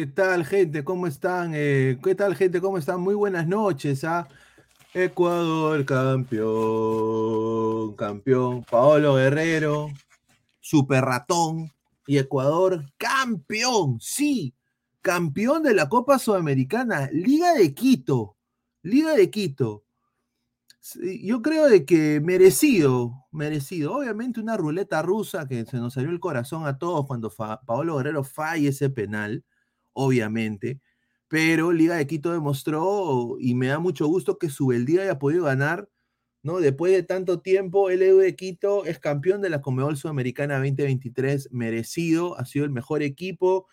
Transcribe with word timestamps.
¿Qué 0.00 0.06
tal, 0.06 0.46
gente? 0.46 0.82
¿Cómo 0.82 1.06
están? 1.06 1.52
Eh, 1.54 1.98
¿Qué 2.02 2.14
tal, 2.14 2.34
gente? 2.34 2.58
¿Cómo 2.62 2.78
están? 2.78 3.02
Muy 3.02 3.14
buenas 3.14 3.46
noches. 3.46 4.02
¿ah? 4.04 4.26
Ecuador, 4.94 5.84
campeón, 5.84 6.34
campeón. 7.96 8.64
Paolo 8.64 9.16
Guerrero, 9.16 9.90
super 10.58 11.04
ratón. 11.04 11.70
Y 12.06 12.16
Ecuador, 12.16 12.82
campeón. 12.96 13.98
Sí, 14.00 14.54
campeón 15.02 15.64
de 15.64 15.74
la 15.74 15.90
Copa 15.90 16.18
Sudamericana. 16.18 17.10
Liga 17.12 17.52
de 17.52 17.74
Quito. 17.74 18.38
Liga 18.82 19.12
de 19.12 19.28
Quito. 19.28 19.84
Yo 21.22 21.42
creo 21.42 21.68
de 21.68 21.84
que 21.84 22.22
merecido, 22.24 23.26
merecido. 23.32 23.96
Obviamente 23.96 24.40
una 24.40 24.56
ruleta 24.56 25.02
rusa 25.02 25.46
que 25.46 25.66
se 25.66 25.76
nos 25.76 25.92
salió 25.92 26.08
el 26.08 26.20
corazón 26.20 26.66
a 26.66 26.78
todos 26.78 27.06
cuando 27.06 27.30
Paolo 27.30 27.98
Guerrero 27.98 28.24
falla 28.24 28.70
ese 28.70 28.88
penal, 28.88 29.44
obviamente. 30.04 30.80
Pero 31.28 31.72
Liga 31.72 31.96
de 31.96 32.06
Quito 32.06 32.32
demostró, 32.32 33.36
y 33.40 33.54
me 33.54 33.68
da 33.68 33.78
mucho 33.78 34.06
gusto 34.08 34.38
que 34.38 34.50
su 34.50 34.68
Beldía 34.68 35.02
haya 35.02 35.18
podido 35.18 35.44
ganar, 35.44 35.88
¿no? 36.42 36.58
Después 36.60 36.92
de 36.92 37.02
tanto 37.04 37.40
tiempo, 37.40 37.90
el 37.90 38.02
EU 38.02 38.18
de 38.18 38.34
Quito 38.36 38.84
es 38.84 38.98
campeón 38.98 39.40
de 39.42 39.50
la 39.50 39.60
Comebol 39.60 39.96
Sudamericana 39.96 40.56
2023, 40.58 41.50
merecido, 41.52 42.38
ha 42.38 42.46
sido 42.46 42.64
el 42.64 42.70
mejor 42.72 43.02
equipo. 43.02 43.68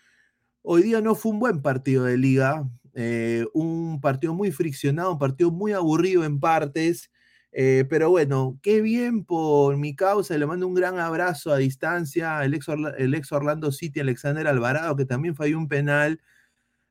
Hoy 0.62 0.82
día 0.82 1.00
no 1.00 1.14
fue 1.14 1.32
un 1.32 1.40
buen 1.40 1.62
partido 1.62 2.04
de 2.04 2.18
liga, 2.18 2.68
eh, 2.94 3.46
un 3.54 4.00
partido 4.00 4.34
muy 4.34 4.52
friccionado, 4.52 5.12
un 5.12 5.18
partido 5.18 5.50
muy 5.50 5.72
aburrido 5.72 6.24
en 6.24 6.40
partes, 6.40 7.10
eh, 7.52 7.84
pero 7.88 8.10
bueno, 8.10 8.58
qué 8.62 8.80
bien 8.82 9.24
por 9.24 9.76
mi 9.78 9.96
causa, 9.96 10.36
le 10.36 10.46
mando 10.46 10.66
un 10.66 10.74
gran 10.74 10.98
abrazo 10.98 11.52
a 11.52 11.56
distancia 11.56 12.44
el 12.44 12.54
ex, 12.54 12.68
el 12.98 13.14
ex 13.14 13.32
Orlando 13.32 13.72
City, 13.72 14.00
Alexander 14.00 14.46
Alvarado, 14.46 14.96
que 14.96 15.06
también 15.06 15.34
falló 15.34 15.58
un 15.58 15.68
penal, 15.68 16.20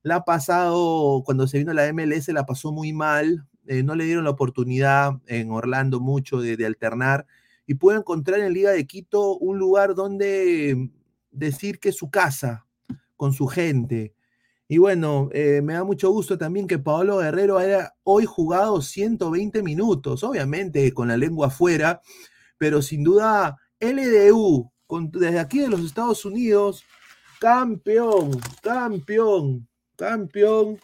la 0.03 0.17
ha 0.17 0.25
pasado, 0.25 1.21
cuando 1.25 1.47
se 1.47 1.59
vino 1.59 1.73
la 1.73 1.91
MLS, 1.93 2.29
la 2.29 2.45
pasó 2.45 2.71
muy 2.71 2.93
mal, 2.93 3.45
eh, 3.67 3.83
no 3.83 3.95
le 3.95 4.05
dieron 4.05 4.23
la 4.23 4.31
oportunidad 4.31 5.13
en 5.27 5.51
Orlando 5.51 5.99
mucho 5.99 6.41
de, 6.41 6.65
alternar, 6.65 7.27
y 7.65 7.75
puede 7.75 7.99
encontrar 7.99 8.39
en 8.39 8.53
Liga 8.53 8.71
de 8.71 8.87
Quito 8.87 9.37
un 9.37 9.59
lugar 9.59 9.93
donde 9.93 10.89
decir 11.31 11.79
que 11.79 11.89
es 11.89 11.97
su 11.97 12.09
casa, 12.09 12.65
con 13.15 13.33
su 13.33 13.47
gente, 13.47 14.13
y 14.69 14.79
bueno, 14.79 15.29
eh, 15.31 15.61
me 15.63 15.73
da 15.73 15.85
mucho 15.85 16.11
gusto 16.11 16.37
también 16.37 16.67
que 16.67 16.77
Paolo 16.77 17.19
Guerrero 17.19 17.57
haya 17.57 17.93
hoy 18.03 18.25
jugado 18.25 18.81
120 18.81 19.63
minutos, 19.63 20.23
obviamente 20.23 20.93
con 20.93 21.07
la 21.07 21.15
lengua 21.15 21.47
afuera, 21.47 22.01
pero 22.57 22.81
sin 22.81 23.03
duda 23.03 23.57
LDU, 23.79 24.69
desde 25.11 25.39
aquí 25.39 25.59
de 25.59 25.69
los 25.69 25.81
Estados 25.85 26.25
Unidos, 26.25 26.83
campeón, 27.39 28.31
campeón, 28.61 29.69
campeón 29.95 30.79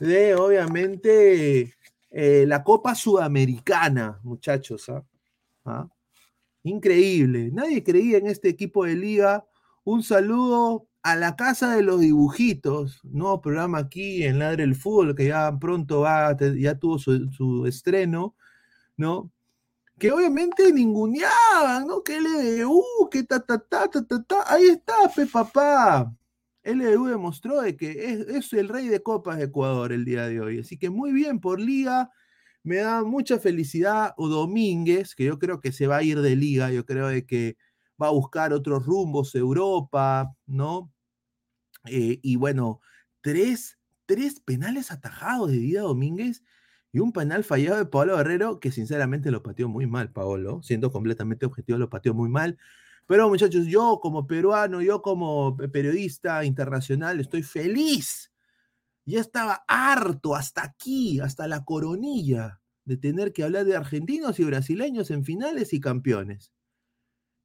de 0.00 0.34
obviamente 0.34 1.74
eh, 2.10 2.44
la 2.46 2.62
Copa 2.62 2.94
Sudamericana, 2.94 4.20
muchachos. 4.22 4.88
¿ah? 4.90 5.02
¿Ah? 5.64 5.88
Increíble, 6.62 7.50
nadie 7.52 7.82
creía 7.82 8.18
en 8.18 8.26
este 8.26 8.50
equipo 8.50 8.84
de 8.84 8.96
liga. 8.96 9.46
Un 9.84 10.02
saludo 10.02 10.87
a 11.08 11.16
la 11.16 11.36
casa 11.36 11.74
de 11.74 11.82
los 11.82 12.00
dibujitos, 12.00 13.00
nuevo 13.02 13.40
programa 13.40 13.78
aquí 13.78 14.24
en 14.24 14.38
Ladre 14.38 14.64
el 14.64 14.74
Fútbol, 14.74 15.14
que 15.14 15.28
ya 15.28 15.58
pronto 15.58 16.00
va, 16.00 16.36
ya 16.58 16.78
tuvo 16.78 16.98
su, 16.98 17.64
estreno, 17.66 18.36
¿no? 18.98 19.32
Que 19.98 20.12
obviamente 20.12 20.70
ninguneaban, 20.70 21.86
¿no? 21.86 22.02
Que 22.02 22.20
LDU, 22.20 23.08
que 23.10 23.22
ta, 23.24 23.40
ta, 23.40 23.58
ta, 23.58 23.88
ta, 23.88 24.04
ta, 24.06 24.22
ta. 24.22 24.44
Ahí 24.46 24.66
está, 24.66 24.94
pe 25.14 25.26
papá. 25.26 26.14
LDU 26.62 27.06
demostró 27.06 27.62
de 27.62 27.76
que 27.76 28.26
es, 28.28 28.52
el 28.52 28.68
rey 28.68 28.88
de 28.88 29.02
copas 29.02 29.38
de 29.38 29.44
Ecuador 29.44 29.92
el 29.92 30.04
día 30.04 30.26
de 30.28 30.40
hoy. 30.42 30.60
Así 30.60 30.76
que 30.78 30.90
muy 30.90 31.12
bien 31.12 31.40
por 31.40 31.58
liga. 31.58 32.10
Me 32.62 32.76
da 32.76 33.02
mucha 33.02 33.38
felicidad 33.38 34.14
Domínguez, 34.18 35.14
que 35.14 35.24
yo 35.24 35.38
creo 35.38 35.60
que 35.60 35.72
se 35.72 35.86
va 35.86 35.98
a 35.98 36.02
ir 36.02 36.20
de 36.20 36.36
liga. 36.36 36.70
Yo 36.70 36.84
creo 36.84 37.08
de 37.08 37.24
que 37.24 37.56
va 38.00 38.08
a 38.08 38.10
buscar 38.10 38.52
otros 38.52 38.84
rumbos, 38.84 39.34
Europa, 39.34 40.34
¿no? 40.46 40.92
Eh, 41.86 42.18
y 42.22 42.36
bueno, 42.36 42.80
tres, 43.20 43.78
tres 44.06 44.40
penales 44.40 44.90
atajados 44.90 45.50
de 45.50 45.58
Dida 45.58 45.82
Domínguez 45.82 46.42
y 46.92 47.00
un 47.00 47.12
penal 47.12 47.44
fallado 47.44 47.76
de 47.78 47.86
Paolo 47.86 48.16
Guerrero, 48.16 48.60
que 48.60 48.72
sinceramente 48.72 49.30
lo 49.30 49.42
pateó 49.42 49.68
muy 49.68 49.86
mal, 49.86 50.12
Paolo, 50.12 50.62
siendo 50.62 50.90
completamente 50.90 51.46
objetivo, 51.46 51.78
lo 51.78 51.90
pateó 51.90 52.14
muy 52.14 52.28
mal. 52.28 52.58
Pero 53.06 53.28
muchachos, 53.28 53.66
yo 53.66 54.00
como 54.02 54.26
peruano, 54.26 54.82
yo 54.82 55.02
como 55.02 55.56
periodista 55.56 56.44
internacional, 56.44 57.20
estoy 57.20 57.42
feliz. 57.42 58.32
Ya 59.06 59.20
estaba 59.20 59.64
harto 59.68 60.34
hasta 60.34 60.62
aquí, 60.62 61.20
hasta 61.20 61.48
la 61.48 61.64
coronilla, 61.64 62.60
de 62.84 62.98
tener 62.98 63.32
que 63.32 63.44
hablar 63.44 63.64
de 63.64 63.76
argentinos 63.76 64.38
y 64.40 64.44
brasileños 64.44 65.10
en 65.10 65.24
finales 65.24 65.72
y 65.72 65.80
campeones. 65.80 66.52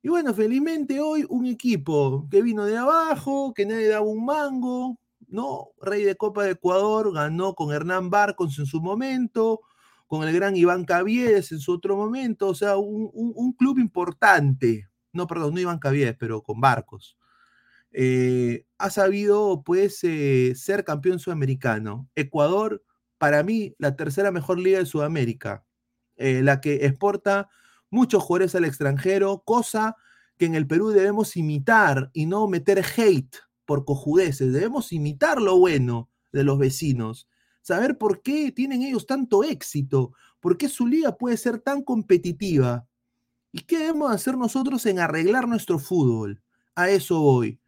Y 0.05 0.09
bueno, 0.09 0.33
felizmente 0.33 0.99
hoy 0.99 1.25
un 1.29 1.45
equipo 1.45 2.27
que 2.29 2.41
vino 2.41 2.65
de 2.65 2.77
abajo, 2.77 3.53
que 3.53 3.65
nadie 3.65 3.87
daba 3.87 4.05
un 4.05 4.25
mango, 4.25 4.99
¿no? 5.29 5.69
Rey 5.81 6.03
de 6.03 6.17
Copa 6.17 6.43
de 6.43 6.51
Ecuador, 6.51 7.13
ganó 7.13 7.55
con 7.55 7.73
Hernán 7.73 8.09
Barcos 8.09 8.59
en 8.59 8.65
su 8.65 8.81
momento, 8.81 9.61
con 10.05 10.27
el 10.27 10.35
gran 10.35 10.57
Iván 10.57 10.83
Caviedes 10.83 11.53
en 11.53 11.59
su 11.59 11.71
otro 11.71 11.95
momento, 11.95 12.49
o 12.49 12.53
sea, 12.53 12.75
un, 12.75 13.53
club 13.57 13.79
importante, 13.79 14.89
no, 15.13 15.25
perdón, 15.25 15.53
no 15.53 15.61
Iván 15.61 15.79
Caviedes, 15.79 16.17
pero 16.19 16.43
con 16.43 16.59
Barcos. 16.59 17.17
Eh, 17.93 18.65
ha 18.77 18.89
sabido, 18.89 19.63
pues, 19.63 20.03
eh, 20.03 20.53
ser 20.55 20.83
campeón 20.83 21.19
sudamericano. 21.19 22.09
Ecuador, 22.15 22.83
para 23.17 23.41
mí, 23.43 23.73
la 23.77 23.95
tercera 23.95 24.31
mejor 24.31 24.59
liga 24.59 24.79
de 24.79 24.85
Sudamérica, 24.85 25.63
eh, 26.17 26.41
la 26.43 26.59
que 26.59 26.85
exporta 26.85 27.49
muchos 27.93 28.23
jugadores 28.23 28.55
al 28.55 28.65
extranjero, 28.65 29.43
cosa 29.45 29.95
que 30.37 30.45
en 30.45 30.55
el 30.55 30.65
Perú 30.67 30.89
debemos 30.89 31.37
imitar 31.37 32.09
y 32.11 32.25
no 32.25 32.47
meter 32.47 32.83
hate 32.97 33.37
por 33.65 33.85
cojudeces, 33.85 34.51
debemos 34.51 34.91
imitar 34.91 35.41
lo 35.41 35.57
bueno 35.57 36.09
de 36.31 36.43
los 36.43 36.57
vecinos, 36.57 37.29
saber 37.61 37.97
por 37.97 38.23
qué 38.23 38.51
tienen 38.51 38.81
ellos 38.81 39.05
tanto 39.05 39.43
éxito, 39.43 40.13
por 40.39 40.57
qué 40.57 40.67
su 40.67 40.87
liga 40.87 41.15
puede 41.15 41.37
ser 41.37 41.59
tan 41.59 41.83
competitiva 41.83 42.87
y 43.51 43.59
qué 43.59 43.77
debemos 43.77 44.11
hacer 44.11 44.37
nosotros 44.37 44.85
en 44.87 44.99
arreglar 44.99 45.47
nuestro 45.47 45.77
fútbol. 45.77 46.41
A 46.75 46.89
eso 46.89 47.21
voy, 47.21 47.61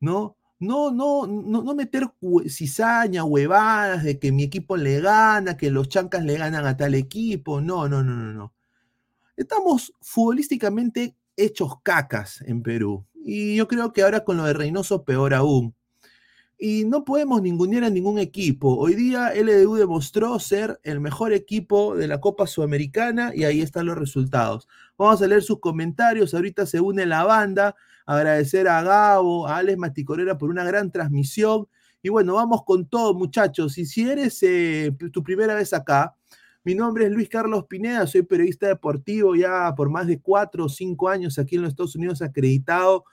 ¿no? 0.00 0.36
No, 0.58 0.90
no, 0.90 1.26
no, 1.26 1.62
no 1.62 1.74
meter 1.74 2.12
cizaña, 2.48 3.24
huevadas 3.24 4.02
de 4.02 4.18
que 4.18 4.32
mi 4.32 4.42
equipo 4.42 4.76
le 4.76 5.00
gana, 5.00 5.56
que 5.56 5.70
los 5.70 5.88
chancas 5.88 6.24
le 6.24 6.36
ganan 6.36 6.66
a 6.66 6.76
tal 6.76 6.94
equipo. 6.94 7.60
No, 7.60 7.88
no, 7.88 8.02
no, 8.02 8.14
no, 8.14 8.32
no. 8.32 8.54
Estamos 9.40 9.94
futbolísticamente 10.02 11.16
hechos 11.34 11.80
cacas 11.82 12.42
en 12.42 12.62
Perú. 12.62 13.06
Y 13.14 13.56
yo 13.56 13.68
creo 13.68 13.90
que 13.90 14.02
ahora 14.02 14.22
con 14.22 14.36
lo 14.36 14.44
de 14.44 14.52
Reynoso 14.52 15.02
peor 15.06 15.32
aún. 15.32 15.74
Y 16.58 16.84
no 16.84 17.06
podemos 17.06 17.40
ningunear 17.40 17.84
a 17.84 17.88
ningún 17.88 18.18
equipo. 18.18 18.76
Hoy 18.76 18.94
día 18.94 19.32
LDU 19.34 19.76
demostró 19.76 20.38
ser 20.40 20.78
el 20.82 21.00
mejor 21.00 21.32
equipo 21.32 21.96
de 21.96 22.06
la 22.06 22.20
Copa 22.20 22.46
Sudamericana 22.46 23.32
y 23.34 23.44
ahí 23.44 23.62
están 23.62 23.86
los 23.86 23.96
resultados. 23.96 24.68
Vamos 24.98 25.22
a 25.22 25.26
leer 25.26 25.42
sus 25.42 25.58
comentarios. 25.58 26.34
Ahorita 26.34 26.66
se 26.66 26.82
une 26.82 27.06
la 27.06 27.24
banda. 27.24 27.74
Agradecer 28.04 28.68
a 28.68 28.82
Gabo, 28.82 29.48
a 29.48 29.56
Alex 29.56 29.78
Maticorera 29.78 30.36
por 30.36 30.50
una 30.50 30.64
gran 30.64 30.92
transmisión. 30.92 31.66
Y 32.02 32.10
bueno, 32.10 32.34
vamos 32.34 32.64
con 32.66 32.86
todo, 32.86 33.14
muchachos. 33.14 33.78
Y 33.78 33.86
si 33.86 34.02
eres 34.02 34.42
eh, 34.42 34.94
tu 35.14 35.22
primera 35.22 35.54
vez 35.54 35.72
acá, 35.72 36.14
mi 36.62 36.74
nombre 36.74 37.06
es 37.06 37.10
Luis 37.10 37.28
Carlos 37.28 37.64
Pineda, 37.66 38.06
soy 38.06 38.22
periodista 38.22 38.66
deportivo 38.68 39.34
ya 39.34 39.74
por 39.74 39.88
más 39.88 40.06
de 40.06 40.20
cuatro 40.20 40.66
o 40.66 40.68
cinco 40.68 41.08
años 41.08 41.38
aquí 41.38 41.56
en 41.56 41.62
los 41.62 41.70
Estados 41.70 41.96
Unidos 41.96 42.20
acreditado. 42.20 43.04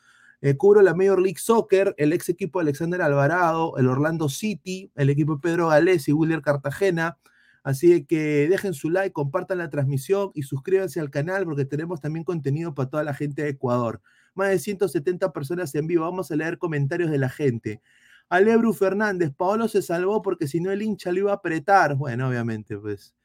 Eh, 0.41 0.55
cubro 0.55 0.81
la 0.81 0.93
Major 0.93 1.19
League 1.19 1.39
Soccer, 1.39 1.95
el 1.97 2.13
ex 2.13 2.29
equipo 2.29 2.59
Alexander 2.59 3.01
Alvarado, 3.01 3.77
el 3.77 3.87
Orlando 3.87 4.29
City, 4.29 4.91
el 4.95 5.09
equipo 5.09 5.39
Pedro 5.39 5.69
Galés 5.69 6.07
y 6.09 6.13
William 6.13 6.41
Cartagena. 6.41 7.17
Así 7.63 8.05
que 8.05 8.47
dejen 8.49 8.73
su 8.73 8.89
like, 8.89 9.13
compartan 9.13 9.57
la 9.57 9.69
transmisión 9.69 10.31
y 10.33 10.43
suscríbanse 10.43 10.99
al 10.99 11.09
canal 11.09 11.45
porque 11.45 11.65
tenemos 11.65 12.01
también 12.01 12.23
contenido 12.23 12.73
para 12.75 12.89
toda 12.89 13.03
la 13.03 13.13
gente 13.13 13.43
de 13.43 13.49
Ecuador. 13.49 14.01
Más 14.35 14.49
de 14.49 14.59
170 14.59 15.33
personas 15.33 15.73
en 15.75 15.87
vivo. 15.87 16.03
Vamos 16.03 16.31
a 16.31 16.35
leer 16.35 16.57
comentarios 16.57 17.09
de 17.09 17.17
la 17.17 17.29
gente. 17.29 17.81
Alebru 18.29 18.73
Fernández, 18.73 19.31
Paolo 19.35 19.67
se 19.67 19.81
salvó 19.81 20.21
porque 20.21 20.47
si 20.47 20.59
no 20.59 20.71
el 20.71 20.81
hincha 20.81 21.11
lo 21.11 21.19
iba 21.19 21.31
a 21.31 21.35
apretar. 21.35 21.95
Bueno, 21.95 22.27
obviamente, 22.29 22.77
pues 22.77 23.16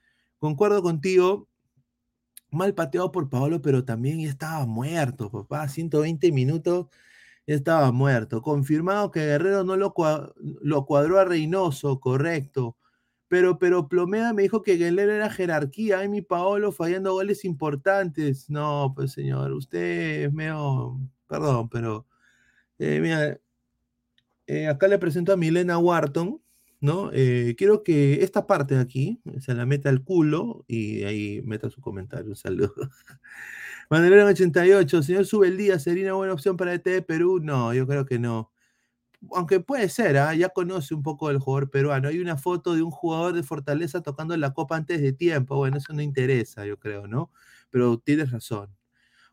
Concuerdo 0.43 0.83
contigo, 0.83 1.49
mal 2.51 2.75
pateado 2.75 3.13
por 3.13 3.31
Paolo, 3.31 3.63
pero 3.63 3.85
también 3.85 4.21
ya 4.21 4.29
estaba 4.29 4.67
muerto, 4.67 5.31
papá. 5.31 5.69
120 5.69 6.33
minutos, 6.33 6.89
ya 7.47 7.55
estaba 7.55 7.93
muerto. 7.93 8.43
Confirmado 8.43 9.13
que 9.13 9.21
Guerrero 9.21 9.63
no 9.63 9.77
lo, 9.77 9.95
lo 10.63 10.85
cuadró 10.85 11.21
a 11.21 11.25
Reynoso, 11.25 12.01
correcto. 12.01 12.77
Pero, 13.29 13.61
pero 13.61 13.89
Plomeda 13.89 14.33
me 14.33 14.43
dijo 14.43 14.63
que 14.63 14.79
Guerrero 14.79 15.13
era 15.13 15.31
jerarquía. 15.31 16.01
Ay, 16.01 16.09
mi 16.09 16.23
Paolo 16.23 16.73
fallando 16.73 17.13
goles 17.13 17.45
importantes. 17.45 18.51
No, 18.51 18.93
pues 18.97 19.13
señor, 19.13 19.53
usted 19.53 20.25
es 20.25 20.33
medio. 20.33 20.99
Perdón, 21.29 21.69
pero. 21.69 22.09
Eh, 22.81 23.39
eh, 24.49 24.67
acá 24.67 24.89
le 24.89 24.99
presento 24.99 25.33
a 25.33 25.37
Milena 25.37 25.79
Wharton, 25.79 26.42
¿no? 26.83 27.11
Eh, 27.13 27.55
quiero 27.57 27.85
que 27.85 28.25
esta 28.25 28.47
parte 28.47 28.75
de 28.75 28.81
aquí 28.81 29.21
se 29.41 29.55
la 29.55 29.65
meta 29.67 29.89
al 29.89 30.03
culo 30.03 30.65
y 30.67 31.05
ahí 31.05 31.41
meta 31.45 31.71
su 31.71 31.81
comentario. 31.81 32.31
Un 32.31 32.37
saludo. 32.37 32.75
Mandelero 33.91 34.27
88, 34.27 35.03
señor 35.03 35.27
Sube 35.27 35.47
el 35.47 35.57
día, 35.57 35.79
¿sería 35.79 36.05
una 36.07 36.15
buena 36.15 36.33
opción 36.35 36.57
para 36.57 36.75
ET 36.75 36.85
de 36.85 37.03
Perú? 37.03 37.41
No, 37.41 37.73
yo 37.73 37.87
creo 37.87 38.05
que 38.05 38.19
no. 38.19 38.51
Aunque 39.33 39.61
puede 39.61 39.89
ser, 39.89 40.19
¿ah? 40.19 40.35
ya 40.35 40.49
conoce 40.49 40.95
un 40.95 41.03
poco 41.03 41.29
del 41.29 41.39
jugador 41.39 41.71
peruano. 41.71 42.09
Hay 42.09 42.19
una 42.19 42.37
foto 42.37 42.75
de 42.75 42.83
un 42.83 42.91
jugador 42.91 43.35
de 43.35 43.45
Fortaleza 43.45 44.03
tocando 44.03 44.37
la 44.37 44.53
copa 44.53 44.77
antes 44.77 45.01
de 45.01 45.13
tiempo. 45.13 45.57
Bueno, 45.57 45.79
eso 45.79 45.93
no 45.93 46.03
interesa, 46.03 46.67
yo 46.67 46.79
creo, 46.79 47.07
¿no? 47.07 47.31
Pero 47.71 47.99
tienes 47.99 48.33
razón. 48.33 48.71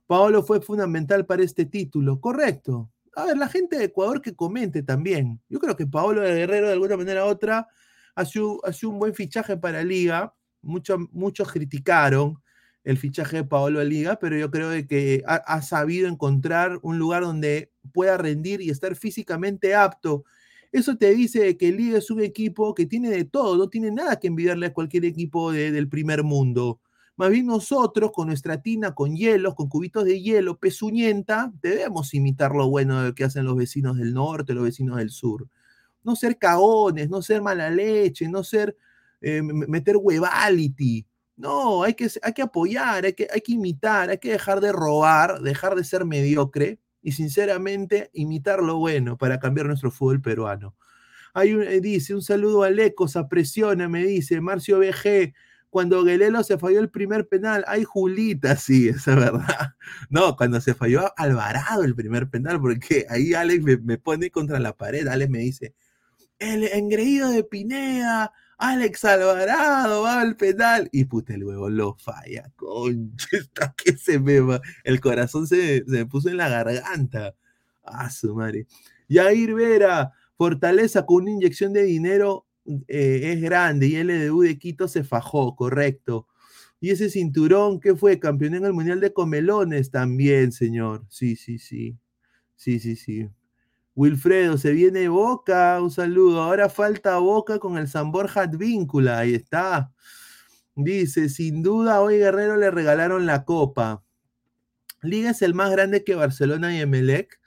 Paolo 0.07 0.43
fue 0.43 0.61
fundamental 0.61 1.25
para 1.25 1.43
este 1.43 1.65
título. 1.65 2.21
Correcto. 2.21 2.91
A 3.19 3.25
ver, 3.25 3.37
la 3.37 3.49
gente 3.49 3.77
de 3.77 3.83
Ecuador 3.85 4.21
que 4.21 4.33
comente 4.33 4.81
también. 4.81 5.41
Yo 5.49 5.59
creo 5.59 5.75
que 5.75 5.85
Paolo 5.85 6.21
de 6.21 6.33
Guerrero, 6.33 6.67
de 6.67 6.73
alguna 6.73 6.95
manera 6.95 7.25
u 7.25 7.27
otra, 7.27 7.67
ha 8.15 8.25
sido, 8.25 8.61
un 8.83 8.97
buen 8.97 9.13
fichaje 9.13 9.57
para 9.57 9.83
Liga. 9.83 10.33
muchos 10.61 11.51
criticaron 11.51 12.41
el 12.85 12.97
fichaje 12.97 13.37
de 13.37 13.43
Paolo 13.43 13.79
de 13.79 13.85
Liga, 13.85 14.17
pero 14.19 14.37
yo 14.37 14.49
creo 14.49 14.69
que 14.87 15.21
ha, 15.27 15.61
sabido 15.61 16.07
encontrar 16.07 16.79
un 16.81 16.97
lugar 16.97 17.23
donde 17.23 17.73
pueda 17.91 18.17
rendir 18.17 18.61
y 18.61 18.69
estar 18.69 18.95
físicamente 18.95 19.75
apto. 19.75 20.23
Eso 20.71 20.95
te 20.95 21.13
dice 21.13 21.57
que 21.57 21.73
Liga 21.73 21.97
es 21.97 22.09
un 22.09 22.21
equipo 22.21 22.73
que 22.73 22.85
tiene 22.85 23.09
de 23.09 23.25
todo, 23.25 23.57
no 23.57 23.67
tiene 23.67 23.91
nada 23.91 24.17
que 24.17 24.27
envidiarle 24.27 24.67
a 24.67 24.73
cualquier 24.73 25.03
equipo 25.03 25.51
del 25.51 25.89
primer 25.89 26.23
mundo. 26.23 26.79
Más 27.19 27.31
bien 27.31 27.47
nosotros, 27.47 28.11
con 28.13 28.27
nuestra 28.27 28.61
tina, 28.61 28.95
con 28.95 29.13
hielos, 29.13 29.53
con 29.53 29.67
cubitos 29.67 30.05
de 30.05 30.21
hielo, 30.21 30.57
pezuñenta, 30.57 31.51
debemos 31.61 32.13
imitar 32.13 32.55
lo 32.55 32.69
bueno 32.69 33.13
que 33.13 33.25
hacen 33.25 33.43
los 33.43 33.57
vecinos 33.57 33.97
del 33.97 34.13
norte, 34.13 34.53
los 34.53 34.63
vecinos 34.63 34.95
del 34.95 35.09
sur. 35.09 35.45
No 36.01 36.15
ser 36.15 36.37
caones, 36.37 37.09
no 37.09 37.21
ser 37.21 37.41
mala 37.41 37.69
leche, 37.69 38.29
no 38.29 38.41
ser 38.41 38.77
eh, 39.19 39.41
meter 39.41 39.97
huevality. 39.97 41.05
No, 41.35 41.83
hay 41.83 41.93
que, 41.93 42.09
hay 42.21 42.31
que 42.31 42.41
apoyar, 42.41 43.03
hay 43.03 43.11
que, 43.11 43.27
hay 43.29 43.41
que 43.41 43.51
imitar, 43.51 44.09
hay 44.11 44.17
que 44.17 44.31
dejar 44.31 44.61
de 44.61 44.71
robar, 44.71 45.41
dejar 45.41 45.75
de 45.75 45.83
ser 45.83 46.05
mediocre 46.05 46.79
y 47.01 47.11
sinceramente 47.11 48.11
imitar 48.13 48.63
lo 48.63 48.77
bueno 48.77 49.17
para 49.17 49.39
cambiar 49.41 49.67
nuestro 49.67 49.91
fútbol 49.91 50.21
peruano. 50.21 50.73
Hay 51.33 51.53
un, 51.53 51.63
eh, 51.63 51.81
dice, 51.81 52.15
un 52.15 52.21
saludo 52.21 52.63
a 52.63 52.69
Lecos, 52.69 53.17
apresiona, 53.17 53.89
me 53.89 54.05
dice, 54.05 54.39
Marcio 54.39 54.79
BG, 54.79 55.33
cuando 55.69 56.03
Guelelo 56.03 56.43
se 56.43 56.57
falló 56.57 56.79
el 56.79 56.89
primer 56.89 57.27
penal, 57.27 57.63
ay 57.67 57.83
Julita, 57.83 58.55
sí, 58.55 58.89
esa 58.89 59.11
es 59.11 59.17
verdad. 59.17 59.75
No, 60.09 60.35
cuando 60.35 60.61
se 60.61 60.73
falló 60.73 61.11
Alvarado 61.17 61.83
el 61.83 61.95
primer 61.95 62.29
penal, 62.29 62.59
porque 62.59 63.05
ahí 63.09 63.33
Alex 63.33 63.63
me, 63.83 63.97
pone 63.97 64.31
contra 64.31 64.59
la 64.59 64.75
pared, 64.75 65.07
Alex 65.07 65.29
me 65.29 65.39
dice, 65.39 65.75
el 66.39 66.63
engreído 66.63 67.29
de 67.29 67.43
Pineda, 67.43 68.31
Alex 68.57 69.05
Alvarado 69.05 70.03
va 70.03 70.21
al 70.21 70.35
penal, 70.35 70.89
y 70.91 71.05
puta, 71.05 71.33
el 71.33 71.43
huevo 71.43 71.69
lo 71.69 71.95
falla, 71.95 72.51
concha, 72.55 73.27
que 73.77 73.97
se 73.97 74.19
me 74.19 74.39
va, 74.39 74.61
el 74.83 74.99
corazón 74.99 75.47
se, 75.47 75.83
se 75.85 75.91
me 75.91 76.05
puso 76.05 76.29
en 76.29 76.37
la 76.37 76.49
garganta. 76.49 77.35
Ah, 77.83 78.09
su 78.09 78.35
madre. 78.35 78.67
Yair 79.07 79.55
Vera, 79.55 80.13
Fortaleza 80.37 81.05
con 81.05 81.23
una 81.23 81.31
inyección 81.31 81.73
de 81.73 81.83
dinero 81.83 82.45
eh, 82.87 83.33
es 83.33 83.41
grande 83.41 83.87
y 83.87 83.95
LDU 83.95 84.41
de 84.41 84.57
Quito 84.57 84.87
se 84.87 85.03
fajó, 85.03 85.55
correcto. 85.55 86.27
Y 86.79 86.91
ese 86.91 87.09
cinturón, 87.09 87.79
¿qué 87.79 87.95
fue? 87.95 88.19
Campeón 88.19 88.55
en 88.55 88.65
el 88.65 88.73
Mundial 88.73 88.99
de 89.01 89.13
Comelones 89.13 89.91
también, 89.91 90.51
señor. 90.51 91.05
Sí, 91.09 91.35
sí, 91.35 91.59
sí. 91.59 91.97
Sí, 92.55 92.79
sí, 92.79 92.95
sí. 92.95 93.29
Wilfredo, 93.95 94.57
se 94.57 94.71
viene 94.71 95.09
Boca, 95.09 95.81
un 95.81 95.91
saludo. 95.91 96.41
Ahora 96.41 96.69
falta 96.69 97.17
Boca 97.17 97.59
con 97.59 97.77
el 97.77 97.87
San 97.87 98.11
Borja 98.11 98.43
Advíncula, 98.43 99.19
ahí 99.19 99.33
está. 99.35 99.91
Dice, 100.75 101.27
sin 101.29 101.61
duda 101.61 102.01
hoy 102.01 102.17
Guerrero 102.17 102.55
le 102.55 102.71
regalaron 102.71 103.25
la 103.25 103.43
copa. 103.43 104.03
Liga 105.01 105.31
es 105.31 105.41
el 105.41 105.53
más 105.53 105.71
grande 105.71 106.03
que 106.03 106.15
Barcelona 106.15 106.75
y 106.75 106.79
Emelec. 106.79 107.38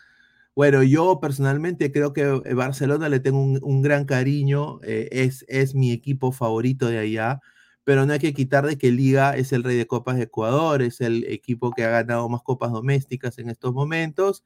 Bueno, 0.55 0.83
yo 0.83 1.19
personalmente 1.19 1.93
creo 1.93 2.13
que 2.13 2.23
eh, 2.45 2.55
Barcelona 2.55 3.09
le 3.09 3.21
tengo 3.21 3.41
un, 3.41 3.83
gran 3.83 4.05
cariño, 4.05 4.81
eh, 4.83 5.09
es, 5.11 5.47
es 5.49 5.75
mi 5.75 5.93
equipo 5.93 6.31
favorito 6.31 6.89
de 6.89 6.99
allá, 6.99 7.41
pero 7.85 8.05
no 8.05 8.13
hay 8.13 8.19
que 8.19 8.35
quitar 8.35 8.67
de 8.67 8.77
que 8.77 8.93
Liga 8.93 9.35
es 9.35 9.53
el 9.53 9.65
rey 9.65 9.77
de 9.79 9.87
copas 9.87 10.17
de 10.17 10.25
Ecuador, 10.25 10.83
es 10.83 11.01
el 11.01 11.25
equipo 11.25 11.73
que 11.73 11.85
ha 11.85 11.91
ganado 11.91 12.29
más 12.29 12.43
copas 12.43 12.71
domésticas 12.71 13.39
en 13.39 13.49
estos 13.49 13.73
momentos, 13.73 14.45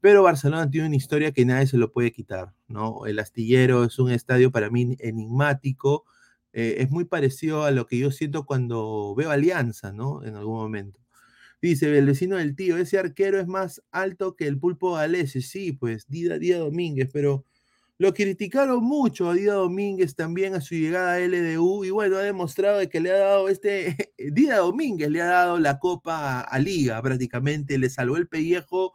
pero 0.00 0.22
Barcelona 0.24 0.70
tiene 0.70 0.88
una 0.88 0.96
historia 0.96 1.32
que 1.32 1.44
nadie 1.46 1.66
se 1.68 1.78
lo 1.78 1.92
puede 1.92 2.12
quitar, 2.12 2.52
¿no? 2.68 3.06
El 3.06 3.18
astillero 3.20 3.84
es 3.84 3.98
un 3.98 4.10
estadio 4.10 4.50
para 4.52 4.70
mí 4.70 4.96
enigmático, 5.00 6.04
eh, 6.52 6.76
es 6.80 6.90
muy 6.90 7.04
parecido 7.04 7.64
a 7.64 7.70
lo 7.70 7.86
que 7.86 7.98
yo 7.98 8.10
siento 8.10 8.44
cuando 8.46 9.14
veo 9.16 9.30
Alianza, 9.30 9.92
¿no? 9.92 10.24
En 10.24 10.36
algún 10.36 10.56
momento. 10.56 11.03
Dice 11.64 11.96
el 11.96 12.04
vecino 12.04 12.36
del 12.36 12.54
tío, 12.54 12.76
ese 12.76 12.98
arquero 12.98 13.40
es 13.40 13.46
más 13.46 13.82
alto 13.90 14.36
que 14.36 14.46
el 14.46 14.58
pulpo 14.58 14.96
galese. 14.96 15.40
Sí, 15.40 15.72
pues, 15.72 16.06
Dida, 16.08 16.38
Dida 16.38 16.58
Domínguez, 16.58 17.08
pero 17.10 17.46
lo 17.96 18.12
criticaron 18.12 18.84
mucho 18.84 19.30
a 19.30 19.34
Dida 19.34 19.54
Domínguez 19.54 20.14
también 20.14 20.54
a 20.54 20.60
su 20.60 20.74
llegada 20.74 21.14
a 21.14 21.20
LDU 21.20 21.86
y 21.86 21.90
bueno, 21.90 22.18
ha 22.18 22.20
demostrado 22.20 22.86
que 22.90 23.00
le 23.00 23.12
ha 23.12 23.16
dado 23.16 23.48
este, 23.48 24.12
Dida 24.18 24.58
Domínguez 24.58 25.08
le 25.08 25.22
ha 25.22 25.24
dado 25.24 25.58
la 25.58 25.78
copa 25.78 26.42
a, 26.42 26.58
Liga 26.58 27.00
prácticamente, 27.00 27.78
le 27.78 27.88
salvó 27.88 28.18
el 28.18 28.28
pellejo 28.28 28.92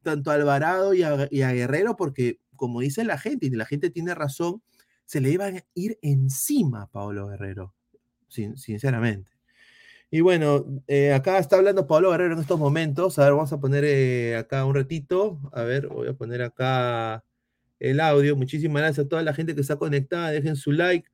tanto 0.00 0.30
a 0.30 0.34
Alvarado 0.36 0.94
y 0.94 1.02
a, 1.02 1.28
Guerrero 1.28 1.96
porque 1.96 2.40
como 2.56 2.80
dice 2.80 3.04
la 3.04 3.18
gente, 3.18 3.44
y 3.44 3.50
la 3.50 3.66
gente 3.66 3.90
tiene 3.90 4.14
razón, 4.14 4.62
se 5.04 5.20
le 5.20 5.28
iban 5.32 5.58
a 5.58 5.64
ir 5.74 5.98
encima 6.00 6.84
a 6.84 6.86
Pablo 6.86 7.26
Guerrero, 7.26 7.74
sinceramente. 8.26 9.35
Y 10.10 10.20
bueno, 10.20 10.64
eh, 10.86 11.12
acá 11.12 11.38
está 11.38 11.56
hablando 11.56 11.86
Pablo 11.86 12.10
Guerrero 12.12 12.34
en 12.34 12.40
estos 12.40 12.58
momentos. 12.58 13.18
A 13.18 13.24
ver, 13.24 13.32
vamos 13.32 13.52
a 13.52 13.60
poner 13.60 13.84
eh, 13.84 14.36
acá 14.36 14.64
un 14.64 14.74
ratito. 14.74 15.40
A 15.52 15.62
ver, 15.62 15.88
voy 15.88 16.08
a 16.08 16.14
poner 16.14 16.42
acá 16.42 17.24
el 17.80 18.00
audio. 18.00 18.36
Muchísimas 18.36 18.82
gracias 18.82 19.06
a 19.06 19.08
toda 19.08 19.22
la 19.22 19.34
gente 19.34 19.54
que 19.54 19.60
está 19.62 19.76
conectada. 19.76 20.30
Dejen 20.30 20.56
su 20.56 20.72
like. 20.72 21.08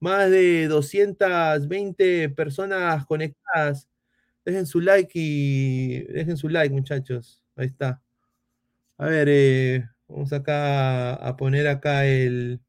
Más 0.00 0.30
de 0.30 0.68
220 0.68 2.28
personas 2.30 3.06
conectadas. 3.06 3.88
Dejen 4.44 4.66
su 4.66 4.80
like 4.80 5.12
y 5.14 6.04
dejen 6.04 6.36
su 6.36 6.48
like, 6.48 6.74
muchachos. 6.74 7.42
Ahí 7.56 7.66
está. 7.66 8.02
A 8.98 9.06
ver, 9.06 9.28
eh, 9.30 9.88
vamos 10.08 10.32
acá 10.32 11.14
a 11.14 11.36
poner 11.36 11.68
acá 11.68 12.06
el. 12.06 12.60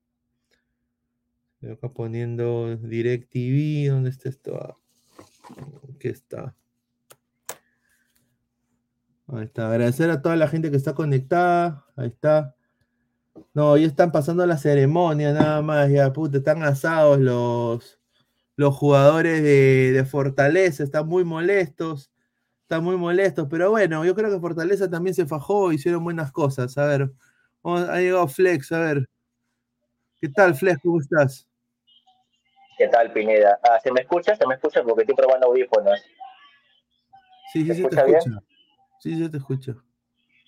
Acá 1.62 1.90
poniendo 1.94 2.76
DirecTV. 2.78 3.90
¿Dónde 3.90 4.10
está 4.10 4.30
esto? 4.30 4.80
Aquí 5.96 6.10
está. 6.10 6.56
Ahí 9.28 9.44
está. 9.44 9.70
Agradecer 9.70 10.10
a 10.10 10.22
toda 10.22 10.36
la 10.36 10.48
gente 10.48 10.72
que 10.72 10.78
está 10.78 10.94
conectada. 10.94 11.86
Ahí 11.96 12.08
está. 12.08 12.56
No, 13.54 13.78
ya 13.78 13.88
están 13.88 14.12
pasando 14.12 14.46
la 14.46 14.58
ceremonia 14.58 15.34
nada 15.34 15.62
más. 15.62 15.90
Ya, 15.90 16.14
puta, 16.14 16.38
están 16.38 16.64
asados 16.64 17.20
los, 17.20 18.00
los 18.56 18.76
jugadores 18.76 19.44
de, 19.44 20.06
Fortaleza. 20.06 20.84
Están 20.84 21.08
muy 21.08 21.24
molestos. 21.26 22.12
Están 22.64 22.84
muy 22.84 22.98
molestos. 22.98 23.48
Pero 23.50 23.72
bueno, 23.72 24.06
yo 24.06 24.16
creo 24.16 24.32
que 24.32 24.40
Fortaleza 24.40 24.90
también 24.90 25.14
se 25.16 25.26
fajó. 25.26 25.72
Hicieron 25.72 26.04
buenas 26.04 26.32
cosas. 26.32 26.78
A 26.78 26.86
ver. 26.86 27.12
ha 27.64 28.00
llegado 28.00 28.28
Flex. 28.28 28.72
A 28.72 28.80
ver. 28.80 29.10
¿Qué 30.22 30.30
tal, 30.30 30.56
Flex? 30.56 30.80
¿Cómo 30.82 31.00
estás? 31.00 31.47
¿Qué 32.78 32.88
tal, 32.90 33.12
Pineda? 33.12 33.60
Ah, 33.64 33.80
¿Se 33.80 33.92
me 33.92 34.02
escucha? 34.02 34.36
¿Se 34.36 34.46
me 34.46 34.54
escucha? 34.54 34.84
Porque 34.84 35.02
estoy 35.02 35.16
probando 35.16 35.48
audífonos. 35.48 36.00
Sí, 37.52 37.66
sí, 37.66 37.74
sí, 37.74 37.90
te 37.90 37.96
escucho. 37.96 38.40
Sí, 39.00 39.16
sí, 39.16 39.32
te 39.32 39.38
escucho. 39.38 39.84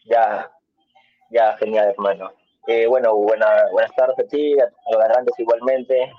Ya, 0.05 0.51
ya, 1.31 1.57
genial, 1.57 1.89
hermano. 1.89 2.31
Eh, 2.67 2.85
bueno, 2.85 3.15
buena, 3.15 3.65
buenas 3.71 3.91
tardes 3.95 4.19
a 4.19 4.27
ti, 4.27 4.59
a 4.59 4.69
los 4.91 5.03
grandes 5.03 5.33
igualmente. 5.39 6.11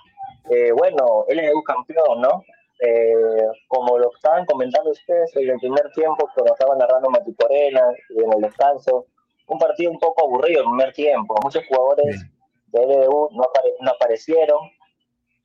Eh, 0.50 0.72
bueno, 0.72 1.26
él 1.28 1.38
es 1.38 1.54
un 1.54 1.62
campeón, 1.62 2.20
¿no? 2.20 2.42
Eh, 2.80 3.46
como 3.68 3.96
lo 3.96 4.12
estaban 4.12 4.46
comentando 4.46 4.90
ustedes 4.90 5.36
en 5.36 5.50
el 5.50 5.58
primer 5.58 5.92
tiempo, 5.92 6.28
cuando 6.34 6.54
estaba 6.54 6.74
narrando 6.74 7.10
Maticorena 7.10 7.82
en 8.08 8.32
el 8.32 8.40
descanso, 8.40 9.06
un 9.46 9.58
partido 9.60 9.92
un 9.92 9.98
poco 9.98 10.24
aburrido 10.24 10.62
en 10.62 10.66
el 10.66 10.76
primer 10.76 10.92
tiempo. 10.92 11.36
Muchos 11.40 11.62
jugadores 11.68 12.26
de 12.66 12.84
LDU 12.84 13.28
no, 13.32 13.44
no 13.80 13.90
aparecieron, 13.92 14.58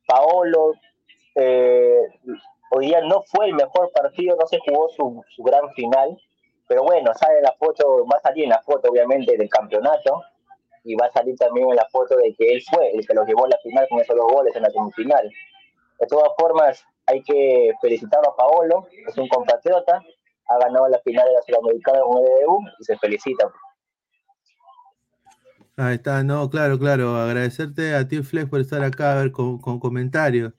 Paolo 0.06 0.74
eh, 1.36 2.00
hoy 2.72 2.88
día 2.88 3.02
no 3.02 3.24
fue 3.24 3.48
el 3.48 3.54
mejor 3.54 3.92
partido, 3.92 4.36
no 4.40 4.48
se 4.48 4.60
jugó 4.60 4.90
su, 4.90 5.24
su, 5.36 5.44
gran 5.44 5.70
final, 5.74 6.18
pero 6.68 6.84
bueno, 6.84 7.14
sale 7.14 7.42
la 7.42 7.54
foto, 7.60 8.06
va 8.06 8.18
a 8.18 8.22
salir 8.22 8.46
en 8.46 8.52
la 8.52 8.62
foto 8.62 8.90
obviamente 8.90 9.38
del 9.38 9.50
campeonato 9.50 10.22
y 10.84 10.96
va 10.96 11.08
a 11.08 11.12
salir 11.12 11.36
también 11.36 11.70
en 11.70 11.76
la 11.76 11.88
foto 11.92 12.16
de 12.16 12.34
que 12.36 12.54
él 12.54 12.64
fue 12.70 12.92
el 12.92 13.06
que 13.06 13.14
los 13.14 13.28
llevó 13.28 13.46
a 13.46 13.50
la 13.50 13.58
final 13.58 13.88
con 13.90 14.00
esos 14.00 14.16
dos 14.16 14.32
goles 14.32 14.56
en 14.56 14.64
la 14.64 14.70
semifinal. 14.70 15.30
De 16.00 16.08
todas 16.08 16.30
formas, 16.38 16.86
hay 17.08 17.22
que 17.24 17.74
felicitarlo 17.82 18.30
a 18.30 18.36
Paolo, 18.36 18.88
es 19.08 19.18
un 19.18 19.28
compatriota, 19.28 20.02
ha 20.48 20.58
ganado 20.60 20.88
la 20.88 21.00
final 21.00 21.28
de 21.28 21.34
la 21.34 21.42
Sudamericana 21.42 22.02
con 22.02 22.20
el 22.20 22.28
EDU 22.42 22.60
y 22.80 22.84
se 22.84 22.98
felicita. 22.98 23.52
Ahí 25.78 25.96
está, 25.96 26.24
no, 26.24 26.50
claro, 26.50 26.80
claro. 26.80 27.18
Agradecerte 27.18 27.96
a 27.96 28.08
ti, 28.08 28.24
Flex, 28.24 28.50
por 28.50 28.62
estar 28.62 28.84
acá 28.84 29.14
a 29.14 29.22
ver 29.24 29.32
con, 29.32 29.60
con 29.60 29.80
comentarios. 29.80 30.54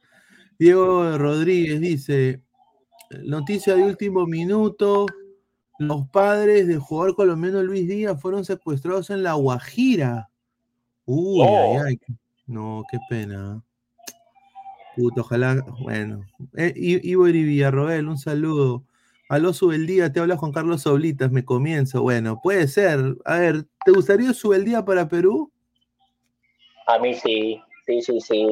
Diego 0.58 1.16
Rodríguez 1.16 1.80
dice: 1.80 2.42
Noticia 3.24 3.74
de 3.74 3.82
último 3.82 4.26
minuto. 4.26 5.06
Los 5.78 6.08
padres 6.08 6.66
del 6.66 6.78
jugador 6.78 7.14
colombiano 7.14 7.62
Luis 7.62 7.86
Díaz 7.86 8.20
fueron 8.20 8.44
secuestrados 8.46 9.10
en 9.10 9.22
La 9.22 9.34
Guajira. 9.34 10.30
Uy, 11.04 11.46
ay, 11.46 11.76
ay. 11.86 12.16
No, 12.46 12.82
qué 12.90 12.98
pena. 13.10 13.62
Puto, 14.96 15.20
ojalá. 15.20 15.62
Bueno. 15.82 16.24
Eh, 16.56 16.72
Ivo 16.76 17.28
y 17.28 17.32
Villarroel, 17.32 18.08
un 18.08 18.16
saludo. 18.18 18.84
Aló, 19.28 19.52
día, 19.86 20.12
te 20.12 20.20
habla 20.20 20.36
Juan 20.36 20.52
Carlos 20.52 20.82
Soblitas, 20.82 21.32
me 21.32 21.44
comienzo. 21.44 22.02
Bueno, 22.02 22.40
puede 22.40 22.68
ser. 22.68 23.16
A 23.24 23.38
ver, 23.38 23.66
¿te 23.84 23.90
gustaría 23.90 24.32
día 24.64 24.84
para 24.84 25.08
Perú? 25.08 25.52
A 26.86 26.98
mí 27.00 27.12
sí, 27.14 27.60
sí, 27.86 28.02
sí, 28.02 28.20
sí. 28.20 28.46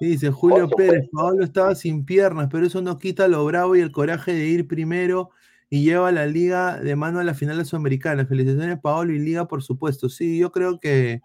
Dice 0.00 0.30
Julio 0.30 0.68
Pérez, 0.68 1.08
Pablo 1.10 1.42
estaba 1.42 1.74
sin 1.74 2.04
piernas, 2.04 2.48
pero 2.50 2.66
eso 2.66 2.80
no 2.80 2.96
quita 2.96 3.26
lo 3.26 3.44
bravo 3.44 3.74
y 3.74 3.80
el 3.80 3.90
coraje 3.90 4.32
de 4.32 4.46
ir 4.46 4.68
primero 4.68 5.30
y 5.68 5.82
lleva 5.82 6.08
a 6.08 6.12
la 6.12 6.26
liga 6.26 6.78
de 6.78 6.94
mano 6.94 7.18
a 7.18 7.24
la 7.24 7.34
final 7.34 7.64
sudamericana. 7.66 8.26
Felicitaciones, 8.26 8.78
Paolo 8.78 9.12
y 9.12 9.18
Liga, 9.18 9.48
por 9.48 9.64
supuesto. 9.64 10.08
Sí, 10.08 10.38
yo 10.38 10.52
creo 10.52 10.78
que 10.78 11.22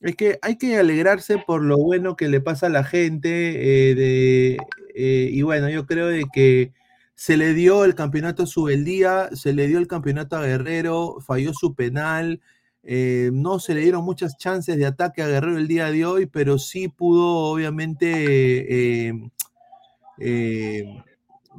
es 0.00 0.14
que 0.14 0.38
hay 0.40 0.56
que 0.56 0.78
alegrarse 0.78 1.38
por 1.38 1.62
lo 1.62 1.78
bueno 1.78 2.14
que 2.14 2.28
le 2.28 2.40
pasa 2.40 2.66
a 2.66 2.70
la 2.70 2.84
gente. 2.84 3.90
Eh, 3.90 3.94
de, 3.96 4.58
eh, 4.94 5.28
y 5.32 5.42
bueno, 5.42 5.68
yo 5.70 5.86
creo 5.86 6.06
de 6.08 6.24
que 6.32 6.72
se 7.14 7.36
le 7.36 7.54
dio 7.54 7.84
el 7.84 7.94
campeonato 7.94 8.44
a 8.44 8.46
Subeldía, 8.46 9.30
se 9.34 9.52
le 9.52 9.66
dio 9.66 9.78
el 9.78 9.86
campeonato 9.86 10.36
a 10.36 10.42
Guerrero, 10.42 11.18
falló 11.20 11.52
su 11.52 11.74
penal. 11.74 12.40
Eh, 12.82 13.30
no 13.32 13.58
se 13.58 13.74
le 13.74 13.80
dieron 13.80 14.04
muchas 14.04 14.38
chances 14.38 14.76
de 14.76 14.86
ataque 14.86 15.22
a 15.22 15.28
Guerrero 15.28 15.58
el 15.58 15.68
día 15.68 15.90
de 15.90 16.06
hoy, 16.06 16.26
pero 16.26 16.58
sí 16.58 16.88
pudo, 16.88 17.52
obviamente, 17.52 19.12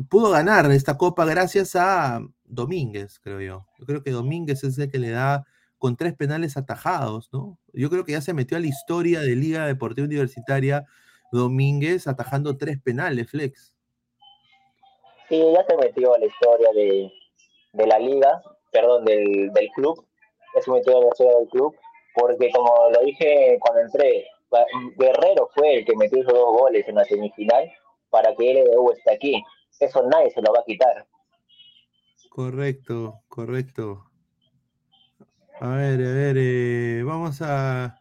pudo 0.09 0.31
ganar 0.31 0.71
esta 0.71 0.97
copa 0.97 1.25
gracias 1.25 1.75
a 1.75 2.21
Domínguez, 2.45 3.19
creo 3.19 3.41
yo. 3.41 3.67
Yo 3.79 3.85
creo 3.85 4.03
que 4.03 4.11
Domínguez 4.11 4.63
es 4.63 4.77
el 4.77 4.89
que 4.89 4.99
le 4.99 5.09
da 5.09 5.45
con 5.77 5.95
tres 5.95 6.13
penales 6.13 6.57
atajados, 6.57 7.29
¿no? 7.33 7.57
Yo 7.73 7.89
creo 7.89 8.05
que 8.05 8.11
ya 8.11 8.21
se 8.21 8.33
metió 8.33 8.57
a 8.57 8.59
la 8.59 8.67
historia 8.67 9.21
de 9.21 9.35
Liga 9.35 9.65
Deportiva 9.65 10.05
Universitaria 10.05 10.85
Domínguez 11.31 12.07
atajando 12.07 12.57
tres 12.57 12.79
penales, 12.81 13.29
Flex. 13.29 13.73
Sí, 15.29 15.41
ya 15.53 15.65
se 15.65 15.77
metió 15.77 16.13
a 16.13 16.19
la 16.19 16.25
historia 16.25 16.69
de, 16.73 17.11
la 17.87 17.99
liga, 17.99 18.41
perdón, 18.71 19.05
del, 19.05 19.51
club, 19.75 20.05
ya 20.55 20.61
se 20.61 20.71
metió 20.71 20.97
a 20.97 21.01
la 21.01 21.07
historia 21.07 21.37
del 21.37 21.47
club, 21.47 21.75
porque 22.15 22.51
como 22.51 22.89
lo 22.93 22.99
dije 23.01 23.57
cuando 23.61 23.81
entré, 23.81 24.27
Guerrero 24.97 25.49
fue 25.55 25.75
el 25.75 25.85
que 25.85 25.95
metió 25.95 26.19
esos 26.21 26.33
dos 26.33 26.59
goles 26.59 26.85
en 26.87 26.95
la 26.95 27.05
semifinal 27.05 27.71
para 28.09 28.35
que 28.35 28.53
LDU 28.53 28.91
esté 28.91 29.13
aquí. 29.13 29.43
Eso 29.79 30.03
nadie 30.03 30.29
se 30.31 30.41
lo 30.41 30.51
va 30.51 30.59
a 30.59 30.65
quitar. 30.65 31.07
Correcto, 32.29 33.21
correcto. 33.29 34.11
A 35.59 35.69
ver, 35.69 35.99
a 36.05 36.13
ver, 36.13 36.35
eh, 36.37 37.03
vamos 37.03 37.41
a. 37.41 38.00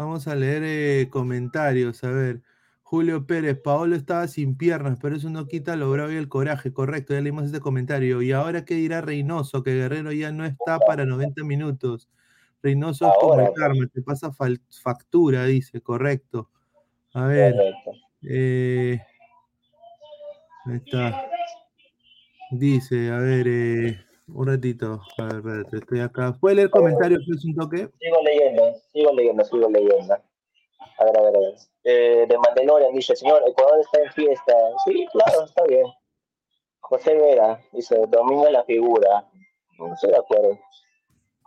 Vamos 0.00 0.26
a 0.28 0.34
leer 0.34 0.62
eh, 0.64 1.10
comentarios. 1.10 2.02
A 2.04 2.10
ver, 2.10 2.40
Julio 2.82 3.26
Pérez, 3.26 3.60
Paolo 3.60 3.94
estaba 3.94 4.26
sin 4.28 4.56
piernas, 4.56 4.98
pero 4.98 5.14
eso 5.14 5.28
no 5.28 5.46
quita 5.46 5.76
lo 5.76 5.90
bravo 5.90 6.10
y 6.10 6.16
el 6.16 6.26
coraje. 6.26 6.72
Correcto, 6.72 7.12
ya 7.12 7.20
leímos 7.20 7.44
este 7.44 7.60
comentario. 7.60 8.22
¿Y 8.22 8.32
ahora 8.32 8.64
qué 8.64 8.76
dirá 8.76 9.02
Reynoso? 9.02 9.62
Que 9.62 9.74
Guerrero 9.74 10.10
ya 10.12 10.32
no 10.32 10.46
está 10.46 10.78
para 10.78 11.04
90 11.04 11.44
minutos. 11.44 12.08
Reynoso 12.62 13.08
es 13.08 13.12
como 13.20 13.40
el 13.40 13.52
karma, 13.52 13.86
te 13.92 14.00
pasa 14.00 14.32
factura, 14.82 15.44
dice, 15.44 15.82
correcto. 15.82 16.48
A 17.12 17.26
ver. 17.26 17.54
Eh, 18.22 18.98
ahí 20.64 20.76
está. 20.76 21.26
Dice, 22.52 23.10
a 23.10 23.18
ver, 23.18 23.46
eh, 23.46 24.00
un 24.34 24.46
ratito. 24.46 25.00
A 25.18 25.24
ver, 25.24 25.36
espérate, 25.36 25.76
estoy 25.76 26.00
acá. 26.00 26.36
¿Puede 26.40 26.56
leer 26.56 26.70
comentarios, 26.70 27.22
es 27.28 27.44
un 27.44 27.54
toque? 27.54 27.88
Sigo 27.98 28.22
leyendo, 28.22 28.74
sigo 28.92 29.12
leyendo, 29.12 29.44
sigo 29.44 29.68
leyendo. 29.68 30.14
A 30.14 31.04
ver, 31.04 31.18
a 31.18 31.22
ver, 31.22 31.36
a 31.36 31.38
ver. 31.38 31.54
Eh, 31.84 32.26
de 32.28 32.38
Mandalorian 32.38 32.92
dice, 32.92 33.16
señor, 33.16 33.42
Ecuador 33.46 33.80
está 33.80 34.02
en 34.02 34.12
fiesta. 34.12 34.54
Sí, 34.84 35.06
claro, 35.12 35.44
está 35.44 35.64
bien. 35.64 35.86
José 36.80 37.14
Vera 37.14 37.60
dice, 37.72 38.04
domina 38.08 38.50
la 38.50 38.64
figura. 38.64 39.24
No 39.78 39.94
estoy 39.94 40.10
de 40.10 40.18
acuerdo. 40.18 40.58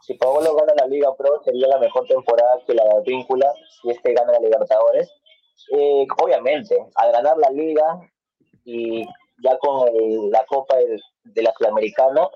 Si 0.01 0.15
Pablo 0.15 0.55
gana 0.55 0.73
la 0.79 0.87
Liga 0.87 1.15
Pro, 1.15 1.41
sería 1.43 1.67
la 1.67 1.79
mejor 1.79 2.05
temporada 2.07 2.59
que 2.65 2.73
la 2.73 2.99
víncula 3.05 3.51
si 3.81 3.89
este 3.89 4.13
gana 4.13 4.33
la 4.33 4.39
Libertadores. 4.39 5.09
Eh, 5.71 6.05
obviamente, 6.21 6.77
al 6.95 7.11
ganar 7.11 7.37
la 7.37 7.49
Liga 7.51 8.01
y 8.65 9.05
ya 9.43 9.57
con 9.59 9.89
la 10.31 10.45
Copa 10.45 10.77
de, 10.77 10.99
de 11.23 11.41
la 11.41 11.53
Sudamericana, 11.57 12.27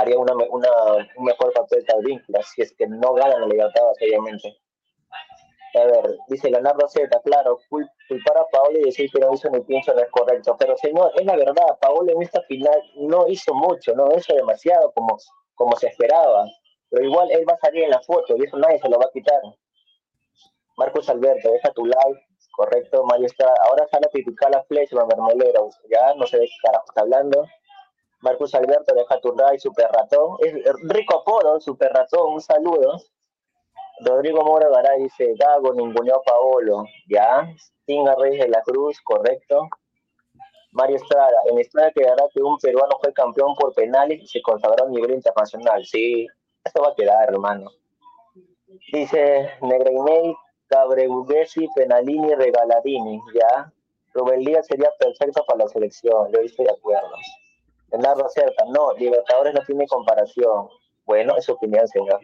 haría 0.00 0.18
una, 0.18 0.32
una, 0.34 0.68
un 1.16 1.24
mejor 1.24 1.52
papel 1.52 1.84
Víncula, 2.04 2.42
si 2.42 2.62
es 2.62 2.72
que 2.76 2.86
no 2.86 3.14
gana 3.14 3.38
la 3.38 3.46
Libertad, 3.46 3.82
obviamente. 4.00 4.56
A 5.74 5.84
ver, 5.84 6.18
dice 6.28 6.50
Leonardo 6.50 6.88
Z, 6.88 7.08
claro, 7.22 7.58
culpar 7.68 8.38
a 8.38 8.46
Paolo 8.50 8.78
y 8.80 8.84
decir 8.86 9.08
que 9.12 9.20
no 9.20 9.32
hizo 9.32 9.48
ni 9.50 9.60
pienso 9.60 9.94
no 9.94 10.00
es 10.00 10.10
correcto. 10.10 10.56
Pero 10.58 10.76
señor, 10.76 11.12
es 11.14 11.24
la 11.24 11.36
verdad, 11.36 11.78
Paolo 11.80 12.12
en 12.12 12.22
esta 12.22 12.42
final 12.42 12.82
no 12.96 13.28
hizo 13.28 13.54
mucho, 13.54 13.94
no 13.94 14.08
hizo 14.16 14.34
demasiado 14.34 14.92
como, 14.92 15.76
se 15.76 15.86
esperaba. 15.86 16.44
Pero 16.88 17.04
igual 17.04 17.30
él 17.30 17.44
va 17.48 17.54
a 17.54 17.58
salir 17.58 17.84
en 17.84 17.90
la 17.90 18.00
foto 18.00 18.36
y 18.36 18.44
eso 18.44 18.58
nadie 18.58 18.80
se 18.80 18.88
lo 18.88 18.98
va 18.98 19.06
a 19.06 19.12
quitar. 19.12 19.40
Marcos 20.76 21.08
Alberto, 21.08 21.52
deja 21.52 21.70
tu 21.70 21.84
like, 21.84 22.20
correcto, 22.56 23.04
Mario 23.04 23.26
está, 23.26 23.46
ahora 23.62 23.86
sale 23.88 24.06
a 24.06 24.10
criticar 24.10 24.50
la 24.50 24.64
flecha, 24.64 24.96
mermelero, 24.96 25.68
ya 25.88 26.14
no 26.14 26.26
sé 26.26 26.38
de 26.38 26.46
qué 26.46 26.54
carajo 26.64 26.84
está 26.88 27.02
hablando. 27.02 27.46
Marcos 28.22 28.54
Alberto 28.54 28.94
deja 28.94 29.20
tu 29.20 29.34
like, 29.34 29.58
Super 29.58 29.90
Ratón. 29.90 30.36
Es 30.40 30.52
rico 30.84 31.20
apodo, 31.20 31.60
Super 31.60 31.92
Ratón, 31.92 32.34
un 32.34 32.40
saludo. 32.40 32.98
Rodrigo 34.00 34.42
Mora 34.42 34.68
Garay 34.68 35.02
dice, 35.02 35.34
Gago 35.38 35.72
ninguno 35.74 36.14
a 36.14 36.22
Paolo. 36.22 36.84
Ya. 37.08 37.48
Tinga 37.86 38.14
Reyes 38.16 38.40
de 38.44 38.48
la 38.48 38.62
Cruz, 38.62 39.00
correcto. 39.02 39.68
Mario 40.72 40.96
Estrada, 40.96 41.36
en 41.50 41.58
Estrada 41.58 41.90
quedará 41.92 42.24
que 42.32 42.40
un 42.40 42.56
peruano 42.58 42.96
fue 43.00 43.12
campeón 43.12 43.54
por 43.56 43.74
penales 43.74 44.22
y 44.22 44.26
se 44.26 44.40
consagró 44.40 44.84
a 44.84 44.88
nivel 44.88 45.12
internacional. 45.12 45.84
Sí, 45.84 46.26
esto 46.64 46.82
va 46.82 46.90
a 46.90 46.94
quedar, 46.94 47.28
hermano. 47.28 47.70
Dice 48.92 49.50
Negreinei, 49.62 50.34
Cabreguesi, 50.68 51.68
Penalini, 51.74 52.34
Regaladini, 52.34 53.20
ya. 53.34 53.72
Rubén 54.14 54.40
Díaz 54.40 54.66
sería 54.66 54.90
perfecto 54.98 55.44
para 55.44 55.64
la 55.64 55.68
selección, 55.68 56.30
yo 56.32 56.40
estoy 56.40 56.66
de 56.66 56.72
acuerdo. 56.72 57.14
Leonardo 57.90 58.26
acerca, 58.26 58.64
no, 58.70 58.92
Libertadores 58.94 59.54
no 59.54 59.60
tiene 59.62 59.86
comparación. 59.86 60.68
Bueno, 61.06 61.36
es 61.36 61.44
su 61.44 61.52
opinión, 61.52 61.86
señor. 61.88 62.20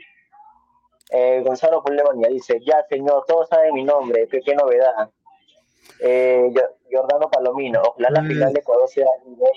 Eh, 1.11 1.43
Gonzalo 1.45 1.83
Pulemonia 1.83 2.29
dice, 2.29 2.61
ya 2.67 2.85
señor, 2.89 3.25
todos 3.27 3.49
saben 3.49 3.75
mi 3.75 3.85
nombre, 3.85 4.29
qué, 4.29 4.55
novedad. 4.55 5.11
Eh, 6.01 6.53
Jordano 6.91 7.31
Palomino, 7.31 7.81
ojalá 7.81 8.11
la 8.11 8.23
final 8.25 8.53
de 8.53 8.61
Ecuador 8.61 8.89
sea 8.89 9.07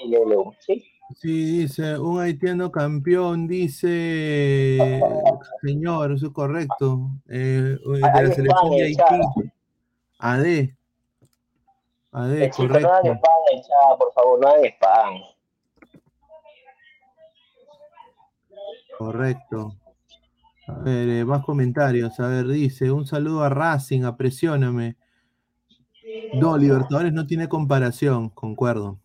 y 0.04 0.15
LLU, 0.15 0.54
¿sí? 0.60 0.84
Sí, 1.15 1.62
dice, 1.62 1.98
un 1.98 2.22
haitiano 2.22 2.72
campeón, 2.72 3.48
dice, 3.48 5.02
señor, 5.63 6.12
eso 6.12 6.28
es 6.28 6.34
correcto, 6.34 7.10
eh, 7.28 7.78
de 7.84 8.00
la 8.00 8.32
selección 8.32 8.72
de 8.72 8.84
Haití. 8.84 9.52
AD. 10.19 10.69
AD, 12.12 12.50
correcto. 12.52 12.80
No 12.80 12.93
hagan 12.93 13.17
spam, 13.17 13.98
por 13.98 14.13
favor, 14.13 14.39
no 14.39 14.48
hagan 14.50 14.65
spam. 14.65 15.38
Correcto. 18.99 19.77
A 20.67 20.73
ver, 20.73 21.07
eh, 21.07 21.23
más 21.23 21.45
comentarios. 21.45 22.19
A 22.19 22.27
ver, 22.27 22.45
dice, 22.49 22.91
un 22.91 23.07
saludo 23.07 23.43
a 23.45 23.49
Racing, 23.49 24.03
apresióname. 24.03 24.97
No, 26.33 26.57
Libertadores 26.57 27.13
no 27.13 27.25
tiene 27.25 27.47
comparación, 27.47 28.27
concuerdo. 28.27 28.99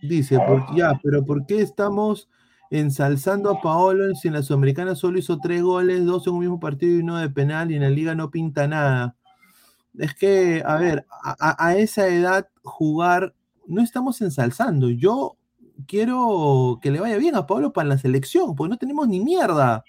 Dice, 0.00 0.38
ya, 0.74 0.98
pero 1.02 1.22
¿por 1.22 1.44
qué 1.44 1.60
estamos 1.60 2.30
ensalzando 2.70 3.50
a 3.50 3.60
Paolo 3.60 4.14
si 4.14 4.28
en 4.28 4.34
la 4.34 4.42
Sudamericana 4.42 4.94
solo 4.94 5.18
hizo 5.18 5.38
tres 5.38 5.62
goles, 5.62 6.06
dos 6.06 6.26
en 6.26 6.32
un 6.32 6.40
mismo 6.40 6.58
partido 6.58 6.96
y 6.96 7.02
uno 7.02 7.18
de 7.18 7.28
penal 7.28 7.70
y 7.70 7.74
en 7.74 7.82
la 7.82 7.90
liga 7.90 8.14
no 8.14 8.30
pinta 8.30 8.66
nada? 8.66 9.16
Es 9.98 10.14
que, 10.14 10.62
a 10.64 10.76
ver, 10.76 11.04
a 11.38 11.76
esa 11.76 12.08
edad 12.08 12.48
jugar, 12.62 13.34
no 13.66 13.82
estamos 13.82 14.22
ensalzando. 14.22 14.88
Yo 14.88 15.36
quiero 15.86 16.78
que 16.82 16.90
le 16.90 17.00
vaya 17.00 17.16
bien 17.16 17.36
a 17.36 17.46
Pablo 17.46 17.72
para 17.72 17.88
la 17.88 17.98
selección, 17.98 18.54
porque 18.54 18.70
no 18.70 18.78
tenemos 18.78 19.08
ni 19.08 19.20
mierda. 19.20 19.84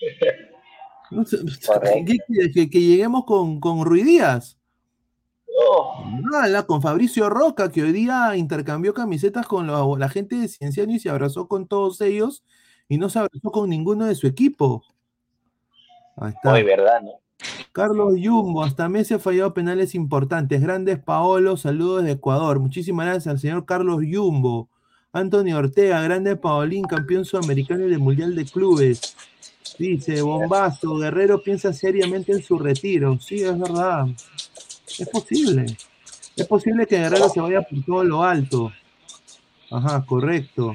que, 2.70 2.80
lleguemos 2.80 3.24
con, 3.24 3.60
con 3.60 3.84
Ruidías. 3.84 4.58
con 6.66 6.82
Fabricio 6.82 7.30
Roca, 7.30 7.70
que 7.70 7.82
hoy 7.82 7.92
día 7.92 8.36
intercambió 8.36 8.94
camisetas 8.94 9.46
con 9.46 9.66
la, 9.66 10.08
gente 10.08 10.36
de 10.36 10.48
Cienciano 10.48 10.92
y 10.92 10.98
se 10.98 11.10
abrazó 11.10 11.48
con 11.48 11.66
todos 11.66 12.00
ellos 12.00 12.44
y 12.88 12.98
no 12.98 13.08
se 13.08 13.18
abrazó 13.18 13.50
con 13.50 13.70
ninguno 13.70 14.06
de 14.06 14.14
su 14.14 14.26
equipo. 14.26 14.82
Ahí 16.16 16.32
está. 16.32 16.50
Muy 16.50 16.62
verdad, 16.62 17.02
¿no? 17.02 17.12
Carlos 17.72 18.14
Yumbo, 18.16 18.62
hasta 18.62 18.88
Messi 18.88 19.14
ha 19.14 19.18
fallado 19.18 19.52
penales 19.52 19.94
importantes. 19.94 20.62
Grandes 20.62 20.98
Paolo, 20.98 21.56
saludos 21.56 22.04
de 22.04 22.12
Ecuador. 22.12 22.60
Muchísimas 22.60 23.06
gracias 23.06 23.26
al 23.26 23.40
señor 23.40 23.66
Carlos 23.66 24.00
Yumbo. 24.06 24.70
Antonio 25.14 25.58
Ortega, 25.58 26.02
grande 26.02 26.34
Paolín, 26.34 26.84
campeón 26.84 27.24
sudamericano 27.24 27.84
del 27.86 28.00
Mundial 28.00 28.34
de 28.34 28.44
Clubes. 28.44 29.16
Dice, 29.78 30.20
bombazo, 30.22 30.96
Guerrero 30.96 31.40
piensa 31.40 31.72
seriamente 31.72 32.32
en 32.32 32.42
su 32.42 32.58
retiro. 32.58 33.18
Sí, 33.20 33.36
es 33.36 33.56
verdad. 33.56 34.06
Es 34.98 35.08
posible. 35.08 35.66
Es 36.34 36.46
posible 36.48 36.84
que 36.86 36.98
Guerrero 36.98 37.28
se 37.28 37.40
vaya 37.40 37.62
por 37.62 37.84
todo 37.84 38.02
lo 38.02 38.24
alto. 38.24 38.72
Ajá, 39.70 40.04
correcto. 40.04 40.74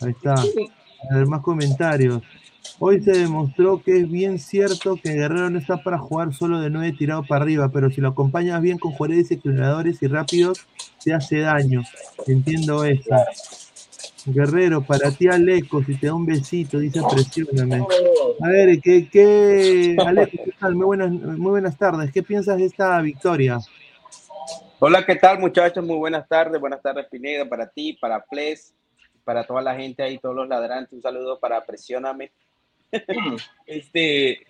Ahí 0.00 0.10
está. 0.10 0.34
A 0.34 1.14
ver, 1.14 1.26
más 1.26 1.42
comentarios. 1.42 2.20
Hoy 2.78 3.00
se 3.02 3.12
demostró 3.12 3.82
que 3.82 4.00
es 4.00 4.10
bien 4.10 4.38
cierto 4.38 4.96
que 5.02 5.14
Guerrero 5.14 5.48
no 5.48 5.58
está 5.58 5.82
para 5.82 5.98
jugar 5.98 6.34
solo 6.34 6.60
de 6.60 6.68
nueve 6.68 6.94
tirado 6.96 7.24
para 7.26 7.42
arriba, 7.42 7.70
pero 7.72 7.90
si 7.90 8.02
lo 8.02 8.08
acompañas 8.08 8.60
bien 8.60 8.78
con 8.78 8.92
jugadores 8.92 9.30
equilibradores 9.30 10.02
y 10.02 10.06
rápidos, 10.08 10.66
te 11.02 11.14
hace 11.14 11.40
daño. 11.40 11.82
Entiendo 12.26 12.84
eso. 12.84 13.10
Guerrero, 14.26 14.82
para 14.82 15.10
ti 15.10 15.28
Aleco, 15.28 15.82
si 15.84 15.96
te 15.96 16.08
da 16.08 16.14
un 16.14 16.26
besito, 16.26 16.78
dice 16.78 17.00
presióname. 17.10 17.86
A 18.42 18.48
ver, 18.48 18.80
¿qué, 18.82 19.08
qué 19.08 19.96
Aleco, 20.04 20.36
¿qué 20.44 20.52
tal? 20.60 20.74
Muy 20.74 20.84
buenas, 20.84 21.10
muy 21.10 21.50
buenas 21.52 21.78
tardes. 21.78 22.12
¿Qué 22.12 22.22
piensas 22.22 22.58
de 22.58 22.66
esta 22.66 23.00
victoria? 23.00 23.58
Hola, 24.80 25.06
¿qué 25.06 25.16
tal 25.16 25.38
muchachos? 25.38 25.82
Muy 25.82 25.96
buenas 25.96 26.28
tardes. 26.28 26.60
Buenas 26.60 26.82
tardes, 26.82 27.06
Pineda, 27.06 27.48
para 27.48 27.66
ti, 27.68 27.94
para 27.94 28.22
Ples, 28.22 28.74
para 29.24 29.46
toda 29.46 29.62
la 29.62 29.74
gente 29.74 30.02
ahí, 30.02 30.18
todos 30.18 30.34
los 30.34 30.46
ladrantes. 30.46 30.92
Un 30.92 31.00
saludo 31.00 31.38
para 31.40 31.64
Presióname. 31.64 32.32
este, 33.66 34.46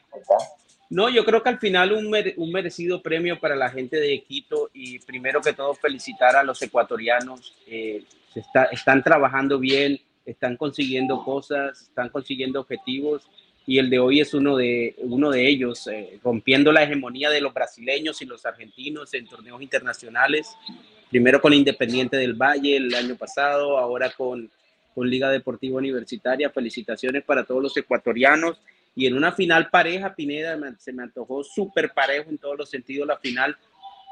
no, 0.88 1.08
yo 1.08 1.24
creo 1.24 1.42
que 1.42 1.48
al 1.48 1.58
final 1.58 1.92
un, 1.92 2.14
un, 2.36 2.52
merecido 2.52 3.02
premio 3.02 3.40
para 3.40 3.56
la 3.56 3.70
gente 3.70 3.96
de 3.96 4.22
Quito 4.22 4.70
y 4.72 4.98
primero 5.00 5.40
que 5.40 5.52
todo 5.52 5.74
felicitar 5.74 6.36
a 6.36 6.44
los 6.44 6.60
ecuatorianos. 6.62 7.54
Eh, 7.66 8.04
está, 8.34 8.64
están 8.66 9.02
trabajando 9.02 9.58
bien, 9.58 10.00
están 10.24 10.56
consiguiendo 10.56 11.24
cosas, 11.24 11.82
están 11.82 12.08
consiguiendo 12.08 12.60
objetivos 12.60 13.28
y 13.66 13.78
el 13.78 13.90
de 13.90 13.98
hoy 13.98 14.20
es 14.20 14.32
uno 14.32 14.56
de, 14.56 14.94
uno 14.98 15.30
de 15.30 15.48
ellos, 15.48 15.88
eh, 15.88 16.20
rompiendo 16.22 16.70
la 16.70 16.84
hegemonía 16.84 17.30
de 17.30 17.40
los 17.40 17.52
brasileños 17.52 18.22
y 18.22 18.26
los 18.26 18.46
argentinos 18.46 19.12
en 19.12 19.26
torneos 19.26 19.60
internacionales. 19.60 20.56
Primero 21.10 21.40
con 21.40 21.52
Independiente 21.52 22.16
del 22.16 22.34
Valle 22.34 22.76
el 22.76 22.94
año 22.94 23.16
pasado, 23.16 23.76
ahora 23.76 24.10
con 24.10 24.48
con 24.96 25.10
Liga 25.10 25.30
Deportiva 25.30 25.76
Universitaria. 25.76 26.48
Felicitaciones 26.48 27.22
para 27.22 27.44
todos 27.44 27.62
los 27.62 27.76
ecuatorianos. 27.76 28.58
Y 28.94 29.06
en 29.06 29.14
una 29.14 29.30
final 29.30 29.68
pareja, 29.68 30.14
Pineda, 30.14 30.58
se 30.78 30.90
me 30.94 31.02
antojó 31.02 31.44
súper 31.44 31.92
parejo 31.92 32.30
en 32.30 32.38
todos 32.38 32.56
los 32.56 32.70
sentidos 32.70 33.06
la 33.06 33.18
final. 33.18 33.58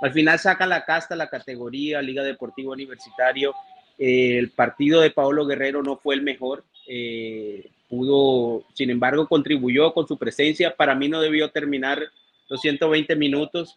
Al 0.02 0.12
final 0.12 0.38
saca 0.38 0.66
la 0.66 0.84
casta 0.84 1.16
la 1.16 1.30
categoría 1.30 2.02
Liga 2.02 2.22
Deportiva 2.22 2.72
Universitario. 2.72 3.54
Eh, 3.98 4.36
el 4.36 4.50
partido 4.50 5.00
de 5.00 5.10
Paolo 5.10 5.46
Guerrero 5.46 5.82
no 5.82 5.96
fue 5.96 6.16
el 6.16 6.20
mejor. 6.20 6.64
Eh, 6.86 7.70
pudo, 7.88 8.66
sin 8.74 8.90
embargo, 8.90 9.26
contribuyó 9.26 9.94
con 9.94 10.06
su 10.06 10.18
presencia. 10.18 10.76
Para 10.76 10.94
mí 10.94 11.08
no 11.08 11.22
debió 11.22 11.50
terminar 11.50 12.02
los 12.50 12.60
120 12.60 13.16
minutos. 13.16 13.74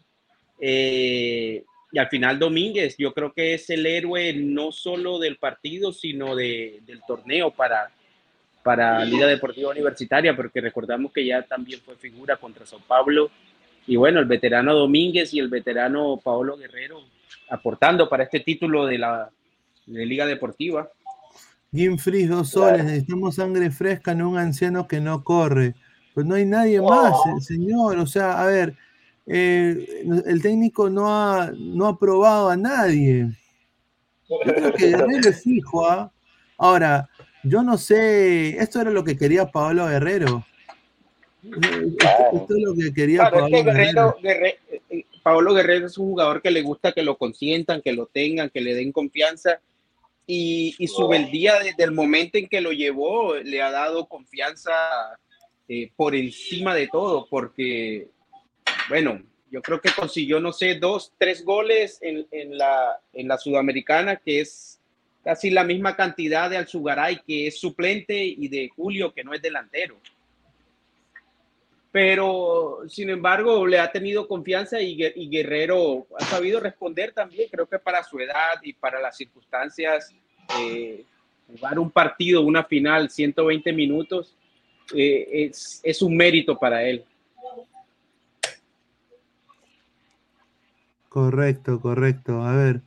Eh, 0.60 1.64
y 1.90 1.98
al 1.98 2.08
final 2.08 2.38
Domínguez, 2.38 2.96
yo 2.98 3.14
creo 3.14 3.32
que 3.32 3.54
es 3.54 3.70
el 3.70 3.86
héroe 3.86 4.34
no 4.34 4.72
solo 4.72 5.18
del 5.18 5.36
partido, 5.36 5.92
sino 5.92 6.36
de, 6.36 6.80
del 6.86 7.00
torneo 7.06 7.50
para, 7.50 7.90
para 8.62 9.04
Liga 9.04 9.26
Deportiva 9.26 9.70
Universitaria, 9.70 10.36
porque 10.36 10.60
recordamos 10.60 11.12
que 11.12 11.24
ya 11.24 11.42
también 11.42 11.80
fue 11.80 11.96
figura 11.96 12.36
contra 12.36 12.66
Sao 12.66 12.80
Paulo. 12.86 13.30
Y 13.86 13.96
bueno, 13.96 14.20
el 14.20 14.26
veterano 14.26 14.74
Domínguez 14.74 15.32
y 15.32 15.38
el 15.38 15.48
veterano 15.48 16.20
Paolo 16.22 16.58
Guerrero 16.58 17.02
aportando 17.48 18.08
para 18.08 18.24
este 18.24 18.40
título 18.40 18.86
de 18.86 18.98
la 18.98 19.30
de 19.86 20.04
Liga 20.04 20.26
Deportiva. 20.26 20.90
Jim 21.72 21.98
Fries, 21.98 22.28
dos 22.28 22.50
soles, 22.50 22.84
necesitamos 22.84 23.36
sangre 23.36 23.70
fresca, 23.70 24.14
no 24.14 24.30
un 24.30 24.38
anciano 24.38 24.86
que 24.86 25.00
no 25.00 25.24
corre. 25.24 25.74
Pues 26.14 26.26
no 26.26 26.34
hay 26.34 26.44
nadie 26.44 26.80
más, 26.80 27.14
señor. 27.40 27.98
O 27.98 28.06
sea, 28.06 28.42
a 28.42 28.46
ver, 28.46 28.76
eh, 29.28 30.04
el 30.26 30.42
técnico 30.42 30.88
no 30.88 31.06
ha, 31.08 31.52
no 31.54 31.86
ha 31.86 31.98
probado 31.98 32.48
a 32.48 32.56
nadie. 32.56 33.28
Yo 34.28 34.36
creo 34.42 34.72
que 34.72 34.86
Guerrero 34.88 35.28
es 35.28 35.42
fijo. 35.42 35.86
¿ah? 35.86 36.10
Ahora, 36.56 37.08
yo 37.42 37.62
no 37.62 37.76
sé, 37.76 38.56
esto 38.58 38.80
era 38.80 38.90
lo 38.90 39.04
que 39.04 39.16
quería 39.16 39.46
Pablo 39.46 39.86
Guerrero. 39.86 40.44
Esto, 41.42 42.56
es 42.56 42.62
lo 42.62 42.74
que 42.74 42.92
quería 42.92 43.30
Pablo 43.30 43.62
Guerrero. 43.62 44.16
Guerrero. 44.22 44.56
Eh, 44.90 45.04
Pablo 45.22 45.52
Guerrero 45.54 45.86
es 45.86 45.98
un 45.98 46.06
jugador 46.06 46.40
que 46.40 46.50
le 46.50 46.62
gusta 46.62 46.92
que 46.92 47.02
lo 47.02 47.16
consientan, 47.18 47.82
que 47.82 47.92
lo 47.92 48.06
tengan, 48.06 48.50
que 48.50 48.60
le 48.62 48.74
den 48.74 48.92
confianza. 48.92 49.60
Y, 50.26 50.74
y 50.78 50.86
su 50.88 51.08
beldía 51.08 51.58
desde 51.58 51.84
el 51.84 51.92
momento 51.92 52.38
en 52.38 52.48
que 52.48 52.60
lo 52.60 52.72
llevó 52.72 53.36
le 53.36 53.62
ha 53.62 53.70
dado 53.70 54.06
confianza 54.06 54.72
eh, 55.68 55.90
por 55.96 56.14
encima 56.14 56.74
de 56.74 56.88
todo, 56.88 57.26
porque 57.28 58.08
bueno, 58.88 59.22
yo 59.50 59.62
creo 59.62 59.80
que 59.80 59.90
consiguió, 59.92 60.40
no 60.40 60.52
sé, 60.52 60.74
dos, 60.76 61.12
tres 61.18 61.44
goles 61.44 61.98
en, 62.02 62.26
la, 62.56 63.00
en 63.12 63.28
la 63.28 63.38
Sudamericana, 63.38 64.16
que 64.16 64.40
es 64.40 64.80
casi 65.24 65.50
la 65.50 65.64
misma 65.64 65.96
cantidad 65.96 66.50
de 66.50 66.56
Alzugaray, 66.58 67.22
que 67.26 67.46
es 67.46 67.58
suplente, 67.58 68.22
y 68.22 68.48
de 68.48 68.68
Julio, 68.74 69.12
que 69.12 69.24
no 69.24 69.34
es 69.34 69.42
delantero. 69.42 69.96
Pero, 71.90 72.80
sin 72.88 73.08
embargo, 73.08 73.66
le 73.66 73.78
ha 73.78 73.90
tenido 73.90 74.28
confianza 74.28 74.80
y, 74.80 74.96
Guerrero 75.28 76.06
ha 76.18 76.24
sabido 76.24 76.60
responder 76.60 77.12
también, 77.12 77.48
creo 77.50 77.66
que 77.66 77.78
para 77.78 78.04
su 78.04 78.20
edad 78.20 78.60
y 78.62 78.74
para 78.74 79.00
las 79.00 79.16
circunstancias, 79.16 80.14
eh, 80.60 81.04
jugar 81.46 81.78
un 81.78 81.90
partido, 81.90 82.42
una 82.42 82.64
final, 82.64 83.10
120 83.10 83.72
minutos, 83.72 84.36
eh, 84.94 85.26
es, 85.32 85.80
es 85.82 86.02
un 86.02 86.16
mérito 86.16 86.58
para 86.58 86.82
él. 86.84 87.04
Correcto, 91.18 91.80
correcto. 91.80 92.44
A 92.44 92.54
ver, 92.54 92.82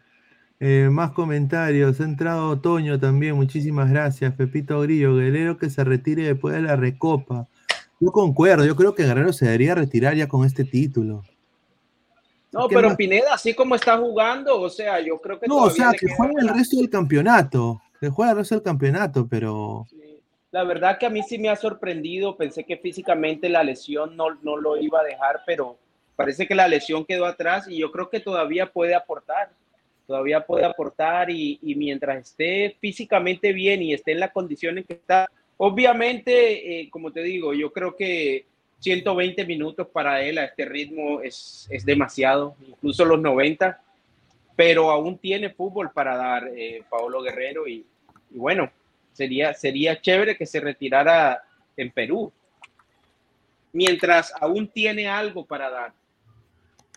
eh, 0.61 0.87
más 0.89 1.11
comentarios. 1.11 1.99
Ha 1.99 2.05
entrado 2.05 2.51
Otoño 2.51 2.97
también. 2.97 3.35
Muchísimas 3.35 3.89
gracias. 3.89 4.33
Pepito 4.35 4.79
Grillo, 4.79 5.17
Guerrero 5.17 5.57
que 5.57 5.69
se 5.69 5.83
retire 5.83 6.23
después 6.23 6.55
de 6.55 6.61
la 6.61 6.77
recopa. 6.77 7.49
Yo 7.99 8.11
concuerdo, 8.13 8.63
yo 8.63 8.77
creo 8.77 8.95
que 8.95 9.03
Guerrero 9.03 9.33
se 9.33 9.45
debería 9.45 9.75
retirar 9.75 10.15
ya 10.15 10.29
con 10.29 10.45
este 10.45 10.63
título. 10.63 11.25
No, 12.53 12.69
pero 12.69 12.95
Pineda, 12.95 13.33
así 13.33 13.53
como 13.53 13.75
está 13.75 13.97
jugando, 13.97 14.61
o 14.61 14.69
sea, 14.69 15.01
yo 15.01 15.19
creo 15.19 15.37
que. 15.37 15.47
No, 15.47 15.57
o 15.57 15.69
sea, 15.69 15.91
que 15.91 16.07
juegue 16.15 16.35
el 16.39 16.47
resto 16.47 16.77
del 16.77 16.89
campeonato. 16.89 17.81
Que 17.99 18.07
juegue 18.07 18.31
el 18.31 18.37
resto 18.37 18.55
del 18.55 18.63
campeonato, 18.63 19.27
pero. 19.29 19.85
La 20.51 20.63
verdad 20.63 20.97
que 20.97 21.05
a 21.05 21.09
mí 21.09 21.21
sí 21.21 21.37
me 21.37 21.49
ha 21.49 21.57
sorprendido. 21.57 22.37
Pensé 22.37 22.63
que 22.63 22.77
físicamente 22.77 23.49
la 23.49 23.63
lesión 23.63 24.15
no, 24.15 24.35
no 24.41 24.55
lo 24.55 24.77
iba 24.77 25.01
a 25.01 25.03
dejar, 25.03 25.41
pero 25.45 25.77
parece 26.21 26.47
que 26.47 26.53
la 26.53 26.67
lesión 26.67 27.03
quedó 27.03 27.25
atrás 27.25 27.67
y 27.67 27.77
yo 27.77 27.91
creo 27.91 28.07
que 28.07 28.19
todavía 28.19 28.67
puede 28.67 28.93
aportar, 28.93 29.49
todavía 30.05 30.45
puede 30.45 30.65
aportar 30.65 31.31
y, 31.31 31.59
mientras 31.75 32.27
esté 32.27 32.77
físicamente 32.79 33.51
bien 33.53 33.81
y 33.81 33.93
esté 33.93 34.11
en 34.11 34.19
la 34.19 34.31
condición 34.31 34.77
en 34.77 34.83
que 34.83 34.93
está, 34.93 35.27
obviamente, 35.57 36.81
eh, 36.81 36.89
como 36.91 37.11
te 37.11 37.23
digo, 37.23 37.55
yo 37.55 37.73
creo 37.73 37.95
que 37.95 38.45
120 38.81 39.45
minutos 39.47 39.87
para 39.87 40.21
él 40.21 40.37
a 40.37 40.45
este 40.45 40.63
ritmo 40.65 41.21
es, 41.21 41.67
es 41.71 41.83
demasiado, 41.85 42.55
incluso 42.67 43.03
los 43.03 43.19
90, 43.19 43.81
pero 44.55 44.91
aún 44.91 45.17
tiene 45.17 45.49
fútbol 45.49 45.89
para 45.91 46.15
dar 46.15 46.51
eh, 46.55 46.83
Paolo 46.87 47.23
Guerrero 47.23 47.67
y, 47.67 47.83
y 48.29 48.37
bueno, 48.37 48.71
sería, 49.13 49.55
sería 49.55 49.99
chévere 49.99 50.37
que 50.37 50.45
se 50.45 50.59
retirara 50.59 51.41
en 51.75 51.89
Perú, 51.89 52.31
mientras 53.73 54.31
aún 54.39 54.67
tiene 54.67 55.07
algo 55.07 55.45
para 55.45 55.71
dar 55.71 56.00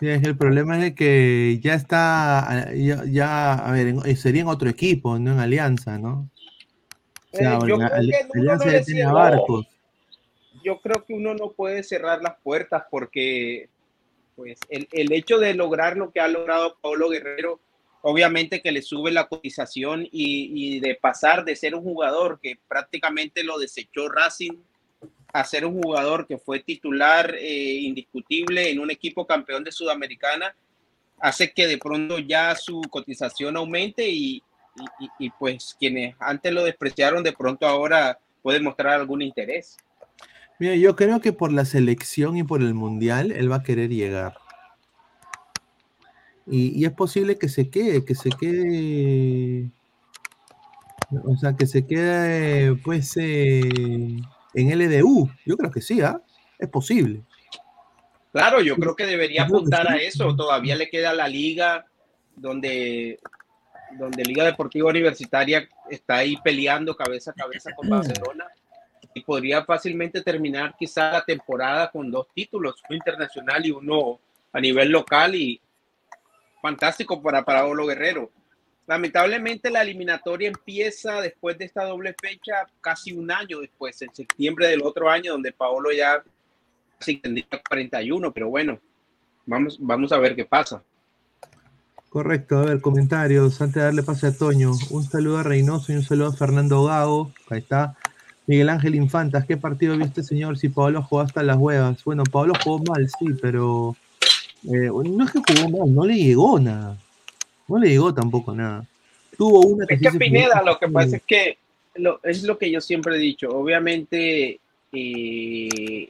el 0.01 0.37
problema 0.37 0.85
es 0.85 0.95
que 0.95 1.59
ya 1.63 1.75
está, 1.75 2.73
ya, 2.75 3.55
a 3.55 3.73
ver, 3.73 3.95
eh, 4.05 4.17
sería 4.17 4.43
en 4.43 4.49
otro 4.49 4.69
equipo, 4.69 5.19
no 5.19 5.33
en 5.33 5.41
Alianza, 5.41 5.99
¿no? 5.99 6.31
O 7.33 7.37
sea, 7.37 7.59
yo, 7.67 7.77
creo 7.77 7.89
Alianza 7.93 9.13
barcos. 9.13 9.67
yo 10.65 10.81
creo 10.81 11.05
que 11.05 11.15
uno 11.15 11.35
no 11.35 11.53
puede 11.53 11.83
cerrar 11.83 12.23
las 12.23 12.37
puertas 12.43 12.85
porque 12.91 13.69
pues 14.37 14.59
el, 14.69 14.89
el, 14.93 15.13
hecho 15.13 15.39
de 15.39 15.55
lograr 15.55 15.97
lo 15.97 16.11
que 16.11 16.21
ha 16.21 16.29
logrado 16.29 16.77
Pablo 16.81 17.09
Guerrero, 17.09 17.61
obviamente 18.03 18.61
que 18.61 18.73
le 18.73 18.83
sube 18.83 19.13
la 19.13 19.29
cotización 19.29 20.03
y, 20.05 20.77
y 20.77 20.81
de 20.81 20.97
pasar 20.97 21.45
de 21.45 21.55
ser 21.55 21.75
un 21.75 21.83
jugador 21.83 22.41
que 22.41 22.59
prácticamente 22.69 23.45
lo 23.45 23.59
desechó 23.59 24.09
Racing 24.09 24.59
a 25.35 25.43
ser 25.43 25.67
un 25.67 25.83
jugador 25.83 26.29
que 26.29 26.39
fue 26.39 26.61
titular 26.61 27.35
eh, 27.35 27.81
indiscutible 27.81 28.71
en 28.71 28.79
un 28.79 28.93
equipo 28.93 29.27
campeón 29.27 29.65
de 29.65 29.73
Sudamericana 29.73 30.55
hace 31.19 31.53
que 31.53 31.67
de 31.67 31.77
pronto 31.77 32.21
ya 32.21 32.55
su 32.55 32.81
cotización 32.89 33.57
aumente 33.57 34.09
y, 34.09 34.41
y, 35.19 35.31
pues 35.31 35.77
quienes 35.79 36.15
antes 36.21 36.53
lo 36.53 36.63
despreciaron 36.63 37.25
de 37.25 37.33
pronto 37.33 37.67
ahora 37.67 38.17
pueden 38.43 38.63
mostrar 38.63 38.93
algún 38.95 39.23
interés. 39.23 39.77
Mira, 40.61 40.77
yo 40.77 40.95
creo 40.95 41.21
que 41.21 41.33
por 41.33 41.53
la 41.53 41.65
selección 41.65 42.37
y 42.37 42.45
por 42.45 42.63
el 42.63 42.75
mundial 42.75 43.33
él 43.33 43.51
va 43.51 43.57
a 43.57 43.63
querer 43.65 43.91
llegar. 43.91 44.35
Y, 46.47 46.85
es 46.85 46.93
posible 46.93 47.39
que 47.39 47.49
se 47.49 47.71
quede, 47.71 48.05
que 48.05 48.15
se 48.15 48.31
quede, 48.31 49.69
o 51.25 51.37
sea, 51.37 51.57
que 51.57 51.67
se 51.67 51.85
quede 51.85 52.77
pues 52.77 53.17
eh, 53.17 54.21
en 54.55 54.79
LDU. 54.79 55.29
Yo 55.45 55.57
creo 55.57 55.71
que 55.71 55.81
sí, 55.81 56.01
¿ah? 56.01 56.21
Es 56.59 56.69
posible. 56.69 57.23
Claro, 58.33 58.61
yo 58.61 58.77
creo 58.77 58.97
que 58.97 59.07
debería 59.07 59.45
apuntar 59.45 59.89
a 59.89 59.97
eso. 59.97 60.35
Todavía 60.35 60.75
le 60.75 60.89
queda 60.89 61.13
la 61.13 61.29
liga 61.29 61.87
donde, 62.35 63.21
donde 63.99 64.25
Liga 64.25 64.45
Deportiva 64.45 64.91
Universitaria 64.91 65.69
está 65.89 66.17
ahí 66.17 66.37
peleando 66.43 66.97
cabeza 66.97 67.31
a 67.31 67.35
cabeza 67.35 67.71
con 67.77 67.89
Barcelona 67.89 68.47
y 69.15 69.21
podría 69.21 69.65
fácilmente 69.65 70.23
terminar 70.23 70.75
quizá 70.77 71.13
la 71.13 71.25
temporada 71.25 71.91
con 71.91 72.11
dos 72.11 72.27
títulos, 72.35 72.83
uno 72.89 72.97
internacional 72.97 73.65
y 73.65 73.71
uno 73.71 74.19
a 74.53 74.61
nivel 74.61 74.91
local 74.91 75.37
y 75.37 75.61
fantástico 76.61 77.23
para 77.23 77.45
Paolo 77.45 77.87
Guerrero. 77.87 78.31
Lamentablemente 78.87 79.71
la 79.71 79.83
eliminatoria 79.83 80.49
empieza 80.49 81.21
después 81.21 81.57
de 81.57 81.65
esta 81.65 81.85
doble 81.85 82.15
fecha 82.21 82.67
casi 82.81 83.13
un 83.13 83.31
año 83.31 83.61
después, 83.61 84.01
en 84.03 84.15
septiembre 84.15 84.69
del 84.69 84.83
otro 84.83 85.09
año, 85.09 85.33
donde 85.33 85.53
Paolo 85.53 85.91
ya 85.91 86.23
se 87.01 87.17
tendría 87.17 87.47
41, 87.69 88.33
pero 88.33 88.49
bueno, 88.51 88.79
vamos, 89.47 89.79
vamos 89.81 90.13
a 90.13 90.19
ver 90.19 90.37
qué 90.37 90.45
pasa. 90.45 90.83
Correcto, 92.11 92.59
a 92.59 92.65
ver, 92.67 92.81
comentarios, 92.81 93.61
antes 93.61 93.75
de 93.75 93.83
darle 93.83 94.03
pase 94.03 94.29
a 94.29 94.37
Toño, 94.37 94.73
un 94.91 95.03
saludo 95.03 95.39
a 95.39 95.43
Reynoso 95.43 95.93
y 95.93 95.97
un 95.97 96.05
saludo 96.05 96.29
a 96.29 96.37
Fernando 96.37 96.85
Gago, 96.85 97.33
ahí 97.51 97.59
está. 97.59 97.97
Miguel 98.47 98.69
Ángel 98.69 98.95
Infantas, 98.95 99.47
¿qué 99.47 99.57
partido 99.57 99.97
viste, 99.97 100.23
señor? 100.23 100.59
Si 100.59 100.69
Pablo 100.69 101.03
jugó 101.03 101.23
hasta 101.23 101.43
las 101.43 101.57
huevas. 101.57 102.05
Bueno, 102.05 102.25
Pablo 102.25 102.53
jugó 102.63 102.85
mal, 102.85 103.09
sí, 103.19 103.29
pero 103.41 103.97
eh, 104.65 104.91
no 104.93 105.25
es 105.25 105.33
que 105.33 105.41
jugó 105.41 105.79
mal, 105.79 105.95
no 105.95 106.05
le 106.05 106.15
llegó 106.15 106.61
nada. 106.61 106.99
No 107.69 107.79
le 107.79 107.89
llegó 107.89 108.13
tampoco 108.13 108.55
nada. 108.55 108.87
Tuvo 109.37 109.61
una 109.67 109.87
que 109.87 109.95
Es 109.95 110.01
que 110.01 110.19
Pineda, 110.19 110.63
lo 110.63 110.79
que 110.79 110.89
pasa 110.89 111.17
es 111.17 111.23
que 111.23 111.59
lo, 111.97 112.21
es 112.23 112.43
lo 112.43 112.59
que 112.59 112.71
yo 112.71 112.81
siempre 112.81 113.17
he 113.17 113.19
dicho. 113.19 113.49
Obviamente, 113.51 114.61
eh, 114.93 116.09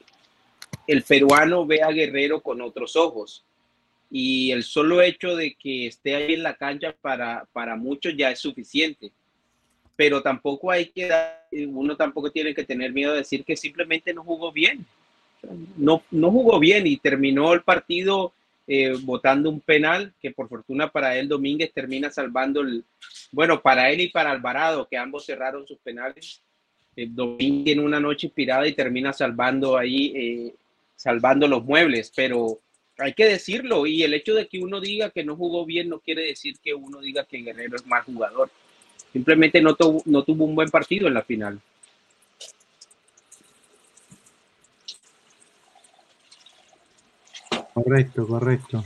el 0.86 1.02
peruano 1.02 1.66
ve 1.66 1.82
a 1.82 1.90
Guerrero 1.90 2.40
con 2.40 2.60
otros 2.60 2.96
ojos. 2.96 3.44
Y 4.10 4.52
el 4.52 4.62
solo 4.62 5.02
hecho 5.02 5.34
de 5.34 5.54
que 5.54 5.86
esté 5.86 6.14
ahí 6.14 6.34
en 6.34 6.42
la 6.42 6.54
cancha 6.54 6.94
para, 7.00 7.46
para 7.52 7.76
muchos 7.76 8.14
ya 8.16 8.30
es 8.30 8.38
suficiente. 8.38 9.10
Pero 9.96 10.22
tampoco 10.22 10.70
hay 10.70 10.86
que, 10.86 11.10
uno 11.68 11.96
tampoco 11.96 12.30
tiene 12.30 12.54
que 12.54 12.64
tener 12.64 12.92
miedo 12.92 13.12
de 13.12 13.18
decir 13.18 13.44
que 13.44 13.56
simplemente 13.56 14.12
no 14.12 14.22
jugó 14.22 14.52
bien. 14.52 14.84
No, 15.76 16.02
no 16.10 16.30
jugó 16.30 16.58
bien 16.58 16.86
y 16.86 16.96
terminó 16.96 17.52
el 17.52 17.62
partido 17.62 18.32
eh, 18.66 18.96
votando 19.02 19.50
un 19.50 19.60
penal 19.60 20.14
que 20.20 20.30
por 20.30 20.48
fortuna 20.48 20.90
para 20.90 21.16
él 21.18 21.28
Domínguez 21.28 21.72
termina 21.72 22.10
salvando 22.10 22.62
el, 22.62 22.82
bueno, 23.30 23.60
para 23.60 23.90
él 23.90 24.00
y 24.00 24.08
para 24.08 24.30
Alvarado, 24.30 24.88
que 24.88 24.96
ambos 24.96 25.26
cerraron 25.26 25.66
sus 25.66 25.78
penales. 25.78 26.40
Eh, 26.96 27.06
Domínguez 27.10 27.76
en 27.76 27.84
una 27.84 28.00
noche 28.00 28.28
inspirada 28.28 28.66
y 28.66 28.72
termina 28.72 29.12
salvando 29.12 29.76
ahí 29.76 30.12
eh, 30.14 30.54
salvando 30.96 31.46
los 31.46 31.64
muebles, 31.64 32.12
pero 32.14 32.60
hay 32.98 33.12
que 33.12 33.26
decirlo 33.26 33.86
y 33.86 34.02
el 34.02 34.14
hecho 34.14 34.34
de 34.34 34.46
que 34.46 34.60
uno 34.60 34.80
diga 34.80 35.10
que 35.10 35.24
no 35.24 35.36
jugó 35.36 35.66
bien 35.66 35.88
no 35.88 35.98
quiere 35.98 36.24
decir 36.26 36.56
que 36.62 36.72
uno 36.72 37.00
diga 37.00 37.24
que 37.24 37.42
Guerrero 37.42 37.76
es 37.76 37.86
mal 37.86 38.02
jugador. 38.02 38.50
Simplemente 39.12 39.60
no, 39.60 39.76
no 40.06 40.24
tuvo 40.24 40.44
un 40.44 40.54
buen 40.54 40.70
partido 40.70 41.06
en 41.08 41.14
la 41.14 41.22
final. 41.22 41.60
Correcto, 47.74 48.26
correcto. 48.26 48.84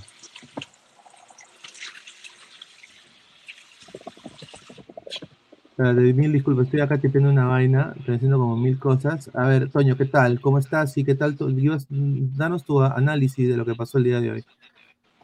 mil 5.77 6.33
disculpas, 6.33 6.65
estoy 6.65 6.81
acá 6.81 6.99
tipiendo 6.99 7.31
una 7.31 7.47
vaina, 7.47 7.95
estoy 7.99 8.17
haciendo 8.17 8.39
como 8.39 8.57
mil 8.57 8.79
cosas. 8.79 9.31
A 9.35 9.47
ver, 9.47 9.71
Toño, 9.71 9.97
¿qué 9.97 10.07
tal? 10.07 10.41
¿Cómo 10.41 10.59
estás? 10.59 10.97
¿Y 10.97 11.05
qué 11.05 11.15
tal? 11.15 11.37
Danos 11.89 12.65
tu 12.65 12.83
análisis 12.83 13.49
de 13.49 13.57
lo 13.57 13.65
que 13.65 13.75
pasó 13.75 13.99
el 13.99 14.05
día 14.05 14.21
de 14.21 14.33
hoy. 14.33 14.45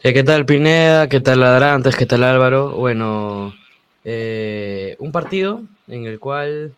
¿Qué 0.00 0.22
tal 0.22 0.44
Pineda? 0.44 1.08
¿Qué 1.08 1.20
tal 1.20 1.40
Ladrantes? 1.40 1.96
¿Qué 1.96 2.06
tal 2.06 2.22
Álvaro? 2.22 2.76
Bueno, 2.76 3.54
eh, 4.04 4.96
un 4.98 5.10
partido 5.10 5.62
en 5.88 6.04
el 6.04 6.20
cual 6.20 6.74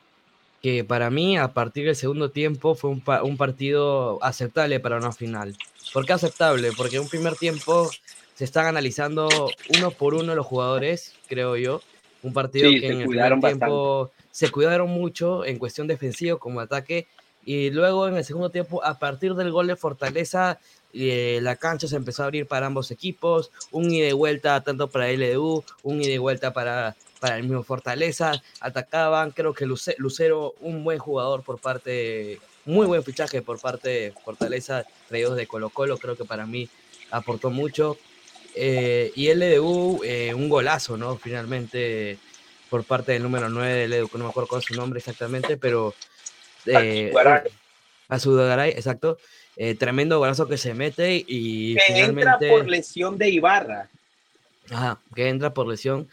que 0.62 0.84
para 0.84 1.10
mí 1.10 1.36
a 1.36 1.48
partir 1.48 1.84
del 1.84 1.96
segundo 1.96 2.30
tiempo 2.30 2.76
fue 2.76 2.90
un, 2.90 3.02
un 3.24 3.36
partido 3.36 4.22
aceptable 4.22 4.78
para 4.78 4.96
una 4.96 5.12
final. 5.12 5.56
¿Por 5.92 6.06
qué 6.06 6.12
aceptable? 6.12 6.72
Porque 6.76 6.96
en 6.96 7.02
un 7.02 7.08
primer 7.08 7.36
tiempo 7.36 7.90
se 8.34 8.44
están 8.44 8.66
analizando 8.66 9.28
uno 9.76 9.90
por 9.90 10.14
uno 10.14 10.34
los 10.34 10.46
jugadores, 10.46 11.14
creo 11.26 11.56
yo, 11.56 11.80
un 12.22 12.32
partido 12.32 12.70
que 12.70 12.86
en 12.86 13.00
el 13.00 13.08
primer 13.08 13.40
tiempo 13.40 14.10
se 14.30 14.50
cuidaron 14.50 14.90
mucho 14.90 15.44
en 15.44 15.58
cuestión 15.58 15.86
defensiva 15.86 16.38
como 16.38 16.60
ataque. 16.60 17.06
Y 17.44 17.70
luego 17.70 18.08
en 18.08 18.16
el 18.16 18.24
segundo 18.24 18.50
tiempo, 18.50 18.84
a 18.84 18.98
partir 18.98 19.34
del 19.34 19.52
gol 19.52 19.68
de 19.68 19.76
Fortaleza, 19.76 20.58
eh, 20.92 21.38
la 21.42 21.56
cancha 21.56 21.86
se 21.86 21.96
empezó 21.96 22.22
a 22.22 22.26
abrir 22.26 22.46
para 22.46 22.66
ambos 22.66 22.90
equipos. 22.90 23.50
Un 23.70 23.90
ida 23.90 24.08
y 24.08 24.12
vuelta 24.12 24.60
tanto 24.62 24.90
para 24.90 25.10
LDU, 25.10 25.64
un 25.84 26.02
ida 26.02 26.10
y 26.10 26.18
vuelta 26.18 26.52
para, 26.52 26.96
para 27.20 27.36
el 27.36 27.44
mismo 27.44 27.62
Fortaleza. 27.62 28.42
Atacaban, 28.60 29.30
creo 29.30 29.54
que 29.54 29.64
Lucero, 29.64 30.54
un 30.60 30.84
buen 30.84 30.98
jugador 30.98 31.42
por 31.42 31.58
parte, 31.58 32.40
muy 32.66 32.86
buen 32.86 33.02
fichaje 33.02 33.42
por 33.42 33.60
parte 33.60 33.88
de 33.88 34.14
Fortaleza, 34.24 34.84
traídos 35.08 35.36
de 35.36 35.46
Colo 35.46 35.70
Colo, 35.70 35.98
creo 35.98 36.16
que 36.16 36.24
para 36.24 36.46
mí 36.46 36.68
aportó 37.10 37.50
mucho. 37.50 37.96
Eh, 38.54 39.12
y 39.14 39.32
LDU, 39.32 40.00
eh, 40.04 40.34
un 40.34 40.48
golazo, 40.48 40.96
¿no? 40.96 41.16
Finalmente, 41.16 42.18
por 42.68 42.84
parte 42.84 43.12
del 43.12 43.22
número 43.22 43.48
9 43.48 43.72
de 43.72 43.88
LDU, 43.88 44.10
no 44.14 44.24
me 44.24 44.30
acuerdo 44.30 44.48
cuál 44.48 44.60
es 44.62 44.66
su 44.66 44.74
nombre 44.74 44.98
exactamente, 44.98 45.56
pero. 45.56 45.94
Eh, 46.66 47.12
Azudaray, 48.08 48.70
exacto. 48.70 49.18
Eh, 49.56 49.74
tremendo 49.74 50.18
golazo 50.18 50.46
que 50.46 50.58
se 50.58 50.74
mete 50.74 51.24
y 51.26 51.74
que 51.74 51.80
finalmente. 51.86 52.30
Entra 52.30 52.48
por 52.50 52.68
lesión 52.68 53.16
de 53.18 53.30
Ibarra. 53.30 53.88
Ajá, 54.70 55.00
que 55.14 55.28
entra 55.28 55.54
por 55.54 55.66
lesión. 55.66 56.08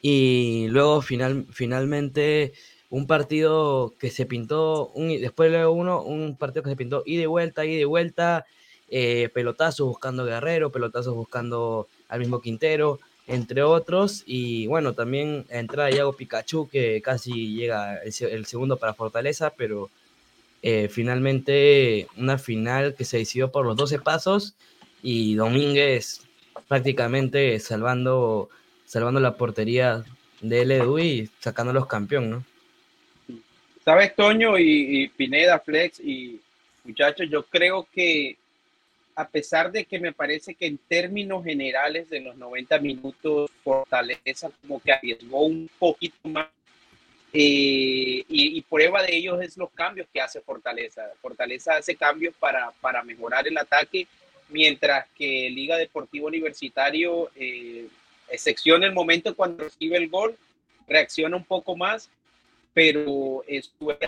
Y 0.00 0.66
luego, 0.68 1.02
final, 1.02 1.46
finalmente, 1.52 2.52
un 2.90 3.06
partido 3.06 3.94
que 3.98 4.10
se 4.10 4.26
pintó, 4.26 4.88
un, 4.94 5.08
después 5.08 5.52
uno, 5.68 6.02
un 6.02 6.36
partido 6.36 6.62
que 6.62 6.70
se 6.70 6.76
pintó 6.76 7.02
y 7.04 7.16
de 7.16 7.26
vuelta, 7.26 7.64
y 7.64 7.76
de 7.76 7.84
vuelta 7.84 8.46
eh, 8.88 9.28
pelotazos 9.34 9.86
buscando 9.86 10.24
Guerrero, 10.24 10.70
pelotazos 10.70 11.14
buscando 11.14 11.88
al 12.08 12.20
mismo 12.20 12.40
Quintero, 12.40 13.00
entre 13.26 13.62
otros. 13.62 14.22
Y 14.26 14.66
bueno, 14.68 14.92
también 14.92 15.44
entra 15.48 15.90
Iago 15.90 16.12
Pikachu, 16.12 16.68
que 16.68 17.02
casi 17.02 17.54
llega 17.56 18.00
el, 18.02 18.46
segundo 18.46 18.76
para 18.76 18.94
Fortaleza, 18.94 19.52
pero 19.56 19.90
eh, 20.62 20.88
finalmente 20.90 22.08
una 22.16 22.38
final 22.38 22.94
que 22.94 23.04
se 23.04 23.18
decidió 23.18 23.50
por 23.50 23.66
los 23.66 23.76
12 23.76 23.98
pasos 23.98 24.54
y 25.02 25.34
Domínguez 25.34 26.22
prácticamente 26.68 27.58
salvando, 27.60 28.48
salvando 28.86 29.20
la 29.20 29.36
portería 29.36 30.04
de 30.40 30.64
LDU 30.64 30.98
y 30.98 31.30
sacándolos 31.40 31.86
campeón, 31.86 32.30
¿no? 32.30 32.44
Sabes, 33.86 34.16
Toño 34.16 34.58
y, 34.58 35.04
y 35.04 35.08
Pineda, 35.10 35.60
Flex 35.60 36.00
y 36.00 36.40
muchachos, 36.82 37.28
yo 37.30 37.44
creo 37.44 37.86
que 37.92 38.36
a 39.14 39.28
pesar 39.28 39.70
de 39.70 39.84
que 39.84 40.00
me 40.00 40.12
parece 40.12 40.56
que 40.56 40.66
en 40.66 40.76
términos 40.76 41.44
generales 41.44 42.10
de 42.10 42.18
los 42.18 42.36
90 42.36 42.80
minutos 42.80 43.48
Fortaleza 43.62 44.50
como 44.60 44.80
que 44.80 44.90
arriesgó 44.90 45.44
un 45.44 45.70
poquito 45.78 46.16
más 46.24 46.48
eh, 47.32 48.24
y, 48.28 48.60
prueba 48.62 49.04
de 49.04 49.14
ellos 49.14 49.40
es 49.40 49.56
los 49.56 49.70
cambios 49.70 50.08
que 50.12 50.20
hace 50.20 50.40
Fortaleza. 50.40 51.04
Fortaleza 51.22 51.76
hace 51.76 51.94
cambios 51.94 52.34
para, 52.40 52.72
para 52.80 53.04
mejorar 53.04 53.46
el 53.46 53.56
ataque, 53.56 54.08
mientras 54.48 55.06
que 55.16 55.48
Liga 55.48 55.76
Deportiva 55.76 56.26
Universitario, 56.26 57.30
eh, 57.36 57.86
el 58.28 58.92
momento 58.92 59.36
cuando 59.36 59.62
recibe 59.62 59.96
el 59.96 60.08
gol, 60.08 60.36
reacciona 60.88 61.36
un 61.36 61.44
poco 61.44 61.76
más 61.76 62.10
pero 62.76 63.42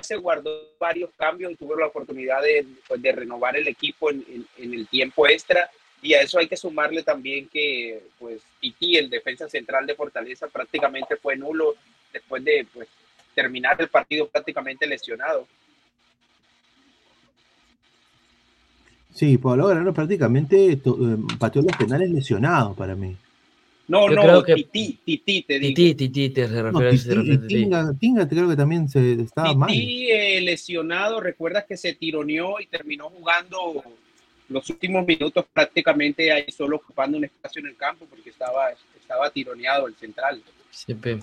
se 0.03 0.17
guardó 0.17 0.51
varios 0.79 1.09
cambios 1.17 1.53
y 1.53 1.57
tuvo 1.57 1.75
la 1.75 1.87
oportunidad 1.87 2.43
de, 2.43 2.67
pues, 2.87 3.01
de 3.01 3.13
renovar 3.13 3.57
el 3.57 3.67
equipo 3.67 4.11
en, 4.11 4.23
en, 4.59 4.75
el 4.75 4.87
tiempo 4.89 5.27
extra. 5.27 5.71
Y 6.03 6.13
a 6.13 6.21
eso 6.21 6.39
hay 6.39 6.49
que 6.49 6.57
sumarle 6.59 7.03
también 7.03 7.49
que, 7.49 8.03
pues, 8.19 8.43
Titi, 8.61 8.99
el 8.99 9.09
defensa 9.09 9.49
central 9.49 9.87
de 9.87 9.95
Fortaleza, 9.95 10.49
prácticamente 10.49 11.17
fue 11.17 11.35
nulo 11.35 11.77
después 12.13 12.45
de 12.45 12.67
pues, 12.75 12.89
terminar 13.35 13.81
el 13.81 13.89
partido 13.89 14.29
prácticamente 14.29 14.87
lesionado. 14.87 15.49
Sí, 19.15 19.39
Pablo 19.39 19.69
Guerrero 19.69 19.95
prácticamente 19.95 20.73
eh, 20.73 20.81
pateó 21.39 21.63
los 21.63 21.75
penales 21.75 22.11
lesionados 22.11 22.77
para 22.77 22.95
mí. 22.95 23.17
No, 23.89 24.09
Yo 24.11 24.17
no, 24.17 24.23
creo 24.23 24.43
que- 24.45 24.55
Titi, 24.57 24.99
Titi, 25.05 25.43
te 25.43 25.59
digo. 25.59 25.75
Titi, 25.75 25.95
Titi, 25.95 26.29
te 26.31 26.47
se 26.47 26.63
No, 26.63 26.79
refiere, 26.81 26.99
se 26.99 27.15
refiere. 27.15 27.47
Tinga, 27.47 27.95
Tinga 27.99 28.29
creo 28.29 28.49
que 28.49 28.57
también 28.57 28.89
se 28.89 29.13
estaba 29.13 29.55
mal. 29.55 29.69
Titi 29.71 30.11
eh, 30.11 30.41
lesionado, 30.43 31.21
recuerdas 31.21 31.65
que 31.65 31.77
se 31.77 31.95
tironeó 31.95 32.61
y 32.61 32.67
terminó 32.67 33.09
jugando 33.09 33.83
los 34.51 34.69
últimos 34.71 35.07
minutos 35.07 35.47
prácticamente 35.53 36.31
ahí 36.31 36.45
solo 36.51 36.77
ocupando 36.77 37.17
un 37.19 37.25
espacio 37.25 37.61
en 37.61 37.69
el 37.69 37.77
campo 37.77 38.07
porque 38.11 38.29
estaba, 38.31 38.71
estaba 39.01 39.31
tironeado 39.31 39.87
el 39.87 39.95
central. 39.97 40.43
Sí, 40.71 40.93
pe. 40.95 41.19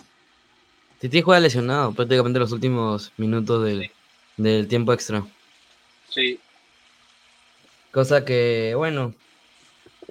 Titi 0.99 1.21
juega 1.21 1.39
lesionado 1.39 1.93
prácticamente 1.93 2.39
los 2.39 2.51
últimos 2.51 3.11
minutos 3.17 3.63
del, 3.63 3.91
del 4.37 4.67
tiempo 4.67 4.91
extra. 4.91 5.23
Sí, 6.09 6.39
Cosa 7.91 8.25
que, 8.25 8.73
bueno, 8.75 9.13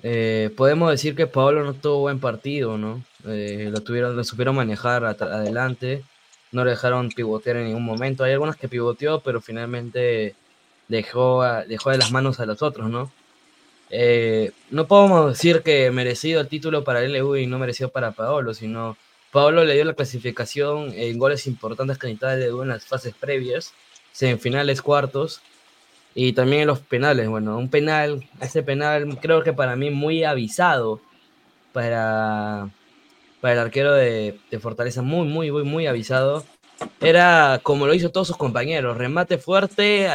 eh, 0.03 0.51
podemos 0.57 0.91
decir 0.91 1.15
que 1.15 1.27
Pablo 1.27 1.65
no 1.65 1.75
tuvo 1.75 2.01
buen 2.01 2.21
partido, 2.21 2.79
¿no? 2.79 3.03
Eh, 3.27 3.69
lo 3.71 3.81
tuvieron, 3.81 4.17
lo 4.17 4.25
supieron 4.25 4.57
manejar 4.57 5.05
adelante, 5.05 6.05
no 6.53 6.65
le 6.65 6.73
dejaron 6.73 7.09
pivotear 7.11 7.57
en 7.57 7.67
ningún 7.67 7.85
momento. 7.85 8.25
Hay 8.25 8.33
algunas 8.33 8.57
que 8.57 8.69
pivoteó, 8.69 9.21
pero 9.21 9.41
finalmente 9.41 10.35
dejó, 10.89 11.43
dejó 11.67 11.91
de 11.91 11.99
las 11.99 12.13
manos 12.13 12.41
a 12.41 12.47
los 12.47 12.63
otros, 12.63 12.91
¿no? 12.91 13.11
Eh, 13.91 14.53
no 14.71 14.87
podemos 14.87 15.33
decir 15.33 15.63
que 15.63 15.91
merecido 15.91 16.41
el 16.41 16.49
título 16.49 16.85
para 16.85 17.03
el 17.03 17.13
LU 17.13 17.37
y 17.37 17.47
no 17.47 17.59
merecido 17.59 17.91
para 17.91 18.13
Paolo, 18.13 18.55
sino 18.55 18.97
Paolo 19.31 19.65
le 19.65 19.75
dio 19.75 19.85
la 19.85 19.95
clasificación 19.95 20.93
en 20.95 21.19
goles 21.19 21.47
importantes 21.47 21.99
que 21.99 22.09
necesitaba 22.09 22.37
LU 22.37 22.63
en 22.63 22.69
las 22.69 22.87
fases 22.87 23.15
previas, 23.15 23.73
semifinales, 24.13 24.83
cuartos, 24.83 25.43
y 26.15 26.33
también 26.33 26.63
en 26.63 26.69
los 26.69 26.81
penales, 26.81 27.29
bueno, 27.29 27.59
un 27.59 27.69
penal, 27.69 28.25
ese 28.41 28.63
penal 28.63 29.19
creo 29.21 29.43
que 29.43 29.53
para 29.53 29.75
mí 29.75 29.91
muy 29.91 30.25
avisado 30.25 31.01
para, 31.73 32.71
para 33.41 33.55
el 33.55 33.61
arquero 33.61 33.93
de, 33.93 34.39
Fortaleza, 34.61 35.03
muy, 35.03 35.27
muy, 35.27 35.51
muy, 35.51 35.65
muy 35.65 35.87
avisado. 35.87 36.45
Era 37.01 37.61
como 37.63 37.87
lo 37.87 37.95
hizo 37.95 38.11
todos 38.11 38.29
sus 38.29 38.37
compañeros, 38.37 38.97
remate 38.97 39.39
fuerte 39.39 40.09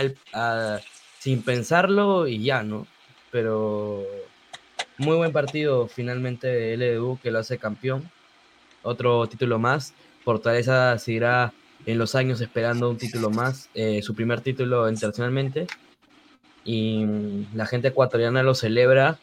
sin 1.19 1.41
pensarlo 1.41 2.27
y 2.27 2.43
ya, 2.43 2.63
¿no? 2.63 2.87
Pero 3.31 4.05
muy 4.97 5.17
buen 5.17 5.31
partido 5.31 5.87
finalmente 5.87 6.47
de 6.47 6.77
LDU 6.77 7.19
que 7.21 7.31
lo 7.31 7.39
hace 7.39 7.57
campeón. 7.57 8.09
Otro 8.83 9.27
título 9.27 9.59
más. 9.59 9.93
Fortaleza 10.23 10.97
seguirá 10.97 11.53
en 11.85 11.97
los 11.97 12.15
años 12.15 12.41
esperando 12.41 12.89
un 12.89 12.97
título 12.97 13.29
más, 13.29 13.69
eh, 13.73 14.01
su 14.01 14.13
primer 14.15 14.41
título 14.41 14.89
internacionalmente. 14.89 15.67
Y 16.71 17.47
la 17.55 17.65
gente 17.65 17.87
ecuatoriana 17.87 18.43
lo 18.43 18.53
celebra. 18.53 19.17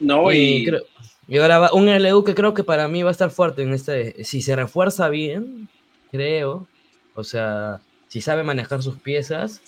no, 0.00 0.30
y, 0.32 0.36
y, 0.36 0.64
creo- 0.66 0.82
y 1.26 1.38
ahora 1.38 1.58
va 1.58 1.72
un 1.72 1.86
LU 1.88 2.22
que 2.24 2.34
creo 2.34 2.52
que 2.52 2.62
para 2.64 2.88
mí 2.88 3.02
va 3.02 3.08
a 3.08 3.12
estar 3.12 3.30
fuerte 3.30 3.62
en 3.62 3.72
este. 3.72 4.22
Si 4.24 4.42
se 4.42 4.54
refuerza 4.54 5.08
bien, 5.08 5.68
creo. 6.12 6.66
O 7.14 7.24
sea, 7.24 7.80
si 8.08 8.20
sabe 8.20 8.42
manejar 8.42 8.82
sus 8.82 8.98
piezas, 8.98 9.62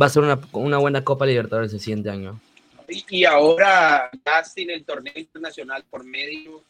va 0.00 0.06
a 0.06 0.10
ser 0.10 0.22
una, 0.22 0.38
una 0.52 0.78
buena 0.78 1.02
Copa 1.02 1.26
Libertadores 1.26 1.72
el 1.72 1.80
siguiente 1.80 2.10
año. 2.10 2.40
y- 2.88 3.04
y 3.08 3.24
ahora 3.24 4.10
ya 4.24 4.44
sin 4.44 4.70
el 4.70 4.84
torneo 4.84 5.12
internacional 5.16 5.82
por 5.90 6.04
medio, 6.04 6.62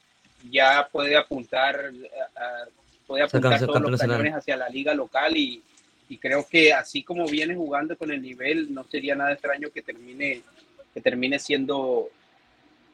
ya 0.50 0.88
puede 0.90 1.16
apuntar, 1.16 1.76
a- 1.76 2.40
a- 2.42 2.68
puede 3.06 3.22
apuntar 3.24 3.58
todos 3.66 3.80
los 3.90 4.00
cañones 4.00 4.34
hacia 4.34 4.56
la 4.56 4.68
liga 4.70 4.94
local 4.94 5.36
y, 5.36 5.62
y 6.10 6.18
creo 6.18 6.44
que 6.46 6.72
así 6.72 7.02
como 7.02 7.24
viene 7.26 7.54
jugando 7.54 7.96
con 7.96 8.10
el 8.10 8.20
nivel, 8.20 8.74
no 8.74 8.84
sería 8.84 9.14
nada 9.14 9.32
extraño 9.32 9.70
que 9.70 9.80
termine, 9.80 10.42
que 10.92 11.00
termine 11.00 11.38
siendo, 11.38 12.08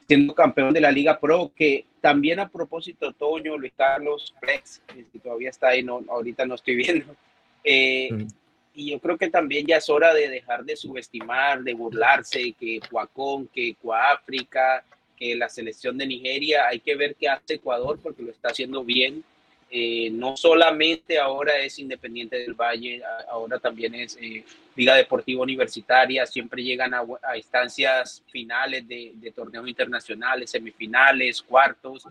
siendo 0.07 0.33
campeón 0.35 0.73
de 0.73 0.81
la 0.81 0.91
Liga 0.91 1.19
Pro, 1.19 1.51
que 1.55 1.83
también 1.99 2.39
a 2.39 2.47
propósito, 2.47 3.11
Toño, 3.13 3.57
Luis 3.57 3.73
Carlos, 3.75 4.33
Flex, 4.39 4.81
que 5.11 5.19
todavía 5.19 5.49
está 5.49 5.69
ahí, 5.69 5.83
no, 5.83 6.05
ahorita 6.07 6.45
no 6.45 6.55
estoy 6.55 6.75
viendo. 6.75 7.15
eh, 7.63 8.09
Mm. 8.11 8.27
y 8.75 8.91
yo 8.91 8.99
creo 8.99 9.17
que 9.17 9.29
también 9.31 9.65
ya 9.65 9.77
es 9.77 9.89
hora 9.89 10.13
de 10.13 10.29
dejar 10.29 10.63
de 10.63 10.75
subestimar, 10.75 11.63
de 11.63 11.73
burlarse, 11.73 12.53
que 12.53 12.79
Cuacón, 12.91 13.47
que 13.47 13.75
Cuáfrica, 13.81 14.83
que 15.17 15.35
la 15.35 15.49
selección 15.49 15.97
de 15.97 16.05
Nigeria, 16.05 16.67
hay 16.67 16.79
que 16.79 16.95
ver 16.95 17.15
qué 17.15 17.27
hace 17.27 17.55
Ecuador 17.55 17.99
porque 18.01 18.21
lo 18.21 18.29
está 18.29 18.49
haciendo 18.49 18.83
bien. 18.83 19.23
Eh, 19.69 20.09
no 20.11 20.37
solamente 20.37 21.19
ahora 21.19 21.57
es 21.57 21.77
Independiente 21.77 22.39
del 22.39 22.53
Valle, 22.53 23.01
ahora 23.29 23.59
también 23.59 23.95
es 23.95 24.17
eh, 24.21 24.43
Liga 24.75 24.95
Deportiva 24.95 25.41
Universitaria, 25.41 26.25
siempre 26.25 26.63
llegan 26.63 26.93
a, 26.93 27.03
a 27.21 27.35
instancias 27.35 28.23
finales 28.31 28.87
de, 28.87 29.11
de 29.15 29.31
torneos 29.31 29.67
internacionales, 29.67 30.51
semifinales, 30.51 31.41
cuartos. 31.41 32.07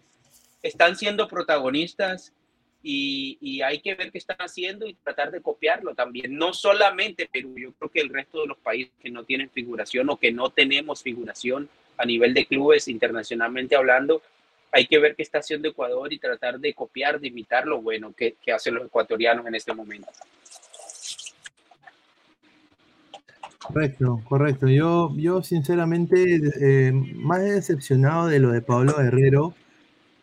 Están 0.62 0.96
siendo 0.96 1.26
protagonistas 1.28 2.32
y, 2.82 3.38
y 3.40 3.62
hay 3.62 3.80
que 3.80 3.94
ver 3.94 4.12
qué 4.12 4.18
están 4.18 4.36
haciendo 4.38 4.86
y 4.86 4.94
tratar 4.94 5.30
de 5.30 5.40
copiarlo 5.40 5.94
también. 5.94 6.36
No 6.36 6.52
solamente 6.52 7.26
Perú, 7.26 7.54
yo 7.56 7.72
creo 7.72 7.90
que 7.90 8.00
el 8.00 8.10
resto 8.10 8.42
de 8.42 8.48
los 8.48 8.58
países 8.58 8.92
que 9.00 9.10
no 9.10 9.24
tienen 9.24 9.48
figuración 9.48 10.10
o 10.10 10.18
que 10.18 10.30
no 10.30 10.50
tenemos 10.50 11.02
figuración 11.02 11.70
a 11.96 12.04
nivel 12.04 12.34
de 12.34 12.44
clubes 12.44 12.88
internacionalmente 12.88 13.76
hablando, 13.76 14.20
hay 14.76 14.86
que 14.86 14.98
ver 14.98 15.16
qué 15.16 15.22
está 15.22 15.38
haciendo 15.38 15.68
Ecuador 15.68 16.12
y 16.12 16.18
tratar 16.18 16.60
de 16.60 16.74
copiar, 16.74 17.18
de 17.18 17.28
imitar 17.28 17.66
lo 17.66 17.80
bueno 17.80 18.12
que, 18.12 18.36
que 18.42 18.52
hacen 18.52 18.74
los 18.74 18.84
ecuatorianos 18.84 19.46
en 19.46 19.54
este 19.54 19.72
momento. 19.72 20.08
Correcto, 23.58 24.20
correcto. 24.28 24.68
Yo, 24.68 25.14
yo 25.16 25.42
sinceramente, 25.42 26.40
eh, 26.60 26.92
más 26.92 27.42
decepcionado 27.42 28.28
de 28.28 28.38
lo 28.38 28.52
de 28.52 28.60
Pablo 28.60 28.94
Guerrero, 28.98 29.54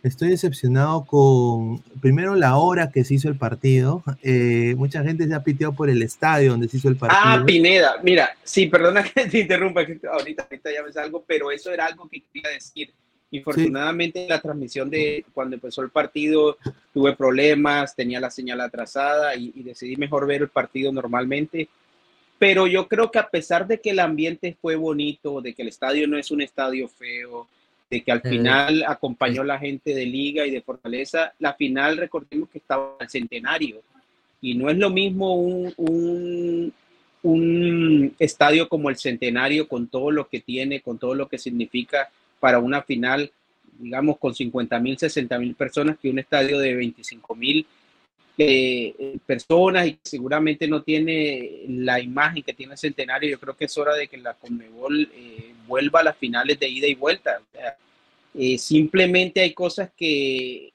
estoy 0.04 0.30
decepcionado 0.30 1.04
con, 1.06 1.82
primero, 2.00 2.36
la 2.36 2.56
hora 2.58 2.92
que 2.92 3.04
se 3.04 3.16
hizo 3.16 3.30
el 3.30 3.38
partido. 3.38 4.04
Eh, 4.22 4.76
mucha 4.78 5.04
gente 5.04 5.28
se 5.28 5.34
ha 5.34 5.44
piteado 5.44 5.74
por 5.74 5.90
el 5.90 6.04
estadio 6.04 6.52
donde 6.52 6.70
se 6.70 6.78
hizo 6.78 6.90
el 6.90 6.96
partido. 6.96 7.22
Ah, 7.26 7.44
Pineda, 7.44 7.96
mira, 8.04 8.38
sí, 8.44 8.68
perdona 8.68 9.04
que 9.04 9.26
te 9.26 9.40
interrumpa, 9.40 9.84
que 9.84 10.00
ahorita, 10.08 10.44
ahorita 10.44 10.72
ya 10.72 10.84
me 10.84 10.94
salgo, 10.94 11.24
pero 11.26 11.52
eso 11.52 11.72
era 11.72 11.88
algo 11.88 12.08
que 12.08 12.22
quería 12.22 12.52
decir. 12.52 12.94
Infortunadamente, 13.34 14.24
en 14.24 14.30
la 14.30 14.40
transmisión 14.40 14.92
de 14.92 15.26
cuando 15.34 15.56
empezó 15.56 15.82
el 15.82 15.90
partido 15.90 16.58
tuve 16.94 17.16
problemas, 17.16 17.96
tenía 17.96 18.20
la 18.20 18.30
señal 18.30 18.62
atrasada 18.62 19.36
y, 19.36 19.52
y 19.56 19.64
decidí 19.64 19.96
mejor 19.96 20.28
ver 20.28 20.44
el 20.44 20.50
partido 20.50 20.92
normalmente. 20.92 21.68
Pero 22.38 22.68
yo 22.68 22.88
creo 22.88 23.10
que 23.10 23.18
a 23.18 23.28
pesar 23.28 23.66
de 23.66 23.82
que 23.82 23.90
el 23.90 24.00
ambiente 24.00 24.56
fue 24.62 24.76
bonito, 24.76 25.42
de 25.42 25.54
que 25.54 25.64
el 25.64 25.70
estadio 25.70 26.08
no 26.08 26.16
es 26.16 26.30
un 26.30 26.42
estadio 26.42 26.88
feo, 26.88 27.48
de 27.90 28.04
que 28.04 28.12
al 28.12 28.22
final 28.22 28.84
acompañó 28.88 29.44
la 29.44 29.58
gente 29.58 29.96
de 29.96 30.06
Liga 30.06 30.46
y 30.46 30.52
de 30.52 30.62
Fortaleza, 30.62 31.34
la 31.40 31.54
final 31.54 31.98
recordemos 31.98 32.50
que 32.50 32.60
estaba 32.60 32.98
al 33.00 33.10
centenario. 33.10 33.82
Y 34.42 34.54
no 34.54 34.70
es 34.70 34.78
lo 34.78 34.92
mismo 34.92 35.36
un, 35.36 35.74
un, 35.78 36.74
un 37.24 38.16
estadio 38.20 38.70
como 38.70 38.90
el 38.90 38.98
Centenario 38.98 39.68
con 39.68 39.88
todo 39.88 40.12
lo 40.12 40.28
que 40.28 40.42
tiene, 40.42 40.82
con 40.82 41.00
todo 41.00 41.16
lo 41.16 41.28
que 41.28 41.40
significa 41.40 42.12
para 42.44 42.60
una 42.60 42.82
final, 42.82 43.32
digamos, 43.80 44.18
con 44.18 44.36
50 44.36 44.78
mil, 44.80 44.98
60 44.98 45.40
mil 45.40 45.56
personas, 45.56 45.98
que 45.98 46.10
un 46.10 46.20
estadio 46.20 46.60
de 46.60 46.76
25 46.76 47.36
mil 47.36 47.66
eh, 48.38 49.18
personas 49.26 49.88
y 49.88 49.98
seguramente 50.04 50.68
no 50.68 50.84
tiene 50.84 51.62
la 51.70 52.02
imagen 52.02 52.44
que 52.44 52.52
tiene 52.52 52.74
el 52.74 52.78
Centenario. 52.78 53.30
Yo 53.30 53.40
creo 53.40 53.56
que 53.56 53.64
es 53.64 53.78
hora 53.78 53.96
de 53.96 54.10
que 54.10 54.18
la 54.18 54.34
Conmebol 54.34 55.10
eh, 55.16 55.54
vuelva 55.66 56.02
a 56.02 56.04
las 56.04 56.18
finales 56.18 56.60
de 56.60 56.68
ida 56.68 56.86
y 56.86 56.96
vuelta. 56.96 57.40
O 57.42 57.58
sea, 57.58 57.78
eh, 58.34 58.58
simplemente 58.58 59.40
hay 59.40 59.54
cosas 59.54 59.92
que, 59.96 60.74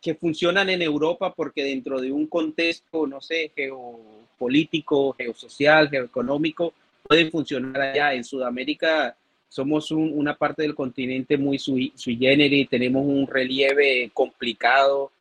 que 0.00 0.14
funcionan 0.14 0.70
en 0.70 0.80
Europa 0.80 1.34
porque 1.34 1.64
dentro 1.64 2.00
de 2.00 2.12
un 2.12 2.28
contexto, 2.28 3.04
no 3.08 3.20
sé, 3.20 3.50
geopolítico, 3.56 5.12
geosocial, 5.14 5.90
geoeconómico, 5.90 6.72
pueden 7.02 7.32
funcionar 7.32 7.80
allá. 7.80 8.14
En 8.14 8.22
Sudamérica 8.22 9.16
somos 9.54 9.92
un- 9.92 10.10
una 10.14 10.34
parte 10.34 10.62
del 10.62 10.74
continente 10.74 11.38
muy 11.38 11.60
sui, 11.60 11.92
sui 11.94 12.16
generis, 12.16 12.68
tenemos 12.68 13.06
un 13.06 13.24
relieve 13.24 14.10
complicado. 14.12 15.12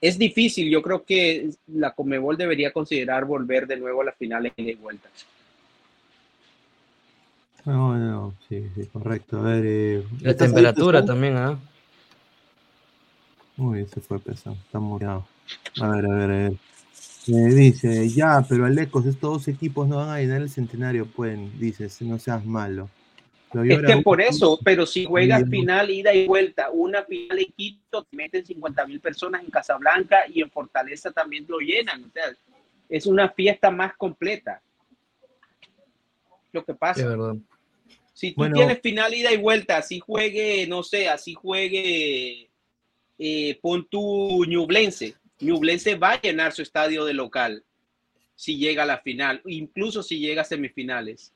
Es 0.00 0.16
difícil, 0.18 0.70
yo 0.70 0.80
creo 0.80 1.04
que 1.04 1.50
la 1.66 1.90
Comebol 1.90 2.38
debería 2.38 2.72
considerar 2.72 3.26
volver 3.26 3.66
de 3.66 3.76
nuevo 3.76 4.00
a 4.00 4.06
las 4.06 4.16
finales 4.16 4.54
de 4.56 4.74
vuelta. 4.76 5.10
No, 7.66 7.94
no, 7.98 8.34
sí, 8.48 8.64
sí, 8.74 8.86
correcto. 8.90 9.38
A 9.40 9.42
ver, 9.42 9.64
eh, 9.66 10.02
La 10.22 10.30
¿estás 10.30 10.48
ahí, 10.48 10.54
temperatura 10.54 11.04
también, 11.04 11.36
¿ah? 11.36 11.58
Uy, 13.58 13.84
se 13.92 14.00
fue 14.00 14.18
pesado, 14.18 14.56
está 14.64 14.78
muriado. 14.78 15.26
A 15.78 15.88
ver, 15.88 16.06
a 16.06 16.14
ver, 16.14 16.22
a 16.22 16.26
ver. 16.26 16.52
Eh, 17.26 17.54
dice, 17.54 18.08
ya, 18.08 18.42
pero 18.48 18.64
Alecos, 18.64 19.04
estos 19.04 19.30
dos 19.30 19.48
equipos 19.48 19.86
no 19.88 19.96
van 19.96 20.08
a 20.08 20.20
llenar 20.20 20.40
el 20.40 20.48
centenario, 20.48 21.04
pueden, 21.04 21.58
dices, 21.60 22.00
no 22.00 22.18
seas 22.18 22.46
malo. 22.46 22.88
Es 23.64 23.82
que 23.82 24.02
por 24.02 24.20
eso, 24.20 24.58
pero 24.62 24.84
si 24.84 25.04
juegas 25.04 25.48
final, 25.48 25.90
ida 25.90 26.12
y 26.12 26.26
vuelta, 26.26 26.70
una 26.70 27.04
final 27.04 27.38
en 27.38 27.52
Quito, 27.52 28.04
te 28.04 28.16
meten 28.16 28.44
50 28.44 28.86
mil 28.86 29.00
personas 29.00 29.42
en 29.42 29.50
Casablanca 29.50 30.24
y 30.28 30.42
en 30.42 30.50
Fortaleza 30.50 31.10
también 31.10 31.46
lo 31.48 31.58
llenan. 31.58 32.04
O 32.04 32.10
sea, 32.10 32.24
es 32.88 33.06
una 33.06 33.30
fiesta 33.30 33.70
más 33.70 33.96
completa. 33.96 34.60
Lo 36.52 36.64
que 36.64 36.74
pasa, 36.74 37.16
si 38.12 38.32
tú 38.32 38.38
Bueno. 38.38 38.56
tienes 38.56 38.80
final, 38.80 39.14
ida 39.14 39.32
y 39.32 39.36
vuelta, 39.36 39.78
así 39.78 40.00
juegue, 40.00 40.66
no 40.66 40.82
sé, 40.82 41.08
así 41.08 41.34
juegue 41.34 42.50
eh, 43.18 43.58
pon 43.62 43.86
tu 43.88 44.44
Ñublense. 44.44 45.14
Ñublense 45.40 45.94
va 45.94 46.12
a 46.12 46.20
llenar 46.20 46.52
su 46.52 46.62
estadio 46.62 47.04
de 47.04 47.14
local 47.14 47.64
si 48.34 48.56
llega 48.56 48.84
a 48.84 48.86
la 48.86 48.98
final, 48.98 49.42
incluso 49.46 50.02
si 50.02 50.20
llega 50.20 50.42
a 50.42 50.44
semifinales. 50.44 51.32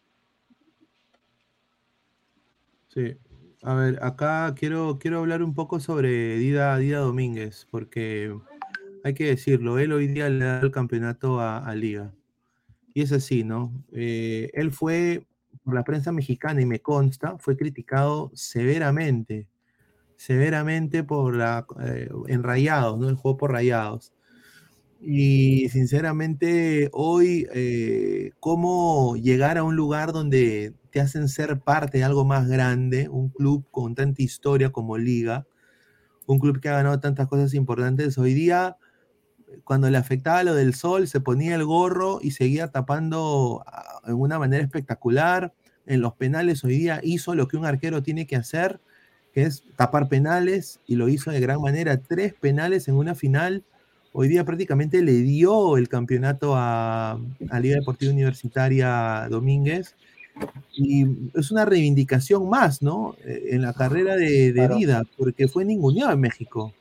Sí. 2.93 3.17
A 3.63 3.75
ver, 3.75 3.99
acá 4.03 4.55
quiero, 4.55 4.99
quiero 4.99 5.21
hablar 5.21 5.43
un 5.43 5.55
poco 5.55 5.81
sobre 5.81 6.37
Dida, 6.37 6.77
Dida 6.77 6.99
Domínguez, 6.99 7.67
porque 7.71 8.37
hay 9.05 9.15
que 9.15 9.27
decirlo, 9.27 9.79
él 9.79 9.93
hoy 9.93 10.09
día 10.09 10.29
le 10.29 10.45
da 10.45 10.61
el 10.61 10.71
campeonato 10.71 11.41
a, 11.41 11.75
Liga. 11.75 12.13
Y 12.93 13.03
es 13.03 13.13
así, 13.13 13.45
¿no? 13.45 13.73
Eh, 13.93 14.51
él 14.53 14.73
fue, 14.73 15.27
por 15.65 15.75
la 15.75 15.85
prensa 15.85 16.13
mexicana, 16.13 16.61
y 16.61 16.67
me 16.67 16.81
consta, 16.81 17.39
fue 17.39 17.57
criticado 17.57 18.31
severamente, 18.35 19.47
severamente 20.17 21.03
por 21.03 21.37
la, 21.37 21.67
eh, 21.83 22.11
en 22.27 22.43
Rayados, 22.43 22.99
¿no? 22.99 23.09
El 23.09 23.15
juego 23.15 23.39
por 23.39 23.53
Rayados. 23.53 24.13
Y 25.05 25.69
sinceramente, 25.71 26.89
hoy, 26.93 27.49
eh, 27.53 28.31
cómo 28.39 29.17
llegar 29.17 29.59
a 29.59 29.65
un 29.65 29.75
lugar 29.75 30.13
donde 30.13 30.75
te 30.91 31.01
hacen 31.01 31.29
ser 31.29 31.59
parte 31.59 31.99
de 31.99 32.05
algo 32.05 32.25
más 32.25 32.49
grande, 32.49 33.09
un 33.09 33.29
club 33.31 33.65
con 33.73 33.97
tanta 33.97 34.23
historia 34.23 34.71
como 34.71 34.99
Liga, 34.99 35.45
un 36.27 36.39
club 36.39 36.61
que 36.61 36.69
ha 36.69 36.75
ganado 36.75 37.01
tantas 37.01 37.27
cosas 37.27 37.53
importantes, 37.55 38.17
hoy 38.17 38.33
día, 38.33 38.77
cuando 39.65 39.91
le 39.91 39.99
afectaba 39.99 40.45
lo 40.45 40.55
del 40.55 40.73
sol, 40.75 41.09
se 41.09 41.21
ponía 41.21 41.57
el 41.57 41.65
gorro 41.65 42.21
y 42.23 42.31
seguía 42.31 42.69
tapando 42.69 43.65
ah, 43.67 44.03
de 44.07 44.13
una 44.13 44.39
manera 44.39 44.63
espectacular. 44.63 45.53
En 45.85 46.01
los 46.01 46.15
penales 46.15 46.63
hoy 46.63 46.79
día 46.79 47.01
hizo 47.03 47.35
lo 47.35 47.49
que 47.49 47.57
un 47.57 47.67
arquero 47.67 48.05
tiene 48.05 48.27
que 48.29 48.37
hacer, 48.37 48.81
que 49.33 49.43
es 49.43 49.65
tapar 49.77 50.09
penales, 50.09 50.81
y 50.87 50.95
lo 50.95 51.09
hizo 51.09 51.33
de 51.33 51.41
gran 51.41 51.61
manera. 51.61 52.01
Tres 52.01 52.35
penales 52.35 52.87
en 52.87 52.95
una 52.95 53.17
final 53.17 53.65
hoy 54.13 54.29
día 54.29 54.45
prácticamente 54.45 55.03
le 55.03 55.13
dio 55.13 55.77
el 55.77 55.89
campeonato 55.89 56.55
a, 56.55 57.19
Liga 57.61 57.77
Deportiva 57.77 58.13
Universitaria 58.13 59.27
Domínguez. 59.29 59.95
Y 60.73 61.05
es 61.35 61.51
una 61.51 61.67
reivindicación 61.67 62.49
más, 62.49 62.81
¿no? 62.81 63.17
Eh, 63.25 63.49
en 63.51 63.63
la 63.63 63.75
carrera 63.75 64.17
de, 64.17 64.53
vida, 64.77 65.03
porque 65.19 65.47
fue 65.47 65.65
ninguneado 65.65 66.13
en 66.13 66.21
México. 66.21 66.73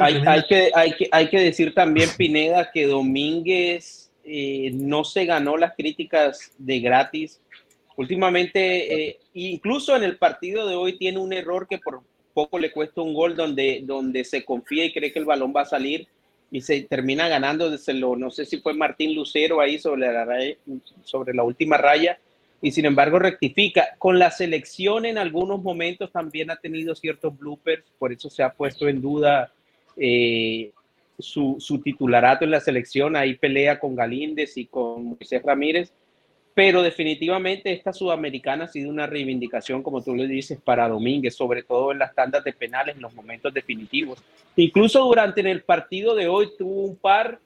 hay, 0.00 0.44
que, 0.44 0.70
hay, 0.72 0.92
que, 0.92 1.08
hay 1.10 1.28
que 1.28 1.40
decir 1.40 1.74
también, 1.74 2.08
Pineda, 2.16 2.70
que 2.72 2.86
Domínguez 2.86 4.10
eh, 4.24 4.70
no 4.72 5.02
se 5.02 5.24
ganó 5.24 5.56
las 5.56 5.74
críticas 5.74 6.52
de 6.58 6.78
gratis. 6.78 7.40
Últimamente, 7.96 9.08
eh, 9.08 9.18
incluso 9.34 9.96
en 9.96 10.04
el 10.04 10.16
partido 10.16 10.68
de 10.68 10.76
hoy, 10.76 10.96
tiene 10.96 11.18
un 11.18 11.32
error 11.32 11.66
que 11.68 11.78
por 11.78 12.02
poco 12.34 12.58
le 12.58 12.70
cuesta 12.70 13.00
un 13.00 13.14
gol 13.14 13.34
donde, 13.34 13.80
donde 13.84 14.22
se 14.22 14.44
confía 14.44 14.84
y 14.84 14.92
cree 14.92 15.12
que 15.12 15.18
el 15.18 15.24
balón 15.24 15.52
va 15.56 15.62
a 15.62 15.66
salir 15.66 16.06
y 16.56 16.62
se 16.62 16.80
termina 16.84 17.28
ganando, 17.28 17.70
no 18.16 18.30
sé 18.30 18.46
si 18.46 18.56
fue 18.62 18.72
Martín 18.72 19.14
Lucero 19.14 19.60
ahí 19.60 19.78
sobre 19.78 20.10
la, 20.10 20.26
sobre 21.04 21.34
la 21.34 21.42
última 21.42 21.76
raya, 21.76 22.18
y 22.62 22.72
sin 22.72 22.86
embargo 22.86 23.18
rectifica. 23.18 23.88
Con 23.98 24.18
la 24.18 24.30
selección 24.30 25.04
en 25.04 25.18
algunos 25.18 25.62
momentos 25.62 26.10
también 26.10 26.50
ha 26.50 26.56
tenido 26.56 26.94
ciertos 26.94 27.36
bloopers, 27.36 27.84
por 27.98 28.10
eso 28.10 28.30
se 28.30 28.42
ha 28.42 28.54
puesto 28.54 28.88
en 28.88 29.02
duda 29.02 29.52
eh, 29.98 30.70
su, 31.18 31.56
su, 31.58 31.82
titularato 31.82 32.46
en 32.46 32.52
la 32.52 32.60
selección, 32.60 33.16
ahí 33.16 33.34
pelea 33.34 33.78
con 33.78 33.94
Galíndez 33.94 34.56
y 34.56 34.64
con 34.64 35.04
Moisés 35.08 35.42
Ramírez, 35.42 35.92
pero 36.56 36.80
definitivamente 36.80 37.70
esta 37.70 37.92
sudamericana 37.92 38.64
ha 38.64 38.68
sido 38.68 38.88
una 38.88 39.06
reivindicación, 39.06 39.82
como 39.82 40.02
tú 40.02 40.14
le 40.14 40.26
dices, 40.26 40.58
para 40.58 40.88
Domínguez, 40.88 41.36
sobre 41.36 41.62
todo 41.62 41.92
en 41.92 41.98
las 41.98 42.14
tandas 42.14 42.44
de 42.44 42.54
penales, 42.54 42.96
en 42.96 43.02
los 43.02 43.12
momentos 43.12 43.52
definitivos. 43.52 44.22
Incluso 44.56 45.04
durante 45.04 45.42
el 45.42 45.62
partido 45.64 46.14
de 46.14 46.28
hoy 46.28 46.48
tuvo 46.56 46.80
un 46.80 46.96
par 46.96 47.38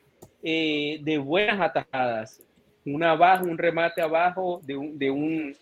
eh, 0.45 1.01
de 1.03 1.19
buenas 1.19 1.61
atajadas, 1.61 2.41
una 2.85 3.11
abajo, 3.11 3.47
un 3.47 3.59
remate 3.59 4.01
abajo 4.01 4.61
de 4.63 4.77
un, 4.77 4.97
de 4.97 5.11
un, 5.11 5.57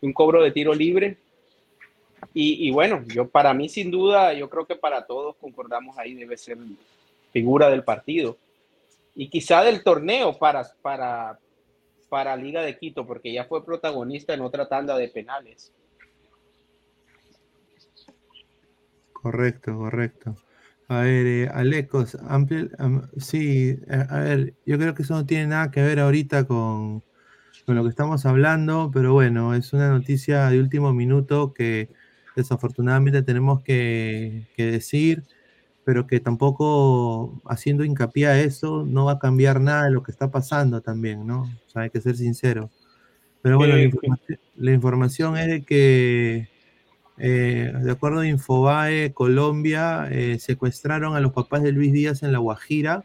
un 0.00 0.12
cobro 0.14 0.42
de 0.42 0.50
tiro 0.50 0.72
libre. 0.72 1.18
Y, 2.32 2.66
y, 2.66 2.70
bueno, 2.70 3.04
yo 3.08 3.28
para 3.28 3.52
mí 3.52 3.68
sin 3.68 3.90
duda, 3.90 4.32
yo 4.32 4.48
creo 4.48 4.64
que 4.64 4.76
para 4.76 5.04
todos 5.04 5.36
concordamos 5.36 5.98
ahí 5.98 6.14
debe 6.14 6.38
ser 6.38 6.56
figura 7.34 7.68
del 7.68 7.84
partido 7.84 8.38
y 9.14 9.28
quizá 9.28 9.62
del 9.62 9.82
torneo 9.82 10.38
para, 10.38 10.66
para, 10.80 11.38
para 12.14 12.36
Liga 12.36 12.62
de 12.62 12.78
Quito, 12.78 13.04
porque 13.04 13.32
ya 13.32 13.44
fue 13.46 13.64
protagonista 13.64 14.34
en 14.34 14.42
otra 14.42 14.68
tanda 14.68 14.96
de 14.96 15.08
penales. 15.08 15.72
Correcto, 19.12 19.76
correcto. 19.76 20.36
A 20.86 21.00
ver, 21.00 21.26
eh, 21.26 21.48
Alecos, 21.52 22.16
amplio, 22.28 22.68
sí, 23.16 23.80
eh, 23.88 24.06
a 24.08 24.20
ver, 24.20 24.54
yo 24.64 24.78
creo 24.78 24.94
que 24.94 25.02
eso 25.02 25.14
no 25.14 25.26
tiene 25.26 25.48
nada 25.48 25.72
que 25.72 25.82
ver 25.82 25.98
ahorita 25.98 26.44
con, 26.44 27.02
con, 27.66 27.74
lo 27.74 27.82
que 27.82 27.90
estamos 27.90 28.24
hablando, 28.26 28.92
pero 28.94 29.12
bueno, 29.12 29.52
es 29.52 29.72
una 29.72 29.88
noticia 29.88 30.48
de 30.50 30.60
último 30.60 30.92
minuto 30.92 31.52
que 31.52 31.88
desafortunadamente 32.36 33.24
tenemos 33.24 33.60
que, 33.64 34.46
que 34.56 34.66
decir 34.66 35.24
pero 35.84 36.06
que 36.06 36.18
tampoco 36.20 37.40
haciendo 37.46 37.84
hincapié 37.84 38.26
a 38.26 38.40
eso 38.40 38.84
no 38.86 39.04
va 39.04 39.12
a 39.12 39.18
cambiar 39.18 39.60
nada 39.60 39.84
de 39.84 39.90
lo 39.90 40.02
que 40.02 40.10
está 40.10 40.30
pasando 40.30 40.80
también, 40.80 41.26
¿no? 41.26 41.42
O 41.42 41.70
sea, 41.70 41.82
hay 41.82 41.90
que 41.90 42.00
ser 42.00 42.16
sincero. 42.16 42.70
Pero 43.42 43.58
bueno, 43.58 43.74
la, 44.56 44.72
información, 44.72 45.36
es 45.36 45.46
de 45.48 45.62
que, 45.64 46.48
eh, 47.18 47.72
de 47.78 47.90
acuerdo 47.90 48.20
a 48.20 48.26
Infobae, 48.26 49.12
Colombia, 49.12 50.08
eh, 50.10 50.38
secuestraron 50.38 51.14
a 51.14 51.20
los 51.20 51.32
papás 51.32 51.62
de 51.62 51.72
Luis 51.72 51.92
Díaz 51.92 52.22
en 52.22 52.32
La 52.32 52.38
Guajira, 52.38 53.04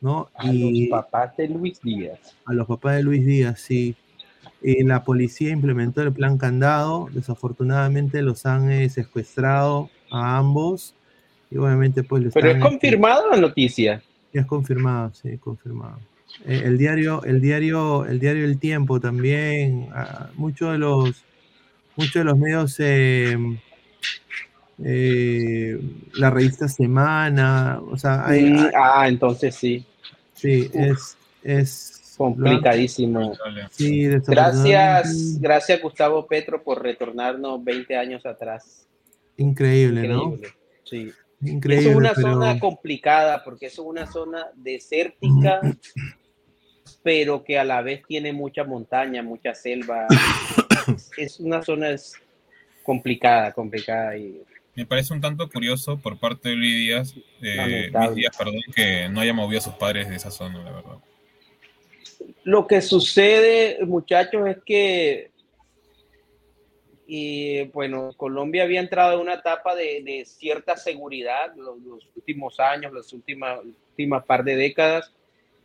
¿no? 0.00 0.28
A 0.34 0.52
los 0.52 0.88
papás 0.90 1.36
de 1.36 1.48
Luis 1.48 1.80
Díaz. 1.80 2.36
A 2.46 2.52
los 2.52 2.66
papás 2.66 2.96
de 2.96 3.04
Luis 3.04 3.24
Díaz, 3.24 3.60
sí. 3.60 3.94
Y 4.60 4.82
la 4.82 5.04
policía 5.04 5.50
implementó 5.50 6.02
el 6.02 6.12
plan 6.12 6.36
candado. 6.36 7.08
Desafortunadamente 7.12 8.22
los 8.22 8.46
han 8.46 8.72
eh, 8.72 8.88
secuestrado 8.90 9.88
a 10.10 10.36
ambos 10.36 10.96
obviamente 11.56 12.02
pues... 12.02 12.24
Pero 12.32 12.50
es 12.50 12.62
confirmada 12.62 13.22
la 13.30 13.36
noticia. 13.36 14.02
Es 14.32 14.46
confirmado, 14.46 15.12
sí, 15.14 15.38
confirmado. 15.38 15.98
Eh, 16.44 16.62
el 16.64 16.76
diario, 16.76 17.22
el 17.24 17.40
diario, 17.40 18.04
el 18.06 18.18
diario 18.18 18.44
El 18.44 18.58
Tiempo 18.58 18.98
también, 18.98 19.88
ah, 19.94 20.30
muchos 20.34 20.72
de 20.72 20.78
los, 20.78 21.24
muchos 21.94 22.14
de 22.14 22.24
los 22.24 22.36
medios, 22.36 22.76
eh, 22.80 23.36
eh, 24.84 25.80
la 26.14 26.30
revista 26.30 26.66
Semana, 26.66 27.80
o 27.88 27.96
sea, 27.96 28.24
ah, 28.26 29.08
entonces 29.08 29.54
sí. 29.54 29.86
Sí, 30.32 30.68
es, 30.74 31.16
es 31.44 32.14
complicadísimo. 32.18 33.34
Sí, 33.70 34.08
gracias, 34.26 35.40
gracias 35.40 35.80
Gustavo 35.80 36.26
Petro 36.26 36.62
por 36.62 36.82
retornarnos 36.82 37.62
20 37.62 37.96
años 37.96 38.26
atrás. 38.26 38.86
Increíble, 39.36 40.08
¿no? 40.08 40.36
Sí 40.82 41.12
es 41.44 41.86
una 41.86 42.14
zona 42.14 42.58
complicada 42.58 43.42
porque 43.44 43.66
es 43.66 43.78
una 43.78 44.10
zona 44.10 44.46
desértica, 44.54 45.60
pero 47.02 47.44
que 47.44 47.58
a 47.58 47.64
la 47.64 47.82
vez 47.82 48.02
tiene 48.06 48.32
mucha 48.32 48.64
montaña, 48.64 49.22
mucha 49.22 49.54
selva. 49.54 50.06
es 51.16 51.40
una 51.40 51.62
zona 51.62 51.94
complicada, 52.82 53.52
complicada. 53.52 54.16
Y... 54.16 54.42
Me 54.74 54.86
parece 54.86 55.12
un 55.12 55.20
tanto 55.20 55.48
curioso 55.48 55.98
por 55.98 56.18
parte 56.18 56.48
de 56.48 56.56
Luis 56.56 56.74
Díaz, 56.74 57.14
eh, 57.42 57.90
perdón, 57.92 58.60
que 58.74 59.08
no 59.08 59.20
haya 59.20 59.32
movido 59.32 59.58
a 59.58 59.62
sus 59.62 59.74
padres 59.74 60.08
de 60.08 60.16
esa 60.16 60.30
zona, 60.30 60.62
la 60.62 60.72
verdad. 60.72 60.98
Lo 62.44 62.66
que 62.66 62.80
sucede, 62.80 63.78
muchachos, 63.84 64.48
es 64.48 64.58
que 64.64 65.30
y 67.06 67.64
bueno, 67.64 68.12
Colombia 68.16 68.62
había 68.62 68.80
entrado 68.80 69.14
en 69.14 69.20
una 69.20 69.34
etapa 69.34 69.74
de, 69.74 70.24
cierta 70.26 70.76
seguridad 70.76 71.54
los, 71.56 71.78
los, 71.80 72.08
últimos 72.16 72.58
años, 72.60 72.92
las 72.92 73.12
últimas, 73.12 73.60
últimas 73.90 74.24
par 74.24 74.42
de 74.42 74.56
décadas, 74.56 75.12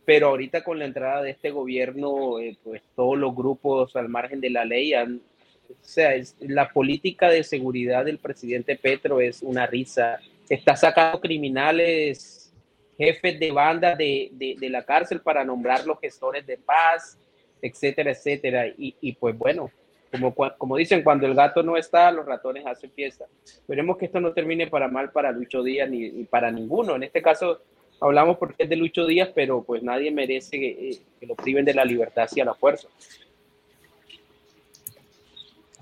pero 0.04 0.28
ahorita 0.28 0.62
con 0.62 0.78
la 0.78 0.84
entrada 0.84 1.22
de 1.22 1.30
este 1.30 1.50
gobierno, 1.50 2.38
eh, 2.40 2.56
pues 2.62 2.82
todos 2.94 3.16
los 3.16 3.34
grupos 3.34 3.96
al 3.96 4.08
margen 4.08 4.40
de 4.40 4.50
la 4.50 4.64
ley 4.64 4.92
han, 4.92 5.22
o 5.70 5.74
sea, 5.80 6.12
la 6.40 6.68
política 6.70 7.30
de 7.30 7.44
seguridad 7.44 8.04
del 8.04 8.18
presidente 8.18 8.76
Petro 8.76 9.20
es 9.20 9.42
una 9.42 9.66
risa. 9.66 10.18
Está 10.48 10.76
sacando 10.76 11.20
criminales, 11.20 12.52
jefes 12.98 13.38
de 13.38 13.52
banda 13.52 13.94
de, 13.94 14.30
de, 14.32 14.68
la 14.68 14.84
cárcel 14.84 15.20
para 15.20 15.44
nombrar 15.44 15.86
los 15.86 15.98
gestores 16.00 16.44
de 16.44 16.58
paz, 16.58 17.16
etcétera, 17.62 18.10
etcétera. 18.10 18.66
Y, 18.66 18.96
y 19.00 19.12
pues 19.12 19.38
bueno, 19.38 19.70
como, 20.10 20.34
como 20.34 20.76
dicen, 20.76 21.02
cuando 21.02 21.26
el 21.26 21.34
gato 21.34 21.62
no 21.62 21.76
está, 21.76 22.10
los 22.10 22.26
ratones 22.26 22.66
hacen 22.66 22.90
fiesta. 22.90 23.26
Esperemos 23.44 23.96
que 23.96 24.06
esto 24.06 24.20
no 24.20 24.32
termine 24.32 24.66
para 24.66 24.88
mal 24.88 25.10
para 25.10 25.32
Lucho 25.32 25.62
Díaz 25.62 25.88
ni, 25.88 26.24
para 26.24 26.50
ninguno. 26.50 26.96
En 26.96 27.02
este 27.02 27.22
caso 27.22 27.60
hablamos 28.00 28.38
porque 28.38 28.64
es 28.64 28.68
de 28.68 28.76
Lucho 28.76 29.06
Díaz, 29.06 29.30
pero 29.34 29.62
pues 29.62 29.82
nadie 29.82 30.10
merece 30.10 30.58
que, 30.58 30.90
eh, 30.90 31.02
que 31.18 31.26
lo 31.26 31.36
priven 31.36 31.64
de 31.64 31.74
la 31.74 31.84
libertad 31.84 32.24
hacia 32.24 32.44
la 32.44 32.54
fuerza. 32.54 32.88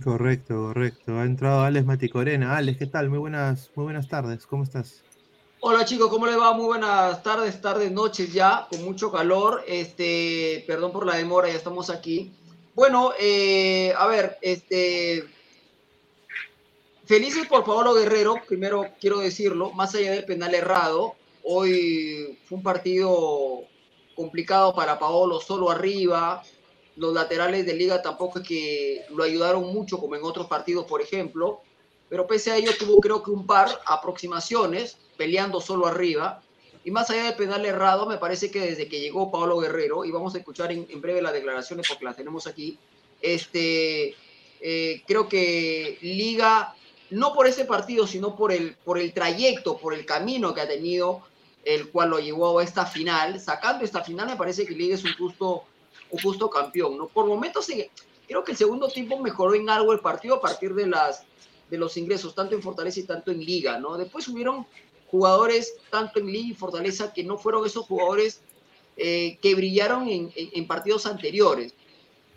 Correcto, 0.03 0.55
correcto. 0.55 1.19
Ha 1.19 1.25
entrado 1.25 1.63
Alex 1.63 1.85
Maticorena. 1.85 2.57
Alex, 2.57 2.79
¿qué 2.79 2.87
tal? 2.87 3.09
Muy 3.09 3.19
buenas, 3.19 3.71
muy 3.75 3.85
buenas 3.85 4.09
tardes. 4.09 4.47
¿Cómo 4.47 4.63
estás? 4.63 5.03
Hola 5.61 5.85
chicos, 5.85 6.09
¿cómo 6.09 6.27
les 6.27 6.39
va? 6.39 6.53
Muy 6.53 6.67
buenas 6.67 7.21
tardes, 7.25 7.61
tardes, 7.61 7.91
noches 7.91 8.33
ya, 8.33 8.69
con 8.71 8.85
mucho 8.85 9.11
calor. 9.11 9.65
Este, 9.67 10.63
perdón 10.69 10.93
por 10.93 11.05
la 11.05 11.17
demora, 11.17 11.49
ya 11.49 11.57
estamos 11.57 11.91
aquí. 11.91 12.33
Bueno, 12.79 13.11
eh, 13.19 13.93
a 13.99 14.07
ver, 14.07 14.39
este, 14.41 15.25
felices 17.07 17.45
por 17.49 17.65
Paolo 17.65 17.93
Guerrero, 17.93 18.37
primero 18.47 18.87
quiero 19.01 19.19
decirlo, 19.19 19.73
más 19.73 19.97
allá 19.97 20.13
del 20.13 20.25
penal 20.25 20.55
errado, 20.55 21.17
hoy 21.43 22.39
fue 22.45 22.59
un 22.59 22.63
partido 22.63 23.65
complicado 24.15 24.77
para 24.77 24.97
Paolo, 24.97 25.41
solo 25.41 25.73
arriba, 25.73 26.45
los 26.95 27.13
laterales 27.13 27.67
de 27.67 27.75
liga 27.75 28.01
tampoco 28.01 28.39
es 28.39 28.47
que 28.47 29.05
lo 29.11 29.25
ayudaron 29.25 29.73
mucho 29.75 29.99
como 29.99 30.15
en 30.15 30.23
otros 30.23 30.47
partidos, 30.47 30.87
por 30.87 31.03
ejemplo, 31.03 31.63
pero 32.09 32.29
pese 32.29 32.53
a 32.53 32.59
ello 32.59 32.71
tuvo 32.79 33.01
creo 33.01 33.25
que 33.25 33.33
un 33.33 33.45
par 33.45 33.71
aproximaciones 33.87 34.99
peleando 35.17 35.61
solo 35.61 35.89
arriba. 35.89 36.45
Y 36.89 36.91
más 36.91 37.11
allá 37.11 37.25
del 37.25 37.35
penal 37.35 37.67
errado, 37.67 38.07
me 38.07 38.17
parece 38.17 38.51
que 38.51 38.61
desde 38.61 38.89
que 38.89 38.99
llegó 38.99 39.31
Pablo 39.31 39.59
Guerrero, 39.59 40.07
y 40.07 40.11
vamos 40.11 40.35
a 40.35 40.39
escuchar 40.39 40.73
en, 40.73 40.87
breve 41.03 41.21
las 41.21 41.35
declaraciones 41.35 41.87
porque 41.87 42.07
las 42.07 42.17
tenemos 42.17 42.47
aquí, 42.47 42.79
este, 43.21 44.15
eh, 44.59 45.03
creo 45.07 45.29
que 45.29 45.99
Liga, 46.01 46.75
no 47.11 47.35
por 47.35 47.47
ese 47.47 47.67
partido, 47.67 48.07
sino 48.07 48.35
por 48.35 48.53
el, 48.53 48.75
por 48.87 48.97
el 48.97 49.13
trayecto, 49.13 49.77
por 49.77 49.93
el 49.93 50.07
camino 50.07 50.55
que 50.55 50.63
ha 50.63 50.67
tenido, 50.67 51.21
el 51.63 51.91
cual 51.91 52.09
lo 52.09 52.21
llevó 52.21 52.59
a 52.59 52.65
esta 52.65 52.87
final, 52.87 53.39
sacando 53.39 53.85
esta 53.85 54.03
final, 54.03 54.27
me 54.27 54.37
parece 54.37 54.65
que 54.65 54.75
Liga 54.75 54.95
es 54.95 55.05
un 55.05 55.13
justo, 55.13 55.65
un 56.09 56.23
justo 56.23 56.49
campeón. 56.49 56.97
¿no? 56.97 57.07
Por 57.09 57.27
momentos, 57.27 57.67
creo 58.27 58.45
que 58.45 58.53
el 58.53 58.57
segundo 58.57 58.89
tiempo 58.89 59.19
mejoró 59.19 59.55
en 59.55 59.69
algo 59.69 59.93
el 59.93 60.01
partido 60.01 60.37
a 60.37 60.41
partir 60.41 60.73
de, 60.73 60.87
las, 60.87 61.23
de 61.69 61.77
los 61.77 61.99
ingresos, 61.99 62.35
tanto 62.35 62.55
en 62.55 62.63
Fortaleza 62.63 63.01
y 63.01 63.03
tanto 63.03 63.31
en 63.31 63.45
Liga. 63.45 63.79
¿no? 63.79 63.99
Después 63.99 64.27
hubieron 64.29 64.67
jugadores 65.11 65.75
tanto 65.91 66.21
en 66.21 66.27
Liga 66.27 66.49
y 66.51 66.55
Fortaleza 66.55 67.13
que 67.13 67.25
no 67.25 67.39
fueron 67.39 67.67
esos 67.67 67.87
jugadores 67.87 68.41
eh, 68.97 69.39
que 69.41 69.55
brillaron 69.55 70.09
en, 70.09 70.67
partidos 70.67 71.07
anteriores. 71.07 71.73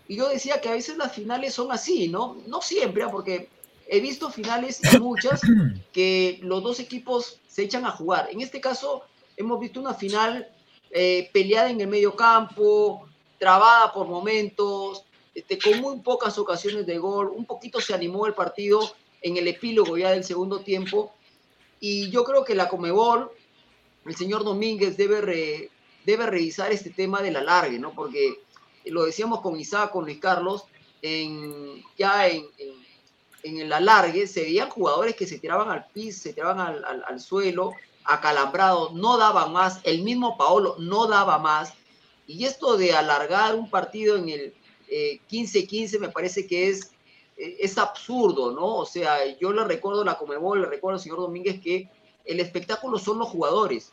Y 0.08 0.18
yo 0.18 0.30
decía 0.30 0.62
que 0.62 0.70
a 0.70 0.74
veces 0.74 0.98
las 0.98 1.14
finales 1.14 1.54
son 1.54 1.72
así, 1.72 2.08
¿no? 2.08 2.38
No 2.48 2.62
siempre, 2.62 3.04
¿ah? 3.04 3.10
porque 3.12 3.50
he 3.88 4.00
visto 4.00 4.30
finales 4.30 4.80
y 4.94 5.00
muchas 5.00 5.42
que 5.94 6.40
los 6.44 6.64
dos 6.64 6.80
equipos 6.80 7.40
se 7.48 7.64
echan 7.64 7.86
a 7.86 7.92
jugar. 7.92 8.30
En 8.32 8.42
este 8.42 8.62
caso, 8.62 9.04
hemos 9.38 9.60
visto 9.60 9.80
una 9.80 9.94
final 9.94 10.48
eh, 10.92 11.30
peleada 11.34 11.70
en 11.70 11.82
el 11.82 11.88
medio 11.88 12.16
campo, 12.16 13.08
trabada 13.38 13.92
por 13.92 14.08
momentos, 14.08 15.04
este, 15.34 15.58
con 15.58 15.80
muy 15.80 15.98
pocas 16.00 16.38
ocasiones 16.38 16.86
de 16.86 16.98
gol. 16.98 17.32
Un 17.36 17.46
poquito 17.46 17.82
se 17.82 17.94
animó 17.94 18.28
el 18.28 18.34
partido 18.34 18.94
en 19.22 19.38
el 19.38 19.48
epílogo 19.48 19.98
ya 19.98 20.12
del 20.12 20.24
segundo 20.24 20.60
tiempo 20.60 21.14
y 21.82 22.12
yo 22.12 22.24
creo 22.24 22.46
que 22.46 22.56
la 22.56 22.70
Comebol, 22.70 23.32
el 24.06 24.16
señor 24.16 24.44
Domínguez 24.44 24.96
debe, 24.96 25.72
debe 26.06 26.26
revisar 26.28 26.72
este 26.72 26.92
tema 26.92 27.22
del 27.24 27.36
alargue, 27.36 27.80
¿no? 27.80 27.92
Porque 27.94 28.36
lo 28.86 29.04
decíamos 29.04 29.42
con 29.42 29.60
Isaac, 29.60 29.92
con 29.92 30.06
Luis 30.06 30.20
Carlos, 30.20 30.66
en, 31.02 31.84
ya 31.98 32.28
en, 32.28 32.46
en, 33.44 33.58
el 33.58 33.74
alargue 33.74 34.28
se 34.28 34.44
veían 34.44 34.70
jugadores 34.70 35.16
que 35.16 35.26
se 35.26 35.40
tiraban 35.40 35.70
al 35.70 35.88
piso, 35.88 36.22
se 36.22 36.34
tiraban 36.34 36.60
al, 36.60 37.04
al, 37.04 37.20
suelo, 37.20 37.74
acalambrados, 38.04 38.94
no 38.94 39.18
daban 39.18 39.52
más, 39.52 39.80
el 39.84 40.04
mismo 40.04 40.38
Paolo 40.38 40.76
no 40.78 41.08
daba 41.08 41.40
más. 41.40 41.74
Y 42.28 42.46
esto 42.46 42.78
de 42.78 42.94
alargar 42.94 43.56
un 43.56 43.72
partido 43.72 44.18
en 44.18 44.30
el 44.30 44.54
15-15 44.88 45.96
eh, 45.96 46.00
me 46.00 46.10
parece 46.10 46.46
que 46.46 46.70
es 46.70 46.91
es 47.42 47.78
absurdo, 47.78 48.52
¿no? 48.52 48.78
O 48.78 48.86
sea, 48.86 49.26
yo 49.40 49.52
le 49.52 49.64
recuerdo 49.64 50.02
a 50.02 50.06
la 50.06 50.18
Comebol, 50.18 50.62
le 50.62 50.68
recuerdo 50.68 50.98
al 50.98 51.04
señor 51.04 51.20
Domínguez 51.20 51.60
que 51.62 51.90
el 52.26 52.40
espectáculo 52.40 53.00
son 53.00 53.18
los 53.20 53.30
jugadores 53.30 53.92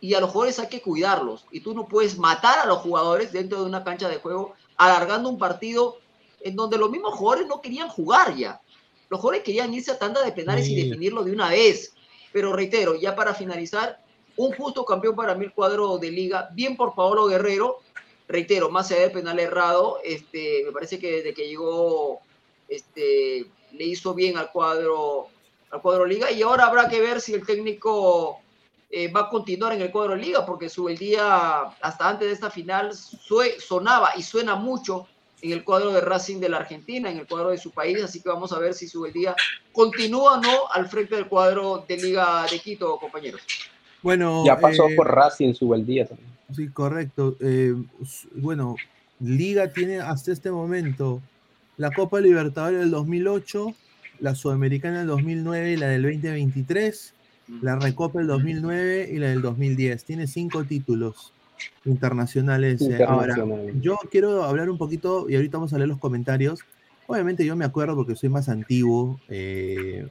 y 0.00 0.14
a 0.14 0.20
los 0.20 0.30
jugadores 0.30 0.58
hay 0.58 0.68
que 0.68 0.82
cuidarlos 0.82 1.44
y 1.50 1.60
tú 1.60 1.74
no 1.74 1.86
puedes 1.86 2.18
matar 2.18 2.58
a 2.58 2.66
los 2.66 2.78
jugadores 2.78 3.32
dentro 3.32 3.60
de 3.60 3.66
una 3.66 3.82
cancha 3.82 4.08
de 4.08 4.18
juego 4.18 4.54
alargando 4.76 5.28
un 5.28 5.38
partido 5.38 5.96
en 6.40 6.54
donde 6.56 6.78
los 6.78 6.90
mismos 6.90 7.14
jugadores 7.14 7.48
no 7.48 7.60
querían 7.60 7.88
jugar 7.88 8.36
ya. 8.36 8.60
Los 9.08 9.20
jugadores 9.20 9.44
querían 9.44 9.72
irse 9.72 9.90
a 9.90 9.98
tanda 9.98 10.22
de 10.22 10.32
penales 10.32 10.68
y 10.68 10.76
definirlo 10.76 11.24
de 11.24 11.32
una 11.32 11.48
vez. 11.48 11.94
Pero 12.32 12.52
reitero, 12.52 12.94
ya 12.94 13.16
para 13.16 13.34
finalizar, 13.34 13.98
un 14.36 14.52
justo 14.52 14.84
campeón 14.84 15.16
para 15.16 15.34
mí 15.34 15.46
el 15.46 15.52
cuadro 15.52 15.98
de 15.98 16.10
liga, 16.10 16.50
bien 16.52 16.76
por 16.76 16.94
Paolo 16.94 17.26
Guerrero, 17.26 17.78
reitero, 18.28 18.70
más 18.70 18.90
allá 18.90 19.00
del 19.00 19.12
penal 19.12 19.40
errado, 19.40 19.98
este, 20.04 20.62
me 20.64 20.70
parece 20.70 20.98
que 20.98 21.10
desde 21.10 21.34
que 21.34 21.48
llegó 21.48 22.20
este, 22.68 23.46
le 23.72 23.84
hizo 23.84 24.14
bien 24.14 24.36
al 24.36 24.50
cuadro, 24.50 25.28
al 25.70 25.80
cuadro 25.82 26.04
liga 26.06 26.30
y 26.30 26.42
ahora 26.42 26.66
habrá 26.66 26.88
que 26.88 27.00
ver 27.00 27.20
si 27.20 27.34
el 27.34 27.44
técnico 27.44 28.40
eh, 28.90 29.10
va 29.10 29.22
a 29.22 29.28
continuar 29.28 29.72
en 29.72 29.82
el 29.82 29.90
cuadro 29.90 30.16
liga 30.16 30.46
porque 30.46 30.68
su 30.68 30.88
el 30.88 30.96
día 30.96 31.60
hasta 31.80 32.08
antes 32.08 32.28
de 32.28 32.34
esta 32.34 32.50
final 32.50 32.92
sonaba 32.94 34.12
y 34.16 34.22
suena 34.22 34.54
mucho 34.54 35.06
en 35.40 35.52
el 35.52 35.64
cuadro 35.64 35.92
de 35.92 36.00
Racing 36.00 36.40
de 36.40 36.48
la 36.48 36.58
Argentina, 36.58 37.10
en 37.10 37.18
el 37.18 37.26
cuadro 37.26 37.50
de 37.50 37.58
su 37.58 37.70
país, 37.70 38.02
así 38.02 38.20
que 38.20 38.28
vamos 38.28 38.52
a 38.52 38.58
ver 38.58 38.74
si 38.74 38.88
su 38.88 39.06
el 39.06 39.12
día 39.12 39.36
continúa 39.72 40.34
o 40.34 40.40
no 40.40 40.72
al 40.72 40.88
frente 40.88 41.14
del 41.14 41.28
cuadro 41.28 41.84
de 41.86 41.96
Liga 41.96 42.44
de 42.50 42.58
Quito, 42.58 42.98
compañeros. 42.98 43.42
Bueno, 44.02 44.44
ya 44.44 44.58
pasó 44.58 44.88
eh, 44.88 44.96
por 44.96 45.08
Racing 45.08 45.54
su 45.54 45.72
el 45.74 45.86
día 45.86 46.06
también. 46.06 46.28
Sí, 46.54 46.68
correcto. 46.68 47.36
Eh, 47.40 47.74
bueno, 48.34 48.76
Liga 49.20 49.72
tiene 49.72 50.00
hasta 50.00 50.32
este 50.32 50.50
momento 50.50 51.20
la 51.78 51.92
Copa 51.92 52.20
Libertadores 52.20 52.80
del 52.80 52.90
2008, 52.90 53.74
la 54.20 54.34
Sudamericana 54.34 54.98
del 54.98 55.06
2009 55.06 55.72
y 55.72 55.76
la 55.76 55.86
del 55.88 56.02
2023, 56.02 57.14
la 57.62 57.76
Recopa 57.76 58.18
del 58.18 58.28
2009 58.28 59.08
y 59.12 59.18
la 59.18 59.28
del 59.28 59.40
2010. 59.40 60.04
Tiene 60.04 60.26
cinco 60.26 60.64
títulos 60.64 61.32
internacionales. 61.84 62.82
Eh, 62.82 63.02
ahora, 63.04 63.36
yo 63.80 63.96
quiero 64.10 64.42
hablar 64.42 64.68
un 64.68 64.76
poquito, 64.76 65.30
y 65.30 65.36
ahorita 65.36 65.56
vamos 65.56 65.72
a 65.72 65.78
leer 65.78 65.88
los 65.88 65.98
comentarios. 65.98 66.60
Obviamente 67.06 67.46
yo 67.46 67.56
me 67.56 67.64
acuerdo 67.64 67.94
porque 67.94 68.16
soy 68.16 68.28
más 68.28 68.48
antiguo, 68.48 69.18
eh, 69.28 70.08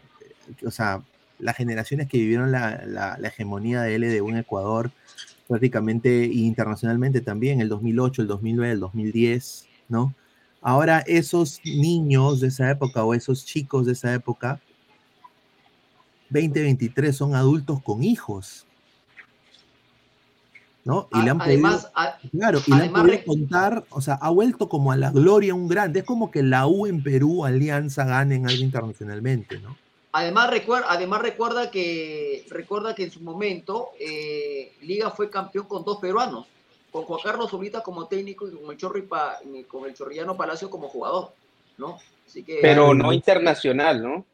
o 0.65 0.72
sea, 0.72 1.03
las 1.38 1.55
generaciones 1.57 2.07
que 2.07 2.18
vivieron 2.18 2.51
la, 2.51 3.20
hegemonía 3.24 3.82
de 3.82 3.95
L 3.95 4.07
de 4.07 4.22
un 4.22 4.38
Ecuador, 4.38 4.89
prácticamente 5.47 6.26
internacionalmente 6.26 7.20
también, 7.20 7.59
el 7.59 7.70
2008, 7.70 8.22
el 8.22 8.28
2009, 8.30 8.74
el 8.74 8.80
2010, 8.80 9.68
¿no? 9.89 10.15
Ahora 10.68 11.01
esos 11.07 11.61
niños 11.63 12.41
de 12.41 12.49
esa 12.49 12.70
época 12.70 13.01
o 13.01 13.13
esos 13.13 13.45
chicos 13.45 13.86
de 13.86 13.93
esa 13.93 14.13
época, 14.13 14.59
2023 16.30 17.15
son 17.15 17.36
adultos 17.36 17.82
con 17.82 18.03
hijos. 18.03 18.68
¿no? 20.84 21.07
Y 21.13 21.22
le 21.22 21.30
han 21.30 21.38
podido, 21.38 21.70
claro, 22.34 22.59
y 22.68 22.76
le 22.76 22.84
han 22.84 22.91
podido 22.91 23.24
contar, 23.26 23.86
o 23.91 24.01
sea, 24.01 24.15
ha 24.15 24.30
vuelto 24.30 24.68
como 24.68 24.91
a 24.91 24.97
la 24.97 25.09
gloria 25.09 25.55
un 25.55 25.70
grande. 25.70 25.99
Es 25.99 26.05
como 26.05 26.32
que 26.32 26.43
la 26.43 26.68
U 26.68 26.86
en 26.86 27.01
Perú, 27.01 27.45
Alianza, 27.45 28.03
ganen 28.03 28.45
algo 28.45 28.61
internacionalmente, 28.61 29.61
¿no? 29.61 29.78
Además 30.11 30.49
recuerda, 30.49 30.88
además 30.89 31.22
recuerda 31.22 31.72
que 31.72 32.45
recuerda 32.49 32.93
que 32.93 33.05
en 33.05 33.11
su 33.11 33.22
momento 33.22 33.91
eh, 34.01 34.74
Liga 34.82 35.11
fue 35.11 35.30
campeón 35.30 35.65
con 35.68 35.86
dos 35.86 35.99
peruanos 35.99 36.45
con 36.97 37.05
Juan 37.05 37.19
Carlos 37.23 37.51
Solita 37.51 37.83
como 37.83 38.07
técnico 38.07 38.47
y 38.47 38.51
con 38.51 38.71
el, 38.71 38.77
Chorri 38.77 39.07
con 39.67 39.85
el 39.85 39.93
Chorrillano 39.93 40.35
Palacio 40.35 40.67
como 40.67 40.89
jugador, 40.89 41.31
¿no? 41.77 41.99
Así 42.25 42.43
que, 42.43 42.57
Pero 42.59 42.95
no 42.95 43.13
internacional, 43.13 44.01
¿no? 44.01 44.25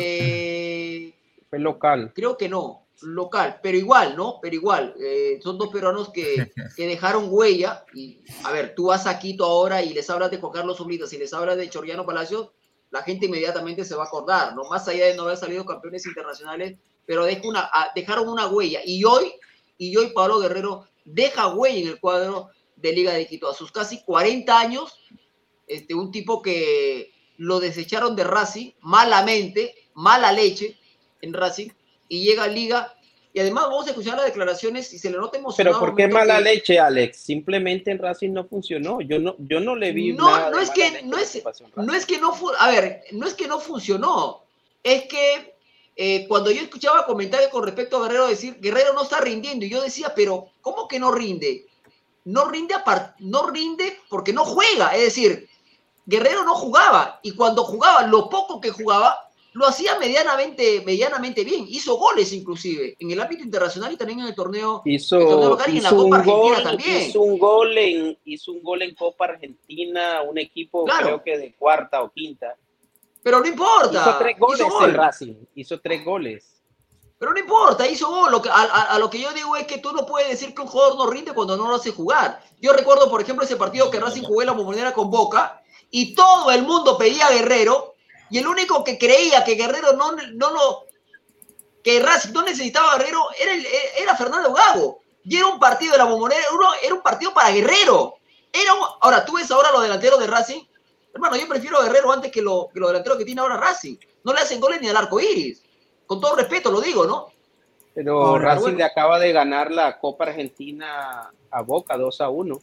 Eh, 0.00 1.12
Fue 1.50 1.58
local. 1.58 2.12
Creo 2.14 2.38
que 2.38 2.48
no, 2.48 2.86
local, 3.02 3.60
pero 3.62 3.76
igual, 3.76 4.16
¿no? 4.16 4.38
Pero 4.40 4.54
igual, 4.54 4.94
eh, 4.98 5.38
son 5.42 5.58
dos 5.58 5.68
peruanos 5.68 6.08
que, 6.08 6.50
que, 6.76 6.86
dejaron 6.86 7.26
huella. 7.28 7.84
Y, 7.92 8.20
a 8.44 8.50
ver, 8.50 8.74
tú 8.74 8.86
vas 8.86 9.06
a 9.06 9.18
Quito 9.18 9.44
ahora 9.44 9.82
y 9.82 9.92
les 9.92 10.08
hablas 10.08 10.30
de 10.30 10.38
Juan 10.38 10.52
Carlos 10.52 10.78
Solita, 10.78 11.06
si 11.06 11.18
les 11.18 11.34
hablas 11.34 11.58
de 11.58 11.68
Chorrillano 11.68 12.06
Palacio, 12.06 12.54
la 12.90 13.02
gente 13.02 13.26
inmediatamente 13.26 13.84
se 13.84 13.94
va 13.94 14.04
a 14.04 14.06
acordar, 14.06 14.54
¿no? 14.54 14.64
Más 14.70 14.88
allá 14.88 15.06
de 15.06 15.14
no 15.14 15.24
haber 15.24 15.36
salido 15.36 15.66
campeones 15.66 16.06
internacionales, 16.06 16.78
pero 17.04 17.26
una, 17.44 17.70
dejaron 17.94 18.28
una 18.28 18.46
huella. 18.46 18.80
Y 18.82 19.04
hoy, 19.04 19.30
y 19.76 19.94
hoy 19.94 20.10
Pablo 20.14 20.38
Guerrero 20.38 20.86
deja 21.04 21.46
güey 21.46 21.82
en 21.82 21.88
el 21.88 22.00
cuadro 22.00 22.50
de 22.76 22.92
Liga 22.92 23.12
de 23.12 23.26
Quito. 23.26 23.48
A 23.48 23.54
sus 23.54 23.70
casi 23.70 24.02
40 24.02 24.58
años, 24.58 24.98
este, 25.66 25.94
un 25.94 26.10
tipo 26.10 26.42
que 26.42 27.12
lo 27.36 27.60
desecharon 27.60 28.16
de 28.16 28.24
Racing 28.24 28.72
malamente, 28.80 29.74
mala 29.94 30.32
leche 30.32 30.76
en 31.20 31.32
Racing, 31.32 31.68
y 32.08 32.24
llega 32.24 32.44
a 32.44 32.48
Liga. 32.48 32.94
Y 33.32 33.40
además 33.40 33.64
vamos 33.64 33.86
a 33.86 33.90
escuchar 33.90 34.16
las 34.16 34.26
declaraciones 34.26 34.92
y 34.92 34.98
se 34.98 35.10
le 35.10 35.16
nota 35.16 35.38
emocionado. 35.38 35.80
Pero 35.80 35.90
¿por 35.90 35.96
qué 35.96 36.06
mala 36.06 36.40
leche, 36.40 36.78
Alex? 36.78 37.16
Simplemente 37.16 37.90
en 37.90 37.98
Racing 37.98 38.30
no 38.30 38.44
funcionó. 38.44 39.00
Yo 39.00 39.18
no, 39.18 39.34
yo 39.38 39.58
no 39.58 39.74
le 39.74 39.90
vi 39.90 40.12
no, 40.12 40.30
nada 40.30 40.50
No 40.50 40.60
es 40.60 40.70
que 40.70 41.02
no 41.02 41.18
es, 41.18 41.42
no 41.74 41.94
es 41.94 42.06
que 42.06 42.18
no 42.18 42.32
a 42.60 42.70
ver, 42.70 43.02
no 43.10 43.26
es 43.26 43.34
que 43.34 43.48
no 43.48 43.58
funcionó. 43.58 44.44
Es 44.84 45.06
que 45.06 45.53
eh, 45.96 46.26
cuando 46.28 46.50
yo 46.50 46.60
escuchaba 46.60 47.06
comentarios 47.06 47.50
con 47.50 47.64
respecto 47.64 47.96
a 47.96 48.02
Guerrero 48.02 48.26
decir, 48.26 48.58
Guerrero 48.60 48.92
no 48.94 49.02
está 49.02 49.20
rindiendo, 49.20 49.64
y 49.64 49.70
yo 49.70 49.82
decía, 49.82 50.12
pero 50.14 50.48
¿cómo 50.60 50.88
que 50.88 50.98
no 50.98 51.12
rinde? 51.12 51.66
No 52.24 52.48
rinde, 52.48 52.74
no 53.20 53.46
rinde 53.48 53.98
porque 54.08 54.32
no 54.32 54.44
juega, 54.44 54.96
es 54.96 55.02
decir, 55.02 55.48
Guerrero 56.06 56.44
no 56.44 56.54
jugaba, 56.54 57.20
y 57.22 57.32
cuando 57.32 57.64
jugaba, 57.64 58.06
lo 58.06 58.28
poco 58.28 58.60
que 58.60 58.70
jugaba, 58.70 59.24
lo 59.54 59.66
hacía 59.66 59.96
medianamente, 59.98 60.82
medianamente 60.84 61.44
bien. 61.44 61.64
Hizo 61.68 61.96
goles 61.96 62.32
inclusive 62.32 62.96
en 62.98 63.10
el 63.12 63.20
ámbito 63.20 63.44
internacional 63.44 63.92
y 63.92 63.96
también 63.96 64.20
en 64.20 64.26
el 64.26 64.34
torneo, 64.34 64.82
hizo, 64.84 65.18
local 65.20 65.72
y 65.72 65.78
en 65.78 65.84
la 65.84 65.90
Copa 65.90 66.16
Argentina 66.16 66.62
también. 66.62 67.02
Hizo 67.08 67.20
un, 67.20 67.38
gol 67.38 67.78
en, 67.78 68.18
hizo 68.24 68.52
un 68.52 68.62
gol 68.62 68.82
en 68.82 68.94
Copa 68.96 69.26
Argentina, 69.26 70.22
un 70.22 70.38
equipo 70.38 70.84
creo 70.84 71.22
que 71.22 71.38
de 71.38 71.54
cuarta 71.54 72.02
o 72.02 72.10
quinta. 72.10 72.56
Pero 73.24 73.40
no 73.40 73.46
importa. 73.46 74.02
Hizo 74.02 74.18
tres 74.18 74.38
goles 74.38 74.60
hizo 74.60 74.84
en 74.84 74.94
Racing. 74.94 75.34
Hizo 75.54 75.80
tres 75.80 76.04
goles. 76.04 76.62
Pero 77.18 77.32
no 77.32 77.38
importa, 77.38 77.88
hizo 77.88 78.06
gol. 78.06 78.30
Lo 78.30 78.42
que, 78.42 78.50
a, 78.52 78.98
lo 78.98 79.08
que 79.08 79.18
yo 79.18 79.32
digo 79.32 79.56
es 79.56 79.66
que 79.66 79.78
tú 79.78 79.92
no 79.92 80.04
puedes 80.04 80.28
decir 80.28 80.54
que 80.54 80.60
un 80.60 80.68
jugador 80.68 80.96
no 80.96 81.06
rinde 81.06 81.32
cuando 81.32 81.56
no 81.56 81.66
lo 81.66 81.76
hace 81.76 81.90
jugar. 81.90 82.44
Yo 82.60 82.74
recuerdo, 82.74 83.10
por 83.10 83.22
ejemplo, 83.22 83.42
ese 83.42 83.56
partido 83.56 83.90
que 83.90 83.98
Racing 83.98 84.24
jugó 84.24 84.42
en 84.42 84.48
la 84.48 84.52
bombonera 84.52 84.92
con 84.92 85.10
Boca 85.10 85.62
y 85.90 86.14
todo 86.14 86.50
el 86.50 86.64
mundo 86.64 86.98
pedía 86.98 87.26
a 87.26 87.30
Guerrero 87.30 87.94
y 88.28 88.38
el 88.38 88.46
único 88.46 88.84
que 88.84 88.98
creía 88.98 89.42
que 89.42 89.54
Guerrero 89.54 89.94
no, 89.94 90.12
no 90.12 90.50
lo. 90.50 90.84
que 91.82 92.00
Racing 92.00 92.32
no 92.32 92.42
necesitaba 92.42 92.92
a 92.92 92.98
Guerrero 92.98 93.22
era, 93.40 93.54
era 93.96 94.16
Fernando 94.16 94.52
Gago. 94.52 94.98
Y 95.24 95.38
era 95.38 95.46
un 95.46 95.58
partido 95.58 95.92
de 95.92 95.98
la 95.98 96.04
bombonera, 96.04 96.42
era 96.82 96.94
un 96.94 97.00
partido 97.00 97.32
para 97.32 97.50
Guerrero. 97.52 98.16
Era 98.52 98.72
ahora, 99.00 99.24
tú 99.24 99.36
ves 99.36 99.50
ahora 99.50 99.72
los 99.72 99.82
delanteros 99.82 100.20
de 100.20 100.26
Racing. 100.26 100.62
Hermano, 101.14 101.36
yo 101.36 101.48
prefiero 101.48 101.78
a 101.78 101.84
Guerrero 101.84 102.12
antes 102.12 102.32
que 102.32 102.42
los 102.42 102.66
que 102.72 102.80
lo 102.80 102.88
delanteros 102.88 103.16
que 103.18 103.24
tiene 103.24 103.40
ahora 103.40 103.56
Racing. 103.56 103.96
No 104.24 104.32
le 104.32 104.40
hacen 104.40 104.60
goles 104.60 104.80
ni 104.80 104.88
al 104.88 104.96
arco 104.96 105.20
iris. 105.20 105.62
Con 106.06 106.20
todo 106.20 106.36
respeto 106.36 106.70
lo 106.70 106.80
digo, 106.80 107.06
¿no? 107.06 107.26
Pero 107.94 108.38
Racing 108.38 108.74
le 108.74 108.84
acaba 108.84 109.20
de 109.20 109.32
ganar 109.32 109.70
la 109.70 109.98
Copa 110.00 110.24
Argentina 110.24 111.30
a 111.50 111.62
Boca 111.62 111.96
2 111.96 112.20
a 112.20 112.28
1. 112.28 112.58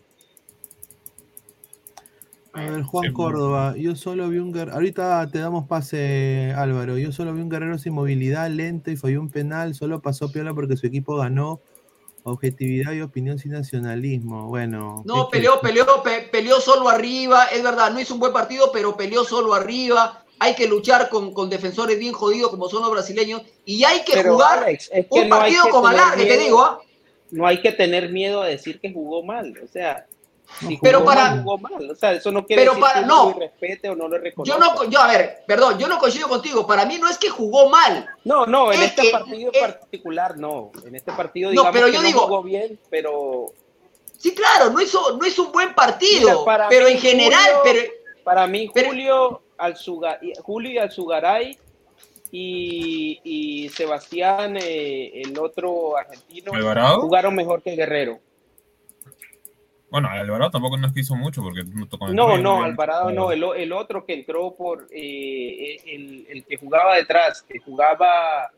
A 2.54 2.62
ver, 2.64 2.84
Juan 2.84 3.14
Córdoba, 3.14 3.76
yo 3.78 3.96
solo 3.96 4.28
vi 4.28 4.40
un 4.40 4.52
guerrero, 4.52 4.76
ahorita 4.76 5.26
te 5.32 5.40
damos 5.40 5.68
pase 5.68 6.54
Álvaro, 6.58 6.98
yo 6.98 7.14
solo 7.14 7.34
vi 7.34 7.40
un 7.40 7.48
guerrero 7.48 7.78
sin 7.78 7.94
movilidad, 7.94 8.50
lento 8.50 8.92
y 8.92 8.98
falló 8.98 9.22
un 9.22 9.30
penal, 9.30 9.74
solo 9.74 10.02
pasó 10.02 10.30
piola 10.34 10.54
porque 10.54 10.76
su 10.76 10.86
equipo 10.86 11.16
ganó 11.16 11.62
objetividad 12.24 12.94
y 12.94 13.02
opinión 13.02 13.40
sin 13.40 13.52
nacionalismo. 13.52 14.48
Bueno. 14.48 15.04
No, 15.06 15.30
peleó, 15.30 15.60
peleó, 15.62 15.86
peleó 16.32 16.60
solo 16.60 16.90
arriba, 16.90 17.46
es 17.46 17.64
verdad, 17.64 17.92
no 17.92 18.00
hizo 18.00 18.14
un 18.14 18.20
buen 18.20 18.34
partido, 18.34 18.72
pero 18.72 18.96
peleó 18.96 19.24
solo 19.24 19.54
arriba. 19.54 20.24
Hay 20.40 20.56
que 20.56 20.68
luchar 20.68 21.10
con, 21.10 21.34
con 21.34 21.50
defensores 21.50 22.00
bien 22.00 22.14
jodidos 22.14 22.50
como 22.50 22.68
son 22.68 22.82
los 22.82 22.92
brasileños 22.92 23.44
y 23.64 23.84
hay 23.84 24.04
que 24.04 24.24
jugar 24.24 24.66
un 25.10 25.30
partido 25.30 25.64
como 25.70 25.88
alargue, 25.88 26.26
te 26.26 26.38
digo. 26.38 26.62
¿ah? 26.62 26.80
No 27.30 27.46
hay 27.46 27.62
que 27.62 27.72
tener 27.72 28.10
miedo 28.10 28.42
a 28.42 28.48
decir 28.48 28.80
que 28.80 28.92
jugó 28.92 29.24
mal, 29.24 29.54
o 29.64 29.68
sea, 29.68 30.08
pero 30.82 31.04
para 31.04 31.44
o 31.46 31.96
sea, 31.96 32.14
eso 32.14 32.32
no 32.32 32.46
quiere 32.46 32.62
pero 32.62 32.74
decir 32.74 32.82
para, 32.84 33.02
que 33.02 33.06
no, 33.06 33.34
respete 33.34 33.90
o 33.90 33.96
no 33.96 34.08
lo 34.08 34.18
reconozca. 34.18 34.54
Yo 34.54 34.60
no, 34.60 34.90
yo 34.90 35.00
a 35.00 35.08
ver, 35.08 35.44
perdón, 35.48 35.78
yo 35.78 35.88
no 35.88 35.98
coincido 35.98 36.28
contigo. 36.28 36.66
Para 36.68 36.86
mí 36.86 36.98
no 37.00 37.10
es 37.10 37.18
que 37.18 37.30
jugó 37.30 37.70
mal. 37.70 38.08
No, 38.24 38.46
no, 38.46 38.72
en 38.72 38.82
este 38.82 39.10
partido 39.12 39.52
en 39.54 39.62
particular 39.62 40.38
no. 40.38 40.72
En 40.86 40.96
este 40.96 41.12
partido 41.12 41.52
digamos 41.52 41.72
pero 41.74 41.88
yo 41.88 42.02
que 42.02 42.08
digo, 42.08 42.22
no 42.22 42.28
jugó 42.28 42.44
bien, 42.44 42.80
pero 42.90 43.48
sí, 44.18 44.34
claro, 44.34 44.70
no 44.70 44.82
hizo, 44.82 45.18
no 45.18 45.26
hizo 45.26 45.44
un 45.44 45.52
buen 45.52 45.74
partido, 45.74 46.46
pero 46.70 46.88
en 46.88 47.00
general, 47.00 47.52
pero 47.64 47.82
para 48.24 48.46
mí 48.48 48.68
Julio 48.68 49.42
Alzuga, 49.58 50.20
Julio 50.44 50.72
y 50.72 50.78
Alzugaray 50.78 51.58
y, 52.32 53.20
y 53.24 53.70
Sebastián, 53.70 54.58
eh, 54.58 55.22
el 55.22 55.38
otro 55.38 55.98
argentino, 55.98 56.52
jugaron 57.02 57.36
mejor 57.36 57.62
que 57.62 57.76
Guerrero. 57.76 58.20
Bueno, 59.92 60.08
Alvarado 60.10 60.52
tampoco 60.52 60.78
nos 60.78 60.94
quiso 60.94 61.16
mucho 61.18 61.42
porque 61.42 61.66
no 61.66 61.86
tocó 61.86 62.08
No, 62.08 62.38
no, 62.38 62.64
Alvarado 62.64 63.12
no. 63.12 63.34
El, 63.34 63.44
el, 63.58 63.74
otro 63.74 64.06
que 64.06 64.14
entró 64.14 64.56
por 64.56 64.88
eh, 64.90 65.82
el, 65.86 66.26
el, 66.30 66.46
que 66.46 66.56
jugaba 66.56 66.96
detrás, 66.96 67.42
que 67.42 67.60
jugaba, 67.60 68.50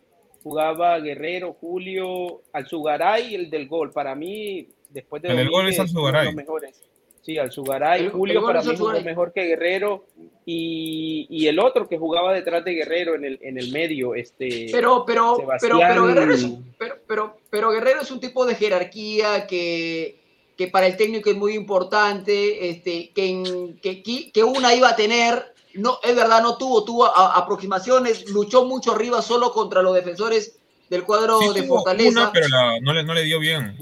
jugaba 0.43 0.99
Guerrero, 0.99 1.57
Julio, 1.59 2.41
Alzugaray, 2.53 3.33
el 3.33 3.49
del 3.49 3.67
gol. 3.67 3.89
Para 3.89 4.13
mí, 4.13 4.67
después 4.91 5.23
de. 5.23 5.29
El 5.29 5.37
del 5.37 5.49
gol 5.49 5.67
es 5.67 5.79
Alzugaray. 5.79 6.25
Los 6.25 6.35
mejores. 6.35 6.83
Sí, 7.23 7.39
Alzugaray, 7.39 8.09
Julio 8.09 8.45
para 8.45 8.61
mí 8.61 8.75
jugó 8.77 8.91
mejor 9.01 9.31
que 9.33 9.45
Guerrero 9.45 10.05
y, 10.45 11.25
y, 11.29 11.47
el 11.47 11.57
otro 11.57 11.87
que 11.87 11.97
jugaba 11.97 12.33
detrás 12.33 12.65
de 12.65 12.73
Guerrero 12.73 13.15
en 13.15 13.23
el, 13.23 13.39
en 13.41 13.57
el 13.57 13.71
medio, 13.71 14.13
este. 14.13 14.67
Pero, 14.71 15.03
pero, 15.07 15.37
pero, 15.59 15.79
pero, 15.79 16.05
Guerrero 16.05 16.33
es, 16.33 16.47
pero, 16.77 16.95
pero, 17.07 17.37
pero 17.49 17.71
Guerrero 17.71 18.01
es 18.01 18.11
un 18.11 18.19
tipo 18.19 18.45
de 18.45 18.55
jerarquía 18.55 19.47
que 19.47 20.22
que 20.57 20.67
para 20.67 20.87
el 20.87 20.97
técnico 20.97 21.29
es 21.29 21.35
muy 21.35 21.53
importante, 21.53 22.69
este, 22.69 23.11
que, 23.11 23.75
que, 23.81 24.31
que 24.31 24.43
una 24.43 24.73
iba 24.73 24.89
a 24.89 24.95
tener, 24.95 25.53
no, 25.73 25.99
es 26.03 26.15
verdad, 26.15 26.41
no 26.41 26.57
tuvo, 26.57 26.83
tuvo 26.83 27.05
aproximaciones, 27.05 28.29
luchó 28.29 28.65
mucho 28.65 28.93
arriba 28.93 29.21
solo 29.21 29.51
contra 29.51 29.81
los 29.81 29.95
defensores 29.95 30.59
del 30.89 31.03
cuadro 31.03 31.39
de 31.53 31.63
Fortaleza. 31.63 32.31
pero 32.33 32.47
no, 32.81 32.93
le, 32.93 33.03
no 33.03 33.13
le 33.13 33.23
dio 33.23 33.39
bien. 33.39 33.75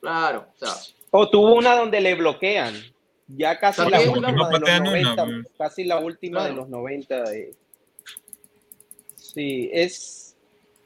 Claro, 0.00 0.46
o 0.54 0.58
sea. 0.58 0.74
O 1.10 1.28
tuvo 1.28 1.54
una 1.54 1.76
donde 1.76 2.00
le 2.00 2.14
bloquean. 2.14 2.74
Ya 3.28 3.58
casi 3.58 3.82
la 3.90 4.00
última 4.00 4.48
de 4.48 4.58
los 4.58 4.80
90, 4.80 5.26
casi 5.58 5.84
la 5.84 5.98
última 5.98 6.46
de 6.46 6.52
los 6.52 6.68
90. 6.68 7.24
Sí, 9.16 9.68
es, 9.70 10.34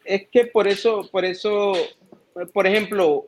es 0.05 0.29
que 0.29 0.47
por 0.47 0.66
eso, 0.66 1.09
por 1.12 1.25
eso, 1.25 1.73
por 2.53 2.66
ejemplo, 2.66 3.27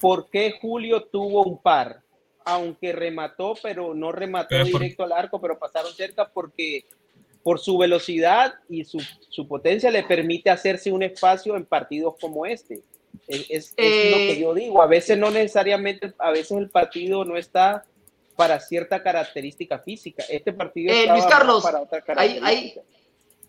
¿Por 0.00 0.28
qué 0.30 0.54
Julio 0.60 1.04
tuvo 1.04 1.44
un 1.44 1.58
par? 1.58 2.02
Aunque 2.44 2.92
remató, 2.92 3.54
pero 3.62 3.94
no 3.94 4.12
remató 4.12 4.64
directo 4.64 5.04
al 5.04 5.12
arco, 5.12 5.40
pero 5.40 5.58
pasaron 5.58 5.92
cerca 5.92 6.28
porque 6.28 6.84
por 7.42 7.58
su 7.58 7.78
velocidad 7.78 8.54
y 8.68 8.84
su, 8.84 9.00
potencia 9.48 9.90
le 9.90 10.02
permite 10.02 10.50
hacerse 10.50 10.92
un 10.92 11.02
espacio 11.02 11.56
en 11.56 11.64
partidos 11.64 12.14
como 12.20 12.46
este. 12.46 12.82
Es, 13.26 13.70
lo 13.70 13.76
que 13.76 14.32
eh, 14.32 14.40
yo 14.40 14.54
digo. 14.54 14.82
A 14.82 14.86
veces 14.86 15.18
no 15.18 15.30
necesariamente, 15.30 16.12
a 16.18 16.30
veces 16.30 16.52
el 16.52 16.68
partido 16.68 17.24
no 17.24 17.36
está 17.36 17.84
para 18.36 18.58
cierta 18.60 19.02
característica 19.02 19.78
física. 19.78 20.24
Este 20.28 20.52
partido 20.52 20.92
eh, 20.92 21.06
Luis 21.08 21.24
Carlos, 21.26 21.62
para 21.62 21.80
otra 21.80 22.00
característica. 22.00 22.82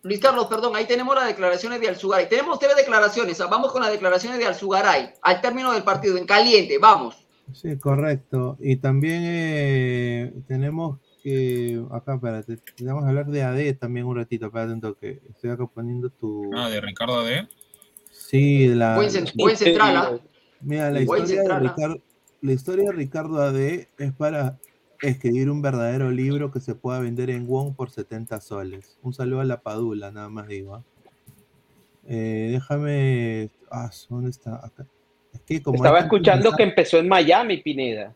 Luis 0.04 0.20
Carlos, 0.20 0.48
perdón, 0.48 0.76
ahí 0.76 0.86
tenemos 0.86 1.16
las 1.16 1.28
declaraciones 1.28 1.80
de 1.80 1.90
Alzugaray. 1.90 2.28
Tenemos 2.28 2.58
tres 2.58 2.76
declaraciones. 2.76 3.38
Vamos 3.38 3.72
con 3.72 3.82
las 3.84 3.92
declaraciones 3.92 4.40
de 4.40 4.46
Alzugaray 4.46 5.14
al 5.22 5.42
término 5.42 5.72
del 5.74 5.84
partido, 5.84 6.18
en 6.18 6.26
caliente. 6.26 6.78
Vamos. 6.80 7.28
Sí, 7.54 7.78
correcto. 7.78 8.58
Y 8.60 8.78
también 8.78 9.22
eh, 9.24 10.34
tenemos 10.48 11.00
que. 11.22 11.84
Acá, 11.92 12.16
espérate. 12.16 12.58
Vamos 12.82 13.04
a 13.04 13.10
hablar 13.10 13.28
de 13.28 13.44
AD 13.44 13.78
también 13.78 14.08
un 14.08 14.16
ratito. 14.16 14.48
Espérate 14.48 14.74
un 14.74 14.82
toque. 14.82 15.22
Estoy 15.30 15.52
acá 15.52 15.68
poniendo 15.68 16.10
tu. 16.10 16.50
Ah, 16.56 16.70
de 16.70 16.82
Ricardo 16.82 17.20
AD. 17.20 17.48
Sí, 18.10 18.68
la. 18.70 18.96
Buen, 18.96 19.12
central. 19.56 19.98
¿ah? 19.98 20.20
Mira, 20.62 20.90
la 20.90 21.02
historia, 21.02 21.44
de 21.44 21.52
¿ah? 21.52 21.60
Ricardo, 21.60 22.02
la 22.42 22.52
historia 22.54 22.86
de 22.86 22.92
Ricardo 22.92 23.42
AD 23.42 23.58
es 23.60 24.14
para 24.18 24.58
escribir 25.02 25.50
un 25.50 25.62
verdadero 25.62 26.12
libro 26.12 26.52
que 26.52 26.60
se 26.60 26.76
pueda 26.76 27.00
vender 27.00 27.30
en 27.30 27.48
Wong 27.48 27.76
por 27.76 27.90
70 27.90 28.40
soles. 28.42 28.98
Un 29.02 29.14
saludo 29.14 29.42
a 29.42 29.46
la 29.46 29.62
Padula, 29.62 30.12
nada 30.12 30.30
más 30.30 30.48
digo. 30.48 30.76
¿ah? 30.76 30.84
Eh, 32.08 32.50
déjame. 32.52 33.50
Ah, 33.70 33.90
¿dónde 34.10 34.30
está? 34.30 34.66
Acá. 34.66 34.86
Estaba 35.48 36.00
escuchando 36.00 36.52
que 36.52 36.64
empezó 36.64 36.98
en 36.98 37.08
Miami, 37.08 37.58
Pineda. 37.58 38.14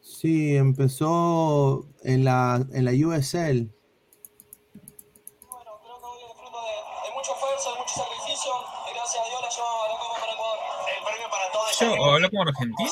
Sí, 0.00 0.56
empezó 0.56 1.86
en 2.02 2.24
la, 2.24 2.64
en 2.72 2.84
la 2.84 2.92
USL. 2.92 3.68
Yo 11.82 12.04
hablo 12.04 12.30
como 12.30 12.42
argentino. 12.42 12.90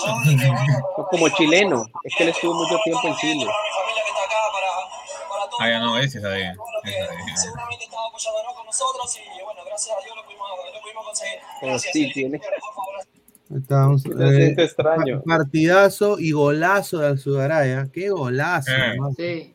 como 1.10 1.28
chileno. 1.30 1.86
Es 2.04 2.14
que 2.16 2.24
él 2.24 2.28
estuvo 2.30 2.54
mucho 2.54 2.78
tiempo 2.84 3.08
en 3.08 3.16
Chile. 3.16 3.46
Ah, 5.60 5.68
ya 5.68 5.78
no, 5.78 5.98
ese 5.98 6.18
es 6.18 6.24
ahí. 6.24 6.42
Seguramente 7.36 7.84
estaba 7.84 8.06
apoyándonos 8.08 8.54
con 8.54 8.66
nosotros 8.66 9.18
y 9.18 9.44
bueno, 9.44 9.60
gracias 9.66 9.96
a 9.96 10.00
Dios 10.02 10.16
lo 10.16 10.24
pudimos, 10.24 10.48
lo 10.74 10.80
pudimos 10.80 11.04
conseguir. 11.04 11.38
Gracias, 11.60 11.92
sí, 11.92 12.12
tiene. 12.12 12.40
Estamos, 13.54 14.06
eh, 14.06 14.54
extraño. 14.56 15.22
Partidazo 15.22 16.18
y 16.18 16.32
golazo 16.32 16.98
de 16.98 17.08
Alzugaraya. 17.08 17.88
Qué 17.92 18.08
golazo. 18.08 18.70
Eh. 18.70 18.96
Sí. 19.16 19.54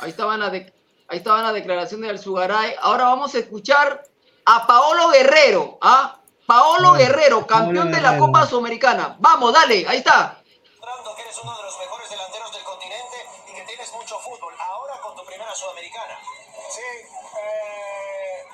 Ahí 0.00 0.10
estaban, 0.10 0.38
las 0.38 0.52
de, 0.52 0.72
ahí 1.08 1.18
estaban 1.18 1.42
las 1.42 1.54
declaraciones 1.54 2.06
de 2.06 2.10
Alzugaray. 2.10 2.74
Ahora 2.80 3.04
vamos 3.04 3.34
a 3.34 3.38
escuchar 3.38 4.04
a 4.44 4.66
Paolo 4.66 5.10
Guerrero. 5.10 5.78
¿ah? 5.80 6.19
Paolo 6.50 6.94
Guerrero, 6.94 7.46
campeón 7.46 7.92
de 7.92 8.00
la 8.00 8.18
Copa 8.18 8.44
Sudamericana. 8.44 9.14
Vamos, 9.20 9.54
dale, 9.54 9.86
ahí 9.86 9.98
está. 9.98 10.42
que 10.42 11.22
eres 11.22 11.38
uno 11.38 11.56
de 11.56 11.62
los 11.62 11.78
mejores 11.78 12.10
delanteros 12.10 12.52
del 12.52 12.64
continente 12.64 13.16
y 13.46 13.54
que 13.54 13.62
tienes 13.62 13.92
mucho 13.92 14.18
fútbol. 14.18 14.52
Ahora 14.58 15.00
con 15.00 15.14
tu 15.14 15.24
primera 15.24 15.54
Sudamericana. 15.54 16.18
Sí, 16.70 16.82
eh, 17.38 18.44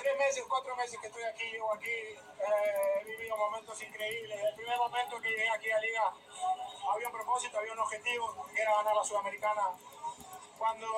tres 0.00 0.16
meses, 0.16 0.44
cuatro 0.48 0.74
meses 0.76 0.98
que 0.98 1.08
estoy 1.08 1.24
aquí, 1.24 1.44
llevo 1.44 1.74
aquí, 1.74 1.90
eh, 1.90 3.02
he 3.02 3.04
vivido 3.04 3.36
momentos 3.36 3.82
increíbles. 3.82 4.42
El 4.42 4.54
primer 4.54 4.78
momento 4.78 5.20
que 5.20 5.28
llegué 5.28 5.50
aquí 5.50 5.70
a 5.70 5.78
Liga 5.78 6.10
había 6.90 7.06
un 7.08 7.12
propósito, 7.12 7.58
había 7.58 7.74
un 7.74 7.80
objetivo, 7.80 8.46
que 8.54 8.62
era 8.62 8.76
ganar 8.76 8.96
la 8.96 9.04
Sudamericana. 9.04 9.72
Cuando 10.56 10.88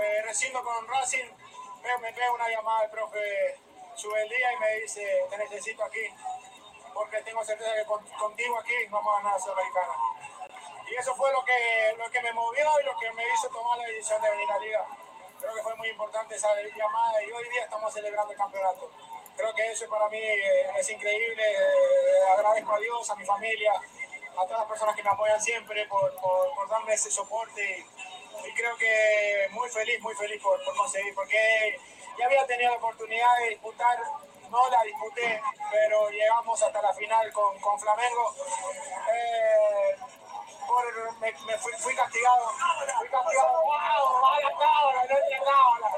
eh, 0.00 0.22
recién 0.24 0.52
con 0.52 0.88
Racing, 0.88 1.30
me 2.02 2.12
pega 2.12 2.32
una 2.32 2.48
llamada 2.48 2.80
del 2.80 2.90
profe 2.90 3.65
día 4.04 4.52
y 4.52 4.56
me 4.58 4.80
dice, 4.80 5.26
te 5.30 5.38
necesito 5.38 5.82
aquí, 5.84 6.06
porque 6.92 7.22
tengo 7.22 7.44
certeza 7.44 7.74
que 7.74 7.84
contigo 7.84 8.58
aquí 8.58 8.74
vamos 8.90 9.14
a 9.14 9.18
ganar 9.18 9.32
la 9.32 9.40
Sudamericana. 9.40 9.94
Y 10.88 10.94
eso 10.94 11.14
fue 11.16 11.32
lo 11.32 11.44
que, 11.44 11.94
lo 11.96 12.10
que 12.10 12.20
me 12.20 12.32
movió 12.32 12.64
y 12.80 12.84
lo 12.84 12.96
que 12.98 13.10
me 13.12 13.24
hizo 13.32 13.48
tomar 13.48 13.78
la 13.78 13.86
decisión 13.86 14.20
de 14.22 14.30
venir 14.30 14.50
a 14.50 14.54
la 14.54 14.60
liga. 14.60 14.86
Creo 15.40 15.54
que 15.54 15.62
fue 15.62 15.74
muy 15.76 15.88
importante 15.88 16.36
esa 16.36 16.48
llamada 16.76 17.22
y 17.22 17.32
hoy 17.32 17.48
día 17.48 17.64
estamos 17.64 17.92
celebrando 17.92 18.32
el 18.32 18.38
campeonato. 18.38 18.90
Creo 19.36 19.54
que 19.54 19.72
eso 19.72 19.88
para 19.88 20.08
mí 20.08 20.18
eh, 20.18 20.70
es 20.78 20.90
increíble. 20.90 21.42
Eh, 21.42 22.32
agradezco 22.36 22.72
a 22.74 22.80
Dios, 22.80 23.10
a 23.10 23.16
mi 23.16 23.24
familia, 23.24 23.72
a 23.72 24.46
todas 24.46 24.60
las 24.60 24.68
personas 24.68 24.94
que 24.94 25.02
me 25.02 25.10
apoyan 25.10 25.40
siempre 25.40 25.86
por, 25.86 26.14
por, 26.20 26.68
darme 26.68 26.94
ese 26.94 27.10
soporte. 27.10 27.84
Y, 28.46 28.54
creo 28.54 28.76
que 28.76 29.48
muy 29.50 29.68
feliz, 29.68 30.00
muy 30.00 30.14
feliz 30.14 30.40
por, 30.42 30.62
por 30.64 30.76
conseguir, 30.76 31.14
porque 31.14 31.80
ya 32.18 32.26
había 32.26 32.46
tenido 32.46 32.70
la 32.70 32.76
oportunidad 32.76 33.36
de 33.38 33.50
disputar 33.50 33.98
no 34.50 34.68
la 34.70 34.82
disputé, 34.82 35.42
pero 35.70 36.08
llegamos 36.10 36.62
hasta 36.62 36.82
la 36.82 36.92
final 36.94 37.32
con, 37.32 37.58
con 37.60 37.78
Flamengo. 37.80 38.34
Eh, 39.12 39.96
por, 40.66 41.18
me, 41.18 41.32
me 41.32 41.58
fui, 41.58 41.72
fui, 41.78 41.94
castigado, 41.94 42.50
fui 42.98 43.08
castigado, 43.08 43.62
wow, 43.62 44.20
vaya 44.22 44.50
cámara, 44.58 45.02
no 45.08 45.44
cámara. 45.44 45.88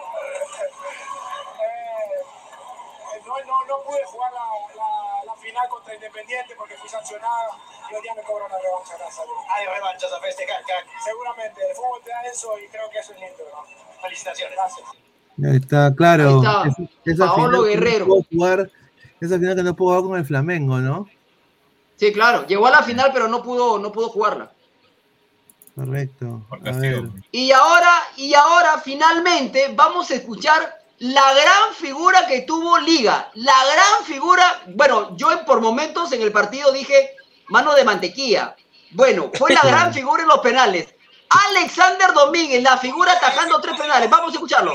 Eh, 1.61 3.21
no, 3.25 3.41
no, 3.45 3.65
no 3.65 3.83
pude 3.83 4.05
jugar 4.05 4.33
la, 4.33 4.47
la, 4.75 5.25
la, 5.25 5.37
final 5.37 5.69
contra 5.69 5.95
Independiente 5.95 6.55
porque 6.55 6.77
fui 6.77 6.89
sancionado 6.89 7.57
y 7.91 7.95
hoy 7.95 8.03
día 8.03 8.15
me 8.15 8.23
cobro 8.23 8.47
una 8.47 8.59
revancha. 8.59 8.97
Gracias. 8.97 9.27
Hay 9.49 9.67
revanchas 9.67 10.13
a 10.13 10.21
festejar, 10.21 10.63
Seguramente, 11.03 11.69
el 11.69 11.75
fútbol 11.75 12.03
te 12.03 12.11
da 12.11 12.23
eso 12.23 12.59
y 12.59 12.69
creo 12.69 12.91
que 12.91 12.99
eso 12.99 13.13
es 13.13 13.21
lindo. 13.21 13.45
¿no? 13.53 13.65
Felicitaciones. 14.03 14.55
Gracias. 14.57 15.08
Está, 15.43 15.95
claro. 15.95 16.43
Ahí 16.43 16.71
está. 16.71 16.85
Esa 17.05 17.27
Paolo 17.27 17.63
Guerrero. 17.63 18.07
No 18.07 18.27
jugar, 18.31 18.71
esa 19.21 19.39
final 19.39 19.57
que 19.57 19.63
no 19.63 19.77
pudo 19.77 19.91
jugar 19.91 20.11
con 20.11 20.19
el 20.19 20.27
Flamengo, 20.27 20.79
¿no? 20.79 21.09
Sí, 21.97 22.13
claro. 22.13 22.47
Llegó 22.47 22.67
a 22.67 22.71
la 22.71 22.83
final, 22.83 23.11
pero 23.13 23.29
no 23.29 23.43
pudo, 23.43 23.79
no 23.79 23.93
pudo 23.93 24.09
jugarla. 24.09 24.53
Correcto. 25.75 26.43
Y 27.31 27.53
ahora, 27.53 28.03
y 28.17 28.35
ahora 28.35 28.81
finalmente 28.85 29.73
vamos 29.77 30.11
a 30.11 30.17
escuchar 30.17 30.77
la 30.99 31.33
gran 31.35 31.75
figura 31.75 32.27
que 32.27 32.43
tuvo 32.43 32.79
Liga. 32.79 33.31
La 33.35 33.55
gran 33.73 34.05
figura, 34.05 34.63
bueno, 34.75 35.17
yo 35.17 35.45
por 35.45 35.61
momentos 35.61 36.11
en 36.13 36.23
el 36.23 36.33
partido 36.33 36.73
dije 36.73 37.15
mano 37.49 37.75
de 37.75 37.85
mantequilla. 37.85 38.57
Bueno, 38.91 39.31
fue 39.35 39.55
la 39.55 39.63
gran 39.63 39.95
figura 39.95 40.23
en 40.23 40.29
los 40.29 40.41
penales. 40.41 40.95
Alexander 41.51 42.13
Domínguez, 42.13 42.63
la 42.63 42.79
figura 42.79 43.13
atajando 43.13 43.61
tres 43.61 43.79
penales. 43.79 44.11
Vamos 44.11 44.31
a 44.31 44.35
escucharlo. 44.35 44.73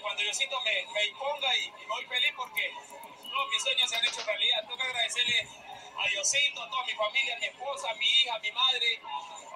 Cuando 0.00 0.22
Diosito 0.22 0.60
me, 0.62 0.86
me 0.92 1.06
imponga 1.06 1.56
y, 1.56 1.72
y, 1.80 1.86
voy 1.86 2.04
feliz 2.06 2.32
porque 2.36 2.74
todos 3.30 3.48
mis 3.50 3.62
sueños 3.62 3.90
se 3.90 3.96
han 3.96 4.04
hecho 4.04 4.22
realidad. 4.24 4.60
Tengo 4.62 4.76
que 4.76 4.82
agradecerle 4.82 5.48
a 5.98 6.08
Diosito, 6.08 6.62
a 6.62 6.70
toda 6.70 6.84
mi 6.84 6.92
familia, 6.92 7.36
a 7.36 7.38
mi 7.38 7.46
esposa, 7.46 7.90
a 7.90 7.94
mi 7.94 8.06
hija, 8.06 8.34
a 8.34 8.38
mi 8.38 8.52
madre, 8.52 9.00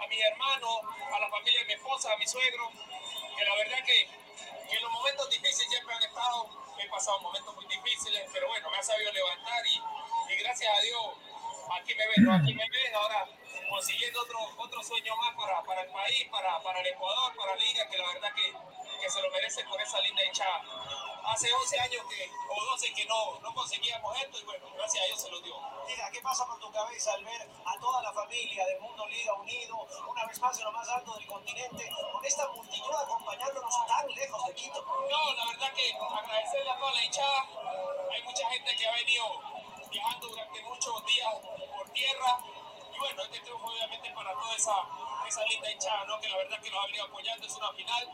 a 0.03 0.07
mi 0.07 0.21
hermano, 0.21 0.81
a 1.13 1.19
la 1.19 1.29
familia 1.29 1.61
de 1.61 1.67
mi 1.67 1.73
esposa, 1.75 2.13
a 2.13 2.17
mi 2.17 2.27
suegro, 2.27 2.71
que 3.37 3.45
la 3.45 3.55
verdad 3.57 3.79
que, 3.85 4.09
que 4.69 4.77
en 4.77 4.83
los 4.83 4.93
momentos 4.93 5.31
difíciles 5.31 5.69
siempre 5.69 5.95
han 5.95 6.03
estado, 6.03 6.49
he 6.79 6.89
pasado 6.89 7.21
momentos 7.21 7.55
muy 7.57 7.67
difíciles, 7.67 8.23
pero 8.33 8.49
bueno, 8.49 8.71
me 8.71 8.79
ha 8.79 8.83
sabido 8.83 9.13
levantar 9.13 9.67
y, 9.67 10.33
y 10.33 10.37
gracias 10.37 10.77
a 10.77 10.81
Dios 10.83 11.34
aquí 11.73 11.95
me 11.95 12.07
ves, 12.09 12.41
aquí 12.41 12.55
me 12.55 12.69
ves 12.69 12.95
ahora 12.95 13.29
consiguiendo 13.69 14.21
otro, 14.23 14.39
otro 14.59 14.83
sueño 14.83 15.17
más 15.17 15.35
para, 15.35 15.63
para 15.63 15.83
el 15.83 15.91
país, 15.91 16.29
para, 16.31 16.63
para 16.63 16.81
el 16.81 16.87
Ecuador, 16.87 17.35
para 17.37 17.57
Liga, 17.57 17.89
que 17.89 17.99
la 17.99 18.07
verdad 18.13 18.35
que 18.35 18.53
que 19.05 19.11
se 19.11 19.21
lo 19.21 19.31
merece 19.31 19.63
por 19.65 19.79
esa 19.81 20.01
linda 20.01 20.25
hinchada. 20.25 20.65
Hace 21.27 21.53
11 21.53 21.81
años 21.81 22.03
que, 22.09 22.31
o 22.49 22.65
12 22.73 22.95
que 22.95 23.05
no, 23.05 23.39
no 23.41 23.55
conseguíamos 23.55 24.17
esto 24.19 24.41
y 24.41 24.45
bueno, 24.45 24.67
gracias 24.75 25.03
a 25.03 25.07
Dios 25.07 25.21
se 25.21 25.31
lo 25.31 25.41
dio. 25.41 25.55
Mira, 25.87 26.11
¿qué 26.11 26.23
pasa 26.23 26.47
por 26.47 26.59
tu 26.59 26.71
cabeza 26.73 27.13
al 27.13 27.23
ver 27.23 27.43
a 27.67 27.79
toda 27.81 28.03
la 28.03 28.13
familia 28.13 28.65
del 28.65 28.81
Mundo 28.81 29.07
Liga 29.07 29.35
unido, 29.35 29.87
una 30.09 30.25
vez 30.25 30.41
más 30.41 30.59
en 30.59 30.65
lo 30.65 30.73
más 30.73 30.89
alto 30.89 31.15
del 31.15 31.27
continente, 31.27 31.91
con 32.13 32.25
esta 32.25 32.49
multitud 32.49 32.95
acompañándonos 32.95 33.87
tan 33.87 34.09
lejos 34.09 34.47
de 34.47 34.55
Quito? 34.55 34.85
No, 34.85 35.35
la 35.35 35.47
verdad 35.51 35.73
que 35.75 35.93
agradecerle 35.93 36.71
a 36.71 36.79
toda 36.79 36.93
la 36.93 37.05
hinchada. 37.05 37.47
Hay 38.11 38.23
mucha 38.23 38.49
gente 38.51 38.77
que 38.77 38.87
ha 38.87 38.93
venido 38.93 39.25
viajando 39.95 40.27
durante 40.27 40.59
muchos 40.63 41.07
días 41.07 41.31
por 41.71 41.87
tierra. 41.95 42.33
Y 42.91 42.99
bueno, 42.99 43.23
este 43.23 43.39
triunfo 43.47 43.67
obviamente 43.71 44.11
para 44.15 44.33
toda 44.35 44.55
esa, 44.57 44.77
esa 45.29 45.43
linda 45.47 45.71
hinchada, 45.71 46.05
¿no? 46.07 46.19
que 46.21 46.29
la 46.29 46.37
verdad 46.39 46.59
que 46.61 46.71
nos 46.71 46.83
ha 46.83 46.87
venido 46.87 47.05
apoyando, 47.05 47.47
es 47.47 47.57
una 47.57 47.73
final 47.73 48.05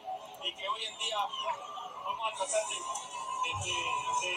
y 0.44 0.52
que 0.52 0.68
hoy 0.68 0.82
en 0.84 0.96
día 1.00 1.18
vamos 2.04 2.24
a 2.28 2.36
tratar 2.36 2.62
de, 2.68 2.76
de, 2.76 3.72
de, 4.20 4.36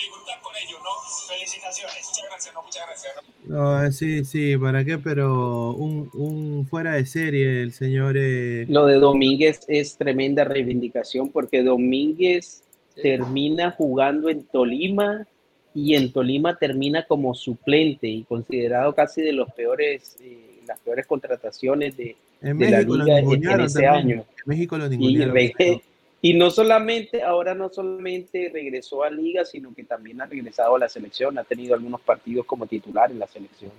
disfrutar 0.00 0.40
con 0.40 0.52
ellos, 0.56 0.80
¿no? 0.84 0.92
Felicitaciones, 1.28 2.06
muchas 2.08 2.26
gracias, 2.28 2.54
¿no? 2.54 2.62
Muchas 2.62 2.86
gracias. 2.86 3.12
¿no? 3.44 3.84
No, 3.84 3.92
sí, 3.92 4.24
sí, 4.24 4.56
¿para 4.56 4.84
qué? 4.84 4.98
Pero 4.98 5.72
un, 5.72 6.10
un 6.14 6.66
fuera 6.68 6.92
de 6.92 7.06
serie, 7.06 7.62
el 7.62 7.72
señor... 7.72 8.16
Eh... 8.16 8.66
Lo 8.68 8.86
de 8.86 8.96
Domínguez 8.96 9.60
es 9.68 9.96
tremenda 9.96 10.44
reivindicación 10.44 11.30
porque 11.30 11.62
Domínguez 11.62 12.62
termina 12.94 13.70
jugando 13.70 14.28
en 14.28 14.46
Tolima 14.46 15.26
y 15.74 15.94
en 15.94 16.12
Tolima 16.12 16.56
termina 16.56 17.04
como 17.04 17.34
suplente 17.34 18.08
y 18.08 18.24
considerado 18.24 18.94
casi 18.94 19.22
de 19.22 19.32
los 19.32 19.50
peores, 19.52 20.16
eh, 20.20 20.60
las 20.66 20.78
peores 20.80 21.06
contrataciones 21.06 21.96
de, 21.96 22.16
en 22.40 22.58
de 22.58 22.70
México 22.70 22.96
la 22.96 23.04
liga 23.04 23.18
en, 23.18 23.44
en 23.48 23.60
ese 23.60 23.82
también. 23.82 23.92
año. 23.92 24.14
En 24.14 24.44
México 24.46 24.78
lo 24.78 24.92
Y, 24.92 25.82
y 26.22 26.34
no 26.34 26.50
solamente, 26.50 27.22
ahora 27.22 27.54
no 27.54 27.68
solamente 27.68 28.50
regresó 28.52 29.04
a 29.04 29.10
liga, 29.10 29.44
sino 29.44 29.74
que 29.74 29.84
también 29.84 30.20
ha 30.20 30.26
regresado 30.26 30.76
a 30.76 30.78
la 30.78 30.88
selección, 30.88 31.38
ha 31.38 31.44
tenido 31.44 31.74
algunos 31.74 32.00
partidos 32.00 32.46
como 32.46 32.66
titular 32.66 33.10
en 33.10 33.18
la 33.18 33.26
selección. 33.26 33.70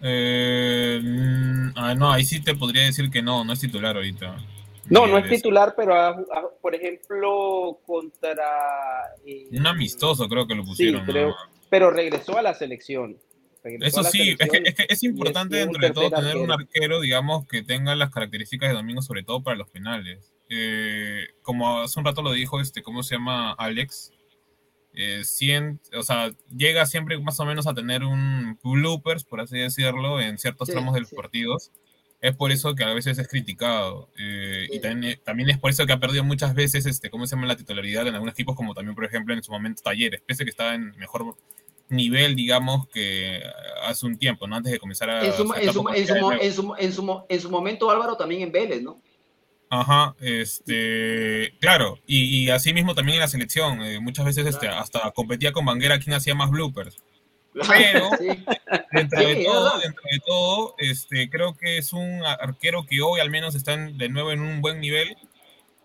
Eh, 0.00 1.00
mm, 1.02 1.68
ah, 1.76 1.94
no, 1.94 2.12
ahí 2.12 2.24
sí 2.24 2.40
te 2.42 2.54
podría 2.54 2.84
decir 2.84 3.10
que 3.10 3.22
no, 3.22 3.44
no 3.44 3.52
es 3.52 3.60
titular 3.60 3.96
ahorita. 3.96 4.36
No, 4.88 5.06
no 5.06 5.18
es 5.18 5.26
Eh, 5.26 5.36
titular, 5.36 5.74
pero 5.76 6.24
por 6.62 6.74
ejemplo, 6.74 7.78
contra... 7.86 8.44
eh, 9.26 9.48
Un 9.52 9.66
amistoso 9.66 10.28
creo 10.28 10.46
que 10.46 10.54
lo 10.54 10.62
Sí, 10.62 10.68
pusieron. 10.68 11.06
¿no? 11.06 11.12
creo, 11.12 11.34
pero 11.70 11.90
regresó 11.90 12.38
a 12.38 12.42
la 12.42 12.54
selección. 12.54 13.18
Regresó 13.64 13.86
Eso 14.00 14.02
la 14.02 14.10
sí, 14.10 14.36
es 14.38 14.48
que, 14.50 14.62
es 14.64 14.74
que 14.74 14.86
es 14.88 15.02
importante 15.02 15.58
es 15.60 15.64
dentro 15.66 15.80
de 15.86 15.92
todo 15.92 16.10
tener 16.10 16.36
un 16.36 16.52
arquero. 16.52 17.00
digamos, 17.00 17.46
que 17.48 17.62
tenga 17.62 17.96
las 17.96 18.10
características 18.10 18.68
de 18.70 18.76
Domingo, 18.76 19.02
sobre 19.02 19.24
todo 19.24 19.42
para 19.42 19.56
los 19.56 19.68
penales. 19.70 20.32
Eh, 20.48 21.26
como 21.42 21.80
hace 21.80 21.98
un 21.98 22.04
rato 22.06 22.22
lo 22.22 22.30
dijo, 22.32 22.60
este, 22.60 22.82
¿cómo 22.84 23.02
se 23.02 23.16
llama? 23.16 23.52
Alex. 23.54 24.12
Eh, 24.94 25.24
sien- 25.24 25.80
o 25.98 26.02
sea, 26.04 26.30
llega 26.56 26.86
siempre 26.86 27.18
más 27.18 27.38
o 27.40 27.44
menos 27.44 27.66
a 27.66 27.74
tener 27.74 28.02
un 28.04 28.56
bloopers, 28.62 29.24
por 29.24 29.40
así 29.40 29.58
decirlo, 29.58 30.20
en 30.20 30.38
ciertos 30.38 30.68
Sí, 30.68 30.72
tramos 30.72 30.94
de 30.94 31.00
los 31.00 31.10
sí. 31.10 31.16
partidos. 31.16 31.72
Es 32.26 32.34
por 32.34 32.50
eso 32.50 32.74
que 32.74 32.82
a 32.82 32.92
veces 32.92 33.18
es 33.18 33.28
criticado. 33.28 34.08
eh, 34.18 34.66
y 34.72 34.80
también, 34.80 35.20
también 35.24 35.48
es 35.50 35.58
por 35.58 35.70
eso 35.70 35.86
que 35.86 35.92
ha 35.92 36.00
perdido 36.00 36.24
muchas 36.24 36.54
veces, 36.54 36.84
este, 36.86 37.08
¿cómo 37.08 37.24
se 37.26 37.36
llama? 37.36 37.46
La 37.46 37.56
titularidad 37.56 38.06
en 38.08 38.14
algunos 38.14 38.34
equipos, 38.34 38.56
como 38.56 38.74
también, 38.74 38.94
por 38.96 39.04
ejemplo, 39.04 39.32
en 39.32 39.42
su 39.44 39.52
momento 39.52 39.82
Talleres, 39.82 40.22
pese 40.26 40.42
a 40.42 40.44
que 40.46 40.50
estaba 40.50 40.74
en 40.74 40.96
mejor 40.96 41.36
nivel, 41.88 42.34
digamos, 42.34 42.88
que 42.88 43.40
hace 43.84 44.06
un 44.06 44.18
tiempo, 44.18 44.48
¿no? 44.48 44.56
Antes 44.56 44.72
de 44.72 44.80
comenzar 44.80 45.08
a... 45.08 45.24
En 45.24 45.32
su, 45.34 45.42
en, 45.42 45.72
su, 45.72 45.88
en, 45.88 46.06
su, 46.06 46.16
en, 46.32 46.52
su, 46.52 46.74
en, 46.78 46.92
su, 46.92 47.02
mo- 47.04 47.26
en 47.28 47.40
su 47.40 47.48
momento 47.48 47.88
Álvaro 47.90 48.16
también 48.16 48.42
en 48.42 48.50
Vélez, 48.50 48.82
¿no? 48.82 49.00
Ajá, 49.68 50.16
este, 50.20 51.54
claro, 51.60 51.98
y, 52.06 52.44
y 52.44 52.50
así 52.50 52.72
mismo 52.72 52.94
también 52.96 53.16
en 53.16 53.20
la 53.20 53.28
selección, 53.28 53.82
eh, 53.82 54.00
muchas 54.00 54.24
veces 54.24 54.46
este, 54.46 54.66
hasta 54.68 55.10
competía 55.12 55.52
con 55.52 55.64
Banguera 55.64 55.98
quién 56.00 56.14
hacía 56.14 56.34
más 56.34 56.50
bloopers. 56.50 56.96
Pero- 57.68 58.10
Sí. 58.18 58.26
Dentro 58.92 59.20
Sí, 59.20 59.26
de 59.26 59.44
todo, 59.44 59.78
dentro 59.78 60.02
de 60.10 60.20
todo, 60.26 60.74
este, 60.78 61.30
creo 61.30 61.56
que 61.56 61.78
es 61.78 61.92
un 61.92 62.22
arquero 62.24 62.84
que 62.86 63.00
hoy 63.00 63.20
al 63.20 63.30
menos 63.30 63.54
está 63.54 63.74
en- 63.74 63.96
de 63.98 64.08
nuevo 64.08 64.32
en 64.32 64.40
un 64.40 64.60
buen 64.60 64.80
nivel. 64.80 65.16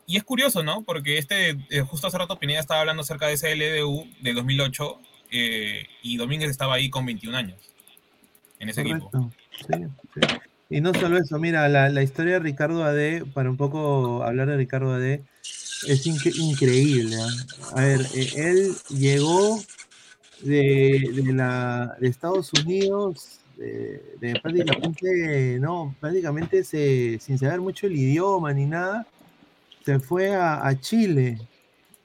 Y 0.08 0.18
es 0.18 0.24
curioso, 0.24 0.64
¿no? 0.64 0.82
Porque 0.84 1.18
este, 1.18 1.58
eh, 1.70 1.82
justo 1.82 2.08
hace 2.08 2.18
rato 2.18 2.38
Pineda 2.40 2.60
estaba 2.60 2.82
hablando 2.82 3.02
acerca 3.04 3.28
de 3.28 3.34
ese 3.34 3.52
LDU 3.56 4.08
de 4.22 4.34
2008 4.34 5.00
eh, 5.32 5.86
y 6.04 6.18
Domínguez 6.18 6.50
estaba 6.50 6.76
ahí 6.76 6.90
con 6.90 7.06
21 7.06 7.38
años 7.38 7.58
en 8.60 8.70
ese 8.70 8.82
equipo. 8.82 9.10
Correcto. 9.10 9.32
Sí, 9.70 9.76
sí. 10.16 10.22
Y 10.70 10.82
no 10.82 10.94
solo 10.94 11.18
eso, 11.18 11.38
mira, 11.38 11.68
la, 11.70 11.90
la 11.90 12.02
historia 12.04 12.34
de 12.34 12.40
Ricardo 12.40 12.84
AD, 12.84 13.26
para 13.34 13.50
un 13.50 13.58
poco 13.58 14.24
hablar 14.24 14.48
de 14.48 14.58
Ricardo 14.58 14.94
AD, 14.94 15.20
es 15.88 16.06
incre- 16.08 16.36
increíble. 16.38 17.16
¿ah? 17.18 17.80
A 17.80 17.82
ver, 17.82 18.02
eh, 18.16 18.30
él 18.38 18.74
llegó 18.90 19.62
de, 20.44 21.00
de 22.00 22.08
Estados 22.08 22.52
Unidos, 22.54 23.40
prácticamente, 24.42 25.60
no, 25.60 25.96
prácticamente 26.00 26.64
se, 26.64 27.20
sin 27.20 27.38
saber 27.38 27.62
mucho 27.62 27.88
el 27.88 27.96
idioma 27.96 28.54
ni 28.54 28.66
nada, 28.66 29.08
se 29.86 30.00
fue 30.00 30.34
a, 30.36 30.66
a 30.66 30.80
Chile 30.80 31.40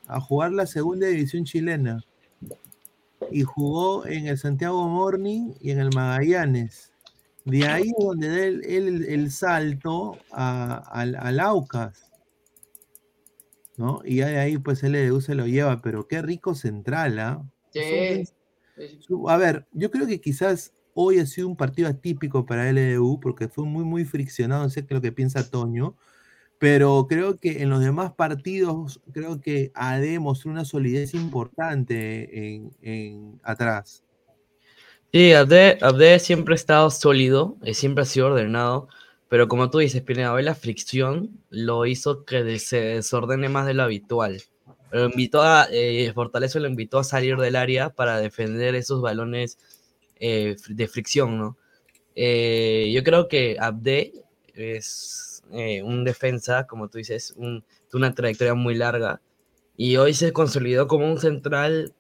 a 0.07 0.21
jugar 0.21 0.53
la 0.53 0.67
segunda 0.67 1.07
división 1.09 1.45
chilena. 1.45 2.03
y 3.31 3.43
jugó 3.43 4.07
en 4.07 4.27
el 4.27 4.39
Santiago 4.39 4.89
Morning 4.89 5.53
y 5.61 5.71
en 5.71 5.81
el 5.81 5.91
Magallanes. 5.91 6.93
De 7.45 7.67
ahí 7.67 7.89
es 7.99 8.05
donde 8.05 8.29
da 8.29 8.45
el, 8.45 8.65
el- 8.65 9.05
el 9.05 9.31
salto 9.31 10.19
a- 10.33 10.83
al, 10.93 11.15
al 11.17 11.41
Aucas. 11.41 12.03
¿No? 13.77 14.01
Y 14.05 14.17
ya 14.17 14.27
de 14.29 14.39
ahí 14.39 14.59
pues 14.59 14.83
LDU 14.83 15.21
se 15.21 15.35
lo 15.35 15.47
lleva, 15.47 15.83
pero 15.83 16.09
qué 16.09 16.23
rico 16.23 16.55
central, 16.55 17.19
¿ah? 17.19 17.43
Sí. 17.83 18.25
A 19.29 19.37
ver, 19.37 19.67
yo 19.73 19.91
creo 19.91 20.07
que 20.07 20.21
quizás 20.21 20.75
hoy 20.95 21.19
ha 21.19 21.27
sido 21.27 21.49
un 21.49 21.57
partido 21.57 21.89
atípico 21.89 22.47
para 22.47 22.71
LDU 22.71 23.21
porque 23.21 23.49
fue 23.49 23.65
muy, 23.65 23.85
muy 23.85 24.05
friccionado, 24.05 24.65
no 24.65 24.71
sé 24.71 24.87
qué 24.87 24.95
es 24.95 24.97
lo 24.97 25.03
que 25.03 25.13
piensa 25.13 25.51
Toño, 25.51 25.97
pero 26.59 27.07
creo 27.09 27.39
que 27.39 27.63
en 27.63 27.71
los 27.71 27.81
demás 27.81 28.15
partidos, 28.15 29.01
creo 29.13 29.41
que 29.41 29.73
AD 29.75 30.19
mostró 30.21 30.51
una 30.51 30.65
solidez 30.65 31.15
importante 31.15 32.55
en, 32.55 32.71
en 32.81 33.41
atrás. 33.43 34.03
Sí, 35.13 35.33
Abde, 35.33 35.79
Abde 35.81 36.19
siempre 36.19 36.55
ha 36.55 36.57
estado 36.57 36.91
sólido, 36.91 37.57
eh, 37.63 37.75
siempre 37.75 38.03
ha 38.03 38.07
sido 38.07 38.27
ordenado, 38.29 38.89
pero 39.29 39.49
como 39.49 39.71
tú 39.71 39.79
dices, 39.79 40.03
Pineda, 40.03 40.33
hoy 40.33 40.43
la 40.43 40.55
fricción 40.55 41.43
lo 41.51 41.87
hizo 41.87 42.25
que 42.25 42.59
se 42.59 42.81
desordene 42.81 43.49
más 43.49 43.67
de 43.67 43.75
lo 43.75 43.83
habitual. 43.83 44.43
Lo 44.91 45.07
invitó 45.07 45.43
a, 45.43 45.67
eh, 45.71 46.11
Fortaleza 46.15 46.61
lo 46.61 46.69
invitó 46.69 46.99
a 46.99 47.05
salir 47.05 47.37
del 47.37 47.57
área 47.57 47.91
para 47.91 48.19
defender 48.19 48.75
esos 48.75 49.03
balones 49.03 49.59
eh, 50.19 50.57
de 50.69 50.89
fricción, 50.89 51.39
¿no? 51.39 51.59
Eh, 52.15 52.91
yo 52.95 53.05
creo 53.05 53.29
que 53.29 53.57
Abde 53.61 54.13
es 54.55 55.43
eh, 55.53 55.83
un 55.83 56.05
defensa, 56.05 56.67
como 56.67 56.89
tú 56.89 56.99
dices, 56.99 57.35
un, 57.37 57.65
una 57.93 58.15
trayectoria 58.15 58.55
muy 58.55 58.75
larga, 58.75 59.21
y 59.77 59.97
hoy 59.97 60.15
se 60.15 60.33
consolidó 60.33 60.89
como 60.89 61.07
un 61.07 61.19
central 61.19 61.95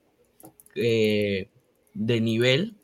de 0.75 2.21
nivel 2.21 2.77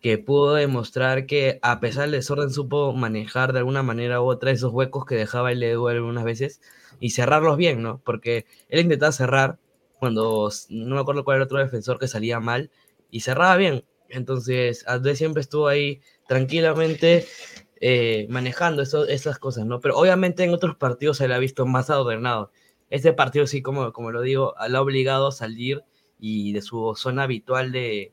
que 0.00 0.18
pudo 0.18 0.54
demostrar 0.54 1.26
que 1.26 1.58
a 1.62 1.80
pesar 1.80 2.02
del 2.02 2.12
desorden 2.12 2.50
supo 2.50 2.92
manejar 2.92 3.52
de 3.52 3.60
alguna 3.60 3.82
manera 3.82 4.20
u 4.20 4.26
otra 4.26 4.52
esos 4.52 4.72
huecos 4.72 5.04
que 5.04 5.16
dejaba 5.16 5.50
el 5.50 5.62
Edu 5.62 5.88
algunas 5.88 6.24
veces 6.24 6.60
y 7.00 7.10
cerrarlos 7.10 7.56
bien, 7.56 7.82
¿no? 7.82 8.00
Porque 8.04 8.46
él 8.68 8.80
intentaba 8.80 9.12
cerrar 9.12 9.58
cuando 9.98 10.50
no 10.70 10.94
me 10.94 11.00
acuerdo 11.00 11.24
cuál 11.24 11.36
era 11.36 11.42
el 11.42 11.46
otro 11.46 11.58
defensor 11.58 11.98
que 11.98 12.08
salía 12.08 12.40
mal 12.40 12.70
y 13.10 13.20
cerraba 13.20 13.56
bien. 13.56 13.84
Entonces, 14.08 14.84
Abde 14.86 15.16
siempre 15.16 15.40
estuvo 15.40 15.66
ahí 15.68 16.00
tranquilamente 16.28 17.26
eh, 17.80 18.26
manejando 18.30 18.82
eso- 18.82 19.06
esas 19.06 19.38
cosas, 19.38 19.66
¿no? 19.66 19.80
Pero 19.80 19.96
obviamente 19.98 20.44
en 20.44 20.54
otros 20.54 20.76
partidos 20.76 21.18
se 21.18 21.28
le 21.28 21.34
ha 21.34 21.38
visto 21.38 21.66
más 21.66 21.90
ordenado. 21.90 22.50
Este 22.90 23.12
partido 23.12 23.46
sí, 23.46 23.60
como, 23.62 23.92
como 23.92 24.10
lo 24.10 24.20
digo, 24.22 24.54
lo 24.68 24.78
ha 24.78 24.80
obligado 24.80 25.28
a 25.28 25.32
salir 25.32 25.82
y 26.18 26.52
de 26.52 26.62
su 26.62 26.94
zona 26.96 27.24
habitual 27.24 27.72
de, 27.72 28.12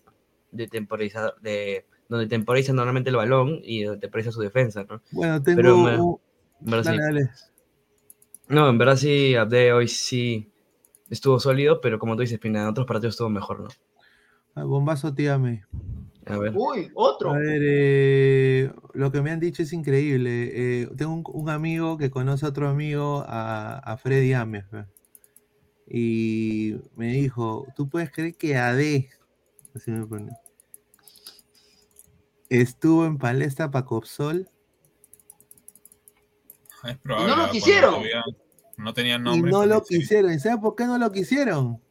de 0.51 0.67
temporizar, 0.67 1.35
de 1.41 1.85
donde 2.09 2.27
temporiza 2.27 2.73
normalmente 2.73 3.09
el 3.09 3.15
balón 3.15 3.59
y 3.63 3.83
donde 3.83 4.01
temporiza 4.01 4.31
su 4.31 4.41
defensa, 4.41 4.85
¿no? 4.89 5.01
Bueno, 5.11 5.41
tengo... 5.41 5.61
Pero 6.65 6.83
sí. 6.83 6.89
Dale. 6.97 7.29
No, 8.51 8.69
en 8.69 8.77
verdad 8.77 8.97
sí, 8.97 9.33
Abde 9.35 9.71
hoy 9.71 9.87
sí 9.87 10.51
estuvo 11.09 11.39
sólido, 11.39 11.79
pero 11.79 11.99
como 11.99 12.15
tú 12.15 12.21
dices, 12.21 12.37
Pina, 12.37 12.61
en 12.61 12.67
otros 12.67 12.85
partidos 12.85 13.13
estuvo 13.13 13.29
mejor, 13.29 13.61
¿no? 13.61 13.69
Ah, 14.55 14.65
Bombazo, 14.65 15.13
tíame. 15.13 15.65
A 16.25 16.37
ver. 16.37 16.51
Uy, 16.55 16.91
otro. 16.93 17.31
A 17.31 17.37
ver, 17.37 17.61
eh, 17.63 18.71
lo 18.93 19.11
que 19.11 19.21
me 19.21 19.31
han 19.31 19.39
dicho 19.39 19.63
es 19.63 19.71
increíble. 19.71 20.51
Eh, 20.81 20.89
tengo 20.97 21.13
un, 21.13 21.23
un 21.27 21.49
amigo 21.49 21.97
que 21.97 22.11
conoce 22.11 22.45
a 22.45 22.49
otro 22.49 22.67
amigo, 22.67 23.23
a, 23.25 23.79
a 23.79 23.97
Freddy 23.97 24.33
Ames, 24.33 24.65
y 25.87 26.75
me 26.95 27.13
dijo, 27.13 27.67
¿tú 27.75 27.89
puedes 27.89 28.11
creer 28.11 28.35
que 28.35 28.55
AD, 28.57 29.07
así 29.75 29.91
me 29.91 30.05
pone, 30.05 30.31
estuvo 32.49 33.05
en 33.05 33.17
palestra 33.17 33.71
para 33.71 33.85
Copsol 33.85 34.47
Es 36.83 36.97
probable. 36.99 37.29
no 37.35 37.45
lo 37.45 37.51
quisieron. 37.51 37.91
todavía 37.91 38.23
No 38.81 38.93
tenían 38.93 39.21
y 39.21 39.23
nombre. 39.25 39.51
no 39.51 39.65
lo 39.65 39.83
quisieron? 39.83 40.33
¿Y 40.33 40.39
sabes 40.39 40.59
por 40.59 40.75
qué 40.75 40.85
no 40.85 40.97
lo 40.97 41.11
quisieron? 41.11 41.81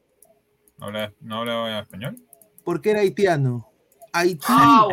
¿No 0.78 0.86
habla- 0.86 1.12
¿No 1.20 1.36
hablaba 1.38 1.80
español? 1.80 2.16
Porque 2.64 2.90
era 2.90 3.00
haitiano. 3.00 3.68
Haití. 4.12 4.44
Ah, 4.48 4.86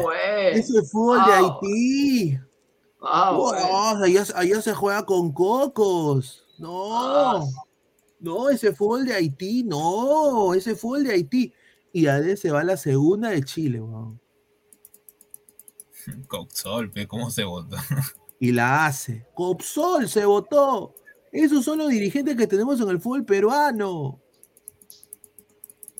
es 0.53 0.67
fútbol 0.91 1.17
de 1.25 1.31
Ah, 1.33 1.37
Haití. 1.39 2.39
Ah, 3.01 3.31
Oh, 3.35 3.53
no, 3.97 4.03
allá, 4.03 4.23
allá 4.35 4.61
se 4.61 4.73
juega 4.73 5.05
con 5.05 5.31
cocos. 5.31 6.45
No. 6.59 6.97
Ah. 6.97 7.43
No, 8.19 8.49
ese 8.49 8.73
fútbol 8.73 9.05
de 9.05 9.13
Haití, 9.13 9.63
no, 9.63 10.53
ese 10.53 10.75
fútbol 10.75 11.03
de 11.03 11.13
Haití. 11.13 11.53
Y 11.93 12.07
AD 12.07 12.35
se 12.35 12.51
va 12.51 12.61
a 12.61 12.63
la 12.63 12.77
segunda 12.77 13.29
de 13.29 13.41
Chile, 13.43 13.81
weón. 13.81 14.19
Pe, 16.93 17.07
¿cómo 17.07 17.29
se 17.31 17.43
votó? 17.43 17.75
Y 18.39 18.51
la 18.51 18.85
hace. 18.85 19.25
Copsol 19.33 20.07
se 20.07 20.25
votó. 20.25 20.93
Esos 21.31 21.65
son 21.65 21.79
los 21.79 21.89
dirigentes 21.89 22.35
que 22.35 22.47
tenemos 22.47 22.79
en 22.81 22.89
el 22.89 22.99
fútbol 22.99 23.25
peruano. 23.25 24.21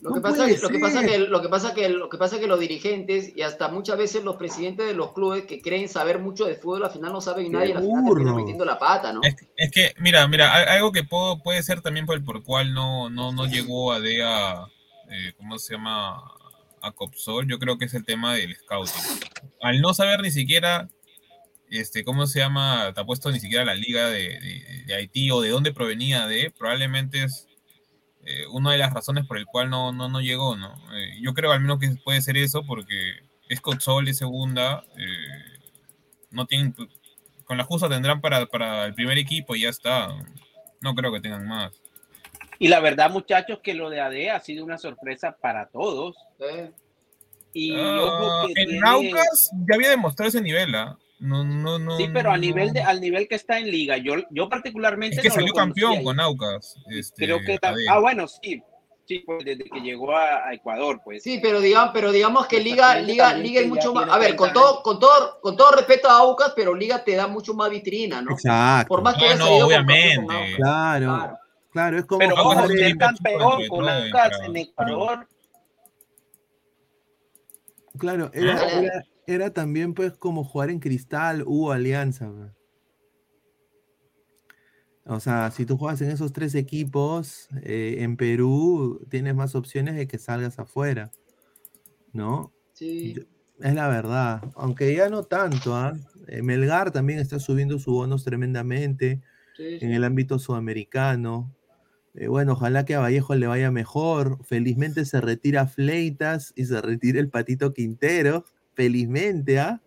Lo 0.01 0.11
No 0.11 0.15
que, 0.15 0.21
pasa 0.21 0.47
lo, 0.47 0.69
que 0.69 0.79
pasa 0.79 1.01
ser. 1.01 1.09
que, 1.09 1.17
lo 1.17 1.41
que 1.41 1.49
pasa 1.49 1.73
que 1.73 1.89
lo 1.89 2.07
que 2.07 2.17
pasa 2.17 2.39
que 2.39 2.45
los 2.45 2.59
dirigentes 2.59 3.35
y 3.35 3.41
hasta 3.41 3.67
muchas 3.69 3.97
veces 3.97 4.23
los 4.23 4.35
presidentes 4.35 4.85
de 4.85 4.93
los 4.93 5.11
clubes 5.13 5.45
que 5.45 5.59
creen 5.59 5.89
saber 5.89 6.19
mucho 6.19 6.45
de 6.45 6.55
fútbol 6.55 6.85
al 6.85 6.91
final 6.91 7.11
no 7.11 7.19
saben 7.19 7.51
nada 7.51 7.65
y 7.65 7.71
al 7.71 7.81
final 7.81 8.35
metiendo 8.35 8.63
la 8.63 8.77
pata, 8.77 9.11
¿no? 9.11 9.21
Es, 9.23 9.35
es 9.55 9.71
que, 9.71 9.93
mira, 9.99 10.27
mira, 10.27 10.53
algo 10.53 10.91
que 10.91 11.03
puedo, 11.03 11.41
puede 11.41 11.63
ser 11.63 11.81
también 11.81 12.05
por 12.05 12.15
el 12.15 12.23
por 12.23 12.43
cual 12.43 12.73
no, 12.73 13.09
no, 13.09 13.31
no 13.31 13.47
llegó 13.47 13.91
a 13.91 13.99
DEA, 13.99 14.67
eh, 15.09 15.33
¿cómo 15.37 15.57
se 15.57 15.73
llama? 15.73 16.21
A 16.79 16.91
Copsol, 16.91 17.47
yo 17.47 17.57
creo 17.57 17.79
que 17.79 17.85
es 17.85 17.93
el 17.95 18.05
tema 18.05 18.35
del 18.35 18.55
scouting. 18.55 19.01
Al 19.61 19.81
no 19.81 19.95
saber 19.95 20.21
ni 20.21 20.29
siquiera, 20.29 20.87
este, 21.69 22.03
¿cómo 22.03 22.27
se 22.27 22.39
llama? 22.39 22.91
Te 22.93 23.01
ha 23.01 23.05
puesto 23.05 23.31
ni 23.31 23.39
siquiera 23.39 23.65
la 23.65 23.75
liga 23.75 24.09
de, 24.09 24.39
de- 24.39 24.83
de 24.85 24.93
Haití 24.95 25.31
o 25.31 25.41
de 25.41 25.49
dónde 25.49 25.73
provenía 25.73 26.27
de, 26.27 26.51
probablemente 26.57 27.23
es 27.23 27.47
eh, 28.25 28.45
una 28.51 28.71
de 28.71 28.77
las 28.77 28.93
razones 28.93 29.25
por 29.25 29.37
el 29.37 29.45
cual 29.45 29.69
no, 29.69 29.91
no, 29.93 30.09
no 30.09 30.19
llegó, 30.21 30.55
¿no? 30.57 30.73
Eh, 30.95 31.17
yo 31.21 31.33
creo 31.33 31.51
al 31.51 31.61
menos 31.61 31.79
que 31.79 31.89
puede 32.03 32.21
ser 32.21 32.37
eso 32.37 32.63
porque 32.65 33.13
es 33.49 33.61
Copsol, 33.61 34.07
es 34.07 34.17
segunda, 34.17 34.83
eh, 34.97 35.59
no 36.31 36.45
tienen, 36.45 36.75
con 37.45 37.57
la 37.57 37.63
justa 37.63 37.87
tendrán 37.87 38.19
para, 38.21 38.45
para 38.47 38.85
el 38.85 38.93
primer 38.93 39.17
equipo 39.17 39.55
y 39.55 39.61
ya 39.61 39.69
está. 39.69 40.09
No 40.81 40.93
creo 40.93 41.11
que 41.13 41.21
tengan 41.21 41.47
más. 41.47 41.71
Y 42.59 42.67
la 42.67 42.79
verdad, 42.81 43.09
muchachos, 43.09 43.59
que 43.63 43.73
lo 43.73 43.89
de 43.89 44.01
AD 44.01 44.29
ha 44.35 44.39
sido 44.41 44.65
una 44.65 44.77
sorpresa 44.77 45.37
para 45.39 45.67
todos. 45.69 46.15
Eh, 46.39 46.71
Y 47.53 47.75
ojo 47.75 48.47
que 48.53 48.61
en 48.63 48.67
tiene- 48.69 48.79
Naucas 48.81 49.51
ya 49.69 49.75
había 49.75 49.89
demostrado 49.89 50.27
ese 50.29 50.41
nivel, 50.41 50.75
¿ah? 50.75 50.97
No, 51.19 51.43
no, 51.43 51.79
no. 51.79 51.97
Sí, 51.97 52.07
pero 52.13 52.29
a 52.29 52.33
no- 52.35 52.41
nivel 52.41 52.73
de, 52.73 52.81
al 52.81 53.01
nivel 53.01 53.27
que 53.27 53.35
está 53.35 53.57
en 53.57 53.71
liga, 53.71 53.97
yo, 53.97 54.13
yo 54.29 54.47
particularmente 54.49 55.15
Es 55.17 55.21
que 55.23 55.29
no 55.29 55.35
salió 55.35 55.53
campeón 55.53 56.03
con 56.03 56.15
Naucas. 56.17 56.75
Este, 56.91 57.25
Creo 57.25 57.39
que 57.39 57.57
ah 57.89 57.99
bueno 57.99 58.27
sí, 58.27 58.61
sí 59.05 59.23
pues 59.25 59.43
desde 59.43 59.63
que 59.63 59.79
llegó 59.79 60.15
a, 60.15 60.47
a 60.47 60.53
Ecuador 60.53 61.01
pues. 61.03 61.23
Sí, 61.23 61.39
pero 61.41 61.59
digamos, 61.59 61.89
pero 61.91 62.11
digamos 62.11 62.45
que 62.45 62.59
Liga, 62.59 62.99
Liga, 62.99 63.33
Liga 63.33 63.61
es 63.61 63.67
mucho 63.67 63.93
más. 63.95 64.07
A 64.09 64.19
ver, 64.19 64.35
con 64.35 64.49
30 64.51 64.53
todo, 64.59 64.83
con 64.83 64.99
todo, 64.99 65.39
con 65.41 65.57
todo 65.57 65.71
respeto 65.71 66.07
a 66.07 66.19
Aucas, 66.19 66.53
pero 66.55 66.75
Liga 66.75 67.03
te 67.03 67.15
da 67.15 67.25
mucho 67.27 67.55
más 67.55 67.69
vitrina, 67.71 68.21
¿no? 68.21 68.31
Exacto. 68.33 68.87
Por 68.89 69.01
más 69.01 69.15
que 69.15 69.25
Ah, 69.25 69.29
haya 69.29 69.37
no, 69.39 69.45
salido 69.45 69.65
obviamente. 69.67 70.15
con 70.25 70.35
Aucas. 70.35 70.55
Claro, 70.57 71.05
Claro. 71.17 71.37
claro, 71.71 71.97
es 71.97 72.05
como 72.05 72.19
Pero 72.19 72.37
Aucas 72.37 72.67
tiene 72.67 72.81
ser 72.89 72.97
campeón 72.97 73.67
con 73.69 73.89
Aucas 73.89 74.39
en 74.45 74.55
Ecuador. 74.57 75.27
Claro, 77.97 78.29
era, 78.33 79.03
era 79.27 79.53
también 79.53 79.93
pues 79.93 80.13
como 80.13 80.43
jugar 80.43 80.69
en 80.69 80.79
cristal, 80.79 81.43
hubo 81.45 81.71
alianza. 81.71 82.31
O 85.05 85.19
sea, 85.19 85.51
si 85.51 85.65
tú 85.65 85.77
juegas 85.77 86.01
en 86.01 86.09
esos 86.09 86.33
tres 86.33 86.55
equipos, 86.55 87.49
eh, 87.61 87.97
en 87.99 88.17
Perú 88.17 89.05
tienes 89.09 89.35
más 89.35 89.53
opciones 89.55 89.95
de 89.95 90.07
que 90.07 90.17
salgas 90.17 90.59
afuera, 90.59 91.11
¿no? 92.13 92.53
Sí. 92.73 93.15
Es 93.59 93.73
la 93.73 93.87
verdad, 93.87 94.43
aunque 94.55 94.93
ya 94.95 95.09
no 95.09 95.23
tanto, 95.23 95.75
¿ah? 95.75 95.93
Eh, 96.27 96.41
Melgar 96.41 96.91
también 96.91 97.19
está 97.19 97.39
subiendo 97.39 97.79
sus 97.79 97.93
bonos 97.93 98.23
tremendamente 98.23 99.21
sí, 99.55 99.79
en 99.81 99.91
el 99.91 100.03
ámbito 100.03 100.39
sudamericano. 100.39 101.53
Eh, 102.13 102.27
bueno, 102.27 102.53
ojalá 102.53 102.85
que 102.85 102.95
a 102.95 102.99
Vallejo 102.99 103.35
le 103.35 103.47
vaya 103.47 103.71
mejor. 103.71 104.43
Felizmente 104.43 105.05
se 105.05 105.21
retira 105.21 105.67
Fleitas 105.67 106.53
y 106.55 106.65
se 106.65 106.81
retira 106.81 107.19
el 107.19 107.29
Patito 107.29 107.73
Quintero. 107.73 108.45
Felizmente, 108.77 109.59
¿ah? 109.59 109.81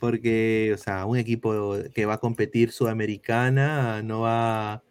Porque, 0.00 0.72
o 0.74 0.78
sea, 0.78 1.06
un 1.06 1.16
equipo 1.16 1.76
que 1.94 2.04
va 2.04 2.14
a 2.14 2.18
competir 2.18 2.72
sudamericana 2.72 4.02
no 4.02 4.22
va 4.22 4.72
a, 4.74 4.82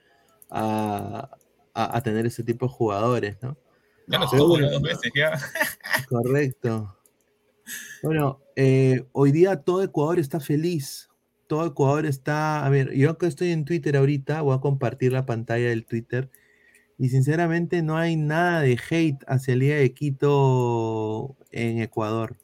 a- 0.49 1.97
a 1.97 2.01
tener 2.01 2.25
ese 2.25 2.43
tipo 2.43 2.65
de 2.65 2.71
jugadores, 2.71 3.37
¿no? 3.41 3.57
Ya 4.07 4.19
Pero 4.19 4.23
estuvo 4.23 4.47
bueno, 4.47 4.71
dos 4.71 4.81
veces 4.81 5.11
ya. 5.13 5.31
Correcto. 6.09 6.97
Bueno, 8.01 8.39
eh, 8.55 9.03
hoy 9.11 9.33
día 9.33 9.57
todo 9.61 9.83
Ecuador 9.83 10.17
está 10.19 10.39
feliz. 10.39 11.09
Todo 11.47 11.65
Ecuador 11.67 12.05
está. 12.05 12.65
A 12.65 12.69
ver, 12.69 12.93
yo 12.93 13.17
que 13.17 13.25
estoy 13.27 13.51
en 13.51 13.65
Twitter 13.65 13.97
ahorita, 13.97 14.41
voy 14.41 14.55
a 14.55 14.61
compartir 14.61 15.11
la 15.11 15.25
pantalla 15.25 15.67
del 15.67 15.85
Twitter. 15.85 16.29
Y 16.97 17.09
sinceramente 17.09 17.81
no 17.81 17.97
hay 17.97 18.15
nada 18.15 18.61
de 18.61 18.79
hate 18.89 19.21
hacia 19.27 19.55
Liga 19.57 19.75
de 19.75 19.93
Quito 19.93 21.35
en 21.51 21.81
Ecuador. 21.81 22.37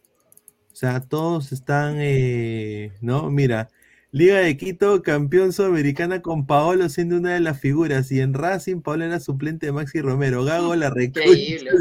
O 0.71 0.75
sea, 0.75 1.01
todos 1.01 1.51
están, 1.51 1.95
eh, 1.99 2.93
¿no? 3.01 3.29
Mira, 3.29 3.69
Liga 4.13 4.39
de 4.39 4.57
Quito, 4.57 5.01
campeón 5.03 5.53
sudamericana 5.53 6.21
con 6.21 6.45
Paolo 6.45 6.89
siendo 6.89 7.15
una 7.15 7.33
de 7.33 7.39
las 7.39 7.59
figuras. 7.59 8.11
Y 8.11 8.19
en 8.19 8.33
Racing, 8.33 8.81
Paolo 8.81 9.05
era 9.05 9.21
suplente 9.21 9.67
de 9.67 9.71
Maxi 9.71 10.01
Romero. 10.01 10.43
Gago 10.43 10.75
la 10.75 10.87
Increíble. 11.01 11.71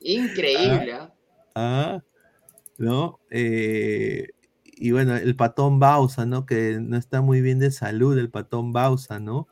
Increíble. 0.00 0.94
¿ah? 0.94 1.12
¿Ah? 1.54 2.02
¿No? 2.78 3.20
Eh, 3.30 4.28
y 4.64 4.92
bueno, 4.92 5.14
el 5.14 5.36
patón 5.36 5.78
Bausa, 5.78 6.24
¿no? 6.24 6.46
Que 6.46 6.78
no 6.80 6.96
está 6.96 7.20
muy 7.20 7.42
bien 7.42 7.58
de 7.58 7.70
salud, 7.70 8.18
el 8.18 8.30
patón 8.30 8.72
Bausa, 8.72 9.20
¿no? 9.20 9.46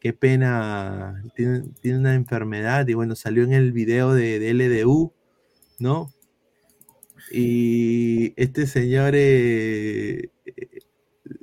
Qué 0.00 0.12
pena, 0.12 1.24
tiene, 1.34 1.62
tiene 1.80 1.98
una 1.98 2.14
enfermedad 2.14 2.86
y 2.86 2.94
bueno, 2.94 3.16
salió 3.16 3.42
en 3.42 3.52
el 3.52 3.72
video 3.72 4.14
de, 4.14 4.38
de 4.38 4.54
LDU, 4.54 5.12
¿no? 5.80 6.12
Y 7.30 8.32
este 8.36 8.66
señor, 8.66 9.12
eh, 9.14 10.30
eh, 10.46 10.78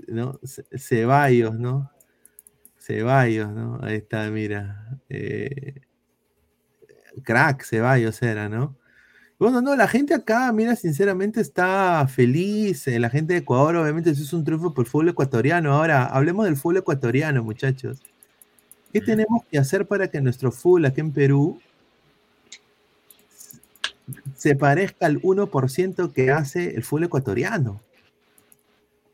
¿no? 0.08 0.40
Ceballos, 0.78 1.58
¿no? 1.60 1.92
Ceballos, 2.80 3.52
¿no? 3.52 3.80
Ahí 3.82 3.98
está, 3.98 4.30
mira. 4.32 5.00
Eh, 5.10 5.82
crack 7.24 7.64
Ceballos 7.64 8.22
era, 8.22 8.50
¿no? 8.50 8.76
Bueno, 9.38 9.62
no, 9.62 9.76
la 9.76 9.88
gente 9.88 10.14
acá, 10.14 10.52
mira, 10.54 10.76
sinceramente 10.76 11.42
está 11.42 12.08
feliz. 12.08 12.88
La 12.88 13.10
gente 13.10 13.34
de 13.34 13.40
Ecuador, 13.40 13.76
obviamente, 13.76 14.10
eso 14.12 14.24
es 14.24 14.34
un 14.34 14.46
triunfo 14.46 14.74
por 14.74 14.86
el 14.86 14.92
fútbol 14.92 15.10
ecuatoriano. 15.10 15.74
Ahora, 15.74 16.06
hablemos 16.06 16.46
del 16.46 16.56
fútbol 16.56 16.78
ecuatoriano, 16.78 17.44
muchachos. 17.44 18.02
¿Qué 18.94 19.02
tenemos 19.02 19.44
que 19.52 19.58
hacer 19.58 19.86
para 19.88 20.08
que 20.10 20.22
nuestro 20.22 20.52
fútbol 20.54 20.86
aquí 20.86 21.02
en 21.02 21.12
Perú 21.12 21.60
se 24.36 24.56
parezca 24.56 25.06
al 25.06 25.22
1% 25.22 26.12
que 26.14 26.32
hace 26.32 26.76
el 26.76 26.84
fútbol 26.84 27.06
ecuatoriano. 27.06 27.82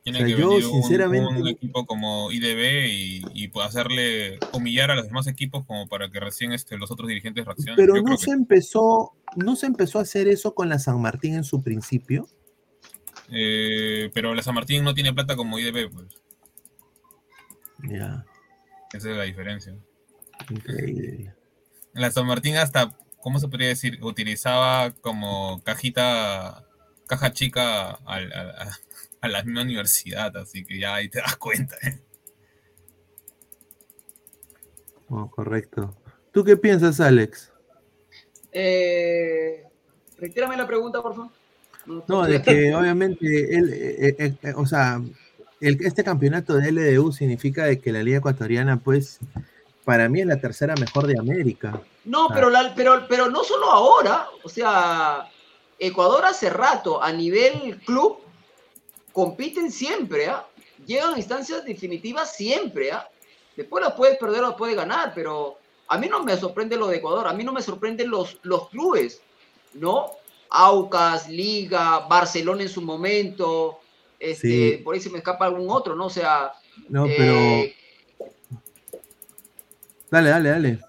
Tiene 0.03 0.25
que 0.25 0.31
yo, 0.31 0.59
sinceramente, 0.59 1.41
un, 1.41 1.47
equipo 1.47 1.85
como 1.85 2.31
IDB 2.31 2.87
y, 2.87 3.23
y, 3.35 3.51
hacerle 3.61 4.39
humillar 4.51 4.89
a 4.89 4.95
los 4.95 5.05
demás 5.05 5.27
equipos 5.27 5.63
como 5.65 5.87
para 5.87 6.09
que 6.09 6.19
recién 6.19 6.53
este, 6.53 6.75
los 6.77 6.89
otros 6.89 7.07
dirigentes 7.07 7.45
reaccionen. 7.45 7.75
Pero 7.75 8.01
no 8.01 8.17
se 8.17 8.31
empezó, 8.31 9.13
no 9.35 9.55
se 9.55 9.67
empezó 9.67 9.99
a 9.99 10.01
hacer 10.01 10.27
eso 10.27 10.55
con 10.55 10.69
la 10.69 10.79
San 10.79 10.99
Martín 10.99 11.35
en 11.35 11.43
su 11.43 11.61
principio. 11.61 12.27
Eh, 13.29 14.09
pero 14.13 14.33
la 14.33 14.41
San 14.41 14.55
Martín 14.55 14.83
no 14.83 14.95
tiene 14.95 15.13
plata 15.13 15.35
como 15.35 15.59
IDB, 15.59 15.91
pues. 15.91 16.07
Ya. 17.83 18.25
Esa 18.93 19.11
es 19.11 19.17
la 19.17 19.23
diferencia. 19.23 19.75
Increíble. 20.49 21.35
La 21.93 22.09
San 22.09 22.25
Martín 22.25 22.57
hasta 22.57 22.97
¿cómo 23.21 23.39
se 23.39 23.47
podría 23.47 23.69
decir? 23.69 23.99
Utilizaba 24.03 24.91
como 25.01 25.61
cajita, 25.63 26.65
caja 27.07 27.31
chica 27.31 27.91
a, 28.05 29.27
la 29.27 29.43
misma 29.43 29.61
universidad, 29.61 30.35
así 30.37 30.65
que 30.65 30.79
ya 30.79 30.95
ahí 30.95 31.09
te 31.09 31.19
das 31.19 31.35
cuenta. 31.37 31.75
¿eh? 31.83 31.99
Oh, 35.09 35.29
correcto. 35.29 35.95
¿Tú 36.31 36.43
qué 36.43 36.57
piensas, 36.57 36.99
Alex? 36.99 37.51
Eh, 38.51 39.63
retírame 40.17 40.57
la 40.57 40.67
pregunta, 40.67 41.01
por 41.01 41.15
favor. 41.15 41.31
No, 42.07 42.25
de 42.25 42.41
que 42.41 42.73
obviamente, 42.75 43.55
él, 43.55 43.73
eh, 43.73 44.35
eh, 44.41 44.53
o 44.55 44.65
sea, 44.65 45.01
el, 45.59 45.77
este 45.85 46.03
campeonato 46.03 46.55
de 46.55 46.71
LDU 46.71 47.11
significa 47.11 47.65
de 47.65 47.79
que 47.79 47.91
la 47.91 48.03
Liga 48.03 48.19
Ecuatoriana, 48.19 48.77
pues, 48.77 49.19
para 49.83 50.07
mí 50.09 50.21
es 50.21 50.27
la 50.27 50.39
tercera 50.39 50.75
mejor 50.75 51.07
de 51.07 51.17
América. 51.17 51.81
No, 52.05 52.27
pero, 52.33 52.49
la, 52.49 52.73
pero, 52.75 53.05
pero 53.07 53.29
no 53.29 53.43
solo 53.43 53.69
ahora, 53.71 54.27
o 54.43 54.49
sea, 54.49 55.29
Ecuador 55.79 56.25
hace 56.25 56.49
rato 56.49 57.01
a 57.01 57.11
nivel 57.11 57.79
club 57.85 58.19
compiten 59.11 59.71
siempre, 59.71 60.27
¿ah? 60.27 60.45
llegan 60.85 61.13
a 61.15 61.17
instancias 61.17 61.65
definitivas 61.65 62.35
siempre. 62.35 62.91
¿ah? 62.91 63.09
Después 63.55 63.83
las 63.83 63.93
puedes 63.93 64.17
perder 64.17 64.43
o 64.43 64.49
las 64.49 64.55
puedes 64.55 64.75
ganar, 64.75 65.13
pero 65.15 65.57
a 65.87 65.97
mí 65.97 66.07
no 66.07 66.23
me 66.23 66.37
sorprende 66.37 66.77
lo 66.77 66.87
de 66.87 66.97
Ecuador, 66.97 67.27
a 67.27 67.33
mí 67.33 67.43
no 67.43 67.51
me 67.51 67.61
sorprenden 67.61 68.09
los, 68.09 68.39
los 68.43 68.69
clubes, 68.69 69.21
¿no? 69.73 70.11
Aucas, 70.49 71.29
Liga, 71.29 71.99
Barcelona 72.07 72.63
en 72.63 72.69
su 72.69 72.81
momento, 72.81 73.79
este, 74.19 74.81
por 74.83 74.93
ahí 74.93 75.01
se 75.01 75.09
me 75.09 75.17
escapa 75.17 75.45
algún 75.45 75.69
otro, 75.69 75.95
¿no? 75.95 76.05
O 76.05 76.09
sea, 76.09 76.53
no, 76.89 77.05
pero... 77.05 77.33
Eh, 77.33 77.75
dale, 80.11 80.29
dale, 80.29 80.49
dale. 80.49 80.79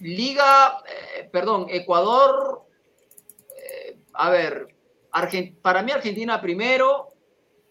Liga, 0.00 0.82
eh, 0.86 1.28
perdón, 1.32 1.66
Ecuador, 1.70 2.66
eh, 3.56 3.98
a 4.12 4.28
ver, 4.28 4.68
para 5.62 5.82
mí 5.82 5.92
Argentina 5.92 6.40
primero, 6.40 7.08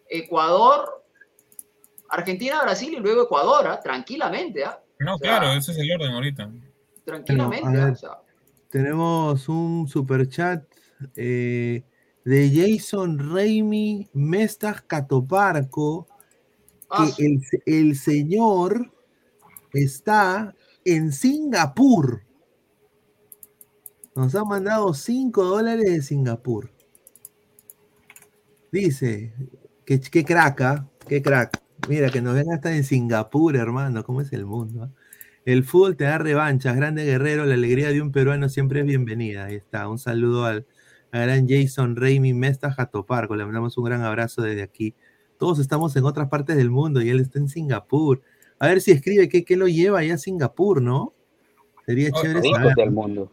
Ecuador, 0.10 1.04
Argentina, 2.10 2.62
Brasil 2.64 2.94
y 2.94 3.00
luego 3.00 3.24
Ecuador, 3.24 3.68
¿ah? 3.68 3.80
tranquilamente. 3.80 4.64
¿ah? 4.64 4.80
No, 5.00 5.18
claro, 5.18 5.52
ese 5.54 5.72
es 5.72 5.78
el 5.78 5.92
orden 5.92 6.12
ahorita. 6.12 6.50
Tranquilamente. 7.06 7.80
¿ah? 8.08 8.22
tenemos 8.70 9.48
un 9.50 9.88
super 9.88 10.28
chat 10.28 10.64
eh, 11.16 11.84
de 12.24 12.52
Jason 12.52 13.20
Raimi 13.34 14.10
Mestas 14.14 14.82
Catoparco, 14.82 16.08
que 16.90 17.26
el, 17.26 17.42
el 17.66 17.96
señor 17.96 18.92
está 19.74 20.56
en 20.86 21.12
Singapur. 21.12 22.24
Nos 24.16 24.36
ha 24.36 24.44
mandado 24.44 24.94
5 24.94 25.44
dólares 25.44 25.86
de 25.86 26.02
Singapur. 26.02 26.72
Dice, 28.72 29.34
que, 29.86 30.00
qué 30.00 30.24
crack, 30.24 30.62
¿ah? 30.62 30.88
qué 31.08 31.22
crack. 31.22 31.62
Mira, 31.90 32.10
que 32.10 32.22
nos 32.22 32.36
ven 32.36 32.52
hasta 32.52 32.76
en 32.76 32.84
Singapur, 32.84 33.56
hermano. 33.56 34.04
¿Cómo 34.04 34.22
es 34.22 34.32
el 34.34 34.46
mundo? 34.46 34.84
Ah? 34.84 34.92
El 35.46 35.66
fútbol 35.66 35.98
te 35.98 36.06
da 36.06 36.18
revanchas, 36.18 36.76
grande 36.76 37.04
guerrero. 37.04 37.46
La 37.46 37.56
alegría 37.56 37.90
de 37.90 38.02
un 38.02 38.12
peruano 38.12 38.48
siempre 38.48 38.80
es 38.80 38.86
bienvenida. 38.86 39.46
Ahí 39.46 39.56
está. 39.56 39.90
Un 39.90 40.00
saludo 40.00 40.46
al, 40.46 40.66
gran 41.12 41.48
Jason 41.48 41.98
Raimi 41.98 42.34
Mesta 42.34 42.72
Jatoparco. 42.72 43.36
Le 43.36 43.44
mandamos 43.44 43.78
un 43.78 43.84
gran 43.84 44.02
abrazo 44.04 44.42
desde 44.42 44.64
aquí. 44.64 44.96
Todos 45.38 45.60
estamos 45.60 45.96
en 45.98 46.06
otras 46.06 46.30
partes 46.30 46.56
del 46.56 46.70
mundo 46.70 47.02
y 47.02 47.10
él 47.10 47.20
está 47.20 47.40
en 47.40 47.50
Singapur. 47.50 48.22
A 48.64 48.68
ver 48.68 48.80
si 48.80 48.92
escribe 48.92 49.28
qué, 49.28 49.44
qué 49.44 49.58
lo 49.58 49.68
lleva 49.68 50.00
allá 50.00 50.14
a 50.14 50.18
Singapur, 50.18 50.82
¿no? 50.82 51.14
Sería 51.86 52.12
chévere 52.12 52.50
saber. 52.50 52.74
Del 52.76 52.92
mundo. 52.92 53.30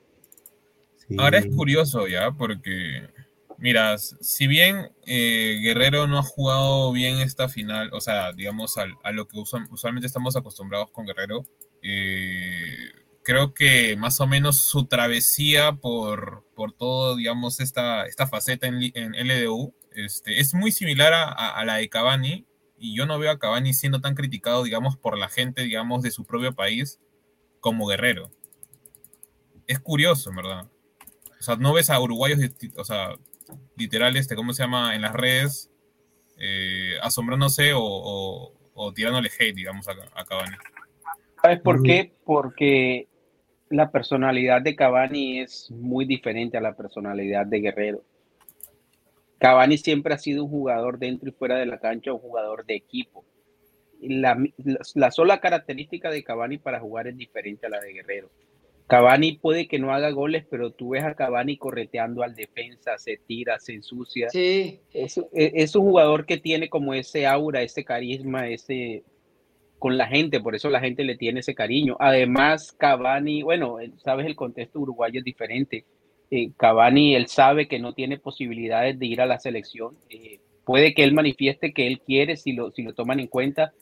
Ahora 1.18 1.38
es 1.38 1.46
curioso 1.54 2.08
ya, 2.08 2.32
porque, 2.32 3.08
mira, 3.56 3.96
si 3.96 4.48
bien 4.48 4.90
eh, 5.06 5.60
Guerrero 5.62 6.08
no 6.08 6.18
ha 6.18 6.24
jugado 6.24 6.90
bien 6.90 7.18
esta 7.18 7.48
final, 7.48 7.90
o 7.92 8.00
sea, 8.00 8.32
digamos, 8.32 8.76
a, 8.76 9.12
lo 9.12 9.28
que 9.28 9.38
usualmente 9.38 10.08
estamos 10.08 10.34
acostumbrados 10.34 10.90
con 10.90 11.06
Guerrero, 11.06 11.46
eh, 11.80 12.90
creo 13.22 13.54
que 13.54 13.94
más 13.96 14.20
o 14.20 14.26
menos 14.26 14.58
su 14.62 14.86
travesía 14.86 15.74
por, 15.74 16.44
por 16.56 16.72
todo, 16.72 17.14
digamos, 17.14 17.60
esta, 17.60 18.04
esta 18.06 18.26
faceta 18.26 18.66
en, 18.66 18.90
en 18.94 19.12
LDU 19.12 19.72
este, 19.92 20.40
es 20.40 20.54
muy 20.54 20.72
similar 20.72 21.12
a, 21.12 21.30
a, 21.50 21.64
la 21.64 21.76
de 21.76 21.88
Cavani, 21.88 22.46
y 22.80 22.96
yo 22.96 23.04
no 23.04 23.18
veo 23.18 23.30
a 23.30 23.38
Cavani 23.38 23.74
siendo 23.74 24.00
tan 24.00 24.14
criticado, 24.14 24.64
digamos, 24.64 24.96
por 24.96 25.18
la 25.18 25.28
gente, 25.28 25.62
digamos, 25.62 26.02
de 26.02 26.10
su 26.10 26.24
propio 26.24 26.54
país 26.54 26.98
como 27.60 27.86
guerrero. 27.86 28.30
Es 29.66 29.78
curioso, 29.78 30.30
en 30.30 30.36
verdad. 30.36 30.66
O 31.38 31.42
sea, 31.42 31.56
no 31.56 31.74
ves 31.74 31.90
a 31.90 32.00
uruguayos, 32.00 32.40
o 32.76 32.84
sea, 32.84 33.10
literal, 33.76 34.16
este, 34.16 34.34
¿cómo 34.34 34.54
se 34.54 34.62
llama? 34.62 34.94
En 34.94 35.02
las 35.02 35.12
redes, 35.12 35.70
eh, 36.38 36.94
asombrándose 37.02 37.74
o, 37.74 38.54
o, 38.74 38.92
tirándole 38.94 39.28
hate, 39.38 39.54
digamos, 39.54 39.86
a, 39.86 39.92
a 40.14 40.24
Cavani. 40.24 40.56
¿Sabes 41.42 41.60
por 41.60 41.82
qué? 41.82 42.14
Porque 42.24 43.08
la 43.68 43.90
personalidad 43.90 44.62
de 44.62 44.74
Cavani 44.74 45.40
es 45.40 45.70
muy 45.70 46.06
diferente 46.06 46.56
a 46.56 46.62
la 46.62 46.74
personalidad 46.74 47.44
de 47.44 47.60
Guerrero. 47.60 48.02
Cavani 49.41 49.78
siempre 49.78 50.12
ha 50.12 50.18
sido 50.18 50.45
un 50.45 50.51
jugador 50.51 50.99
dentro 50.99 51.30
y 51.30 51.32
fuera 51.32 51.57
de 51.57 51.64
la 51.64 51.80
cancha, 51.80 52.12
un 52.12 52.18
jugador 52.18 52.66
de 52.66 52.74
equipo. 52.74 53.24
La, 54.03 54.38
la, 54.95 55.11
sola 55.11 55.41
característica 55.41 56.11
de 56.11 56.22
Cavani 56.22 56.59
para 56.59 56.78
jugar 56.78 57.09
es 57.09 57.16
diferente 57.16 57.66
a 57.66 57.70
la 57.70 57.80
de 57.80 57.95
Guerrero. 57.95 58.30
Cavani 58.86 59.38
puede 59.38 59.66
que 59.66 59.78
no 59.78 59.95
haga 59.95 60.11
goles, 60.11 60.45
pero 60.51 60.72
tú 60.72 60.91
ves 60.91 61.05
a 61.05 61.14
Cavani 61.14 61.57
correteando 61.57 62.22
al 62.22 62.34
defensa, 62.34 62.99
se 62.99 63.16
tira, 63.16 63.59
se 63.61 63.72
ensucia. 63.72 64.28
Sí. 64.28 64.80
Es, 64.93 65.18
es, 65.32 65.74
un 65.74 65.84
jugador 65.84 66.26
que 66.26 66.36
tiene 66.36 66.68
como 66.68 66.93
ese 66.93 67.26
aura, 67.26 67.62
ese 67.62 67.84
carisma, 67.84 68.49
ese 68.49 69.05
con 69.78 69.97
la 69.97 70.07
gente, 70.07 70.41
por 70.41 70.55
eso 70.55 70.68
la 70.68 70.80
gente 70.80 71.03
le 71.05 71.16
tiene 71.16 71.41
ese 71.41 71.55
cariño. 71.55 71.97
Además, 71.99 72.72
Cavani, 72.72 73.43
bueno, 73.43 73.78
sabes 74.05 74.26
el 74.26 74.36
contexto 74.36 74.80
uruguayo 74.80 75.20
es 75.20 75.24
diferente 75.24 75.86
eh, 76.30 76.50
Cavani, 76.56 77.14
él 77.16 77.26
sabe 77.26 77.66
que 77.68 77.78
no 77.78 77.92
tiene 77.92 78.18
posibilidades 78.18 78.98
de 78.98 79.06
ir 79.06 79.20
a 79.20 79.26
la 79.26 79.38
selección. 79.40 79.96
Eh, 80.08 80.40
puede 80.64 80.94
que 80.94 81.02
él 81.04 81.12
manifieste 81.12 81.72
que 81.72 81.86
él 81.86 82.00
quiere 82.00 82.36
si 82.36 82.52
lo, 82.52 82.70
si 82.70 82.82
lo 82.82 82.94
toman 82.94 83.18
en 83.20 83.26
cuenta, 83.26 83.72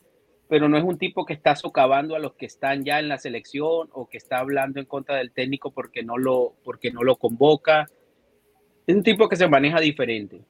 pero 0.49 0.69
no 0.69 0.79
es 0.79 0.85
un 0.85 0.97
tipo 0.97 1.27
que 1.27 1.35
está 1.35 1.55
socavando 1.57 2.17
a 2.17 2.19
los 2.19 2.33
que 2.35 2.47
están 2.47 2.85
ya 2.85 2.99
en 3.01 3.09
la 3.09 3.19
selección 3.19 3.89
o 3.93 4.09
que 4.09 4.17
está 4.17 4.39
hablando 4.39 4.81
en 4.81 4.87
contra 4.87 5.17
del 5.17 5.31
técnico 5.31 5.71
porque 5.73 6.03
no 6.03 6.17
lo, 6.17 6.55
porque 6.65 6.91
no 6.91 7.03
lo 7.03 7.17
convoca. 7.17 7.89
Es 8.87 8.97
un 8.97 9.03
tipo 9.03 9.29
que 9.29 9.37
se 9.37 9.47
maneja 9.47 9.79
diferente. 9.81 10.41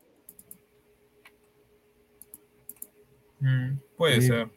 Mm, 3.41 3.79
puede 3.97 4.21
Sí. 4.21 4.29
ser. 4.29 4.49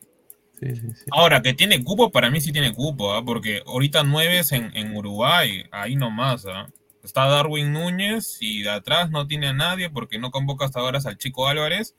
Sí, 0.59 0.75
sí, 0.75 0.91
sí. 0.91 1.05
Ahora, 1.11 1.41
que 1.41 1.53
tiene 1.55 1.83
cupo, 1.83 2.11
para 2.11 2.29
mí 2.29 2.39
sí 2.39 2.51
tiene 2.51 2.71
cupo, 2.73 3.13
¿ah? 3.13 3.23
porque 3.25 3.61
ahorita 3.65 4.03
nueve 4.03 4.39
es 4.39 4.51
en, 4.51 4.69
en 4.75 4.95
Uruguay, 4.95 5.63
ahí 5.71 5.95
nomás. 5.95 6.45
¿ah? 6.45 6.67
Está 7.04 7.26
Darwin 7.28 7.74
Núñez 7.74 8.38
y 8.41 8.62
de 8.64 8.70
atrás 8.70 9.10
no 9.10 9.26
tiene 9.28 9.47
a 9.47 9.54
nadie 9.54 9.89
porque 9.89 10.20
no 10.20 10.30
convoca 10.32 10.66
hasta 10.66 10.80
ahora 10.80 10.99
al 11.04 11.18
Chico 11.18 11.47
Álvarez 11.47 11.95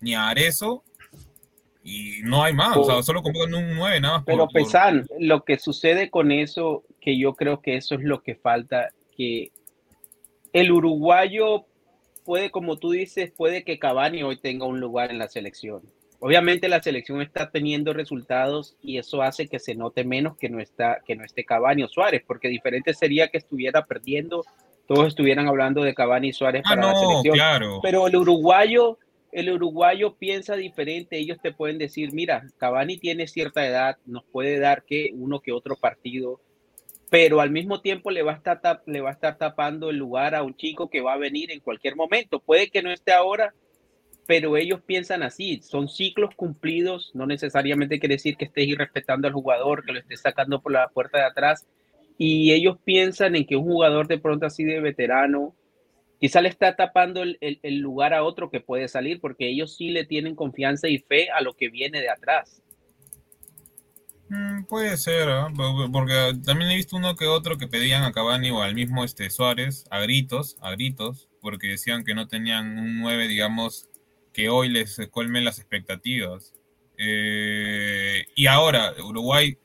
ni 0.00 0.14
a 0.14 0.28
Arezo 0.28 0.82
y 1.84 2.20
no 2.24 2.42
hay 2.42 2.52
más, 2.52 2.76
o 2.76 2.84
sea, 2.84 3.02
solo 3.02 3.22
convocan 3.22 3.54
un 3.54 3.74
nueve 3.74 4.00
nada 4.00 4.14
más. 4.18 4.24
por- 4.24 4.34
Pero 4.34 4.48
por- 4.48 4.52
Pesan, 4.62 5.06
lo 5.18 5.44
que 5.44 5.58
sucede 5.58 6.10
con 6.10 6.30
eso, 6.32 6.84
que 7.00 7.18
yo 7.18 7.34
creo 7.34 7.62
que 7.62 7.76
eso 7.76 7.94
es 7.94 8.02
lo 8.02 8.22
que 8.22 8.34
falta, 8.34 8.90
que 9.16 9.50
el 10.52 10.72
uruguayo 10.72 11.66
puede, 12.24 12.50
como 12.50 12.76
tú 12.76 12.90
dices, 12.90 13.30
puede 13.34 13.64
que 13.64 13.78
Cavani 13.78 14.22
hoy 14.22 14.36
tenga 14.38 14.66
un 14.66 14.80
lugar 14.80 15.10
en 15.10 15.18
la 15.18 15.28
selección. 15.28 15.80
Obviamente 16.22 16.68
la 16.68 16.82
selección 16.82 17.22
está 17.22 17.50
teniendo 17.50 17.94
resultados 17.94 18.76
y 18.82 18.98
eso 18.98 19.22
hace 19.22 19.48
que 19.48 19.58
se 19.58 19.74
note 19.74 20.04
menos 20.04 20.36
que 20.36 20.50
no 20.50 20.60
está 20.60 21.00
que 21.06 21.16
no 21.16 21.24
esté 21.24 21.44
Cavani 21.44 21.82
o 21.82 21.88
Suárez, 21.88 22.22
porque 22.26 22.48
diferente 22.48 22.92
sería 22.92 23.28
que 23.28 23.38
estuviera 23.38 23.86
perdiendo, 23.86 24.44
todos 24.86 25.08
estuvieran 25.08 25.48
hablando 25.48 25.82
de 25.82 25.94
Cavani 25.94 26.28
y 26.28 26.32
Suárez 26.34 26.62
Ah, 26.66 26.74
para 26.74 26.92
la 26.92 26.96
selección. 26.96 27.34
claro. 27.34 27.80
Pero 27.82 28.06
el 28.06 28.16
uruguayo, 28.16 28.98
el 29.32 29.50
uruguayo 29.50 30.14
piensa 30.16 30.56
diferente. 30.56 31.16
Ellos 31.16 31.38
te 31.40 31.52
pueden 31.52 31.78
decir, 31.78 32.12
mira, 32.12 32.44
Cavani 32.58 32.98
tiene 32.98 33.26
cierta 33.26 33.66
edad, 33.66 33.96
nos 34.04 34.24
puede 34.24 34.58
dar 34.58 34.82
que 34.84 35.10
uno 35.14 35.40
que 35.40 35.52
otro 35.52 35.76
partido, 35.76 36.40
pero 37.08 37.40
al 37.40 37.50
mismo 37.50 37.80
tiempo 37.80 38.10
le 38.10 38.22
va 38.22 38.32
a 38.32 38.36
estar 38.36 38.82
le 38.84 39.00
va 39.00 39.08
a 39.08 39.12
estar 39.12 39.38
tapando 39.38 39.88
el 39.88 39.96
lugar 39.96 40.34
a 40.34 40.42
un 40.42 40.54
chico 40.54 40.90
que 40.90 41.00
va 41.00 41.14
a 41.14 41.18
venir 41.18 41.50
en 41.50 41.60
cualquier 41.60 41.96
momento. 41.96 42.40
Puede 42.40 42.68
que 42.68 42.82
no 42.82 42.90
esté 42.90 43.12
ahora, 43.12 43.54
pero 44.30 44.56
ellos 44.56 44.80
piensan 44.86 45.24
así. 45.24 45.60
Son 45.60 45.88
ciclos 45.88 46.36
cumplidos. 46.36 47.10
No 47.14 47.26
necesariamente 47.26 47.98
quiere 47.98 48.14
decir 48.14 48.36
que 48.36 48.44
estés 48.44 48.68
irrespetando 48.68 49.26
al 49.26 49.34
jugador, 49.34 49.84
que 49.84 49.90
lo 49.90 49.98
estés 49.98 50.20
sacando 50.20 50.62
por 50.62 50.70
la 50.70 50.86
puerta 50.86 51.18
de 51.18 51.24
atrás. 51.24 51.66
Y 52.16 52.52
ellos 52.52 52.76
piensan 52.84 53.34
en 53.34 53.44
que 53.44 53.56
un 53.56 53.64
jugador 53.64 54.06
de 54.06 54.18
pronto 54.18 54.46
así 54.46 54.62
de 54.62 54.78
veterano 54.78 55.56
quizá 56.20 56.40
le 56.40 56.48
está 56.48 56.76
tapando 56.76 57.24
el, 57.24 57.78
lugar 57.78 58.14
a 58.14 58.22
otro 58.22 58.52
que 58.52 58.60
puede 58.60 58.86
salir, 58.86 59.20
porque 59.20 59.48
ellos 59.48 59.74
sí 59.74 59.88
le 59.88 60.04
tienen 60.04 60.36
confianza 60.36 60.86
y 60.86 60.98
fe 60.98 61.28
a 61.30 61.40
lo 61.40 61.54
que 61.54 61.68
viene 61.68 62.00
de 62.00 62.10
atrás. 62.10 62.62
Mm, 64.28 64.62
puede 64.66 64.96
ser. 64.96 65.26
Por- 65.56 65.90
porque 65.90 66.34
también 66.46 66.70
he 66.70 66.76
visto 66.76 66.96
uno 66.96 67.16
que 67.16 67.26
otro 67.26 67.58
que 67.58 67.66
pedían 67.66 68.04
a 68.04 68.12
Cavani 68.12 68.52
o 68.52 68.62
al 68.62 68.76
mismo 68.76 69.02
este 69.02 69.28
Suárez 69.28 69.86
a 69.90 69.98
gritos, 69.98 70.56
a 70.60 70.70
gritos, 70.70 71.28
porque 71.40 71.66
decían 71.66 72.04
que 72.04 72.14
no 72.14 72.28
tenían 72.28 72.78
un 72.78 73.00
9, 73.00 73.26
digamos, 73.26 73.89
que 74.32 74.48
hoy 74.48 74.68
les 74.68 75.00
colmen 75.10 75.44
las 75.44 75.58
expectativas. 75.58 76.54
Eh, 76.98 78.24
y 78.36 78.46
ahora, 78.46 78.92
Uruguay, 79.04 79.56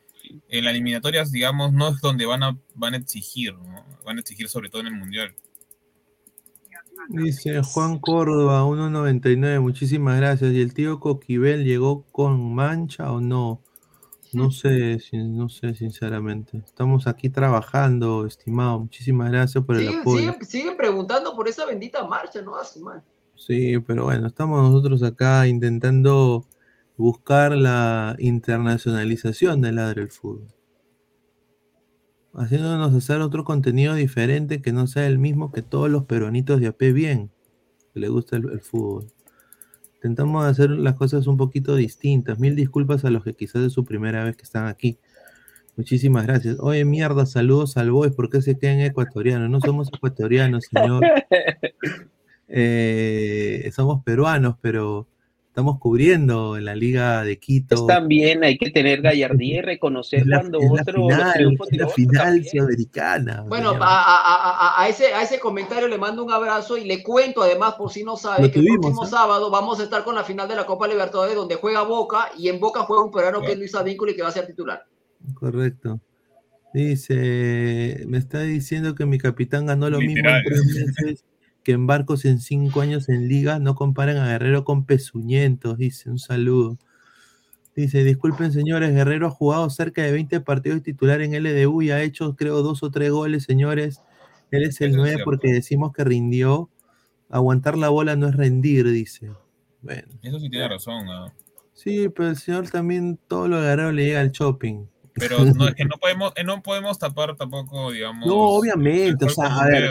en 0.49 0.63
las 0.65 0.71
eliminatorias, 0.73 1.31
digamos, 1.31 1.71
no 1.73 1.89
es 1.89 1.99
donde 2.01 2.25
van 2.25 2.43
a, 2.43 2.57
van 2.73 2.93
a 2.93 2.97
exigir, 2.97 3.53
¿no? 3.53 3.85
Van 4.05 4.17
a 4.17 4.21
exigir 4.21 4.47
sobre 4.49 4.69
todo 4.69 4.81
en 4.81 4.87
el 4.87 4.95
Mundial. 4.95 5.35
Dice 7.09 7.61
Juan 7.61 7.99
Córdoba, 7.99 8.63
1.99, 8.63 9.59
muchísimas 9.61 10.17
gracias. 10.17 10.51
¿Y 10.53 10.61
el 10.61 10.73
tío 10.73 10.99
Coquibel 10.99 11.63
llegó 11.63 12.03
con 12.11 12.55
mancha 12.55 13.11
o 13.11 13.21
no? 13.21 13.61
No 14.33 14.49
sé, 14.51 14.99
no 15.13 15.47
sé, 15.47 15.75
sinceramente. 15.75 16.57
Estamos 16.57 17.05
aquí 17.07 17.29
trabajando, 17.29 18.25
estimado. 18.25 18.79
Muchísimas 18.79 19.31
gracias 19.31 19.63
por 19.63 19.75
el 19.77 19.83
Siguen, 19.85 19.99
apoyo. 20.01 20.17
siguen- 20.33 20.45
siguen 20.45 20.77
preguntando 20.77 21.35
por 21.35 21.47
esa 21.47 21.65
bendita 21.65 22.03
marcha, 22.05 22.41
¿no? 22.41 22.55
Así, 22.55 22.79
man. 22.81 23.03
Sí, 23.35 23.77
pero 23.79 24.05
bueno, 24.05 24.27
estamos 24.27 24.61
nosotros 24.61 25.03
acá 25.03 25.47
intentando 25.47 26.45
buscar 26.97 27.51
la 27.55 28.15
internacionalización 28.19 29.61
del 29.61 29.75
ladre 29.75 30.01
del 30.01 30.11
fútbol. 30.11 30.47
Haciéndonos 32.33 32.93
hacer 32.93 33.21
otro 33.21 33.43
contenido 33.43 33.93
diferente 33.93 34.61
que 34.61 34.73
no 34.73 34.87
sea 34.87 35.07
el 35.07 35.19
mismo 35.19 35.51
que 35.51 35.61
todos 35.61 35.89
los 35.89 36.05
peruanitos 36.05 36.59
de 36.59 36.67
AP 36.67 36.93
bien, 36.93 37.31
que 37.93 37.99
le 37.99 38.09
gusta 38.09 38.37
el, 38.37 38.49
el 38.51 38.61
fútbol. 38.61 39.07
Intentamos 39.95 40.45
hacer 40.45 40.69
las 40.69 40.95
cosas 40.95 41.27
un 41.27 41.37
poquito 41.37 41.75
distintas. 41.75 42.39
Mil 42.39 42.55
disculpas 42.55 43.05
a 43.05 43.09
los 43.09 43.23
que 43.23 43.33
quizás 43.33 43.63
es 43.63 43.73
su 43.73 43.85
primera 43.85 44.23
vez 44.23 44.35
que 44.35 44.43
están 44.43 44.67
aquí. 44.67 44.99
Muchísimas 45.77 46.25
gracias. 46.25 46.57
Oye, 46.59 46.85
mierda, 46.85 47.25
saludos 47.25 47.75
al 47.75 47.91
Boys. 47.91 48.13
¿Por 48.13 48.29
qué 48.29 48.41
se 48.41 48.57
quedan 48.57 48.79
ecuatorianos? 48.79 49.49
No 49.49 49.59
somos 49.59 49.89
ecuatorianos, 49.93 50.65
señor. 50.71 51.03
Eh, 52.47 53.71
somos 53.73 54.03
peruanos, 54.03 54.55
pero 54.61 55.07
estamos 55.47 55.79
cubriendo 55.79 56.57
en 56.57 56.65
la 56.65 56.75
Liga 56.75 57.23
de 57.23 57.39
Quito. 57.39 57.85
También 57.85 58.43
hay 58.43 58.57
que 58.57 58.71
tener 58.71 59.01
gallardía 59.01 59.59
y 59.59 59.61
reconocer 59.61 60.19
Es 60.21 60.25
la, 60.27 60.39
cuando 60.41 60.59
es 60.59 60.71
la 60.71 60.81
otro 60.81 60.97
los 60.99 61.13
final, 61.15 61.57
es 61.71 61.77
la 61.79 61.87
final 61.89 62.45
sudamericana. 62.45 63.45
Bueno, 63.47 63.69
a, 63.71 63.75
a- 63.77 64.21
a- 64.21 64.67
a- 64.79 64.81
a 64.83 64.89
ese, 64.89 65.13
a 65.13 65.21
ese 65.23 65.39
comentario 65.39 65.87
le 65.87 65.97
mando 65.97 66.23
un 66.25 66.31
abrazo 66.31 66.77
y 66.77 66.83
le 66.83 67.01
cuento 67.01 67.41
además, 67.41 67.75
por 67.75 67.89
si 67.91 68.03
no 68.03 68.17
sabe, 68.17 68.43
Lo 68.47 68.51
que 68.51 68.59
el 68.59 68.65
próximo 68.65 69.05
¿eh? 69.05 69.09
sábado 69.09 69.49
vamos 69.49 69.79
a 69.79 69.83
estar 69.83 70.03
con 70.03 70.13
la 70.15 70.23
final 70.25 70.47
de 70.47 70.55
la 70.55 70.65
Copa 70.65 70.87
Libertadores 70.87 71.35
donde 71.35 71.55
juega 71.55 71.83
Boca 71.83 72.29
y 72.37 72.49
en 72.49 72.59
Boca 72.59 72.81
juega 72.81 73.03
un 73.05 73.11
peruano 73.11 73.41
que 73.41 73.53
es 73.53 73.57
Luis 73.57 73.73
Advíncula 73.75 74.11
y 74.11 74.15
que 74.15 74.21
va 74.23 74.27
a 74.29 74.33
ser 74.33 74.45
titular. 74.47 74.83
Correcto. 75.33 75.99
Dice, 76.73 78.03
me 78.07 78.17
está 78.17 78.41
diciendo 78.41 78.93
que 78.93 79.05
mi 79.05 79.17
capitán 79.17 79.65
ganó 79.65 79.89
lo 79.89 79.99
mismo 79.99 80.15
Literal. 80.17 80.39
en 80.39 80.45
tres 80.45 80.65
meses 80.65 81.23
que 81.65 81.71
en 81.71 81.87
barcos 81.87 82.23
en 82.25 82.39
cinco 82.39 82.79
años 82.79 83.09
en 83.09 83.27
liga. 83.27 83.59
No 83.59 83.75
comparen 83.75 84.17
a 84.17 84.27
Guerrero 84.27 84.63
con 84.63 84.85
pezuñentos, 84.85 85.77
dice. 85.77 86.09
Un 86.11 86.19
saludo. 86.19 86.77
Dice, 87.75 88.05
disculpen 88.05 88.53
señores, 88.53 88.93
Guerrero 88.93 89.27
ha 89.27 89.31
jugado 89.31 89.69
cerca 89.69 90.03
de 90.03 90.11
20 90.13 90.39
partidos 90.41 90.83
titular 90.83 91.21
en 91.21 91.33
LDU 91.33 91.81
y 91.81 91.91
ha 91.91 92.01
hecho 92.03 92.35
creo 92.35 92.61
dos 92.61 92.83
o 92.83 92.91
tres 92.91 93.11
goles, 93.11 93.43
señores. 93.43 94.01
Él 94.51 94.63
es 94.63 94.79
el 94.79 94.91
Eso 94.91 94.97
es 94.97 94.97
9 94.97 95.09
cierto. 95.09 95.25
porque 95.25 95.51
decimos 95.51 95.91
que 95.91 96.05
rindió. 96.05 96.69
Aguantar 97.29 97.75
la 97.77 97.89
bola 97.89 98.15
no 98.15 98.27
es 98.29 98.35
rendir, 98.35 98.87
dice. 98.87 99.31
Bueno, 99.81 100.07
Eso 100.21 100.39
sí 100.39 100.49
tiene 100.49 100.69
razón, 100.69 101.09
¿ah? 101.09 101.33
sí, 101.73 102.07
pero 102.09 102.29
el 102.29 102.37
señor 102.37 102.69
también 102.69 103.19
todo 103.27 103.47
lo 103.47 103.59
de 103.59 103.67
Guerrero 103.69 103.91
le 103.91 104.05
llega 104.05 104.21
al 104.21 104.31
shopping. 104.31 104.85
Pero 105.15 105.43
no, 105.43 105.67
es 105.67 105.73
que 105.73 105.85
no 105.85 105.97
podemos, 105.99 106.31
eh, 106.35 106.43
no 106.43 106.61
podemos 106.61 106.99
tapar 106.99 107.35
tampoco, 107.35 107.91
digamos. 107.91 108.27
No, 108.27 108.35
obviamente, 108.35 109.25
o 109.25 109.29
sea, 109.29 109.47
a 109.47 109.65
ver. 109.65 109.89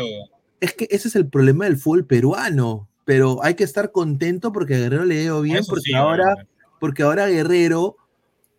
Es 0.60 0.74
que 0.74 0.86
ese 0.90 1.08
es 1.08 1.16
el 1.16 1.28
problema 1.28 1.64
del 1.66 1.76
fútbol 1.76 2.06
peruano, 2.06 2.88
pero 3.04 3.42
hay 3.42 3.54
que 3.54 3.64
estar 3.64 3.92
contento 3.92 4.52
porque 4.52 4.74
a 4.74 4.78
Guerrero 4.78 5.04
le 5.04 5.20
dio 5.20 5.40
bien, 5.42 5.58
Eso 5.58 5.70
porque 5.70 5.82
sí, 5.84 5.94
ahora, 5.94 6.34
porque 6.80 7.02
ahora 7.02 7.26
Guerrero, 7.26 7.96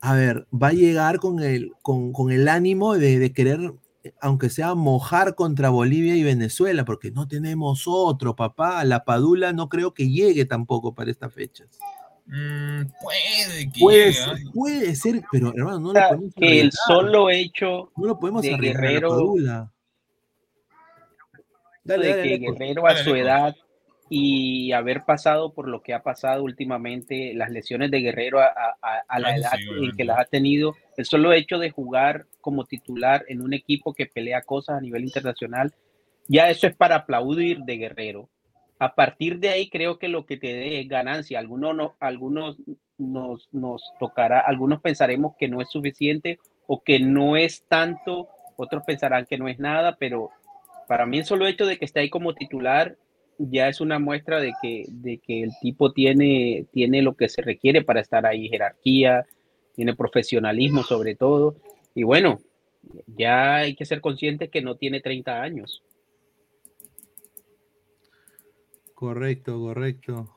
a 0.02 0.14
ver, 0.14 0.46
va 0.54 0.68
a 0.70 0.74
llegar 0.74 1.20
con 1.20 1.42
el, 1.42 1.72
con, 1.82 2.12
con 2.14 2.32
el 2.32 2.48
ánimo 2.48 2.96
de, 2.96 3.18
de 3.18 3.34
querer, 3.34 3.74
aunque 4.22 4.50
sea 4.52 4.76
mojar 4.76 5.34
contra 5.34 5.70
Bolivia 5.70 6.16
y 6.16 6.22
Venezuela, 6.24 6.86
porque 6.86 7.10
no 7.10 7.28
tenemos 7.28 7.86
otro, 7.88 8.36
papá. 8.36 8.84
La 8.84 9.04
Padula 9.04 9.52
no 9.52 9.68
creo 9.68 9.94
que 9.96 10.10
llegue 10.10 10.46
tampoco 10.46 10.94
para 10.94 11.10
estas 11.10 11.34
fechas. 11.34 11.68
Mm, 12.28 12.82
puede 13.02 13.72
que 13.72 13.80
Puede 13.80 14.14
ser, 14.14 14.38
puede 14.54 14.96
ser, 14.96 15.24
pero 15.32 15.54
hermano, 15.56 15.80
no 15.80 15.90
O 15.90 15.94
lo 15.94 16.00
podemos 16.10 16.34
que 16.36 16.60
el 16.62 16.72
solo 16.72 17.30
hecho 17.30 17.92
No 17.96 18.08
lo 18.08 18.20
podemos 18.20 18.42
de 18.42 18.54
arriesgar 18.56 18.84
a 18.84 18.86
la 18.88 18.92
Guerrero- 18.94 19.10
Padula. 19.10 19.72
Dale, 21.86 22.08
de 22.08 22.18
dale, 22.18 22.40
que. 22.40 22.52
Guerrero 22.52 22.88
a 22.88 22.96
su 22.96 23.16
edad 23.16 23.56
y 24.10 24.72
haber 24.72 25.04
pasado 25.04 25.54
por 25.54 25.68
lo 25.68 25.82
que 25.82 25.94
ha 25.94 26.04
pasado 26.04 26.44
últimamente, 26.44 27.34
las 27.34 27.50
lesiones 27.50 27.90
de 27.90 28.02
Guerrero 28.02 28.40
a, 28.40 28.46
a- 28.46 28.76
a- 28.82 29.04
a 29.08 29.20
la 29.20 29.36
edad 29.36 29.52
sí, 29.58 29.68
en 29.84 29.96
que 29.96 30.04
las 30.04 30.20
ha 30.20 30.26
tenido, 30.26 30.76
el 30.98 31.06
solo 31.06 31.34
hecho 31.34 31.58
de 31.58 31.72
jugar 31.72 32.26
como 32.42 32.66
titular 32.66 33.26
en 33.30 33.42
un 33.42 33.54
equipo 33.54 33.94
que 33.94 34.06
pelea 34.06 34.42
cosas 34.44 34.78
a 34.78 34.82
nivel 34.82 35.04
internacional, 35.06 35.74
ya 36.28 36.50
eso 36.50 36.68
es 36.68 36.76
para 36.76 36.96
aplaudir 36.98 37.60
de 37.62 37.78
Guerrero. 37.78 38.30
A 38.78 38.94
partir 38.94 39.40
de 39.40 39.50
ahí 39.50 39.70
creo 39.70 39.98
que 39.98 40.08
lo 40.10 40.26
que 40.26 40.38
te 40.38 40.54
dé 40.54 40.82
es 40.82 40.88
ganancia. 40.88 41.40
Algunos, 41.40 41.76
no, 41.76 41.96
algunos 42.00 42.58
nos, 42.98 43.48
nos 43.54 43.82
tocará, 44.00 44.40
algunos 44.42 44.82
pensaremos 44.82 45.36
que 45.40 45.48
no 45.48 45.62
es 45.62 45.70
suficiente 45.72 46.40
o 46.68 46.84
que 46.84 47.00
no 47.00 47.38
es 47.38 47.64
tanto, 47.70 48.28
otros 48.58 48.84
pensarán 48.86 49.26
que 49.26 49.38
no 49.38 49.48
es 49.48 49.60
nada, 49.60 49.96
pero 49.98 50.30
para 50.88 51.06
mí 51.06 51.20
el 51.20 51.26
solo 51.26 51.48
hecho 51.48 51.66
de 51.66 51.78
que 51.78 51.86
esté 51.86 52.02
ahí 52.02 52.10
como 52.10 52.34
titular 52.34 52.98
ya 53.38 53.68
es 53.68 53.82
una 53.82 54.00
muestra 54.00 54.40
de 54.40 54.54
que, 54.62 54.86
de 54.88 55.18
que 55.18 55.44
el 55.44 55.52
tipo 55.62 55.92
tiene, 55.92 56.66
tiene 56.72 57.02
lo 57.02 57.16
que 57.16 57.28
se 57.30 57.42
requiere 57.42 57.84
para 57.84 58.00
estar 58.00 58.26
ahí, 58.26 58.48
jerarquía, 58.48 59.26
tiene 59.76 59.96
profesionalismo 59.96 60.84
sobre 60.84 61.16
todo. 61.16 61.56
Y 61.94 62.04
bueno, 62.04 62.40
ya 63.08 63.56
hay 63.56 63.76
que 63.76 63.86
ser 63.86 64.02
consciente 64.02 64.50
que 64.50 64.62
no 64.62 64.76
tiene 64.76 65.02
30 65.02 65.42
años. 65.42 65.84
Correcto, 68.94 69.60
correcto. 69.60 70.32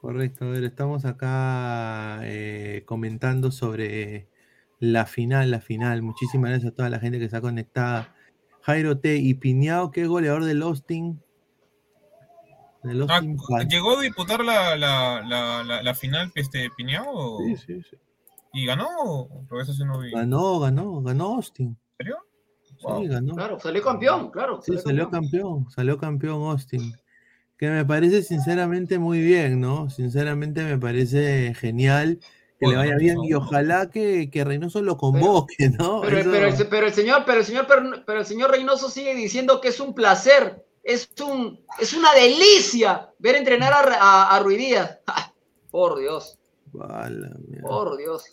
Correcto, 0.00 0.46
a 0.46 0.48
ver, 0.48 0.64
estamos 0.64 1.04
acá 1.04 2.20
eh, 2.24 2.82
comentando 2.86 3.52
sobre 3.52 4.26
la 4.80 5.06
final, 5.06 5.52
la 5.52 5.60
final. 5.60 6.02
Muchísimas 6.02 6.50
gracias 6.50 6.72
a 6.72 6.74
toda 6.74 6.90
la 6.90 6.98
gente 6.98 7.20
que 7.20 7.26
está 7.26 7.40
conectada. 7.40 8.11
Jairo 8.62 8.98
T. 8.98 9.16
y 9.16 9.34
Piñao, 9.34 9.90
que 9.90 10.02
es 10.02 10.08
goleador 10.08 10.44
del 10.44 10.62
Austin. 10.62 11.20
Del 12.82 13.02
Ah, 13.08 13.16
Austin 13.16 13.38
¿Llegó 13.68 13.98
a 13.98 14.02
disputar 14.02 14.44
la, 14.44 14.76
la, 14.76 15.22
la, 15.22 15.62
la, 15.62 15.82
la 15.82 15.94
final 15.94 16.32
este, 16.34 16.68
Piñao? 16.76 17.38
Sí, 17.38 17.56
sí, 17.56 17.82
sí. 17.88 17.96
¿Y 18.54 18.66
ganó? 18.66 18.88
Eso 19.60 19.72
sí 19.72 19.84
no 19.84 19.98
vi. 20.00 20.08
¿En 20.08 20.14
Ganó, 20.14 20.58
ganó, 20.60 21.02
ganó 21.02 21.34
Austin. 21.36 21.76
serio? 21.98 22.18
Sí, 22.78 23.06
ganó. 23.06 23.34
Claro, 23.34 23.60
salió 23.60 23.82
campeón, 23.82 24.30
claro. 24.30 24.60
Sí, 24.62 24.76
salió 24.78 25.08
campeón, 25.08 25.70
salió 25.70 25.96
campeón 25.98 26.42
Austin. 26.50 26.92
Que 27.56 27.70
me 27.70 27.84
parece 27.84 28.22
sinceramente 28.22 28.98
muy 28.98 29.20
bien, 29.22 29.60
¿no? 29.60 29.88
Sinceramente 29.88 30.64
me 30.64 30.76
parece 30.78 31.54
genial 31.54 32.18
que 32.62 32.68
le 32.68 32.76
vaya 32.76 32.96
bien 32.96 33.18
y 33.24 33.34
ojalá 33.34 33.90
que, 33.90 34.30
que 34.30 34.44
Reynoso 34.44 34.80
lo 34.82 34.96
convoque, 34.96 35.68
¿no? 35.78 36.00
Pero, 36.02 36.18
Eso- 36.18 36.30
pero 36.30 36.46
el, 36.46 36.68
pero 36.68 36.86
el 36.86 36.92
señor, 36.92 37.22
pero 37.26 37.38
el 37.40 37.44
señor, 37.44 37.66
pero, 37.66 37.82
pero 38.06 38.20
el 38.20 38.26
señor 38.26 38.50
Reynoso 38.50 38.88
sigue 38.88 39.14
diciendo 39.14 39.60
que 39.60 39.68
es 39.68 39.80
un 39.80 39.94
placer, 39.94 40.64
es 40.82 41.08
un, 41.26 41.64
es 41.80 41.92
una 41.94 42.12
delicia 42.14 43.10
ver 43.18 43.36
entrenar 43.36 43.72
a, 43.72 43.78
a, 43.94 44.36
a. 44.36 44.42
¡Ja! 45.06 45.34
Por 45.70 45.98
Dios, 45.98 46.38
por 47.62 47.96
Dios. 47.96 48.24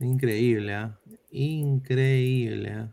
Increíble, 0.00 0.74
¿ah? 0.74 0.98
Increíble, 1.30 2.70
¿ah? 2.70 2.92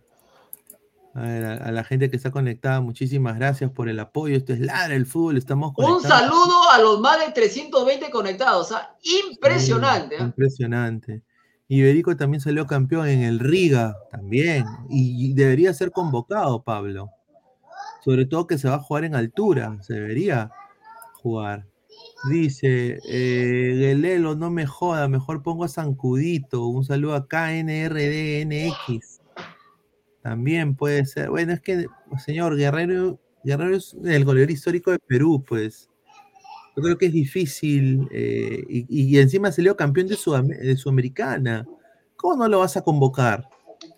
A 1.16 1.22
ver, 1.22 1.46
a, 1.46 1.54
a 1.54 1.72
la 1.72 1.86
gente 1.86 2.10
que 2.10 2.18
está 2.18 2.30
conectada, 2.30 2.82
muchísimas 2.82 3.38
gracias 3.38 3.72
por 3.72 3.88
el 3.88 4.00
apoyo. 4.02 4.36
Esto 4.36 4.52
es 4.52 4.60
Ladra 4.60 4.96
el 4.96 5.06
Fútbol, 5.06 5.38
estamos 5.38 5.74
Un 5.78 6.02
saludo 6.02 6.70
a 6.74 6.80
los 6.80 7.00
más 7.00 7.26
de 7.26 7.32
320 7.32 8.12
conectados. 8.12 8.74
¿ah? 8.74 8.94
Impresionante. 9.02 10.18
Sí, 10.18 10.22
¿ah? 10.22 10.26
Impresionante. 10.26 11.24
Iberico 11.70 12.16
también 12.18 12.42
salió 12.42 12.68
campeón 12.68 13.08
en 13.08 13.22
el 13.22 13.40
Riga, 13.40 13.96
también. 14.12 14.66
Y, 14.90 15.34
debería 15.34 15.74
ser 15.74 15.92
convocado, 15.92 16.64
Pablo. 16.64 17.10
Sobre 18.04 18.26
todo 18.26 18.46
que 18.46 18.58
se 18.58 18.68
va 18.68 18.76
a 18.76 18.80
jugar 18.80 19.06
en 19.06 19.16
altura, 19.16 19.78
se 19.82 19.94
debería 19.94 20.52
jugar. 21.24 21.66
Dice, 22.30 23.00
eh, 23.08 23.76
Guelelo, 23.78 24.36
no 24.36 24.52
me 24.52 24.68
joda, 24.68 25.08
mejor 25.08 25.42
pongo 25.42 25.64
a 25.64 25.70
Sancudito. 25.70 26.68
Un 26.68 26.84
saludo 26.84 27.16
a 27.16 27.26
KNRDNX. 27.28 29.15
También 30.26 30.76
puede 30.76 31.06
ser. 31.06 31.30
Bueno, 31.30 31.54
es 31.54 31.62
que, 31.62 31.86
señor, 32.18 32.56
Guerrero, 32.58 33.20
Guerrero 33.44 33.76
es 33.76 33.96
el 34.06 34.26
goleador 34.26 34.50
histórico 34.50 34.90
de 34.90 34.98
Perú, 34.98 35.46
pues. 35.48 35.88
Yo 36.76 36.82
creo 36.82 36.98
que 36.98 37.06
es 37.06 37.14
difícil. 37.14 38.08
eh, 38.12 38.64
y, 38.68 38.88
y 38.90 39.20
encima 39.20 39.52
salió 39.52 39.78
campeón 39.78 40.08
de, 40.08 40.16
Sudam- 40.16 40.48
de 40.48 40.76
Sudamericana. 40.78 41.68
¿Cómo 42.16 42.38
no 42.38 42.48
lo 42.48 42.58
vas 42.58 42.76
a 42.76 42.84
convocar? 42.84 43.48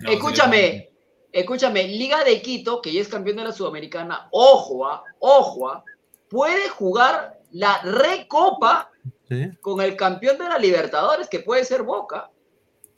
No, 0.02 0.12
Escúchame, 0.12 0.90
escúchame, 1.32 1.88
Liga 1.88 2.22
de 2.26 2.42
Quito, 2.42 2.82
que 2.82 2.92
ya 2.92 3.00
es 3.00 3.08
campeón 3.08 3.38
de 3.38 3.46
la 3.46 3.54
Sudamericana, 3.54 4.28
ojo, 4.32 4.86
ah, 4.86 5.02
ojo, 5.20 5.70
ah, 5.70 5.82
puede 6.30 6.68
jugar 6.68 7.40
la 7.52 7.82
Recopa 7.84 8.92
¿Sí? 9.30 9.50
con 9.62 9.80
el 9.80 9.96
campeón 9.96 10.38
de 10.40 10.44
la 10.50 10.60
Libertadores, 10.60 11.30
que 11.30 11.40
puede 11.40 11.64
ser 11.64 11.84
Boca. 11.84 12.30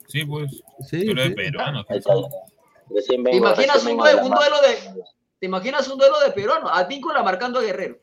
Sí, 0.08 0.24
pues. 0.24 0.50
Sí, 0.88 1.04
Pero 1.06 1.22
es 1.22 1.28
sí. 1.28 1.34
peruano. 1.34 1.84
Recién 2.94 3.22
¿Te 3.24 3.36
imaginas 3.36 3.76
recién 3.76 3.98
un, 3.98 4.04
vengo 4.04 4.28
duelo 4.28 4.56
de, 4.62 5.02
te 5.38 5.46
imaginas 5.46 5.88
un 5.88 5.98
duelo 5.98 6.16
de? 6.20 6.70
Advíncula 6.72 7.22
marcando 7.22 7.58
a 7.58 7.62
Guerrero. 7.62 7.98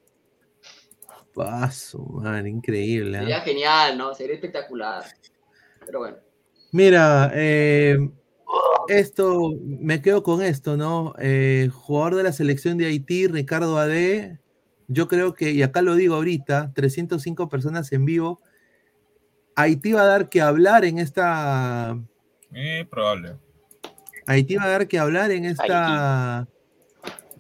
Paso, 1.33 1.99
man, 1.99 2.47
increíble. 2.47 3.17
¿ah? 3.17 3.21
Sería 3.21 3.41
genial, 3.41 3.97
¿no? 3.97 4.15
Sería 4.15 4.35
espectacular. 4.35 5.03
Pero 5.85 5.99
bueno. 5.99 6.17
Mira, 6.71 7.31
eh, 7.35 7.97
esto, 8.87 9.53
me 9.63 10.01
quedo 10.01 10.23
con 10.23 10.41
esto, 10.41 10.77
¿no? 10.77 11.13
Eh, 11.19 11.69
jugador 11.71 12.15
de 12.15 12.23
la 12.23 12.33
selección 12.33 12.77
de 12.77 12.87
Haití, 12.87 13.27
Ricardo 13.27 13.77
Ade, 13.77 14.39
yo 14.87 15.07
creo 15.07 15.33
que, 15.33 15.51
y 15.51 15.61
acá 15.61 15.81
lo 15.81 15.95
digo 15.95 16.15
ahorita, 16.15 16.71
305 16.73 17.49
personas 17.49 17.91
en 17.91 18.05
vivo, 18.05 18.41
Haití 19.55 19.93
va 19.93 20.01
a 20.01 20.05
dar 20.05 20.29
que 20.29 20.41
hablar 20.41 20.85
en 20.85 20.99
esta, 20.99 21.99
Eh, 22.53 22.85
probable. 22.89 23.35
Haití 24.27 24.55
va 24.57 24.65
a 24.65 24.69
dar 24.69 24.87
que 24.87 24.99
hablar 24.99 25.31
en 25.31 25.45
esta, 25.45 26.47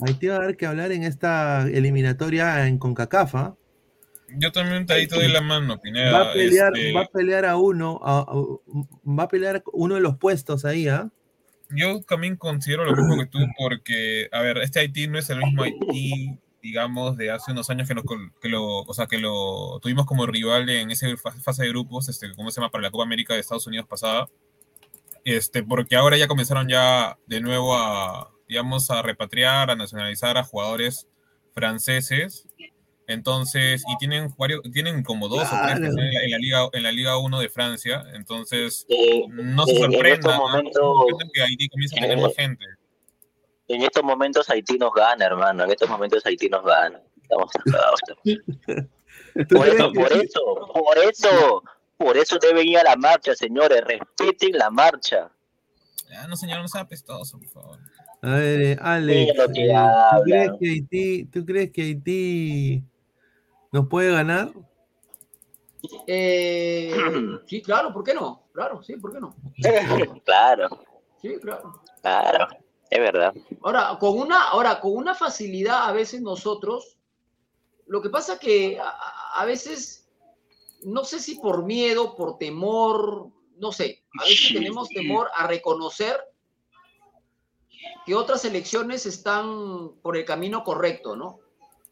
Haití 0.01 0.27
va 0.27 0.35
a 0.37 0.39
dar 0.39 0.55
que 0.57 0.65
hablar 0.65 0.91
en 0.91 1.03
esta 1.03 1.63
eliminatoria 1.67 2.67
en 2.67 2.77
CONCACAF, 2.77 3.35
¿ah? 3.35 3.55
Yo 4.29 4.51
también 4.51 4.85
te 4.85 4.93
ahí 4.93 5.07
te 5.07 5.15
doy 5.15 5.29
la 5.29 5.41
mano, 5.41 5.79
Pineda. 5.79 6.11
Va 6.11 6.21
a 6.29 6.33
pelear, 6.33 6.73
Este, 6.75 6.93
va 6.93 7.01
a 7.01 7.05
pelear 7.07 7.45
a 7.45 7.57
uno, 7.57 7.99
a- 8.03 8.19
a- 8.19 9.09
va 9.09 9.23
a 9.23 9.27
pelear 9.27 9.63
uno 9.73 9.95
de 9.95 10.01
los 10.01 10.17
puestos 10.17 10.65
ahí, 10.65 10.87
¿ah? 10.87 11.09
Yo 11.69 12.01
también 12.03 12.37
considero 12.37 12.85
lo 12.85 12.95
mismo 12.95 13.17
que 13.17 13.25
tú, 13.25 13.39
porque, 13.57 14.29
a 14.31 14.41
ver, 14.41 14.57
este 14.59 14.79
Haití 14.79 15.07
no 15.07 15.17
es 15.19 15.29
el 15.29 15.39
mismo 15.39 15.63
Haití, 15.63 16.39
digamos, 16.61 17.17
de 17.17 17.31
hace 17.31 17.51
unos 17.51 17.69
años 17.69 17.87
que, 17.87 17.95
nos 17.95 18.03
col- 18.05 18.31
que 18.41 18.47
lo, 18.49 18.63
o 18.81 18.93
sea, 18.93 19.07
que 19.07 19.17
lo 19.17 19.79
tuvimos 19.81 20.05
como 20.05 20.25
rival 20.25 20.69
en 20.69 20.91
esa 20.91 21.07
fa- 21.17 21.31
fase 21.31 21.63
de 21.63 21.69
grupos, 21.69 22.07
este, 22.09 22.33
¿cómo 22.35 22.51
se 22.51 22.59
llama? 22.61 22.71
Para 22.71 22.83
la 22.83 22.91
Copa 22.91 23.03
América 23.03 23.33
de 23.33 23.41
Estados 23.41 23.67
Unidos 23.67 23.87
pasada. 23.87 24.27
Este, 25.27 25.61
porque 25.61 25.97
ahora 25.97 26.15
ya 26.15 26.29
comenzaron 26.29 26.69
ya 26.69 27.17
de 27.25 27.41
nuevo 27.41 27.75
a, 27.75 28.31
digamos, 28.47 28.89
a 28.89 29.01
repatriar, 29.01 29.69
a 29.69 29.75
nacionalizar 29.75 30.37
a 30.37 30.43
jugadores 30.45 31.05
franceses. 31.53 32.47
Entonces, 33.07 33.83
y 33.89 33.97
tienen 33.97 34.33
varios, 34.37 34.61
tienen 34.71 35.03
como 35.03 35.27
dos 35.27 35.43
o 35.51 35.55
tres 35.65 35.79
que 35.81 35.87
están 35.87 36.05
en 36.05 36.13
la, 36.13 36.21
en 36.23 36.31
la 36.31 36.37
Liga, 36.37 36.69
en 36.71 36.83
la 36.83 36.91
Liga 36.93 37.17
1 37.17 37.39
de 37.41 37.49
Francia. 37.49 38.03
Entonces, 38.13 38.85
Eh, 38.87 39.25
no 39.27 39.65
se 39.65 39.75
en 39.75 39.91
sorprenda, 39.91 40.37
sorprenda 40.37 41.25
que 41.33 41.41
Haití 41.41 41.67
comience 41.67 41.97
a 41.97 42.01
tener 42.01 42.17
más 42.21 42.33
gente. 42.33 42.65
en 43.67 43.81
estos 43.83 44.03
momentos 44.03 44.49
Haití 44.49 44.77
nos 44.77 44.93
gana, 44.93 45.25
hermano. 45.25 45.65
En 45.65 45.71
estos 45.71 45.89
momentos 45.89 46.25
Haití 46.25 46.47
nos 46.47 46.63
gana. 46.63 47.01
Estamos 47.21 47.51
cagados. 47.65 47.99
¿Tú 49.49 49.55
Por 49.57 49.67
eso, 49.67 49.91
por 49.91 50.13
eso, 50.13 50.41
por 50.73 50.97
eso, 50.99 51.63
por 51.97 52.17
eso 52.17 52.37
deben 52.39 52.67
ir 52.67 52.77
a 52.77 52.83
la 52.83 52.95
marcha, 52.95 53.35
señores. 53.35 53.81
Respeten 53.85 54.57
la 54.57 54.69
marcha. 54.69 55.31
Ah, 56.15 56.27
no, 56.27 56.35
señor, 56.35 56.61
no 56.61 56.67
sea 56.67 56.81
apestoso, 56.81 57.37
por 57.39 57.49
favor. 57.49 57.79
A 58.21 58.29
ver, 58.31 58.61
eh, 58.61 58.77
Alex, 58.81 59.31
eh, 59.31 59.35
¿tú, 59.35 60.23
crees 60.23 60.51
que 60.59 60.69
Haití, 60.69 61.25
¿tú 61.25 61.45
crees 61.45 61.71
que 61.71 61.81
Haití 61.81 62.83
nos 63.71 63.87
puede 63.87 64.11
ganar? 64.11 64.51
Eh, 66.07 66.91
sí, 67.45 67.61
claro, 67.61 67.93
¿por 67.93 68.03
qué 68.03 68.13
no? 68.13 68.47
Claro, 68.53 68.81
sí, 68.81 68.95
¿por 68.97 69.13
qué 69.13 69.19
no? 69.19 69.35
Claro, 70.25 70.69
Sí, 71.21 71.37
claro. 71.41 71.81
claro. 72.01 72.47
Es 72.89 72.99
verdad. 72.99 73.33
Ahora, 73.63 73.97
con 73.99 74.17
una, 74.17 74.49
ahora, 74.49 74.79
con 74.79 74.95
una 74.95 75.13
facilidad 75.13 75.87
a 75.87 75.91
veces 75.91 76.21
nosotros, 76.21 76.97
lo 77.85 78.01
que 78.01 78.09
pasa 78.09 78.39
que 78.39 78.79
a, 78.79 79.41
a 79.41 79.45
veces, 79.45 80.06
no 80.83 81.03
sé 81.03 81.19
si 81.19 81.35
por 81.35 81.63
miedo, 81.63 82.15
por 82.15 82.37
temor, 82.37 83.29
no 83.57 83.71
sé, 83.71 84.03
a 84.19 84.25
veces 84.25 84.53
tenemos 84.53 84.89
temor 84.89 85.29
a 85.35 85.47
reconocer 85.47 86.19
que 88.05 88.15
otras 88.15 88.45
elecciones 88.45 89.05
están 89.05 89.93
por 90.01 90.17
el 90.17 90.25
camino 90.25 90.63
correcto, 90.63 91.15
¿no? 91.15 91.39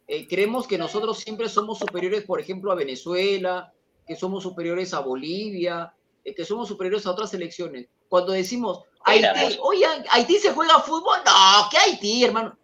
Eh, 0.07 0.27
creemos 0.27 0.67
que 0.67 0.77
nosotros 0.77 1.17
siempre 1.19 1.49
somos 1.49 1.79
superiores, 1.79 2.23
por 2.23 2.39
ejemplo, 2.39 2.71
a 2.71 2.75
Venezuela, 2.75 3.73
que 4.07 4.15
somos 4.15 4.43
superiores 4.43 4.93
a 4.93 4.99
Bolivia, 4.99 5.93
eh, 6.23 6.35
que 6.35 6.45
somos 6.45 6.67
superiores 6.67 7.05
a 7.05 7.11
otras 7.11 7.33
elecciones. 7.33 7.87
Cuando 8.07 8.33
decimos, 8.33 8.83
Haití, 9.03 9.57
oye, 9.61 9.85
Haití 10.11 10.37
se 10.37 10.53
juega 10.53 10.79
fútbol, 10.79 11.17
no, 11.25 11.69
¿qué 11.71 11.77
Haití, 11.77 12.23
hermano? 12.23 12.57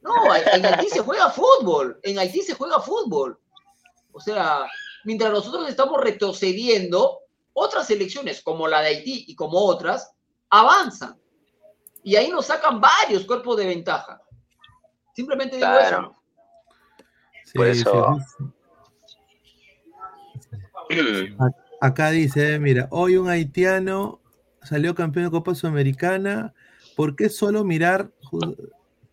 No, 0.00 0.34
en 0.34 0.66
Haití 0.66 0.88
se 0.88 1.00
juega 1.00 1.30
fútbol, 1.30 1.98
en 2.02 2.18
Haití 2.18 2.42
se 2.42 2.54
juega 2.54 2.80
fútbol. 2.80 3.38
O 4.12 4.20
sea, 4.20 4.66
mientras 5.04 5.30
nosotros 5.32 5.68
estamos 5.68 6.00
retrocediendo, 6.00 7.20
otras 7.52 7.90
elecciones 7.90 8.42
como 8.42 8.68
la 8.68 8.80
de 8.80 8.88
Haití 8.88 9.24
y 9.28 9.34
como 9.34 9.58
otras 9.58 10.12
avanzan. 10.50 11.16
Y 12.02 12.16
ahí 12.16 12.30
nos 12.30 12.46
sacan 12.46 12.80
varios 12.80 13.24
cuerpos 13.24 13.56
de 13.56 13.66
ventaja. 13.66 14.20
Simplemente 15.14 15.56
digo 15.56 15.68
Claro. 15.68 16.22
Sí, 17.44 17.52
Por 17.58 17.66
eso- 17.66 18.18
sí. 18.38 18.44
Acá 21.80 22.10
dice, 22.10 22.54
eh, 22.54 22.58
mira, 22.58 22.88
hoy 22.90 23.16
un 23.16 23.28
haitiano 23.28 24.20
salió 24.62 24.94
campeón 24.94 25.26
de 25.26 25.30
Copa 25.30 25.54
Sudamericana. 25.54 26.54
¿Por 26.96 27.14
qué 27.14 27.28
solo 27.28 27.64
mirar 27.64 28.10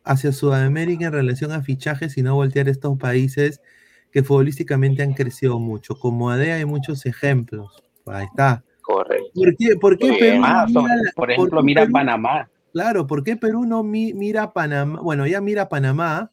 hacia 0.04 0.32
Sudamérica 0.32 1.06
en 1.06 1.14
relación 1.14 1.52
a 1.52 1.62
fichajes 1.62 2.18
y 2.18 2.24
no 2.24 2.36
voltear 2.36 2.68
a 2.68 2.72
estos 2.72 2.98
países 2.98 3.62
que 4.16 4.24
futbolísticamente 4.24 5.04
han 5.04 5.12
crecido 5.14 5.60
mucho? 5.60 6.00
Como 6.00 6.30
ADEA 6.30 6.56
hay 6.56 6.64
muchos 6.64 7.06
ejemplos. 7.06 7.84
Ahí 8.06 8.24
está. 8.24 8.64
Correcto. 8.82 9.30
¿Por 9.36 9.56
qué, 9.58 9.76
por 9.76 9.98
qué 9.98 10.08
Muy 10.08 10.20
Perú 10.20 10.38
mira 10.38 10.66
por 11.14 11.32
ejemplo, 11.32 11.62
mira 11.62 11.82
Perú- 11.82 11.92
Panamá. 11.92 12.50
Claro, 12.72 13.06
¿por 13.08 13.26
qué 13.26 13.36
Perú 13.36 13.66
no 13.66 13.84
mi- 13.84 14.14
mira 14.14 14.54
Panamá? 14.54 15.02
Bueno, 15.02 15.28
ya 15.28 15.42
mira 15.42 15.68
Panamá, 15.68 16.32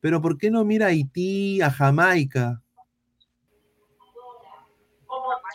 pero 0.00 0.22
¿por 0.22 0.38
qué 0.38 0.48
no 0.48 0.64
mira 0.64 0.86
a 0.86 0.90
Haití, 0.90 1.60
a 1.60 1.72
Jamaica? 1.72 2.62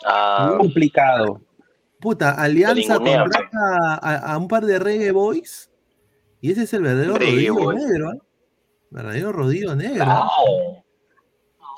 Ah, 0.04 0.56
complicado. 0.58 1.40
Puta, 1.98 2.32
Alianza 2.32 2.98
contrata 2.98 3.94
a, 4.02 4.34
a 4.34 4.36
un 4.36 4.48
par 4.48 4.66
de 4.66 4.78
reggae 4.78 5.12
boys 5.12 5.70
y 6.42 6.50
ese 6.52 6.64
es 6.64 6.74
el 6.74 6.82
verdadero 6.82 7.14
rodillo 7.16 7.72
negro. 7.72 8.12
¿eh? 8.12 8.18
Verdadero 8.90 9.32
rodillo 9.32 9.74
negro. 9.74 10.04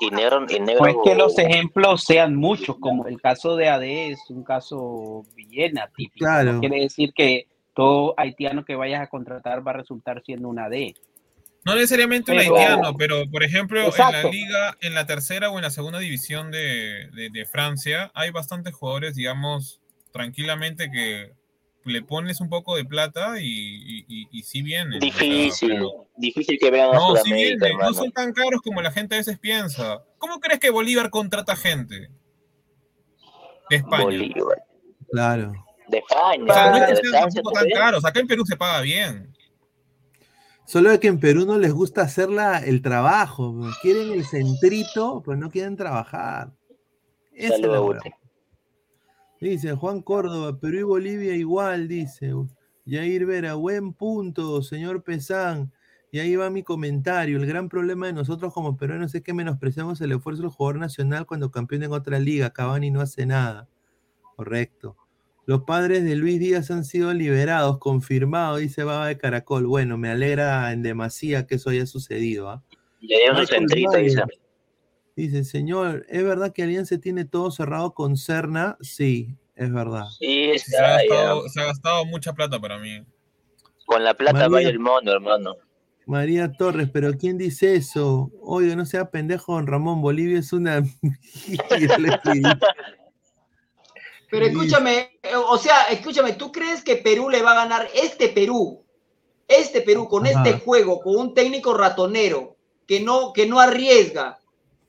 Y 0.05 0.09
negro, 0.11 0.45
y 0.49 0.59
negro. 0.59 0.81
No 0.85 0.87
es 0.87 0.95
que 1.03 1.15
los 1.15 1.37
ejemplos 1.39 2.03
sean 2.03 2.35
muchos, 2.35 2.77
como 2.79 3.07
el 3.07 3.19
caso 3.21 3.55
de 3.55 3.69
AD 3.69 3.83
es 3.83 4.19
un 4.29 4.43
caso 4.43 5.23
bien 5.35 5.77
atípico. 5.79 6.25
Claro. 6.25 6.53
No 6.53 6.59
quiere 6.59 6.81
decir 6.81 7.13
que 7.13 7.47
todo 7.75 8.13
haitiano 8.17 8.63
que 8.65 8.75
vayas 8.75 9.01
a 9.01 9.07
contratar 9.07 9.65
va 9.65 9.71
a 9.71 9.75
resultar 9.75 10.21
siendo 10.25 10.47
un 10.49 10.59
AD. 10.59 10.93
No 11.65 11.75
necesariamente 11.75 12.31
un 12.31 12.39
haitiano, 12.39 12.93
pero 12.97 13.23
por 13.31 13.41
ejemplo, 13.43 13.79
en 13.81 13.91
la 13.97 14.23
liga, 14.29 14.77
en 14.81 14.93
la 14.93 15.05
tercera 15.05 15.49
o 15.49 15.57
en 15.57 15.61
la 15.63 15.69
segunda 15.69 15.99
división 15.99 16.51
de, 16.51 17.09
de- 17.13 17.29
de 17.31 17.45
Francia, 17.45 18.11
hay 18.13 18.31
bastantes 18.31 18.73
jugadores, 18.73 19.15
digamos, 19.15 19.79
tranquilamente 20.11 20.91
que 20.91 21.31
le 21.85 22.01
pones 22.01 22.39
un 22.41 22.49
poco 22.49 22.75
de 22.75 22.85
plata 22.85 23.39
y, 23.39 23.45
y, 23.45 24.05
y- 24.07 24.27
y 24.31 24.43
sí 24.43 24.61
vienen. 24.61 24.97
o 24.97 24.99
sea, 25.01 25.09
Difícil, 25.11 25.69
pero- 25.69 26.07
difícil 26.17 26.57
que 26.59 26.71
vean 26.71 26.89
a 26.89 26.93
no, 26.93 27.15
sí 27.15 27.21
Sudamérica, 27.23 27.65
vienen, 27.67 27.85
no 27.85 27.93
son 27.93 28.11
tan 28.11 28.31
caros 28.33 28.61
como 28.61 28.81
la 28.81 28.91
gente 28.91 29.15
a 29.15 29.17
veces 29.19 29.37
piensa. 29.39 30.03
¿Cómo 30.17 30.39
crees 30.39 30.59
que 30.59 30.69
Bolívar 30.69 31.09
contrata 31.09 31.55
gente? 31.55 32.09
De 33.69 33.75
España. 33.77 34.03
Bolívar. 34.03 34.63
Claro. 35.11 35.53
De 35.87 35.97
España. 35.99 36.43
O 36.49 36.53
sea, 36.53 36.69
no 36.71 36.77
es 36.77 36.99
que 37.01 37.07
sean 37.07 37.29
tampoco 37.29 37.51
tan 37.51 37.69
caros. 37.69 38.05
Acá 38.05 38.19
en 38.19 38.27
Perú 38.27 38.45
se 38.45 38.55
paga 38.57 38.81
bien. 38.81 39.29
Solo 40.65 40.97
que 40.99 41.07
en 41.07 41.19
Perú 41.19 41.45
no 41.45 41.57
les 41.57 41.73
gusta 41.73 42.01
hacer 42.03 42.29
la- 42.29 42.59
el 42.59 42.81
trabajo. 42.81 43.53
Quieren 43.81 44.11
el 44.13 44.25
centrito, 44.25 45.21
pero 45.25 45.37
no 45.37 45.49
quieren 45.51 45.75
trabajar. 45.75 46.51
Esa 47.33 47.55
es 47.55 47.61
la. 47.61 47.99
Dice 49.43 49.73
Juan 49.73 50.01
Córdoba, 50.01 50.57
Perú 50.57 50.77
y 50.77 50.83
Bolivia 50.83 51.35
igual, 51.35 51.89
dice. 51.89 52.33
Jair 52.87 53.25
Vera, 53.25 53.55
buen 53.55 53.91
punto, 53.91 54.61
señor 54.61 55.03
Pesán. 55.03 55.73
Y 56.13 56.19
ahí 56.19 56.37
va 56.37 56.49
mi 56.49 56.63
comentario. 56.63 57.35
El 57.35 57.45
gran 57.45 57.67
problema 57.67 58.05
de 58.05 58.13
nosotros 58.13 58.53
como 58.53 58.77
peruanos 58.77 59.13
es 59.13 59.21
que 59.21 59.33
menospreciamos 59.33 59.99
el 59.99 60.13
esfuerzo 60.13 60.43
del 60.43 60.51
jugador 60.51 60.79
nacional 60.79 61.25
cuando 61.25 61.51
campeón 61.51 61.83
en 61.83 61.91
otra 61.91 62.19
liga. 62.19 62.51
Cavani 62.51 62.89
no 62.89 63.01
hace 63.01 63.25
nada. 63.25 63.67
Correcto. 64.37 64.95
Los 65.45 65.63
padres 65.63 66.05
de 66.05 66.15
Luis 66.15 66.39
Díaz 66.39 66.71
han 66.71 66.85
sido 66.85 67.13
liberados, 67.13 67.79
confirmado, 67.79 68.55
dice 68.55 68.85
Baba 68.85 69.07
de 69.07 69.17
Caracol. 69.17 69.67
Bueno, 69.67 69.97
me 69.97 70.09
alegra 70.09 70.71
en 70.71 70.83
demasía 70.83 71.47
que 71.47 71.55
eso 71.55 71.69
haya 71.69 71.85
sucedido. 71.85 72.49
¿ah? 72.49 72.63
Le 73.01 73.17
dice. 73.75 74.23
Dice, 75.15 75.43
señor, 75.43 76.05
¿es 76.09 76.23
verdad 76.23 76.51
que 76.53 76.63
Alianza 76.63 76.97
tiene 76.97 77.25
todo 77.25 77.51
cerrado 77.51 77.93
con 77.93 78.17
Cerna? 78.17 78.77
Sí, 78.81 79.35
es 79.55 79.71
verdad. 79.71 80.05
Sí, 80.19 80.57
Se 80.57 80.77
ha, 80.77 81.01
está 81.01 81.15
gastado, 81.15 81.49
se 81.49 81.61
ha 81.61 81.65
gastado 81.65 82.05
mucha 82.05 82.33
plata 82.33 82.59
para 82.59 82.79
mí. 82.79 83.05
Con 83.85 84.03
la 84.03 84.15
plata 84.15 84.33
María. 84.33 84.49
vaya 84.49 84.69
el 84.69 84.79
mono, 84.79 85.11
hermano. 85.11 85.55
María 86.05 86.51
Torres, 86.51 86.89
pero 86.91 87.13
¿quién 87.17 87.37
dice 87.37 87.75
eso? 87.75 88.31
Oye, 88.41 88.75
no 88.75 88.85
sea 88.85 89.09
pendejo, 89.09 89.53
don 89.53 89.67
Ramón, 89.67 90.01
Bolivia 90.01 90.39
es 90.39 90.51
una... 90.51 90.83
Pero 94.29 94.47
escúchame, 94.47 95.19
o 95.47 95.57
sea, 95.59 95.83
escúchame, 95.91 96.33
¿tú 96.33 96.51
crees 96.51 96.83
que 96.83 96.95
Perú 96.95 97.29
le 97.29 97.43
va 97.43 97.51
a 97.51 97.65
ganar 97.65 97.87
este 97.93 98.29
Perú? 98.29 98.83
Este 99.47 99.81
Perú 99.81 100.07
con 100.07 100.25
Ajá. 100.25 100.41
este 100.43 100.59
juego, 100.59 101.01
con 101.01 101.17
un 101.17 101.35
técnico 101.35 101.75
ratonero 101.75 102.57
que 102.87 102.99
no, 102.99 103.31
que 103.31 103.45
no 103.45 103.59
arriesga. 103.59 104.39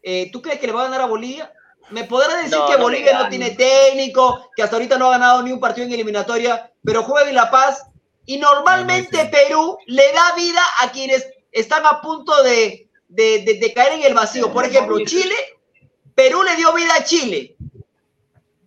Eh, 0.05 0.31
¿Tú 0.31 0.41
crees 0.43 0.61
que 0.61 0.67
le 0.67 0.73
va 0.73 0.83
a 0.83 0.85
ganar 0.85 1.01
a 1.01 1.07
Bolivia? 1.07 1.53
Me 1.91 2.05
podrás 2.05 2.37
decir 2.45 2.57
No, 2.59 2.67
que 2.67 2.75
no 2.77 2.83
Bolivia 2.85 3.19
no 3.19 3.29
tiene 3.29 3.51
técnico, 3.51 4.51
que 4.57 4.63
hasta 4.63 4.77
ahorita 4.77 4.97
no 4.99 5.09
ha 5.09 5.13
ganado 5.13 5.43
ni 5.43 5.51
un 5.53 5.61
partido 5.61 5.87
en 5.87 5.93
eliminatoria, 5.93 6.71
pero 6.83 7.03
juega 7.03 7.29
en 7.29 7.35
La 7.35 7.51
Paz 7.51 7.83
y 8.27 8.39
normalmente 8.39 9.17
No, 9.19 9.25
no, 9.25 9.31
sí. 9.31 9.37
Perú 9.37 9.79
le 9.87 10.13
da 10.13 10.35
vida 10.35 10.63
a 10.81 10.91
quienes 10.93 11.27
están 11.53 11.85
a 11.87 12.01
punto 12.01 12.43
de, 12.43 12.89
de- 13.09 13.43
de- 13.45 13.59
de 13.61 13.73
caer 13.75 13.93
en 13.95 14.03
el 14.05 14.15
vacío. 14.15 14.53
Por 14.53 14.65
ejemplo, 14.65 14.99
Chile, 15.05 15.35
Perú 16.15 16.43
le 16.43 16.57
dio 16.57 16.73
vida 16.73 16.95
a 16.99 17.05
Chile. 17.05 17.55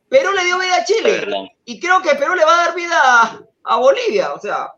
Perú 0.09 0.31
le 0.31 0.45
dio 0.45 0.57
vida 0.59 0.75
a 0.77 0.85
Chile. 0.85 1.11
Verdad. 1.11 1.43
Y 1.65 1.79
creo 1.79 2.01
que 2.01 2.15
Perú 2.15 2.35
le 2.35 2.45
va 2.45 2.53
a 2.53 2.65
dar 2.67 2.75
vida 2.75 2.95
a, 3.03 3.41
a 3.63 3.75
Bolivia. 3.77 4.33
O 4.33 4.39
sea, 4.39 4.71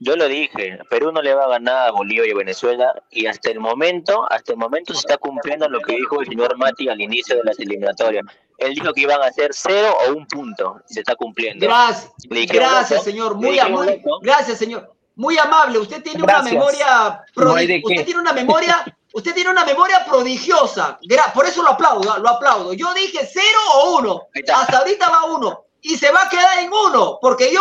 Yo 0.00 0.14
lo 0.14 0.28
dije, 0.28 0.78
Perú 0.90 1.10
no 1.10 1.20
le 1.22 1.34
va 1.34 1.44
a 1.44 1.48
ganar 1.48 1.88
a 1.88 1.90
Bolivia 1.90 2.26
y 2.26 2.30
a 2.30 2.34
Venezuela 2.36 3.02
y 3.10 3.26
hasta 3.26 3.50
el 3.50 3.58
momento, 3.58 4.30
hasta 4.30 4.52
el 4.52 4.58
momento 4.58 4.94
se 4.94 5.00
está 5.00 5.16
cumpliendo 5.18 5.68
lo 5.68 5.80
que 5.80 5.96
dijo 5.96 6.20
el 6.20 6.26
señor 6.28 6.56
Mati 6.56 6.88
al 6.88 7.00
inicio 7.00 7.36
de 7.36 7.42
las 7.44 7.58
eliminatorias. 7.58 8.24
Él 8.58 8.74
dijo 8.74 8.92
que 8.92 9.00
iban 9.00 9.20
a 9.22 9.32
ser 9.32 9.50
cero 9.52 9.92
o 10.06 10.12
un 10.12 10.26
punto, 10.26 10.80
se 10.86 11.00
está 11.00 11.16
cumpliendo. 11.16 11.66
gracias. 11.66 12.12
Gracias, 12.30 12.90
loco, 12.90 13.04
señor. 13.04 13.34
Muy, 13.34 13.56
loco. 13.56 14.20
gracias, 14.22 14.58
señor. 14.58 14.94
Muy 15.16 15.36
amable. 15.36 15.78
Usted 15.80 16.00
tiene 16.00 16.22
una 16.22 16.42
memoria 16.44 17.24
No 17.34 17.54
Usted 17.78 17.96
qué. 17.96 18.04
tiene 18.04 18.20
una 18.20 18.32
memoria, 18.32 18.84
usted 19.12 19.34
tiene 19.34 19.50
una 19.50 19.64
memoria 19.64 20.04
prodigiosa. 20.04 20.96
Gra- 21.02 21.32
Por 21.32 21.44
eso 21.44 21.60
lo 21.64 21.70
aplaudo, 21.70 22.18
lo 22.18 22.28
aplaudo. 22.28 22.72
Yo 22.72 22.94
dije 22.94 23.28
cero 23.32 23.58
o 23.74 23.96
uno. 23.98 24.22
Hasta 24.54 24.78
ahorita 24.78 25.08
va 25.10 25.24
uno. 25.24 25.64
Y 25.80 25.96
se 25.96 26.12
va 26.12 26.22
a 26.22 26.28
quedar 26.28 26.60
en 26.60 26.70
uno. 26.72 27.18
Porque 27.20 27.52
yo 27.52 27.60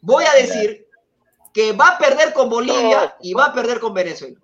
voy 0.00 0.24
a 0.24 0.32
decir 0.34 0.87
que 1.58 1.72
va 1.72 1.88
a 1.88 1.98
perder 1.98 2.32
con 2.34 2.48
Bolivia 2.48 3.16
y 3.20 3.34
va 3.34 3.46
a 3.46 3.52
perder 3.52 3.80
con 3.80 3.92
Venezuela. 3.92 4.38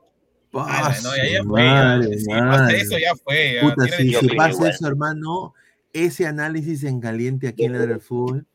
Ah, 0.53 0.93
no, 1.05 1.17
ya, 1.17 1.25
ya 1.29 1.43
su 1.43 1.49
fue. 1.49 1.63
ya. 1.63 1.69
madre, 1.69 2.19
Si 2.19 2.27
pasa 2.29 2.73
eso, 2.73 2.99
ya 2.99 3.15
fue. 3.15 3.55
ya. 3.55 3.61
Puta, 3.61 3.87
si, 3.87 4.29
pasa 4.37 4.69
eso, 4.69 4.89
hermano, 4.89 5.55
ese 5.93 6.27
análisis 6.27 6.83
en 6.83 7.01
caliente 7.01 7.47
aquí 7.47 7.67
en 7.67 7.75
la 7.75 7.87
del 7.87 8.01
fútbol, 8.01 8.47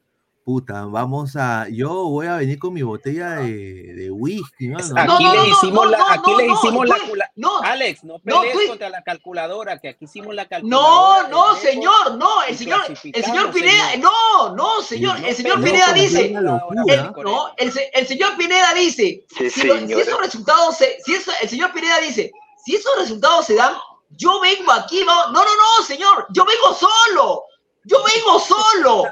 puta, 0.50 0.86
vamos 0.86 1.36
a, 1.36 1.68
yo 1.70 1.90
voy 2.06 2.26
a 2.26 2.38
venir 2.38 2.58
con 2.58 2.74
mi 2.74 2.82
botella 2.82 3.34
de, 3.36 3.94
de 3.94 4.10
whisky, 4.10 4.68
mano. 4.70 4.84
Aquí 4.98 5.24
No, 5.24 5.36
no, 5.36 5.46
hicimos 5.46 5.86
no, 5.86 5.92
la, 5.92 5.98
no, 6.00 6.08
aquí 6.10 6.32
no, 6.32 6.54
hicimos 6.56 6.88
la, 6.90 6.96
pues, 7.08 7.20
no. 7.36 7.60
Alex, 7.62 8.04
no 8.04 8.14
No, 8.24 8.40
pelees 8.40 8.54
pues. 8.56 8.68
contra 8.70 8.90
la 8.90 9.04
calculadora, 9.04 9.78
que 9.78 9.90
aquí 9.90 10.06
hicimos 10.06 10.34
la 10.34 10.48
calculadora. 10.48 11.28
No, 11.30 11.52
no, 11.52 11.56
señor, 11.58 12.16
no, 12.16 12.42
el 12.48 12.58
señor, 12.58 12.82
el 12.88 13.24
señor 13.24 13.52
Pineda, 13.52 13.92
señor. 13.92 14.12
no, 14.12 14.56
no, 14.56 14.82
señor, 14.82 15.20
No 15.20 15.28
el 15.28 15.36
señor 15.36 15.64
Pineda 15.64 15.94
dice, 15.94 16.26
el, 16.26 16.44
no, 16.44 17.54
el, 17.56 17.72
se- 17.72 17.92
el 17.94 18.08
señor 18.08 18.36
Pineda 18.36 18.74
dice, 18.74 19.26
Sí, 19.38 19.50
si, 19.52 19.68
lo- 19.68 19.78
si 19.86 19.94
esos 19.94 20.20
resultados 20.20 20.78
se, 20.78 20.98
si 21.06 21.14
eso, 21.14 21.32
el 21.44 21.48
señor 21.48 21.72
Pineda 21.74 22.00
dice, 22.00 22.32
si 22.66 22.74
esos 22.76 22.92
resultados 22.98 23.46
se 23.46 23.54
dan, 23.54 23.74
yo 24.18 24.40
vengo 24.42 24.72
aquí, 24.72 25.04
no, 25.06 25.28
no, 25.28 25.44
no, 25.44 25.46
no, 25.46 25.86
señor, 25.86 26.26
yo 26.32 26.44
vengo 26.44 26.74
solo, 26.74 27.44
yo 27.84 27.98
vengo 28.04 28.40
solo, 28.40 29.04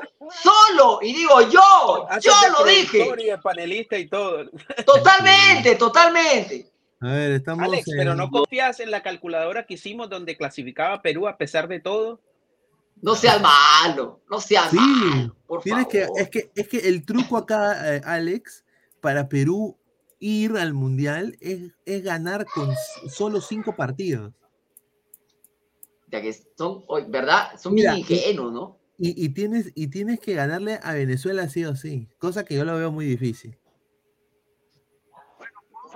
solo, 0.44 1.00
y 1.02 1.14
digo 1.14 1.42
yo, 1.50 2.08
yo 2.22 2.32
lo 2.58 2.66
dije, 2.66 3.38
panelista 3.42 3.98
y 3.98 4.08
todo. 4.08 4.46
totalmente, 4.86 5.76
totalmente. 5.76 6.72
A 7.00 7.08
ver, 7.12 7.32
estamos 7.32 7.66
Alex, 7.66 7.88
en- 7.90 7.98
pero 7.98 8.16
no 8.16 8.30
confías 8.30 8.80
en 8.80 8.90
la 8.92 9.04
calculadora 9.04 9.66
que 9.66 9.76
hicimos 9.76 10.10
donde 10.10 10.36
clasificaba 10.36 11.02
Perú 11.02 11.28
a 11.28 11.38
pesar 11.38 11.68
de 11.68 11.80
todo. 11.80 12.20
No 13.00 13.14
seas 13.16 13.40
malo, 13.40 14.22
no 14.28 14.42
seas 14.42 14.72
Sí, 14.72 14.78
malo, 14.80 15.36
por 15.46 15.62
tienes 15.62 15.86
que, 15.88 16.06
favor. 16.06 16.20
es 16.22 16.30
que, 16.32 16.52
es 16.56 16.68
que 16.68 16.78
el 16.90 17.06
truco 17.06 17.38
acá, 17.38 17.96
eh, 17.96 18.02
Alex, 18.04 18.66
para 19.02 19.30
Perú 19.30 19.78
ir 20.20 20.58
al 20.58 20.74
mundial 20.74 21.38
es, 21.40 21.60
es 21.86 22.04
ganar 22.04 22.46
con 22.48 22.74
solo 23.08 23.40
cinco 23.40 23.76
partidos. 23.76 24.34
Ya 26.08 26.22
que 26.22 26.34
son, 26.34 26.84
¿verdad? 27.10 27.58
Son 27.58 27.74
Mira, 27.74 27.94
bien 27.94 28.06
ingenuos, 28.08 28.54
¿no? 28.54 28.80
Y, 28.98 29.26
y 29.26 29.30
tienes, 29.30 29.72
y 29.76 29.88
tienes 29.88 30.20
que 30.20 30.34
ganarle 30.34 30.80
a 30.82 30.94
Venezuela 30.94 31.48
sí 31.50 31.66
o 31.66 31.76
sí, 31.76 32.08
cosa 32.18 32.46
que 32.46 32.56
yo 32.56 32.66
lo 32.66 32.76
veo 32.78 32.92
muy 32.92 33.06
difícil. 33.06 33.58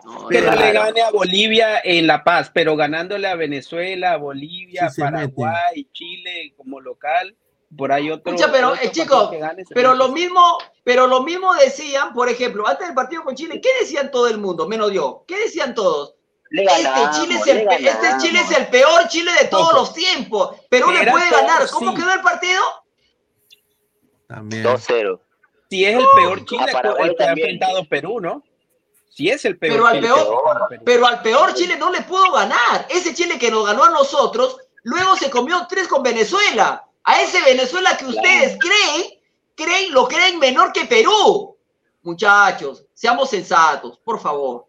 No, 0.05 0.27
Que 0.27 0.41
no 0.41 0.55
le 0.55 0.71
gane 0.71 1.01
a 1.01 1.11
Bolivia 1.11 1.79
en 1.83 2.07
La 2.07 2.23
Paz, 2.23 2.51
pero 2.53 2.75
ganándole 2.75 3.27
a 3.27 3.35
Venezuela, 3.35 4.17
Bolivia, 4.17 4.89
Sí 4.89 5.01
Paraguay, 5.01 5.87
Chile 5.93 6.53
como 6.57 6.79
local, 6.79 7.35
por 7.75 7.91
ahí 7.91 8.09
otro. 8.09 8.33
Escucha, 8.33 8.51
pero, 8.51 8.69
otro 8.69 8.83
eh, 8.83 8.91
chicos, 8.91 9.29
que 9.29 9.37
gane 9.37 9.65
se 9.65 9.73
Pero 9.73 9.93
lo 9.93 10.09
mismo, 10.09 10.57
pero 10.83 11.07
lo 11.07 11.23
mismo 11.23 11.53
decían, 11.55 12.13
por 12.13 12.29
ejemplo, 12.29 12.67
antes 12.67 12.87
del 12.87 12.95
partido 12.95 13.23
con 13.23 13.35
Chile, 13.35 13.61
¿qué 13.61 13.69
decían 13.79 14.11
todo 14.11 14.27
el 14.27 14.37
mundo? 14.37 14.67
Menos 14.67 14.91
yo. 14.91 15.23
¿Qué 15.27 15.37
decían 15.39 15.73
todos? 15.73 16.15
Le 16.53 16.63
Este 16.65 16.83
Chile, 17.13 17.35
es 17.35 17.47
el, 17.47 17.57
este. 17.69 18.07
Chile 18.19 18.39
es 18.41 18.51
el 18.51 18.67
peor 18.67 19.07
Chile 19.07 19.31
de 19.39 19.47
todos 19.47 19.69
Ojo. 19.69 19.77
los 19.79 19.93
tiempos. 19.93 20.57
Perú 20.69 20.91
le 20.91 21.09
puede 21.09 21.29
peor, 21.29 21.41
ganar. 21.47 21.69
¿Cómo 21.69 21.91
sí. 21.91 21.97
quedó 21.97 22.11
el 22.13 22.21
partido? 22.21 22.61
También. 24.27 24.63
2-0. 24.63 25.19
Si 25.69 25.85
es 25.85 25.95
el 25.97 26.05
peor 26.15 26.45
Chile 26.45 26.65
a 26.69 26.73
Paraguay 26.73 27.09
el 27.09 27.15
que 27.15 27.23
ha 27.23 27.29
enfrentado 27.31 27.85
Perú, 27.85 28.19
¿no? 28.19 28.43
Si 29.09 29.29
es 29.29 29.45
el 29.45 29.57
peor 29.57 29.73
Pero 29.75 29.87
al 29.87 29.95
Chile 29.95 30.07
peor- 30.07 30.19
enfrentado 30.19 30.67
Perú. 30.69 30.81
Pero 30.85 31.07
al 31.07 31.21
peor 31.21 31.53
Chile 31.53 31.77
no 31.77 31.89
le 31.89 32.01
pudo 32.01 32.31
ganar. 32.33 32.85
Ese 32.89 33.13
Chile 33.13 33.39
que 33.39 33.49
nos 33.49 33.65
ganó 33.65 33.85
a 33.85 33.89
nosotros, 33.89 34.57
luego 34.83 35.15
se 35.15 35.29
comió 35.29 35.65
tres 35.69 35.87
con 35.87 36.03
Venezuela. 36.03 36.85
A 37.05 37.21
ese 37.21 37.41
Venezuela 37.43 37.95
que 37.97 38.05
ustedes 38.05 38.57
creen, 38.59 39.19
creen, 39.55 39.93
lo 39.93 40.05
creen 40.07 40.37
menor 40.39 40.73
que 40.73 40.83
Perú. 40.85 41.57
Muchachos, 42.03 42.83
seamos 42.93 43.29
sensatos, 43.29 43.97
por 44.03 44.19
favor. 44.19 44.65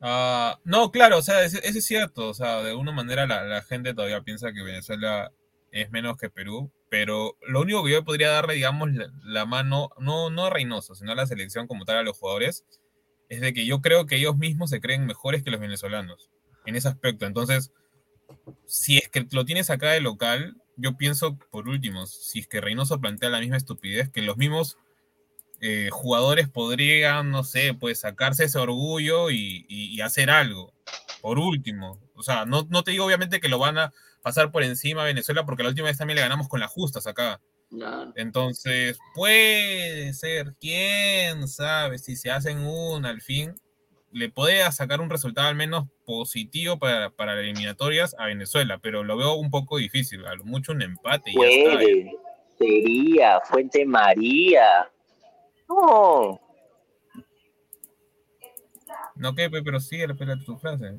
Ah, 0.00 0.58
no, 0.64 0.90
claro, 0.90 1.18
o 1.18 1.22
sea, 1.22 1.44
eso, 1.44 1.58
es 1.62 1.84
cierto. 1.84 2.28
O 2.28 2.34
sea, 2.34 2.62
de 2.62 2.70
alguna 2.70 2.92
manera 2.92 3.26
la, 3.26 3.44
la 3.44 3.62
gente 3.62 3.94
todavía 3.94 4.22
piensa 4.22 4.52
que 4.52 4.62
Venezuela 4.62 5.32
es 5.72 5.90
menos 5.90 6.16
que 6.16 6.30
Perú, 6.30 6.70
pero 6.90 7.36
lo 7.46 7.60
único 7.62 7.84
que 7.84 7.92
yo 7.92 8.04
podría 8.04 8.30
darle, 8.30 8.54
digamos, 8.54 8.92
la, 8.92 9.10
la 9.24 9.46
mano, 9.46 9.90
no, 9.98 10.30
no 10.30 10.46
a 10.46 10.50
Reynoso, 10.50 10.94
sino 10.94 11.12
a 11.12 11.14
la 11.14 11.26
selección 11.26 11.66
como 11.66 11.84
tal, 11.84 11.98
a 11.98 12.02
los 12.02 12.16
jugadores, 12.18 12.64
es 13.28 13.40
de 13.40 13.52
que 13.52 13.66
yo 13.66 13.80
creo 13.80 14.06
que 14.06 14.16
ellos 14.16 14.36
mismos 14.36 14.70
se 14.70 14.80
creen 14.80 15.06
mejores 15.06 15.42
que 15.42 15.50
los 15.50 15.60
venezolanos 15.60 16.30
en 16.66 16.76
ese 16.76 16.88
aspecto. 16.88 17.26
Entonces, 17.26 17.72
si 18.66 18.98
es 18.98 19.08
que 19.08 19.26
lo 19.30 19.44
tienes 19.44 19.70
acá 19.70 19.90
de 19.90 20.00
local, 20.00 20.56
yo 20.76 20.96
pienso, 20.96 21.38
por 21.50 21.68
último, 21.68 22.06
si 22.06 22.40
es 22.40 22.48
que 22.48 22.60
Reynoso 22.60 23.00
plantea 23.00 23.30
la 23.30 23.40
misma 23.40 23.56
estupidez, 23.56 24.10
que 24.10 24.22
los 24.22 24.36
mismos 24.36 24.78
eh, 25.60 25.88
jugadores 25.90 26.48
podrían, 26.48 27.30
no 27.30 27.44
sé, 27.44 27.74
pues 27.74 28.00
sacarse 28.00 28.44
ese 28.44 28.58
orgullo 28.58 29.30
y, 29.30 29.64
y- 29.68 29.94
y 29.96 30.00
hacer 30.00 30.30
algo. 30.30 30.72
Por 31.22 31.38
último. 31.38 31.98
O 32.14 32.22
sea, 32.22 32.44
no, 32.44 32.66
no 32.70 32.82
te 32.82 32.90
digo 32.92 33.04
obviamente 33.06 33.40
que 33.40 33.48
lo 33.48 33.58
van 33.58 33.78
a 33.78 33.92
pasar 34.22 34.50
por 34.52 34.62
encima 34.62 35.02
a 35.02 35.06
Venezuela, 35.06 35.44
porque 35.46 35.62
la 35.62 35.68
última 35.70 35.88
vez 35.88 35.98
también 35.98 36.16
le 36.16 36.22
ganamos 36.22 36.48
con 36.48 36.60
las 36.60 36.70
justas 36.70 37.06
acá. 37.06 37.40
Claro. 37.70 38.12
Entonces, 38.16 38.98
puede 39.14 40.12
ser, 40.14 40.54
quién 40.60 41.48
sabe, 41.48 41.98
si 41.98 42.16
se 42.16 42.30
hacen 42.30 42.58
una 42.58 43.08
al 43.10 43.20
fin, 43.20 43.54
le 44.12 44.28
puede 44.30 44.70
sacar 44.72 45.00
un 45.00 45.10
resultado 45.10 45.48
al 45.48 45.56
menos 45.56 45.86
positivo 46.06 46.78
para, 46.78 47.10
para 47.10 47.34
las 47.34 47.42
eliminatorias 47.44 48.14
a 48.18 48.26
Venezuela, 48.26 48.78
pero 48.78 49.02
lo 49.04 49.16
veo 49.16 49.34
un 49.34 49.50
poco 49.50 49.78
difícil, 49.78 50.24
a 50.26 50.34
lo 50.36 50.44
mucho 50.44 50.72
un 50.72 50.82
empate 50.82 51.30
y 51.32 51.34
ya 51.34 51.48
está. 51.48 51.72
Puede, 51.74 52.12
sería, 52.58 53.40
Fuente 53.44 53.84
María. 53.84 54.88
No, 55.68 56.40
No 59.16 59.34
que, 59.34 59.50
pero 59.50 59.80
sí, 59.80 60.00
espera 60.00 60.36
tu 60.44 60.56
frase. 60.56 60.98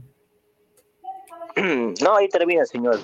no, 2.01 2.15
ahí 2.15 2.27
termina, 2.29 2.65
señor. 2.65 2.99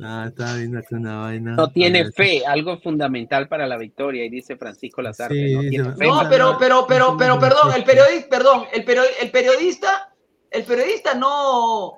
Ah, 0.00 0.26
estaba 0.28 0.54
viendo 0.54 0.78
acá 0.78 0.96
una 0.96 1.18
vaina. 1.22 1.56
No 1.56 1.72
tiene 1.72 2.04
ver, 2.04 2.12
fe, 2.12 2.46
algo 2.46 2.78
fundamental 2.78 3.48
para 3.48 3.66
la 3.66 3.76
victoria, 3.76 4.24
y 4.24 4.28
dice 4.30 4.56
Francisco 4.56 5.02
Lazarte. 5.02 5.34
Sí, 5.34 5.54
no 5.54 5.60
dice- 5.62 5.70
tiene 5.70 5.92
fe. 5.96 6.06
No, 6.06 6.20
pero, 6.30 6.56
pero, 6.58 6.86
pero, 6.86 7.16
pero, 7.16 7.38
perdón, 7.38 7.72
el 7.74 7.84
periodista, 7.84 8.28
perdón, 8.28 8.64
el 8.72 8.84
periodista, 8.84 10.14
el 10.50 10.64
periodista 10.64 11.14
no, 11.14 11.97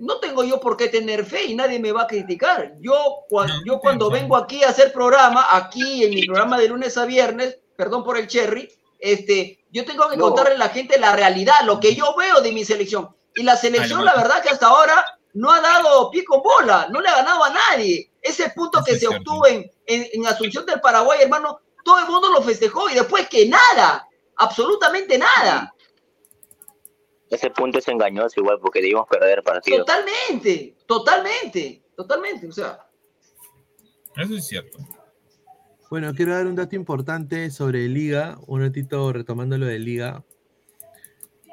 no 0.00 0.18
tengo 0.18 0.44
yo 0.44 0.60
por 0.60 0.76
qué 0.76 0.88
tener 0.88 1.24
fe 1.24 1.44
y 1.44 1.54
nadie 1.54 1.78
me 1.78 1.92
va 1.92 2.02
a 2.02 2.06
criticar. 2.06 2.74
Yo, 2.80 3.24
cua- 3.30 3.46
No, 3.48 3.64
yo 3.64 3.78
cuando 3.80 4.10
vengo 4.10 4.36
aquí 4.36 4.62
a 4.64 4.68
hacer 4.70 4.92
programa, 4.92 5.46
aquí 5.50 6.04
en 6.04 6.10
mi 6.10 6.24
programa 6.26 6.58
de 6.58 6.68
lunes 6.68 6.96
a 6.98 7.04
viernes, 7.04 7.58
perdón 7.76 8.04
por 8.04 8.16
el 8.18 8.26
cherry, 8.26 8.68
este, 8.98 9.64
yo 9.70 9.84
tengo 9.84 10.08
que 10.08 10.16
No. 10.16 10.24
contarle 10.24 10.54
a 10.54 10.58
la 10.58 10.68
gente 10.70 10.98
la 10.98 11.14
realidad, 11.14 11.60
lo 11.64 11.78
que 11.80 11.94
yo 11.94 12.14
veo 12.16 12.40
de 12.40 12.52
mi 12.52 12.64
selección. 12.64 13.14
Y 13.34 13.42
la 13.42 13.56
selección, 13.56 14.04
la 14.04 14.14
verdad 14.14 14.42
que 14.42 14.48
hasta 14.50 14.66
ahora 14.66 15.04
no 15.34 15.52
ha 15.52 15.60
dado 15.60 16.10
pie 16.10 16.24
con 16.24 16.42
bola, 16.42 16.88
no 16.90 17.00
le 17.00 17.08
ha 17.08 17.16
ganado 17.16 17.44
a 17.44 17.50
nadie. 17.50 18.10
Ese 18.20 18.50
punto 18.50 18.82
que 18.84 18.92
es 18.92 19.00
se 19.00 19.06
cierto. 19.06 19.18
obtuvo 19.18 19.46
en, 19.46 19.70
en, 19.86 20.08
en 20.12 20.26
Asunción 20.26 20.66
del 20.66 20.80
Paraguay, 20.80 21.20
hermano, 21.22 21.60
todo 21.84 21.98
el 22.00 22.06
mundo 22.06 22.30
lo 22.32 22.42
festejó 22.42 22.90
y 22.90 22.94
después 22.94 23.28
que 23.28 23.46
nada, 23.46 24.06
absolutamente 24.36 25.18
nada. 25.18 25.72
Ese 27.30 27.50
punto 27.50 27.78
es 27.78 27.88
engañoso 27.88 28.40
igual 28.40 28.58
porque 28.60 28.80
debimos 28.80 29.06
perder 29.08 29.42
partido. 29.42 29.84
Totalmente, 29.84 30.76
totalmente, 30.86 31.82
totalmente. 31.94 32.46
O 32.48 32.52
sea, 32.52 32.88
Eso 34.16 34.34
es 34.34 34.46
cierto. 34.46 34.78
Bueno, 35.90 36.12
quiero 36.14 36.34
dar 36.34 36.46
un 36.46 36.54
dato 36.54 36.76
importante 36.76 37.50
sobre 37.50 37.88
Liga, 37.88 38.38
un 38.46 38.60
ratito 38.60 39.12
retomando 39.12 39.56
lo 39.56 39.66
de 39.66 39.78
Liga. 39.78 40.24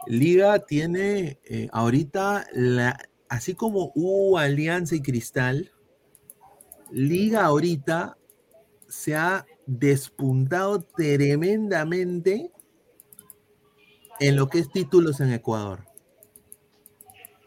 Liga 0.07 0.60
tiene 0.60 1.39
eh, 1.45 1.69
ahorita, 1.72 2.47
la, 2.53 2.97
así 3.30 3.56
como 3.56 3.91
hubo 3.95 4.38
Alianza 4.38 4.95
y 4.95 5.02
Cristal, 5.02 5.72
Liga 6.91 7.45
ahorita 7.45 8.18
se 8.88 9.15
ha 9.15 9.45
despuntado 9.65 10.81
tremendamente 10.81 12.52
en 14.20 14.36
lo 14.36 14.48
que 14.50 14.60
es 14.60 14.72
títulos 14.72 15.20
en 15.22 15.32
Ecuador. 15.34 15.86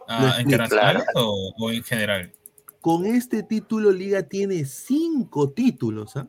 Ah, 0.07 0.27
explico. 0.29 0.41
¿Internacionales 0.51 1.05
o, 1.15 1.53
o 1.59 1.71
en 1.71 1.83
general? 1.83 2.33
Con 2.81 3.05
este 3.05 3.43
título, 3.43 3.91
Liga 3.93 4.23
tiene 4.23 4.65
cinco 4.65 5.51
títulos, 5.51 6.17
¿ah? 6.17 6.29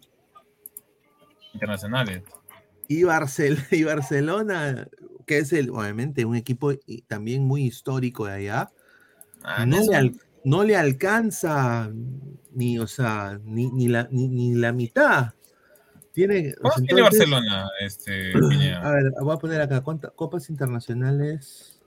Internacionales. 1.53 2.23
Y, 2.87 3.03
Barcel- 3.03 3.65
y 3.71 3.83
Barcelona, 3.83 4.87
que 5.25 5.37
es 5.39 5.53
el, 5.53 5.69
obviamente 5.69 6.25
un 6.25 6.35
equipo 6.35 6.73
también 7.07 7.45
muy 7.45 7.63
histórico 7.63 8.25
de 8.25 8.33
allá, 8.33 8.71
Ah, 9.41 9.65
no, 9.65 9.77
le 9.89 9.95
al- 9.95 10.19
no 10.43 10.63
le 10.65 10.75
alcanza 10.75 11.89
ni, 12.51 12.77
o 12.77 12.87
sea, 12.87 13.39
ni, 13.45 13.71
ni 13.71 13.87
la, 13.87 14.09
ni, 14.11 14.27
ni 14.27 14.53
la 14.53 14.73
mitad. 14.73 15.33
Tiene, 16.13 16.53
¿Cuántos 16.59 16.83
tiene 16.85 17.01
Barcelona, 17.01 17.69
este? 17.79 18.31
A 18.81 18.91
ver, 18.91 19.11
voy 19.21 19.35
a 19.35 19.37
poner 19.37 19.61
acá, 19.61 19.81
¿cuántas 19.81 20.11
copas 20.11 20.49
internacionales? 20.49 21.79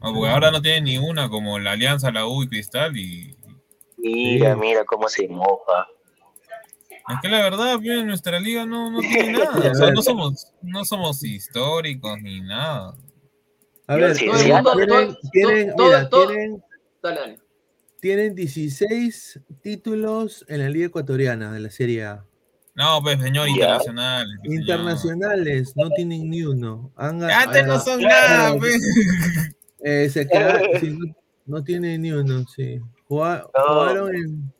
Ah, 0.00 0.10
porque 0.12 0.28
ahora 0.28 0.50
no 0.50 0.60
tiene 0.60 0.80
ni 0.82 0.98
una 0.98 1.28
como 1.28 1.58
la 1.58 1.72
Alianza, 1.72 2.10
la 2.10 2.26
U 2.26 2.42
y 2.42 2.48
Cristal 2.48 2.96
y... 2.96 3.34
Mira, 3.96 4.52
Sí. 4.54 4.60
mira 4.60 4.84
cómo 4.84 5.08
se 5.08 5.26
moja. 5.26 5.86
Es 7.08 7.16
que 7.22 7.28
la 7.28 7.40
verdad, 7.40 7.76
pues, 7.82 8.04
nuestra 8.04 8.38
liga 8.40 8.66
no, 8.66 8.90
no 8.90 9.00
tiene 9.00 9.32
nada. 9.38 9.70
O 9.70 9.74
sea, 9.74 9.90
no 9.92 10.02
somos, 10.02 10.52
no 10.60 10.84
somos 10.84 11.24
históricos 11.24 12.20
ni 12.20 12.40
nada. 12.40 12.94
A 13.86 13.94
ver, 13.96 14.14
sí, 14.16 14.28
sí, 14.36 14.50
todo- 14.62 14.76
mira, 15.76 16.08
todo- 16.10 16.28
tienen 18.00 18.34
16 18.34 19.40
títulos 19.62 20.44
en 20.48 20.60
la 20.62 20.68
Liga 20.68 20.86
Ecuatoriana 20.86 21.52
de 21.52 21.60
la 21.60 21.70
Serie 21.70 22.04
A. 22.04 22.25
No, 22.76 23.00
pues, 23.02 23.18
señor, 23.20 23.46
Ya. 23.48 23.52
internacional. 23.54 24.26
pues, 24.26 24.42
señor. 24.42 24.60
Internacionales, 24.60 25.72
no 25.76 25.90
tienen 25.90 26.30
ni 26.30 26.42
uno. 26.42 26.92
Han 26.96 27.22
Antes 27.24 27.66
no 27.66 27.80
son 27.80 27.98
claro, 28.00 28.28
nada, 28.54 28.58
pues. 28.58 28.78
eh, 29.80 30.08
se 30.10 30.26
queda- 30.28 30.60
sí, 30.80 30.90
no, 30.90 31.14
no 31.46 31.64
tienen 31.64 32.02
ni 32.02 32.12
uno, 32.12 32.44
sí. 32.54 32.78
Juga- 33.08 33.48
No. 33.56 33.64
Jugaron 33.74 34.14
en. 34.14 34.52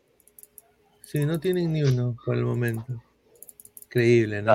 Sí, 1.03 1.25
no 1.27 1.39
tienen 1.39 1.73
ni 1.73 1.83
uno 1.83 2.17
por 2.25 2.35
el 2.37 2.45
momento. 2.45 3.01
Increíble, 3.85 4.43
¿no? 4.43 4.53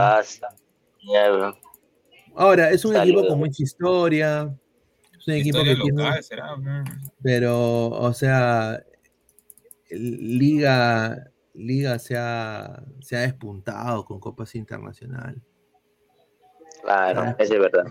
Bro. 1.38 1.58
Ahora, 2.36 2.70
es 2.72 2.84
un 2.86 2.96
equipo 2.96 3.26
con 3.28 3.40
mucha 3.40 3.64
historia. 3.64 4.54
Es 5.20 5.28
un 5.28 5.34
equipo 5.36 5.60
Historia 5.60 5.76
que 5.76 5.82
tiene. 5.82 6.24
será. 6.24 6.56
Pero, 7.22 7.90
o 7.90 8.14
sea, 8.14 8.84
Liga, 9.90 11.31
Liga 11.54 12.00
se 12.00 12.18
ha, 12.18 12.84
se 13.02 13.18
ha 13.18 13.22
despuntado 13.22 14.06
con 14.06 14.20
copas 14.20 14.56
internacionales. 14.56 15.42
Claro, 16.82 17.36
eso 17.38 17.54
es 17.54 17.60
verdad. 17.60 17.86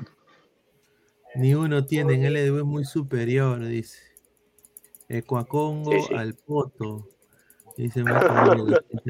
Ni 1.36 1.54
uno 1.54 1.84
tiene, 1.84 2.14
en 2.14 2.24
LDU 2.24 2.58
es 2.58 2.64
muy 2.64 2.84
superior, 2.84 3.64
dice. 3.64 3.98
Ecuacongo 5.08 5.92
Sí, 5.92 5.98
sí. 6.08 6.14
al 6.14 6.34
Poto. 6.34 7.08
Dice 7.76 8.04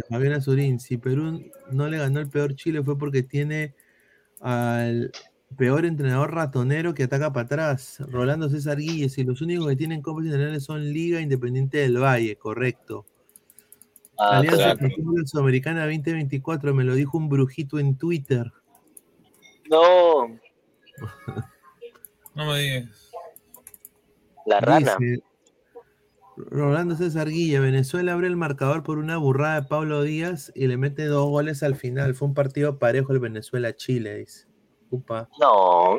Fabián 0.08 0.34
Azurín, 0.34 0.78
si 0.78 0.96
Perú 0.96 1.42
no 1.72 1.88
le 1.88 1.98
ganó 1.98 2.20
el 2.20 2.28
peor 2.28 2.54
Chile 2.54 2.84
fue 2.84 2.96
porque 2.96 3.24
tiene 3.24 3.74
al 4.40 5.10
peor 5.56 5.84
entrenador 5.84 6.32
ratonero 6.32 6.94
que 6.94 7.02
ataca 7.04 7.32
para 7.32 7.46
atrás, 7.46 7.98
Rolando 8.10 8.48
César 8.48 8.78
Guilles, 8.78 9.18
y 9.18 9.24
los 9.24 9.40
únicos 9.40 9.66
que 9.66 9.76
tienen 9.76 10.02
copas 10.02 10.24
internacionales 10.24 10.62
son 10.62 10.92
Liga 10.92 11.20
Independiente 11.20 11.78
del 11.78 12.00
Valle, 12.00 12.36
correcto. 12.36 13.06
Ah, 14.22 14.38
Alianza 14.38 14.76
claro. 14.76 15.26
Sudamericana 15.26 15.86
2024, 15.86 16.74
me 16.74 16.84
lo 16.84 16.94
dijo 16.94 17.16
un 17.16 17.28
brujito 17.28 17.78
en 17.78 17.96
Twitter. 17.96 18.52
No, 19.70 20.28
No 22.34 22.46
me 22.46 22.58
digas. 22.58 23.10
la 24.46 24.60
rana. 24.60 24.96
Dice, 24.98 25.22
Rolando 26.36 26.94
César 26.96 27.28
Guilla, 27.28 27.60
Venezuela 27.60 28.12
abre 28.14 28.26
el 28.26 28.36
marcador 28.36 28.82
por 28.82 28.98
una 28.98 29.16
burrada 29.18 29.60
de 29.60 29.68
Pablo 29.68 30.02
Díaz 30.02 30.52
y 30.54 30.66
le 30.68 30.76
mete 30.76 31.04
dos 31.06 31.28
goles 31.28 31.62
al 31.62 31.74
final. 31.74 32.14
Fue 32.14 32.28
un 32.28 32.34
partido 32.34 32.78
parejo 32.78 33.12
el 33.12 33.18
Venezuela-Chile, 33.20 34.18
dice. 34.18 34.46
Upa. 34.90 35.28
No. 35.40 35.96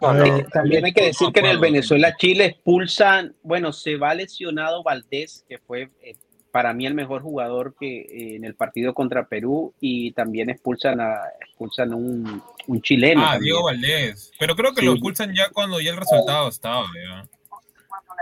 No, 0.00 0.08
A 0.08 0.14
no. 0.14 0.22
ver, 0.22 0.46
También 0.52 0.84
hay 0.84 0.92
que 0.92 1.06
decir 1.06 1.28
que 1.32 1.40
en 1.40 1.46
el. 1.46 1.58
Venezuela-Chile 1.58 2.44
expulsan, 2.44 3.34
bueno, 3.42 3.72
se 3.72 3.96
va 3.96 4.14
lesionado 4.14 4.82
Valdés, 4.82 5.44
que 5.48 5.58
fue 5.58 5.90
eh, 6.02 6.14
para 6.50 6.72
mí 6.72 6.86
el 6.86 6.94
mejor 6.94 7.22
jugador 7.22 7.74
que 7.78 8.00
eh, 8.00 8.36
en 8.36 8.44
el 8.44 8.54
partido 8.54 8.94
contra 8.94 9.26
Perú, 9.28 9.74
y 9.80 10.12
también 10.12 10.50
expulsan 10.50 11.00
a 11.00 11.16
expulsan 11.40 11.92
un, 11.94 12.42
un 12.66 12.82
chileno. 12.82 13.20
Ah, 13.22 13.32
también. 13.32 13.42
Diego 13.42 13.64
Valdés. 13.64 14.32
Pero 14.38 14.54
creo 14.56 14.72
que 14.72 14.80
Sí. 14.80 14.86
lo 14.86 14.92
expulsan 14.92 15.34
ya 15.34 15.50
cuando 15.50 15.80
ya 15.80 15.90
el 15.90 15.96
resultado 15.96 16.48
estaba, 16.48 16.86
ya. 16.94 17.26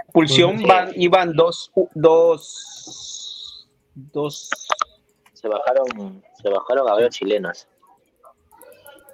Expulsión 0.05 0.59
Sí. 0.59 0.65
van, 0.67 0.91
iban 0.97 1.33
dos, 1.35 1.71
dos, 1.95 3.69
dos, 3.95 4.51
Se 5.35 5.49
bajaron, 5.49 6.23
se 6.43 6.49
bajaron 6.49 6.89
a 6.89 6.93
varios 6.95 7.15
chilenos. 7.15 7.69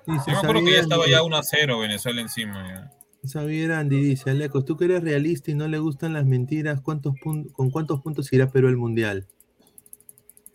Dice, 0.07 0.25
Yo 0.31 0.33
me 0.33 0.39
acuerdo 0.39 0.65
que 0.65 0.73
ya 0.73 0.81
estaba 0.81 1.07
ya 1.07 1.23
1 1.23 1.37
a 1.37 1.43
0 1.43 1.79
Venezuela 1.81 2.21
encima. 2.21 2.67
ya. 2.69 2.91
Xavier 3.25 3.73
Andy 3.73 4.01
dice, 4.03 4.31
Alecos, 4.31 4.65
tú 4.65 4.77
que 4.77 4.87
eres 4.87 5.03
realista 5.05 5.51
y 5.51 5.55
no 5.55 5.69
le 5.69 5.79
gustan 5.79 6.13
las 6.13 6.27
mentiras, 6.27 6.81
¿cuántos 6.81 7.15
¿con 7.23 7.71
cuántos 7.71 8.01
puntos 8.01 8.33
irá 8.33 8.49
Perú 8.51 8.69
al 8.69 8.77
Mundial? 8.77 9.27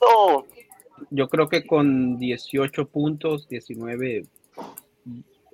No, 0.02 0.46
Yo 1.12 1.30
creo 1.30 1.48
que 1.48 1.66
con 1.66 2.18
18 2.18 2.88
puntos, 2.90 3.48
19 3.48 4.24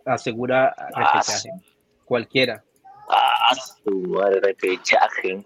asegura 0.05 0.73
repechaje. 0.95 1.49
Cualquiera. 2.05 2.63
ah, 3.09 3.55
su 3.83 4.15
repechaje. 4.41 5.45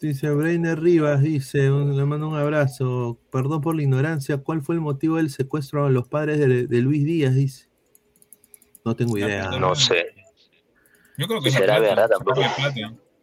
Dice 0.00 0.30
Breiner 0.30 0.80
Rivas, 0.80 1.22
dice, 1.22 1.70
un- 1.70 1.96
le 1.96 2.04
mando 2.04 2.28
un 2.28 2.36
abrazo. 2.36 3.18
Perdón 3.30 3.60
por 3.60 3.74
la 3.76 3.82
ignorancia, 3.82 4.38
¿cuál 4.38 4.62
fue 4.62 4.76
el 4.76 4.80
motivo 4.80 5.16
del 5.16 5.30
secuestro 5.30 5.86
a 5.86 5.90
los 5.90 6.08
padres 6.08 6.38
de, 6.38 6.66
de 6.66 6.80
Luis 6.80 7.04
Díaz? 7.04 7.34
Dice. 7.34 7.68
No 8.84 8.94
tengo 8.96 9.18
idea. 9.18 9.50
No 9.58 9.74
sé. 9.74 10.06
Yo 11.18 11.26
creo 11.26 11.40
que 11.42 11.50
¿Será 11.50 11.76
plata, 11.76 11.80
verdad 11.80 12.08
tampoco? 12.08 12.40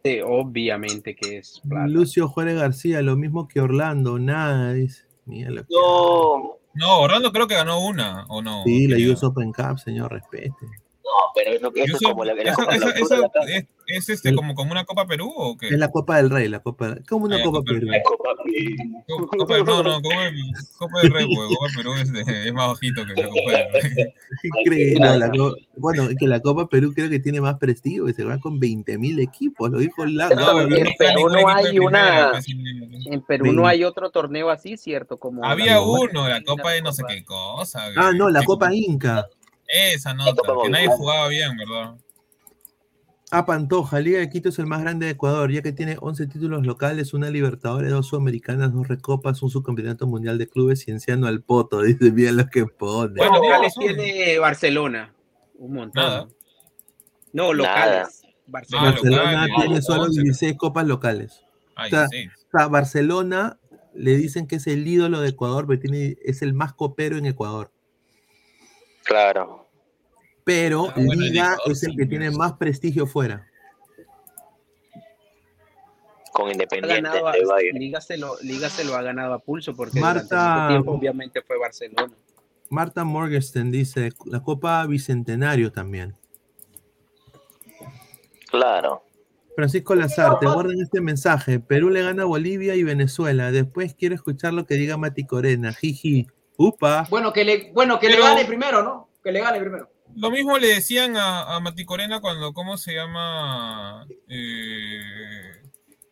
Sí, 0.03 0.19
obviamente 0.23 1.15
que 1.15 1.37
es 1.39 1.61
plata. 1.67 1.87
Lucio 1.87 2.27
Juárez 2.27 2.59
García, 2.59 3.01
lo 3.01 3.15
mismo 3.15 3.47
que 3.47 3.59
Orlando, 3.61 4.19
nada, 4.19 4.73
dice. 4.73 5.05
Mira 5.25 5.49
lo 5.49 5.61
que- 5.63 5.73
No, 5.73 6.57
No, 6.75 6.99
Orlando 6.99 7.31
creo 7.31 7.47
que 7.47 7.55
ganó 7.55 7.79
una, 7.79 8.25
¿o 8.27 8.41
no? 8.41 8.63
Sí, 8.65 8.85
la 8.87 8.97
US 8.97 9.23
Open 9.25 9.51
Cup, 9.53 9.79
señor, 9.79 10.11
respete. 10.11 10.51
No, 11.15 11.31
pero 11.35 11.51
eso, 11.83 11.95
es 11.97 12.01
como 12.03 12.25
la, 12.25 12.33
la 12.33 12.41
eso- 12.43 12.55
Copa 12.55 12.75
eso- 12.75 12.89
eso 12.89 13.31
es, 13.47 13.65
es 13.87 14.09
este 14.09 14.33
como, 14.33 14.55
como 14.55 14.71
una 14.71 14.83
Copa 14.85 15.05
Perú 15.05 15.31
o 15.35 15.57
qué? 15.57 15.67
Es 15.69 15.77
la 15.77 15.89
Copa 15.89 16.17
del 16.17 16.29
Rey, 16.29 16.47
la 16.47 16.59
Copa. 16.59 16.95
¿Cómo 17.07 17.25
una 17.25 17.37
Ah, 17.37 17.43
Copa 17.43 17.61
Perú? 17.63 17.87
Copa 18.03 18.35
Copa, 19.37 19.57
no, 19.59 19.83
no, 19.83 20.01
Copa, 20.01 20.15
Copa 20.77 21.01
del 21.01 21.11
Rey, 21.11 21.25
pues, 21.35 21.47
Copa 21.49 21.67
Perú 21.75 21.93
es, 21.95 22.11
de- 22.13 22.47
es 22.47 22.53
más 22.53 22.67
bajito 22.69 23.03
que 23.05 23.21
la 23.21 23.27
Copa 23.27 23.51
del 23.51 23.73
Rey. 23.73 24.05
Increíble, 24.61 24.99
no, 24.99 25.17
la 25.17 25.29
Co- 25.29 25.55
bueno, 25.77 26.03
es 26.03 26.15
que 26.17 26.27
la 26.27 26.39
Copa 26.39 26.67
Perú 26.67 26.93
creo 26.95 27.09
que 27.09 27.19
tiene 27.19 27.41
más 27.41 27.57
prestigio, 27.57 28.05
que 28.05 28.13
se 28.13 28.23
va 28.23 28.39
con 28.39 28.59
20.000 28.59 29.19
equipos, 29.21 29.69
lo 29.69 29.77
dijo 29.79 30.05
la 30.05 30.29
No, 30.29 30.35
pero 30.67 30.75
en 30.75 30.87
Perú 30.97 31.29
no 31.29 31.47
hay 31.49 31.79
una-. 31.79 32.31
En 33.05 33.21
Perú 33.21 33.51
no 33.53 33.67
hay 33.67 33.83
otro 33.83 34.09
torneo 34.09 34.49
así, 34.49 34.77
¿cierto? 34.77 35.17
Como 35.17 35.45
Había 35.45 35.81
uno, 35.81 36.27
la 36.27 36.41
Copa 36.43 36.71
de 36.71 36.81
no 36.81 36.91
sé 36.91 37.03
qué 37.07 37.23
cosa. 37.23 37.87
Ah, 37.95 38.11
no, 38.15 38.29
la 38.29 38.43
Copa 38.43 38.73
Inca. 38.73 39.27
Esa 39.67 40.13
nota, 40.13 40.41
que 40.63 40.69
nadie 40.69 40.87
jugaba 40.87 41.27
bien, 41.27 41.57
¿verdad? 41.57 41.95
A 43.31 43.45
Pantoja, 43.45 43.99
Liga 43.99 44.19
de 44.19 44.29
Quito 44.29 44.49
es 44.49 44.59
el 44.59 44.67
más 44.67 44.81
grande 44.81 45.07
de 45.07 45.13
Ecuador, 45.13 45.51
ya 45.51 45.61
que 45.63 45.71
tiene 45.71 45.97
11 45.99 46.27
títulos 46.27 46.65
locales, 46.65 47.13
una 47.13 47.29
Libertadores, 47.29 47.91
dos 47.91 48.07
Sudamericanas, 48.07 48.71
dos 48.71 48.87
Recopas, 48.87 49.41
un 49.41 49.49
subcampeonato 49.49 50.05
mundial 50.05 50.37
de 50.37 50.47
clubes, 50.47 50.81
cienciano 50.83 51.25
al 51.27 51.41
poto, 51.41 51.81
dice 51.81 52.11
bien 52.11 52.37
lo 52.37 52.47
que 52.47 52.65
pone. 52.65 53.15
Bueno, 53.15 53.41
locales 53.41 53.73
tiene 53.77 54.37
Barcelona. 54.37 55.13
Un 55.55 55.73
montón. 55.73 56.03
Nada. 56.03 56.27
No, 57.33 57.53
locales. 57.53 58.21
Ah, 58.23 58.29
Barcelona. 58.47 58.91
Barcelona 58.91 59.47
locales, 59.47 59.65
tiene 59.65 59.81
solo 59.81 60.03
11. 60.03 60.21
16 60.21 60.57
copas 60.57 60.85
locales. 60.85 61.41
Ay, 61.75 61.87
O 61.87 61.95
sea, 61.95 62.07
sí. 62.07 62.27
O 62.27 62.57
sea, 62.57 62.67
Barcelona 62.67 63.59
le 63.95 64.15
dicen 64.17 64.47
que 64.47 64.57
es 64.57 64.67
el 64.67 64.87
ídolo 64.87 65.19
de 65.21 65.29
Ecuador, 65.29 65.65
pero 65.67 65.79
tiene, 65.79 66.15
es 66.23 66.41
el 66.41 66.53
más 66.53 66.73
copero 66.73 67.17
en 67.17 67.25
Ecuador. 67.25 67.71
Claro. 69.05 69.69
Pero 70.43 70.89
Ah, 70.89 70.93
bueno, 70.95 71.21
Liga 71.23 71.53
Ecuador 71.53 71.71
es 71.71 71.83
el 71.83 71.95
que 71.95 72.05
tiene 72.05 72.29
más 72.31 72.53
prestigio 72.53 73.07
fuera. 73.07 73.47
Con 76.33 76.49
Ha 76.49 76.51
Independiente 76.51 77.01
ganado 77.01 77.31
de. 77.31 77.71
Liga, 77.79 78.01
se 78.01 78.17
lo, 78.17 78.35
Liga 78.41 78.69
se 78.69 78.83
lo 78.83 78.95
ha 78.95 79.01
ganado 79.01 79.33
a 79.33 79.39
pulso 79.39 79.73
porque 79.75 79.99
Marta- 80.01 80.67
tiempo 80.69 80.91
obviamente 80.91 81.41
fue 81.41 81.57
Barcelona. 81.57 82.13
Marta 82.69 83.03
Morgenstern 83.05 83.71
dice, 83.71 84.11
la 84.25 84.41
Copa 84.41 84.85
Bicentenario 84.85 85.71
también. 85.71 86.15
Claro. 88.49 89.03
Francisco 89.55 89.95
Lazarte, 89.95 90.45
guarden 90.47 90.81
este 90.81 90.99
mensaje. 90.99 91.59
Perú 91.59 91.89
le 91.89 92.01
gana 92.01 92.23
a 92.23 92.25
Bolivia 92.25 92.75
y 92.75 92.83
Venezuela. 92.83 93.51
Después 93.51 93.95
quiero 93.97 94.13
escuchar 94.15 94.53
lo 94.53 94.65
que 94.65 94.75
diga 94.75 94.97
Mati 94.97 95.25
Corena. 95.25 95.71
Jiji. 95.73 96.27
Upa. 96.57 97.05
Bueno, 97.09 97.33
que 97.33 97.43
le, 97.43 97.71
bueno, 97.73 97.99
que 97.99 98.09
le 98.09 98.19
gane 98.19 98.45
primero, 98.45 98.83
¿no? 98.83 99.09
Que 99.23 99.31
le 99.31 99.41
gane 99.41 99.59
primero. 99.59 99.89
Lo 100.15 100.31
mismo 100.31 100.57
le 100.57 100.67
decían 100.67 101.17
a, 101.17 101.55
a 101.55 101.59
Mati 101.59 101.83
Corena 101.83 102.21
cuando, 102.21 102.53
¿cómo 102.53 102.77
se 102.77 102.93
llama? 102.93 104.05
Eh, 104.29 105.01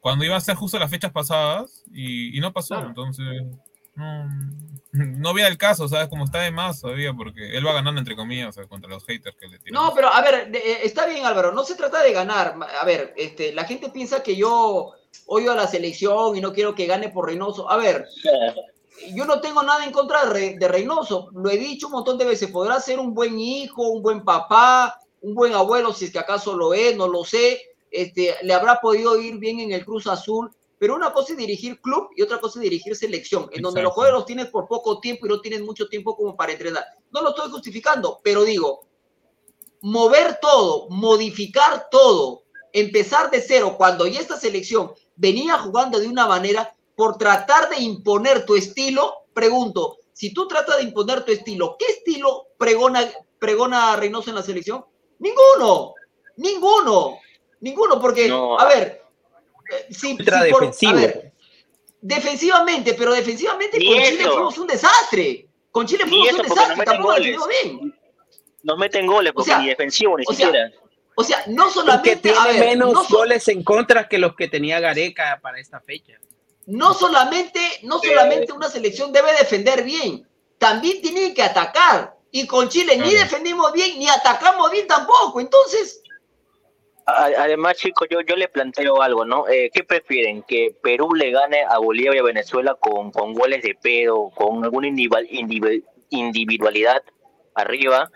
cuando 0.01 0.25
iban 0.25 0.37
a 0.37 0.41
ser 0.41 0.55
justo 0.55 0.77
las 0.77 0.89
fechas 0.89 1.11
pasadas 1.11 1.83
y, 1.93 2.37
y 2.37 2.41
no 2.41 2.51
pasó. 2.51 2.75
Claro. 2.75 2.89
Entonces, 2.89 3.25
no, 3.95 4.27
no 4.91 5.29
había 5.29 5.47
el 5.47 5.57
caso, 5.57 5.87
¿sabes? 5.87 6.09
Como 6.09 6.25
está 6.25 6.41
de 6.41 6.51
más 6.51 6.81
todavía, 6.81 7.13
porque 7.13 7.55
él 7.55 7.65
va 7.65 7.71
ganando, 7.73 7.99
entre 7.99 8.15
comillas, 8.17 8.57
contra 8.67 8.89
los 8.89 9.05
haters 9.05 9.37
que 9.39 9.47
le 9.47 9.59
tiran. 9.59 9.81
No, 9.81 9.93
pero 9.93 10.09
a 10.11 10.21
ver, 10.21 10.51
de- 10.51 10.57
eh, 10.59 10.79
está 10.83 11.05
bien 11.05 11.25
Álvaro, 11.25 11.53
no 11.53 11.63
se 11.63 11.75
trata 11.75 12.01
de 12.03 12.11
ganar. 12.11 12.55
A 12.81 12.85
ver, 12.85 13.13
este, 13.15 13.53
la 13.53 13.63
gente 13.63 13.89
piensa 13.89 14.21
que 14.23 14.35
yo 14.35 14.91
odio 15.27 15.51
a 15.51 15.55
la 15.55 15.67
selección 15.67 16.35
y 16.35 16.41
no 16.41 16.51
quiero 16.51 16.75
que 16.75 16.87
gane 16.87 17.07
por 17.09 17.27
Reynoso. 17.27 17.69
A 17.69 17.77
ver, 17.77 18.05
yo 19.13 19.25
no 19.25 19.41
tengo 19.41 19.63
nada 19.63 19.83
en 19.85 19.91
contra 19.91 20.25
de, 20.25 20.29
Re- 20.31 20.55
de 20.59 20.67
Reynoso, 20.67 21.29
lo 21.33 21.49
he 21.49 21.57
dicho 21.57 21.87
un 21.87 21.93
montón 21.93 22.17
de 22.17 22.25
veces, 22.25 22.49
podrá 22.51 22.79
ser 22.79 22.99
un 22.99 23.13
buen 23.13 23.39
hijo, 23.39 23.89
un 23.89 24.01
buen 24.01 24.23
papá, 24.23 24.99
un 25.21 25.33
buen 25.33 25.53
abuelo, 25.53 25.93
si 25.93 26.05
es 26.05 26.11
que 26.11 26.19
acaso 26.19 26.55
lo 26.55 26.73
es, 26.73 26.95
no 26.95 27.07
lo 27.07 27.23
sé, 27.23 27.61
este, 27.91 28.35
le 28.43 28.53
habrá 28.53 28.79
podido 28.81 29.19
ir 29.19 29.37
bien 29.37 29.59
en 29.59 29.71
el 29.71 29.85
Cruz 29.85 30.07
Azul, 30.07 30.51
pero 30.79 30.95
una 30.95 31.13
cosa 31.13 31.33
es 31.33 31.37
dirigir 31.37 31.79
club 31.79 32.09
y 32.15 32.21
otra 32.21 32.39
cosa 32.39 32.59
es 32.59 32.63
dirigir 32.63 32.95
selección, 32.95 33.47
en 33.51 33.61
donde 33.61 33.81
los 33.81 33.93
jugadores 33.93 34.19
los 34.19 34.25
tienes 34.25 34.47
por 34.47 34.67
poco 34.67 34.99
tiempo 34.99 35.25
y 35.25 35.29
no 35.29 35.39
tienes 35.39 35.61
mucho 35.61 35.87
tiempo 35.87 36.15
como 36.15 36.35
para 36.35 36.51
entrenar. 36.51 36.83
No 37.11 37.21
lo 37.21 37.29
estoy 37.29 37.49
justificando, 37.51 38.19
pero 38.21 38.43
digo, 38.43 38.85
mover 39.81 40.39
todo, 40.41 40.87
modificar 40.89 41.87
todo, 41.89 42.43
empezar 42.73 43.29
de 43.31 43.41
cero, 43.41 43.75
cuando 43.77 44.07
ya 44.07 44.19
esta 44.19 44.37
selección 44.37 44.91
venía 45.15 45.57
jugando 45.59 45.99
de 45.99 46.07
una 46.07 46.27
manera 46.27 46.75
por 47.03 47.17
tratar 47.17 47.67
de 47.69 47.81
imponer 47.81 48.45
tu 48.45 48.55
estilo, 48.55 49.25
pregunto, 49.33 49.97
si 50.13 50.33
tú 50.33 50.47
tratas 50.47 50.77
de 50.77 50.83
imponer 50.83 51.25
tu 51.25 51.33
estilo, 51.33 51.75
¿qué 51.77 51.85
estilo 51.87 52.47
pregona, 52.57 53.11
pregona 53.39 53.97
Reynoso 53.97 54.29
en 54.29 54.37
la 54.37 54.41
selección? 54.41 54.85
Ninguno, 55.19 55.95
ninguno, 56.37 57.19
ninguno, 57.59 57.99
porque, 57.99 58.29
No. 58.29 58.57
a 58.57 58.65
ver, 58.69 59.01
eh, 59.69 59.93
si, 59.93 60.13
Ultra 60.13 60.43
si 60.43 60.51
por- 60.51 60.61
defensivo. 60.61 60.91
a 60.93 60.95
ver, 60.95 61.33
defensivamente, 61.99 62.93
pero 62.93 63.11
defensivamente 63.11 63.77
Ni 63.79 63.85
con 63.87 64.01
Chile 64.01 64.23
fuimos 64.29 64.57
un 64.59 64.67
desastre. 64.67 65.47
Con 65.71 65.85
Chile 65.85 66.05
fuimos 66.07 66.27
eso 66.29 66.37
un 66.37 66.47
porque 66.47 66.53
desastre, 66.61 66.77
meten 66.77 66.93
tampoco 66.93 67.17
lo 67.17 67.47
bien. 67.47 67.99
Nos 68.63 68.77
meten 68.77 69.07
goles 69.07 69.33
porque 69.33 69.49
sea, 69.51 69.59
ni 69.59 69.67
defensivo 69.67 70.17
ni 70.17 70.23
o 70.25 70.31
sea, 70.31 70.45
siquiera. 70.45 70.71
O 71.15 71.23
sea, 71.25 71.43
no 71.47 71.69
solamente, 71.69 72.15
tiene 72.15 72.37
a 72.39 72.47
ver, 72.47 72.59
menos 72.61 72.93
no, 72.93 73.03
so- 73.03 73.17
goles 73.17 73.45
en 73.49 73.61
contra 73.61 74.07
que 74.07 74.17
los 74.19 74.37
que 74.37 74.47
tenía 74.47 74.79
Gareca 74.79 75.37
para 75.41 75.59
esta 75.59 75.81
fecha. 75.81 76.13
No 76.67 76.93
solamente, 76.93 77.59
no 77.83 77.99
solamente 77.99 78.51
una 78.53 78.69
selección 78.69 79.11
debe 79.11 79.31
defender 79.33 79.83
bien, 79.83 80.27
también 80.57 81.01
tiene 81.01 81.33
que 81.33 81.43
atacar. 81.43 82.15
Y 82.31 82.47
con 82.47 82.67
Chile 82.69 82.97
ni 82.97 83.13
defendimos 83.13 83.71
bien, 83.73 83.99
ni 83.99 84.07
atacamos 84.09 84.71
bien 84.71 84.87
tampoco. 84.87 85.39
Entonces, 85.39 86.01
A- 87.05 87.25
Además, 87.37 87.75
chicos, 87.75 88.07
yo, 88.09 88.21
yo 88.21 88.35
le 88.37 88.47
planteo 88.47 89.01
algo, 89.01 89.25
¿no? 89.25 89.45
Eh, 89.49 89.69
¿Qué 89.73 89.83
prefieren? 89.83 90.41
¿Que 90.43 90.73
Perú 90.81 91.13
le 91.13 91.31
gane 91.31 91.61
a 91.61 91.77
Bolivia 91.77 92.15
y 92.15 92.19
a 92.19 92.23
Venezuela 92.23 92.75
con, 92.75 93.11
con 93.11 93.33
goles 93.33 93.61
de 93.61 93.75
pedo, 93.75 94.29
con 94.33 94.63
alguna 94.63 94.87
individual- 94.87 95.27
individu- 95.29 95.83
individualidad 96.11 97.03
arriba, 97.55 98.09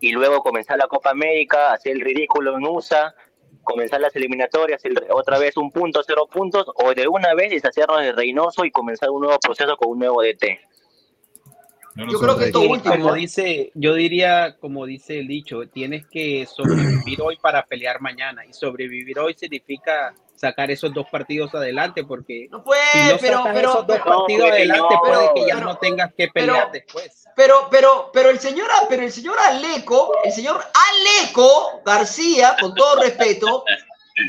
y 0.00 0.12
luego 0.12 0.42
comenzar 0.42 0.78
la 0.78 0.88
Copa 0.88 1.10
América, 1.10 1.72
hacer 1.74 1.92
el 1.92 2.00
ridículo 2.00 2.56
en 2.56 2.66
USA, 2.66 3.14
comenzar 3.64 4.00
las 4.00 4.14
eliminatorias, 4.14 4.84
el- 4.84 4.98
otra 5.10 5.38
vez 5.38 5.56
un 5.56 5.70
punto, 5.70 6.02
cero 6.06 6.28
puntos, 6.30 6.66
o 6.76 6.94
de 6.94 7.08
una 7.08 7.34
vez 7.34 7.50
deshacernos 7.50 8.00
de 8.00 8.12
Reynoso 8.12 8.64
y 8.64 8.70
comenzar 8.70 9.10
un 9.10 9.22
nuevo 9.22 9.38
proceso 9.40 9.76
con 9.76 9.90
un 9.90 9.98
nuevo 9.98 10.22
DT? 10.22 10.60
No 11.96 12.10
yo 12.10 12.18
creo 12.18 12.36
que 12.36 12.44
esto 12.46 12.60
último. 12.60 12.94
como 12.96 13.14
dice, 13.14 13.70
yo 13.74 13.94
diría, 13.94 14.56
como 14.58 14.84
dice 14.84 15.20
el 15.20 15.28
dicho, 15.28 15.68
tienes 15.68 16.04
que 16.06 16.44
sobrevivir 16.46 17.20
hoy 17.22 17.36
para 17.36 17.64
pelear 17.66 18.00
mañana. 18.00 18.44
Y 18.44 18.52
sobrevivir 18.52 19.18
hoy 19.20 19.34
significa 19.34 20.12
sacar 20.36 20.70
esos 20.70 20.92
dos 20.92 21.06
partidos 21.10 21.54
adelante, 21.54 22.04
porque 22.04 22.48
No 22.50 22.62
puede, 22.64 22.80
si 22.92 23.12
no 23.12 23.18
pero, 23.20 23.38
sacas 23.38 23.54
pero, 23.54 23.70
esos 23.70 23.86
dos 23.86 23.96
pero, 24.02 24.16
partidos 24.18 24.48
no, 24.48 24.54
adelante, 24.54 24.94
no, 24.94 25.00
puede 25.00 25.34
que 25.34 25.40
ya 25.46 25.54
pero- 25.54 25.66
no 25.66 25.78
tengas 25.78 26.14
que 26.14 26.28
pelear 26.28 26.56
pero- 26.56 26.72
después. 26.72 27.24
pero, 27.36 27.68
pero, 27.70 28.10
pero 28.12 28.30
el 28.30 28.38
señor, 28.40 28.68
pero 28.88 29.02
el 29.02 29.12
señor 29.12 29.38
Aleco, 29.38 30.12
el 30.24 30.32
señor 30.32 30.60
Aleco 30.90 31.80
García, 31.84 32.56
con 32.60 32.74
todo 32.74 33.00
respeto, 33.02 33.64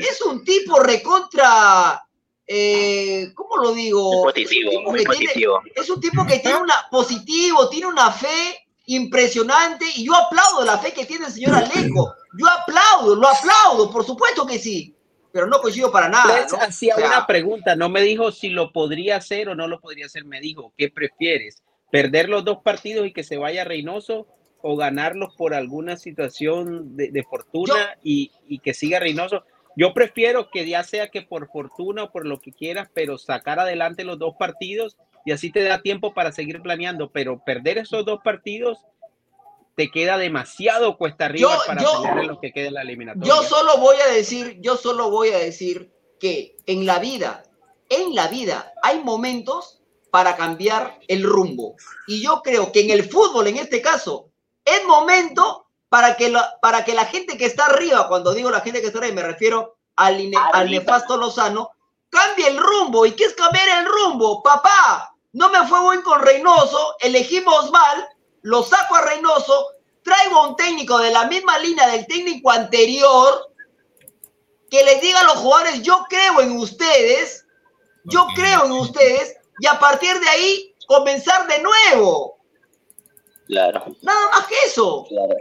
es 0.00 0.20
un 0.22 0.44
tipo 0.44 0.78
recontra, 0.80 2.02
eh, 2.46 3.32
¿cómo 3.34 3.56
lo 3.56 3.72
digo? 3.72 4.22
Positivo, 4.24 4.70
Es 4.70 4.76
un 4.76 4.80
tipo 4.80 4.90
muy 4.90 4.98
que 5.00 5.04
tiene- 5.10 5.24
positivo. 5.26 5.60
es 5.74 5.90
un 5.90 6.00
tipo 6.00 6.26
que 6.26 6.38
tiene 6.38 6.58
una 6.58 6.86
positivo, 6.90 7.68
tiene 7.68 7.86
una 7.86 8.10
fe 8.12 8.66
impresionante 8.86 9.84
y 9.96 10.06
yo 10.06 10.14
aplaudo 10.14 10.64
la 10.64 10.78
fe 10.78 10.92
que 10.92 11.04
tiene 11.06 11.26
el 11.26 11.32
señor 11.32 11.54
Aleco. 11.56 12.14
Yo 12.38 12.46
aplaudo, 12.48 13.16
lo 13.16 13.28
aplaudo, 13.28 13.90
por 13.90 14.04
supuesto 14.04 14.46
que 14.46 14.58
sí, 14.58 14.95
pero 15.36 15.48
no 15.48 15.60
coincido 15.60 15.92
para 15.92 16.08
nada. 16.08 16.40
Les 16.40 16.52
¿no? 16.52 16.58
hacía 16.58 16.94
O 16.96 16.98
sea, 16.98 17.08
una 17.08 17.26
pregunta, 17.26 17.76
no 17.76 17.88
me 17.88 18.00
dijo 18.00 18.32
si 18.32 18.48
lo 18.48 18.72
podría 18.72 19.16
hacer 19.16 19.48
o 19.48 19.54
no 19.54 19.68
lo 19.68 19.80
podría 19.80 20.06
hacer, 20.06 20.24
me 20.24 20.40
dijo, 20.40 20.72
¿qué 20.76 20.90
prefieres? 20.90 21.62
perder 21.90 22.28
los 22.28 22.44
dos 22.44 22.58
partidos 22.62 23.06
y 23.06 23.12
que 23.12 23.24
se 23.24 23.36
vaya 23.36 23.64
Reynoso 23.64 24.26
o 24.62 24.76
ganarlos 24.76 25.34
por 25.36 25.54
alguna 25.54 25.96
situación 25.96 26.96
de, 26.96 27.10
de 27.10 27.22
fortuna 27.22 27.96
y, 28.02 28.32
y 28.48 28.58
que 28.58 28.74
siga 28.74 28.98
Reynoso. 28.98 29.44
Yo 29.76 29.92
prefiero 29.92 30.50
que 30.50 30.66
ya 30.66 30.82
sea 30.82 31.08
que 31.08 31.22
por 31.22 31.48
fortuna 31.48 32.04
o 32.04 32.12
por 32.12 32.26
lo 32.26 32.40
que 32.40 32.52
quieras, 32.52 32.88
pero 32.92 33.18
sacar 33.18 33.60
adelante 33.60 34.04
los 34.04 34.18
dos 34.18 34.34
partidos 34.38 34.96
y 35.24 35.32
así 35.32 35.50
te 35.50 35.62
da 35.62 35.82
tiempo 35.82 36.14
para 36.14 36.32
seguir 36.32 36.62
planeando, 36.62 37.10
pero 37.10 37.42
perder 37.44 37.78
esos 37.78 38.04
dos 38.04 38.20
partidos 38.24 38.78
te 39.76 39.90
queda 39.90 40.16
demasiado 40.18 40.96
cuesta 40.96 41.26
arriba 41.26 41.50
Yo- 41.52 41.60
para 41.66 41.82
yo- 41.82 41.92
pelear 42.02 42.18
en 42.20 42.26
lo 42.28 42.40
que 42.40 42.52
quede 42.52 42.68
en 42.68 42.74
la 42.74 42.82
eliminatoria. 42.82 43.28
Yo 43.28 43.42
solo 43.42 43.76
voy 43.78 43.96
a 44.00 44.06
decir, 44.08 44.56
yo 44.60 44.76
solo 44.76 45.10
voy 45.10 45.28
a 45.30 45.38
decir 45.38 45.92
que 46.18 46.56
en 46.66 46.86
la 46.86 46.98
vida, 46.98 47.42
en 47.90 48.14
la 48.14 48.28
vida 48.28 48.72
hay 48.82 49.00
momentos 49.04 49.82
para 50.10 50.34
cambiar 50.34 50.98
el 51.08 51.22
rumbo. 51.24 51.76
Y 52.06 52.22
yo 52.22 52.40
creo 52.42 52.72
que 52.72 52.80
en 52.80 52.90
el 52.90 53.08
fútbol, 53.08 53.48
en 53.48 53.58
este 53.58 53.82
caso, 53.82 54.30
es 54.64 54.82
momento 54.86 55.66
para 55.90 56.16
que 56.16 56.30
la, 56.30 56.58
para 56.62 56.84
que 56.84 56.94
la 56.94 57.04
gente 57.04 57.36
que 57.36 57.44
está 57.44 57.66
arriba, 57.66 58.08
cuando 58.08 58.32
digo 58.32 58.50
la 58.50 58.60
gente 58.62 58.80
que 58.80 58.86
está 58.86 58.98
arriba, 58.98 59.14
me 59.16 59.22
refiero 59.22 59.76
al, 59.96 60.18
ine- 60.20 60.36
al 60.52 60.70
nefasto 60.70 61.16
Lozano, 61.18 61.70
cambie 62.08 62.48
el 62.48 62.56
rumbo. 62.56 63.04
¿Y 63.04 63.12
qué 63.12 63.24
es 63.24 63.34
cambiar 63.34 63.68
el 63.80 63.84
rumbo? 63.86 64.42
Papá, 64.42 65.12
no 65.32 65.50
me 65.50 65.66
fue 65.68 65.80
buen 65.82 66.00
con 66.00 66.20
Reynoso, 66.22 66.96
elegimos 67.00 67.70
mal, 67.70 68.08
lo 68.46 68.62
saco 68.62 68.94
a 68.94 69.00
Reynoso, 69.02 69.72
traigo 70.02 70.36
a 70.38 70.48
un 70.50 70.56
técnico 70.56 70.98
de 70.98 71.10
la 71.10 71.26
misma 71.26 71.58
línea 71.58 71.88
del 71.88 72.06
técnico 72.06 72.50
anterior 72.52 73.50
que 74.70 74.84
les 74.84 75.00
diga 75.00 75.20
a 75.20 75.24
los 75.24 75.34
jugadores, 75.38 75.82
yo 75.82 76.04
creo 76.08 76.40
en 76.40 76.52
ustedes, 76.56 77.44
yo 78.04 78.24
creo 78.36 78.66
en 78.66 78.72
ustedes, 78.72 79.36
y 79.58 79.66
a 79.66 79.78
partir 79.80 80.18
de 80.20 80.28
ahí 80.28 80.74
comenzar 80.86 81.48
de 81.48 81.60
nuevo. 81.60 82.38
Claro, 83.48 83.84
Nada 84.02 84.30
más 84.30 84.46
que 84.46 84.54
eso. 84.66 85.04
claro. 85.08 85.34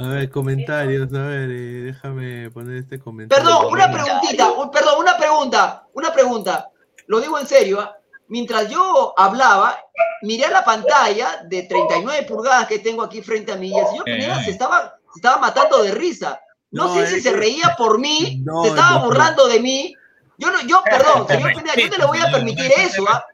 A 0.00 0.08
ver, 0.10 0.30
comentarios, 0.30 1.12
a 1.12 1.22
ver, 1.26 1.50
eh, 1.50 1.82
déjame 1.90 2.48
poner 2.52 2.76
este 2.76 3.00
comentario. 3.00 3.44
Perdón, 3.44 3.66
una 3.72 3.90
preguntita, 3.90 4.52
un- 4.52 4.70
perdón, 4.70 4.94
una 5.00 5.16
pregunta, 5.16 5.86
una 5.94 6.12
pregunta. 6.12 6.70
Lo 7.08 7.18
digo 7.20 7.36
en 7.40 7.46
serio. 7.48 7.80
¿ah? 7.80 7.96
Mientras 8.28 8.68
yo 8.68 9.14
hablaba, 9.16 9.78
miré 10.22 10.44
a 10.46 10.50
la 10.50 10.64
pantalla 10.64 11.42
de 11.46 11.62
39 11.62 12.24
pulgadas 12.24 12.66
que 12.68 12.78
tengo 12.78 13.02
aquí 13.02 13.22
frente 13.22 13.52
a 13.52 13.56
mí 13.56 13.68
y 13.70 13.78
el 13.78 13.86
señor 13.86 14.04
Pineda 14.04 14.44
se 14.44 14.50
estaba, 14.50 14.94
se 15.12 15.18
estaba 15.18 15.38
matando 15.38 15.82
de 15.82 15.92
risa. 15.92 16.40
No, 16.70 16.88
No, 16.88 16.94
sé 16.94 17.04
es 17.04 17.10
si 17.10 17.20
se 17.22 17.32
reía 17.32 17.74
por 17.78 17.98
mí, 17.98 18.42
No, 18.44 18.62
se 18.64 18.68
estaba 18.70 18.98
no. 18.98 19.06
burlando 19.06 19.46
de 19.48 19.60
mí. 19.60 19.94
Yo 20.36 20.50
no, 20.52 20.60
yo, 20.68 20.82
perdón, 20.90 21.26
señor 21.26 21.52
Pineda, 21.54 21.74
yo 21.76 21.88
no 21.88 21.96
le 21.98 22.06
voy 22.06 22.18
a 22.18 22.30
permitir 22.30 22.70
eso, 22.78 23.04
¿ah? 23.08 23.24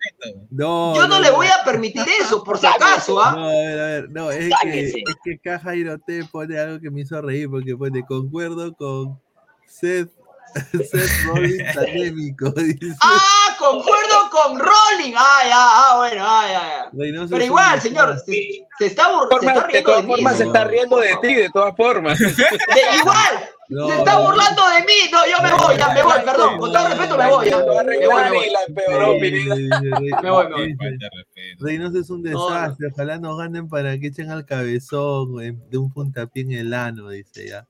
No, 0.51 0.95
Yo 0.95 1.09
no 1.09 1.21
le 1.21 1.31
voy 1.31 1.49
a 1.49 1.65
permitir 1.65 2.05
eso, 2.21 2.43
por 2.45 2.59
si 2.59 2.67
acaso, 2.67 3.21
¿ah? 3.21 3.33
No, 3.33 3.45
a 3.47 3.53
ver, 3.53 3.81
a 3.81 3.87
ver, 3.87 4.11
no, 4.11 4.31
es 4.31 4.55
que, 4.63 4.81
es 4.85 4.95
que 5.25 5.39
Caja 5.39 5.75
Irote 5.75 6.25
pone 6.31 6.59
algo 6.59 6.81
que 6.81 6.91
me 6.91 7.01
hizo 7.01 7.21
reír 7.21 7.51
porque 7.51 7.77
pone 7.77 8.05
concuerdo 8.07 8.73
con 8.75 9.21
Seth, 9.67 10.09
Seth 10.73 11.25
Rollins 11.27 11.77
anémico. 11.77 12.51
Dice. 12.51 12.97
¡Ah! 13.03 13.57
Concuerdo 13.59 14.31
con 14.31 14.59
Rolling. 14.59 15.15
Ah, 15.17 15.41
ya, 15.49 15.57
ah, 15.57 15.95
bueno, 15.97 16.25
ah, 16.27 16.47
ya, 16.51 17.27
Pero 17.31 17.45
igual, 17.45 17.81
señor, 17.81 18.19
se, 18.27 18.67
se 18.79 18.87
está, 18.87 19.05
bur- 19.13 19.29
se 19.31 19.37
Formas- 19.37 19.57
está 19.57 19.67
de 19.69 19.73
de 19.75 19.83
todas 19.83 20.05
formas, 20.07 20.37
se 20.37 20.45
está 20.45 20.65
riendo 20.65 20.97
de 20.99 21.17
ti, 21.23 21.35
de 21.35 21.51
todas 21.51 21.75
formas. 21.77 22.19
De- 22.19 22.27
igual, 22.99 23.49
No, 23.69 23.89
se 23.89 23.99
está 23.99 24.19
burlando 24.19 24.63
de 24.69 24.81
mí. 24.85 24.93
No, 25.11 25.27
yo 25.27 25.43
me 25.43 25.53
voy, 25.55 25.77
ya 25.79 25.89
me 25.95 26.03
voy, 26.03 26.21
perdón. 26.25 26.59
Con 26.59 26.73
todo 26.73 26.89
respeto 26.89 27.17
me 27.17 27.31
voy. 27.31 27.49
ya. 27.51 27.57
Me 27.59 27.63
voy, 27.65 27.85
me 27.87 28.31
voy. 28.31 28.51
la 28.51 28.59
empeoró, 28.69 29.07
Me 29.19 30.31
voy, 30.31 30.47
voy. 30.53 30.77
Reynoso 31.61 31.99
es 32.01 32.11
un 32.11 32.23
desastre, 32.23 32.89
ojalá 32.93 33.19
nos 33.19 33.39
ganen 33.39 33.69
para 33.69 33.99
que 33.99 34.09
echen 34.09 34.31
al 34.31 34.45
cabezón 34.45 35.37
de 35.71 35.79
un 35.79 35.93
puntapié 35.93 36.43
en 36.43 36.53
el 36.53 36.75
ano, 36.75 37.09
dice 37.09 37.49
ya. 37.49 37.67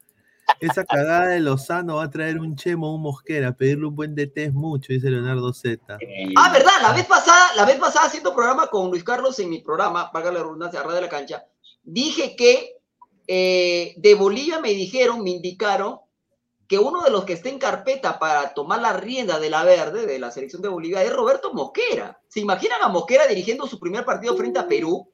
Esa 0.61 0.85
cagada 0.85 1.29
de 1.29 1.41
Lozano 1.41 1.97
va 1.97 2.05
a 2.05 2.11
traer 2.11 2.39
un 2.39 2.57
chemo, 2.57 2.95
un 2.95 3.03
mosquera, 3.03 3.53
pedirle 3.53 3.87
un 3.87 3.95
buen 3.95 4.15
DT 4.15 4.45
es 4.45 4.53
mucho, 4.53 4.93
dice 4.93 5.11
Leonardo 5.11 5.53
Z. 5.53 5.99
Ah, 6.37 6.53
verdad, 6.53 6.73
la 6.83 6.93
vez 6.93 7.07
pasada, 7.07 7.55
la 7.57 7.65
vez 7.65 7.77
pasada 7.77 8.07
haciendo 8.07 8.35
programa 8.35 8.69
con 8.69 8.91
Luis 8.91 9.05
Carlos 9.05 9.39
en 9.39 9.51
mi 9.51 9.61
programa, 9.61 10.11
paga 10.13 10.31
la 10.31 10.41
redundancia, 10.41 10.83
Radio 10.83 10.97
de 10.97 11.01
la 11.03 11.09
Cancha, 11.09 11.45
dije 11.83 12.37
que 12.37 12.79
eh, 13.27 13.95
de 13.97 14.15
Bolivia 14.15 14.61
me 14.61 14.71
dijeron, 14.71 15.23
me 15.23 15.31
indicaron 15.31 16.01
que 16.67 16.79
uno 16.79 17.03
de 17.03 17.11
los 17.11 17.25
que 17.25 17.35
está 17.35 17.49
en 17.49 17.59
carpeta 17.59 18.19
para 18.19 18.55
tomar 18.55 18.81
la 18.81 18.95
rienda 18.95 19.39
de 19.39 19.51
la 19.51 19.65
verde, 19.65 20.07
de 20.07 20.19
la 20.19 20.31
selección 20.31 20.63
de 20.63 20.69
Bolivia, 20.69 21.03
es 21.03 21.13
Roberto 21.13 21.53
Mosquera. 21.53 22.19
¿Se 22.29 22.41
imaginan 22.41 22.83
a 22.83 22.89
Mosquera 22.89 23.27
dirigiendo 23.27 23.67
su 23.67 23.79
primer 23.79 24.05
partido 24.05 24.37
frente 24.37 24.59
a 24.59 24.67
Perú? 24.67 25.11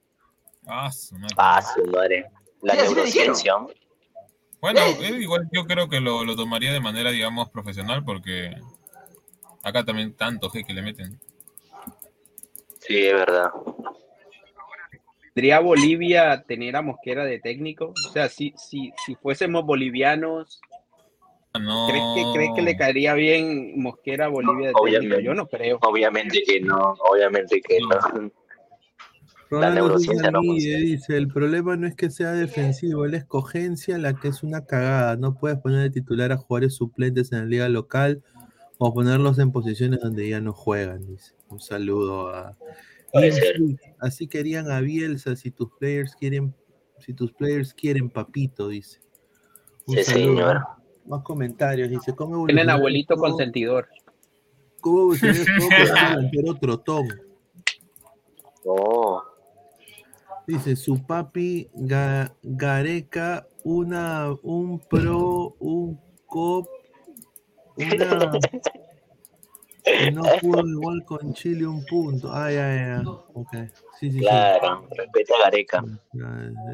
Ah, 0.67 0.91
su 0.93 1.15
madre. 1.17 1.35
Ah, 1.37 1.63
su 1.63 1.85
madre. 1.91 2.31
La 2.63 2.75
Sí, 2.77 3.49
Bueno, 4.61 4.81
él 5.03 5.23
igual 5.23 5.49
yo 5.53 5.65
creo 5.67 5.89
que 5.89 6.01
lo, 6.01 6.25
lo 6.25 6.37
tomaría 6.37 6.73
de 6.73 6.81
manera, 6.81 7.11
digamos, 7.11 7.49
profesional, 7.51 8.05
porque 8.05 8.55
acá 9.63 9.85
también 9.85 10.15
tanto 10.15 10.51
G 10.51 10.67
que 10.67 10.75
le 10.75 10.83
meten. 10.83 11.19
Sí, 12.81 13.07
es 13.07 13.15
verdad. 13.15 13.51
¿Podría 15.35 15.61
Bolivia 15.61 16.43
tener 16.47 16.77
a 16.77 16.83
Mosquera 16.83 17.25
de 17.25 17.39
técnico? 17.39 17.95
O 18.07 18.13
sea, 18.13 18.29
si, 18.29 18.53
si, 18.57 18.93
si 19.07 19.15
fuésemos 19.15 19.65
bolivianos, 19.65 20.61
Ah, 21.53 21.59
No. 21.59 21.89
¿crees 21.89 22.05
que, 22.15 22.33
¿crees 22.33 22.51
que 22.55 22.63
le 22.63 22.77
caería 22.77 23.15
bien 23.15 23.81
Mosquera 23.81 24.27
a 24.27 24.29
Bolivia 24.29 24.69
de 24.69 24.73
técnico? 24.75 24.83
Obviamente. 24.83 25.25
Yo 25.25 25.35
no 25.35 25.47
creo. 25.49 25.79
Obviamente 25.83 26.43
que 26.47 26.61
no, 26.61 26.95
obviamente 27.11 27.61
que 27.61 27.81
no 27.81 28.31
Funciona. 29.51 30.39
dice, 30.41 31.17
el 31.17 31.27
problema 31.29 31.77
no 31.77 31.87
es 31.89 31.97
que 31.97 32.09
sea 32.11 32.31
defensivo, 32.33 33.05
es 33.05 33.11
la 33.11 33.17
escogencia 33.19 33.99
la 33.99 34.15
que 34.15 34.29
es 34.29 34.43
una 34.45 34.65
cagada. 34.65 35.17
No 35.17 35.35
puedes 35.35 35.59
poner 35.59 35.81
de 35.83 35.91
titular 35.91 36.31
a 36.31 36.37
jugadores 36.37 36.75
suplentes 36.77 37.33
en 37.33 37.39
la 37.41 37.45
liga 37.47 37.69
local 37.69 38.23
o 38.79 38.95
ponerlos 38.95 39.39
en 39.41 39.51
posiciones 39.51 40.01
donde 40.01 40.29
ya 40.29 40.41
no 40.41 40.53
juegan, 40.53 41.05
dice. 41.07 41.35
Un 41.49 41.59
saludo 41.61 42.29
a... 42.35 42.57
Así 43.99 44.29
querían 44.29 44.71
a 44.71 44.81
Bielsa 44.81 45.35
si 45.35 45.51
tus 45.51 45.69
players 45.79 46.15
quieren, 46.15 46.55
si 47.01 47.13
tus 47.13 47.33
players 47.33 47.75
quieren 47.75 48.09
papito, 48.09 48.69
dice. 48.69 49.01
Un 49.87 49.97
Sí, 49.97 50.05
saludo. 50.05 50.27
señor. 50.29 50.61
Más 51.07 51.23
comentarios, 51.23 51.91
dice, 51.91 52.15
¿cómo 52.15 52.47
Tienen 52.47 52.71
abuelito 52.71 53.15
el 53.15 53.19
juego- 53.21 53.35
consentidor. 53.37 53.89
¿Cómo 54.81 55.01
evolucionó 55.15 55.43
el 55.43 55.87
delantero 56.31 56.55
trotón? 56.55 57.09
Oh, 58.65 59.23
Dice 60.51 60.75
su 60.75 61.01
papi 61.07 61.69
Ga- 61.77 62.33
Gareca, 62.43 63.47
una, 63.63 64.35
un 64.43 64.81
pro, 64.81 65.55
un 65.61 65.97
cop, 66.27 66.67
una. 67.77 68.31
que 69.85 70.11
no 70.11 70.23
pudo 70.41 70.67
igual 70.69 71.05
con 71.05 71.33
Chile 71.35 71.67
un 71.69 71.85
punto. 71.87 72.33
Ah, 72.33 72.51
ya, 72.51 72.75
ya. 72.75 73.03
Ok. 73.35 73.53
Sí, 74.01 74.11
sí, 74.11 74.13
sí. 74.13 74.19
claro. 74.19 74.89
Respeta 74.97 75.35
a 75.37 75.45
Gareca. 75.45 75.85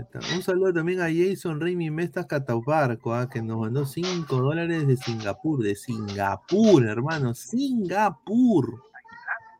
Está. 0.00 0.20
Un 0.34 0.42
saludo 0.42 0.72
también 0.72 1.00
a 1.00 1.08
Jason 1.12 1.60
Raimi 1.60 1.90
Mestas 1.90 2.24
Catabarco, 2.24 3.12
ah, 3.12 3.28
que 3.28 3.42
nos 3.42 3.58
mandó 3.58 3.84
5 3.84 4.36
dólares 4.36 4.86
de 4.86 4.96
Singapur. 4.96 5.62
De 5.62 5.74
Singapur, 5.76 6.82
hermano. 6.86 7.34
Singapur. 7.34 8.82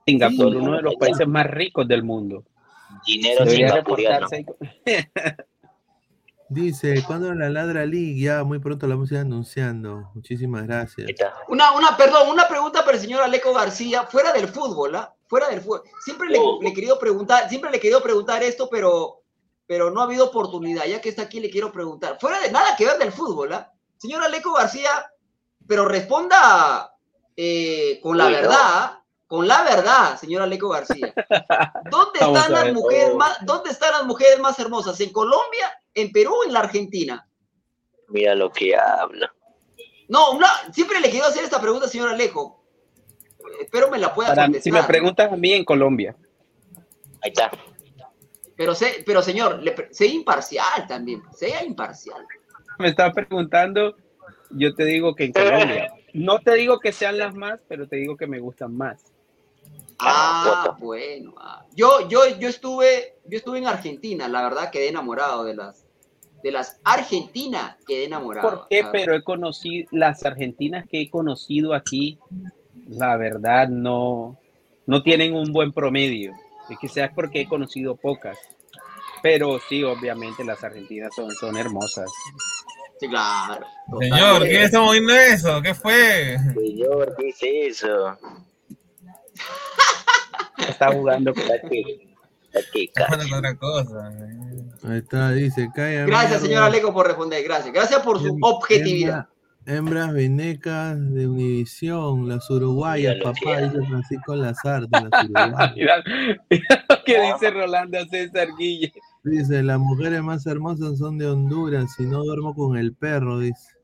Singapur, 0.07 0.53
Sí. 0.53 0.57
uno 0.57 0.73
de 0.77 0.83
los 0.83 0.95
países 0.97 1.29
más 1.29 1.47
ricos 1.51 1.87
del 1.87 2.03
mundo. 2.03 2.45
Dinero 3.05 3.47
singapuriano. 3.47 4.29
Dice, 6.49 7.03
¿cuándo 7.05 7.35
la 7.35 7.49
ladra 7.49 7.85
League? 7.85 8.21
Ya, 8.21 8.45
muy 8.45 8.61
pronto 8.61 8.87
la 8.87 8.95
vamos 8.95 9.11
a 9.11 9.15
ir 9.15 9.21
anunciando. 9.21 10.11
Muchísimas 10.15 10.65
gracias. 10.65 11.11
Una, 11.49 11.73
una, 11.73 11.97
perdón, 11.97 12.29
una 12.31 12.47
pregunta 12.47 12.85
para 12.85 12.97
el 12.97 13.03
señor 13.03 13.23
Aleco 13.23 13.53
García, 13.53 14.05
fuera 14.05 14.33
del 14.33 14.47
fútbol, 14.47 14.95
¿ah? 14.95 15.13
Fuera 15.27 15.49
del 15.49 15.61
fútbol. 15.61 15.83
Siempre 16.05 16.29
le, 16.29 16.39
le 16.61 16.69
he 16.69 16.73
querido 16.73 17.01
preguntar, 17.01 17.49
siempre 17.49 17.71
le 17.71 17.79
he 17.79 17.81
querido 17.81 18.01
preguntar 18.01 18.45
esto, 18.45 18.69
pero, 18.71 19.23
pero 19.67 19.91
no 19.91 20.01
ha 20.01 20.05
habido 20.05 20.27
oportunidad. 20.27 20.85
Ya 20.85 21.01
que 21.01 21.09
está 21.09 21.23
aquí, 21.23 21.41
le 21.41 21.51
quiero 21.51 21.73
preguntar. 21.73 22.17
Fuera 22.21 22.41
de 22.41 22.53
nada 22.53 22.77
que 22.77 22.87
ver 22.87 22.99
del 22.99 23.11
fútbol, 23.11 23.53
¿ah? 23.53 23.73
Señor 23.97 24.23
Aleco 24.23 24.53
García, 24.53 24.91
pero 25.67 25.85
responda 25.85 26.95
eh, 27.37 27.99
con 28.01 28.17
la 28.17 28.27
Uy, 28.27 28.37
no. 28.43 29.06
Con 29.27 29.47
la 29.49 29.63
verdad, 29.65 30.17
señor 30.19 30.43
Aleco 30.43 30.69
García. 30.69 31.13
¿Dónde 31.91 32.21
están 32.21 32.53
las 32.53 32.73
mujeres 32.73 33.15
más, 33.15 33.39
dónde 33.45 33.71
están 33.71 33.93
las 33.93 34.05
mujeres 34.05 34.39
más 34.41 34.59
hermosas? 34.59 35.01
¿En 35.01 35.13
Colombia, 35.13 35.73
en 35.95 36.13
Perú 36.13 36.35
o 36.35 36.45
en 36.45 36.53
la 36.53 36.61
Argentina? 36.61 37.27
Mira 38.09 38.35
lo 38.35 38.51
que 38.53 38.77
habla. 38.77 39.33
No, 40.09 40.31
una, 40.33 40.49
siempre 40.73 41.01
le 41.01 41.11
quiero 41.11 41.27
hacer 41.27 41.43
esta 41.43 41.61
pregunta, 41.61 41.89
señor 41.89 42.11
Alejo. 42.11 42.65
Espero 43.61 43.91
me 43.91 43.99
la 43.99 44.15
pueda 44.15 44.31
Para- 44.31 44.45
contestar. 44.45 44.63
si 44.65 44.71
me 44.73 44.83
preguntas 44.85 45.33
a 45.33 45.37
mí 45.37 45.53
en 45.53 45.65
Colombia, 45.65 46.15
Ahí 47.23 47.31
está. 47.33 47.51
Pero, 48.57 48.75
sé, 48.75 49.03
pero 49.05 49.21
señor, 49.23 49.61
le 49.63 49.75
sea 49.91 50.07
imparcial 50.09 50.87
también. 50.87 51.23
Sea 51.35 51.65
imparcial. 51.65 52.25
me 52.79 52.89
estás 52.89 53.13
preguntando, 53.13 53.97
yo 54.51 54.75
te 54.75 54.85
digo 54.85 55.15
que 55.15 55.25
en 55.25 55.33
Colombia. 55.33 55.93
No 56.13 56.39
te 56.39 56.55
digo 56.55 56.79
que 56.79 56.93
sean 56.93 57.19
las 57.19 57.35
más, 57.35 57.61
pero 57.69 57.89
te 57.89 57.97
digo 57.97 58.17
que 58.17 58.27
me 58.27 58.39
gustan 58.39 58.77
más. 58.77 59.13
Ah, 59.99 60.77
bueno. 60.79 61.35
ah. 61.39 61.65
Yo, 61.75 62.09
yo, 62.09 62.27
yo 62.39 62.49
estuve, 62.49 63.17
yo 63.25 63.39
estuve 63.39 63.59
en 63.59 63.67
Argentina, 63.67 64.29
la 64.29 64.43
verdad 64.43 64.71
quedé 64.71 64.89
enamorado 64.89 65.45
de 65.45 65.55
las, 65.55 65.85
de 66.43 66.51
las 66.51 66.79
Argentinas, 66.85 67.77
quedé 67.87 68.05
enamorado. 68.05 68.49
¿Por 68.49 68.69
qué? 68.69 68.85
Pero 68.93 69.15
he 69.15 69.23
conocido, 69.23 69.89
las 69.93 70.25
argentinas 70.25 70.87
que 70.89 71.01
he 71.03 71.11
conocido 71.11 71.75
aquí, 71.75 72.19
la 72.89 73.17
verdad 73.17 73.69
no, 73.69 74.39
no 74.87 75.03
tienen 75.03 75.35
un 75.35 75.53
buen 75.53 75.73
promedio. 75.73 76.33
Y 76.69 76.77
quizás 76.77 77.11
porque 77.15 77.43
he 77.43 77.49
conocido 77.49 77.97
pocas. 77.97 78.39
Pero 79.23 79.59
sí, 79.69 79.83
obviamente 79.83 80.45
las 80.45 80.63
argentinas 80.63 81.15
son, 81.15 81.31
son 81.33 81.57
hermosas. 81.57 82.11
Sí, 82.99 83.09
claro. 83.09 83.67
Señor. 83.99 84.43
¿quién 84.43 84.63
está 84.63 84.81
moviendo 84.81 85.13
eso? 85.15 85.61
¿Qué 85.63 85.75
fue? 85.75 86.37
Señor, 86.55 87.15
¿qué 87.19 87.29
es 87.29 87.39
eso? 87.43 88.17
Está 90.69 90.93
jugando 90.93 91.33
con 91.35 91.45
jugando 93.07 93.29
con 93.29 93.39
otra 93.39 93.57
cosa. 93.57 94.11
Ahí 94.85 94.99
está, 94.99 95.31
dice, 95.33 95.69
calla. 95.75 96.07
Gracias, 96.07 96.31
mierda. 96.31 96.47
señor 96.47 96.63
Aleco, 96.65 96.93
por 96.93 97.07
responder. 97.07 97.43
Gracias. 97.45 97.73
Gracias 97.73 98.01
por 98.03 98.19
su 98.19 98.27
Hem- 98.35 98.39
objetividad. 98.43 99.27
hembra- 99.27 99.31
Hembras 99.69 100.13
venecas 100.13 100.97
de 101.13 101.27
Univisión, 101.27 102.29
las 102.29 102.49
uruguayas, 102.51 103.17
papá, 103.21 103.63
dice 103.63 103.85
Francisco 103.89 104.37
las 104.37 104.65
uruguayas. 105.25 105.73
Mira, 105.77 106.05
mira 106.49 106.85
lo 106.89 107.05
que 107.05 107.21
dice 107.33 107.51
Rolando 107.51 107.99
César 108.09 108.47
Guille. 108.57 108.93
Dice, 109.25 109.65
las 109.65 109.81
mujeres 109.81 110.23
más 110.23 110.47
hermosas 110.47 110.99
son 110.99 111.19
de 111.19 111.27
Honduras, 111.27 111.93
si 111.97 112.05
no 112.07 112.23
duermo 112.23 112.55
con 112.55 112.77
el 112.77 112.95
perro, 112.95 113.41
dice. 113.41 113.76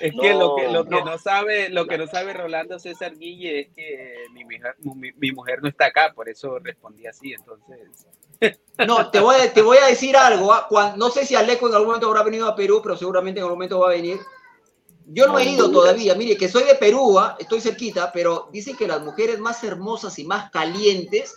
Es 0.00 0.12
que 0.20 0.34
lo 0.34 0.56
que 0.56 0.68
lo 0.68 0.84
que 0.84 0.90
No. 0.90 1.04
no 1.04 1.18
sabe, 1.18 1.68
lo 1.70 1.86
que 1.86 1.96
no 1.98 2.06
sabe 2.06 2.32
Rolando 2.32 2.78
César 2.78 3.16
Guille 3.16 3.60
es 3.60 3.68
que 3.74 4.14
mi 4.32 4.44
mujer, 4.44 4.74
mi, 4.94 5.12
mi 5.12 5.32
mujer 5.32 5.62
no 5.62 5.68
está 5.68 5.86
acá, 5.86 6.12
por 6.14 6.28
eso 6.28 6.58
respondí 6.58 7.06
así. 7.06 7.32
Entonces, 7.32 7.78
No, 8.86 9.10
te 9.10 9.20
voy, 9.20 9.36
a, 9.36 9.52
te 9.52 9.62
voy 9.62 9.78
a 9.78 9.86
decir 9.86 10.16
algo. 10.16 10.52
ah, 10.52 10.66
cuan- 10.68 10.98
no 10.98 11.08
sé 11.10 11.24
si 11.24 11.34
Aleco 11.34 11.68
en 11.68 11.74
algún 11.74 11.88
momento 11.88 12.08
habrá 12.08 12.22
venido 12.22 12.46
a 12.46 12.54
Perú, 12.54 12.80
pero 12.82 12.96
seguramente 12.96 13.40
en 13.40 13.44
algún 13.44 13.56
momento 13.58 13.80
va 13.80 13.88
a 13.88 13.94
venir. 13.94 14.18
Yo 15.06 15.26
no 15.28 15.38
he 15.38 15.44
ido 15.44 15.70
todavía. 15.70 16.14
Mire, 16.16 16.36
que 16.36 16.48
soy 16.48 16.64
de 16.64 16.74
Perú, 16.74 17.18
ah, 17.18 17.36
estoy 17.38 17.60
cerquita, 17.60 18.10
pero 18.12 18.48
dicen 18.52 18.76
que 18.76 18.86
las 18.88 19.00
mujeres 19.02 19.38
más 19.38 19.62
hermosas 19.64 20.18
y 20.18 20.24
más 20.24 20.50
calientes 20.50 21.34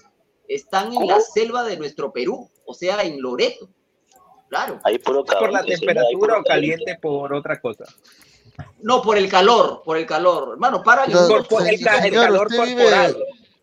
están 0.48 0.92
en 0.92 1.06
la 1.08 1.22
selva 1.22 1.64
de 1.64 1.78
nuestro 1.78 2.12
Perú, 2.12 2.50
o 2.66 2.74
sea, 2.74 3.04
en 3.04 3.22
Loreto. 3.22 3.70
Claro. 4.50 4.80
Ahí 4.84 4.98
puro 4.98 5.24
¿por 5.24 5.36
cabrón. 5.36 5.54
la 5.54 5.62
dice, 5.62 5.74
ahí 5.76 5.80
temperatura 5.82 6.40
o 6.40 6.44
caliente 6.44 6.98
por 7.00 7.32
otra 7.34 7.62
cosa? 7.62 7.86
No, 8.82 9.02
por 9.02 9.18
el 9.18 9.30
calor, 9.30 9.82
por 9.84 9.98
el 9.98 10.06
calor. 10.06 10.50
Hermano, 10.54 10.82
para 10.84 11.06
Por- 11.06 11.48
por 11.48 11.68
el, 11.68 11.80
calor 11.82 12.50
vive- 12.50 12.52
corporal. 12.52 13.16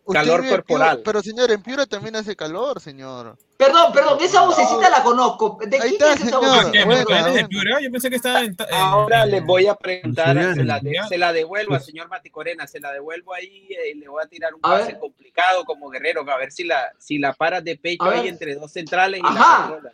Calor 0.09 0.63
Piura, 0.63 0.97
pero 1.03 1.21
señor, 1.21 1.51
en 1.51 1.61
Piura 1.61 1.85
también 1.85 2.15
hace 2.15 2.33
calor, 2.33 2.79
señor. 2.79 3.37
Perdón, 3.57 3.91
perdón, 3.91 4.17
esa 4.21 4.45
vocecita 4.45 4.89
la 4.89 5.03
conozco. 5.03 5.57
¿De 5.67 5.75
Ahí 5.75 5.81
quién 5.81 5.93
está, 5.95 6.13
es 6.13 6.21
esa 6.21 6.25
señor. 6.25 6.39
¿Por 6.41 6.49
vocecita? 6.63 6.85
Bueno. 6.85 7.79
Yo 7.81 7.91
pensé 7.91 8.09
que 8.09 8.15
estaba 8.15 8.39
en... 8.41 8.55
Ahora 8.71 9.25
les 9.25 9.43
voy 9.45 9.67
a 9.67 9.75
preguntar, 9.75 10.27
se 10.55 10.63
la, 10.63 10.79
de- 10.79 10.95
se 11.09 11.17
la 11.17 11.33
devuelvo 11.33 11.73
al 11.75 11.81
señor 11.81 12.07
Maticorena, 12.07 12.65
se 12.67 12.79
la 12.79 12.93
devuelvo 12.93 13.33
ahí 13.33 13.67
eh, 13.71 13.91
y 13.91 13.95
le 13.95 14.07
voy 14.07 14.23
a 14.23 14.27
tirar 14.27 14.53
un 14.53 14.61
A 14.63 14.69
pase 14.77 14.93
ver. 14.93 14.99
complicado 14.99 15.65
como 15.65 15.89
guerrero, 15.89 16.21
a 16.31 16.37
ver 16.37 16.53
si 16.53 16.63
la, 16.63 16.89
si 16.97 17.17
la 17.17 17.33
paras 17.33 17.65
de 17.65 17.75
pecho 17.75 18.05
A 18.05 18.11
ahí 18.11 18.19
ver. 18.21 18.27
entre 18.29 18.55
dos 18.55 18.71
centrales 18.71 19.19
y 19.21 19.25
Ajá. 19.25 19.35
la 19.35 19.67
controlas. 19.67 19.93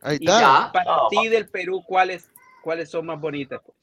Ahí 0.00 0.16
Y 0.20 0.24
está. 0.24 0.40
Ya. 0.40 0.70
para 0.72 0.96
ti 1.10 1.28
del 1.28 1.46
Perú, 1.50 1.84
¿cuáles, 1.86 2.26
¿cuáles 2.62 2.88
son 2.90 3.04
más 3.04 3.20
bonitas? 3.20 3.60
pues? 3.62 3.76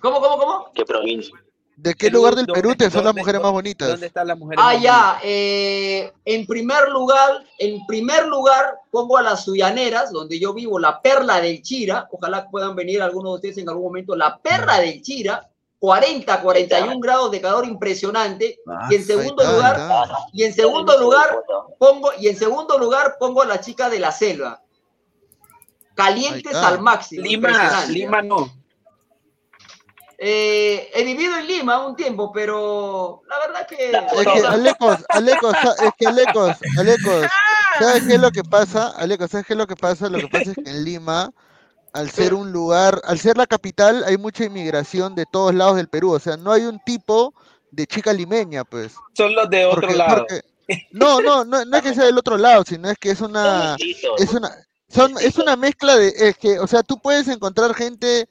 ¿Cómo, 0.00 0.20
cómo, 0.20 0.38
cómo? 0.38 0.72
¿Qué 0.74 0.84
provincia? 0.84 1.34
¿De 1.76 1.94
qué 1.94 2.06
Perú, 2.06 2.18
lugar 2.18 2.34
del 2.34 2.46
¿dónde- 2.46 2.60
Perú 2.60 2.74
te 2.76 2.90
son 2.90 3.04
las 3.04 3.14
mujeres 3.14 3.40
más 3.40 3.52
bonitas? 3.52 3.88
¿Dónde 3.88 4.06
están 4.08 4.26
las 4.26 4.36
mujeres 4.36 4.58
Ah, 4.60 4.66
más 4.66 4.74
bonitas? 4.74 4.92
ya. 4.92 5.20
eh, 5.22 6.12
en 6.24 6.46
primer 6.46 6.88
lugar, 6.88 7.44
en 7.58 7.86
primer 7.86 8.26
lugar, 8.26 8.78
pongo 8.90 9.16
a 9.16 9.22
las 9.22 9.44
Suyaneras, 9.44 10.10
donde 10.10 10.40
yo 10.40 10.52
vivo, 10.54 10.78
la 10.80 11.00
perla 11.00 11.40
del 11.40 11.62
Chira. 11.62 12.08
Ojalá 12.10 12.48
puedan 12.50 12.74
venir 12.74 13.00
algunos 13.00 13.30
de 13.32 13.36
ustedes 13.36 13.58
en 13.58 13.68
algún 13.68 13.84
momento. 13.84 14.16
La 14.16 14.38
perla 14.38 14.80
del 14.80 15.00
Chira, 15.02 15.48
40, 15.78 16.40
41 16.42 16.98
grados 16.98 17.30
de 17.30 17.40
calor 17.40 17.64
impresionante. 17.64 18.58
Y 18.90 18.94
en 18.96 19.02
Ah, 19.02 19.04
segundo 19.06 19.42
está, 19.44 19.54
lugar, 19.54 19.72
está. 19.78 20.18
y 20.32 20.42
en 20.42 20.52
segundo 20.54 20.98
lugar, 20.98 21.38
pongo, 21.78 22.10
y 22.18 22.26
en 22.26 22.36
segundo 22.36 22.76
lugar 22.76 23.16
pongo 23.20 23.42
a 23.42 23.46
la 23.46 23.60
chica 23.60 23.88
de 23.88 24.00
la 24.00 24.10
selva. 24.10 24.60
Calientes 25.94 26.54
al 26.56 26.80
máximo. 26.80 27.22
Lima. 27.22 27.84
Lima 27.88 28.22
no. 28.22 28.50
Eh, 30.20 30.90
he 30.94 31.04
vivido 31.04 31.36
en 31.36 31.46
Lima 31.46 31.86
un 31.86 31.94
tiempo, 31.94 32.32
pero 32.32 33.22
la 33.28 33.38
verdad 33.38 33.66
que. 33.68 33.90
Es 33.92 34.26
que, 34.26 34.46
Alecos, 34.46 34.98
Alecos, 35.10 35.54
es 35.84 35.90
que 35.96 36.06
Alecos, 36.08 36.56
Alecos, 36.76 37.26
¿sabes 37.78 38.02
qué 38.04 38.14
es 38.14 38.20
lo 38.20 38.32
que 38.32 38.42
pasa? 38.42 38.88
Alecos, 38.96 39.30
¿sabes 39.30 39.46
qué 39.46 39.52
es 39.52 39.58
lo 39.58 39.66
que 39.68 39.76
pasa? 39.76 40.08
Lo 40.08 40.18
que 40.18 40.26
pasa 40.26 40.50
es 40.50 40.56
que 40.56 40.70
en 40.70 40.84
Lima, 40.84 41.30
al 41.92 42.10
ser 42.10 42.34
un 42.34 42.50
lugar, 42.50 43.00
al 43.04 43.20
ser 43.20 43.36
la 43.38 43.46
capital, 43.46 44.02
hay 44.04 44.16
mucha 44.18 44.44
inmigración 44.44 45.14
de 45.14 45.24
todos 45.24 45.54
lados 45.54 45.76
del 45.76 45.86
Perú. 45.88 46.10
O 46.12 46.18
sea, 46.18 46.36
no 46.36 46.50
hay 46.50 46.62
un 46.62 46.80
tipo 46.84 47.32
de 47.70 47.86
chica 47.86 48.12
limeña, 48.12 48.64
pues. 48.64 48.94
Son 49.16 49.32
los 49.36 49.48
de 49.48 49.66
otro 49.66 49.82
Porque- 49.82 49.96
lado. 49.96 50.26
porque- 50.26 50.42
no, 50.90 51.20
no, 51.20 51.44
no, 51.44 51.64
no 51.64 51.76
es 51.76 51.82
que 51.82 51.94
sea 51.94 52.04
del 52.06 52.18
otro 52.18 52.36
lado, 52.36 52.64
sino 52.66 52.90
es 52.90 52.98
que 52.98 53.10
es 53.10 53.20
una, 53.20 53.76
es 54.18 54.32
una, 54.34 54.50
son, 54.88 55.14
es 55.20 55.38
una 55.38 55.54
mezcla 55.56 55.96
de, 55.96 56.12
es 56.14 56.36
que, 56.36 56.58
o 56.58 56.66
sea, 56.66 56.82
tú 56.82 56.98
puedes 56.98 57.28
encontrar 57.28 57.72
gente 57.72 58.28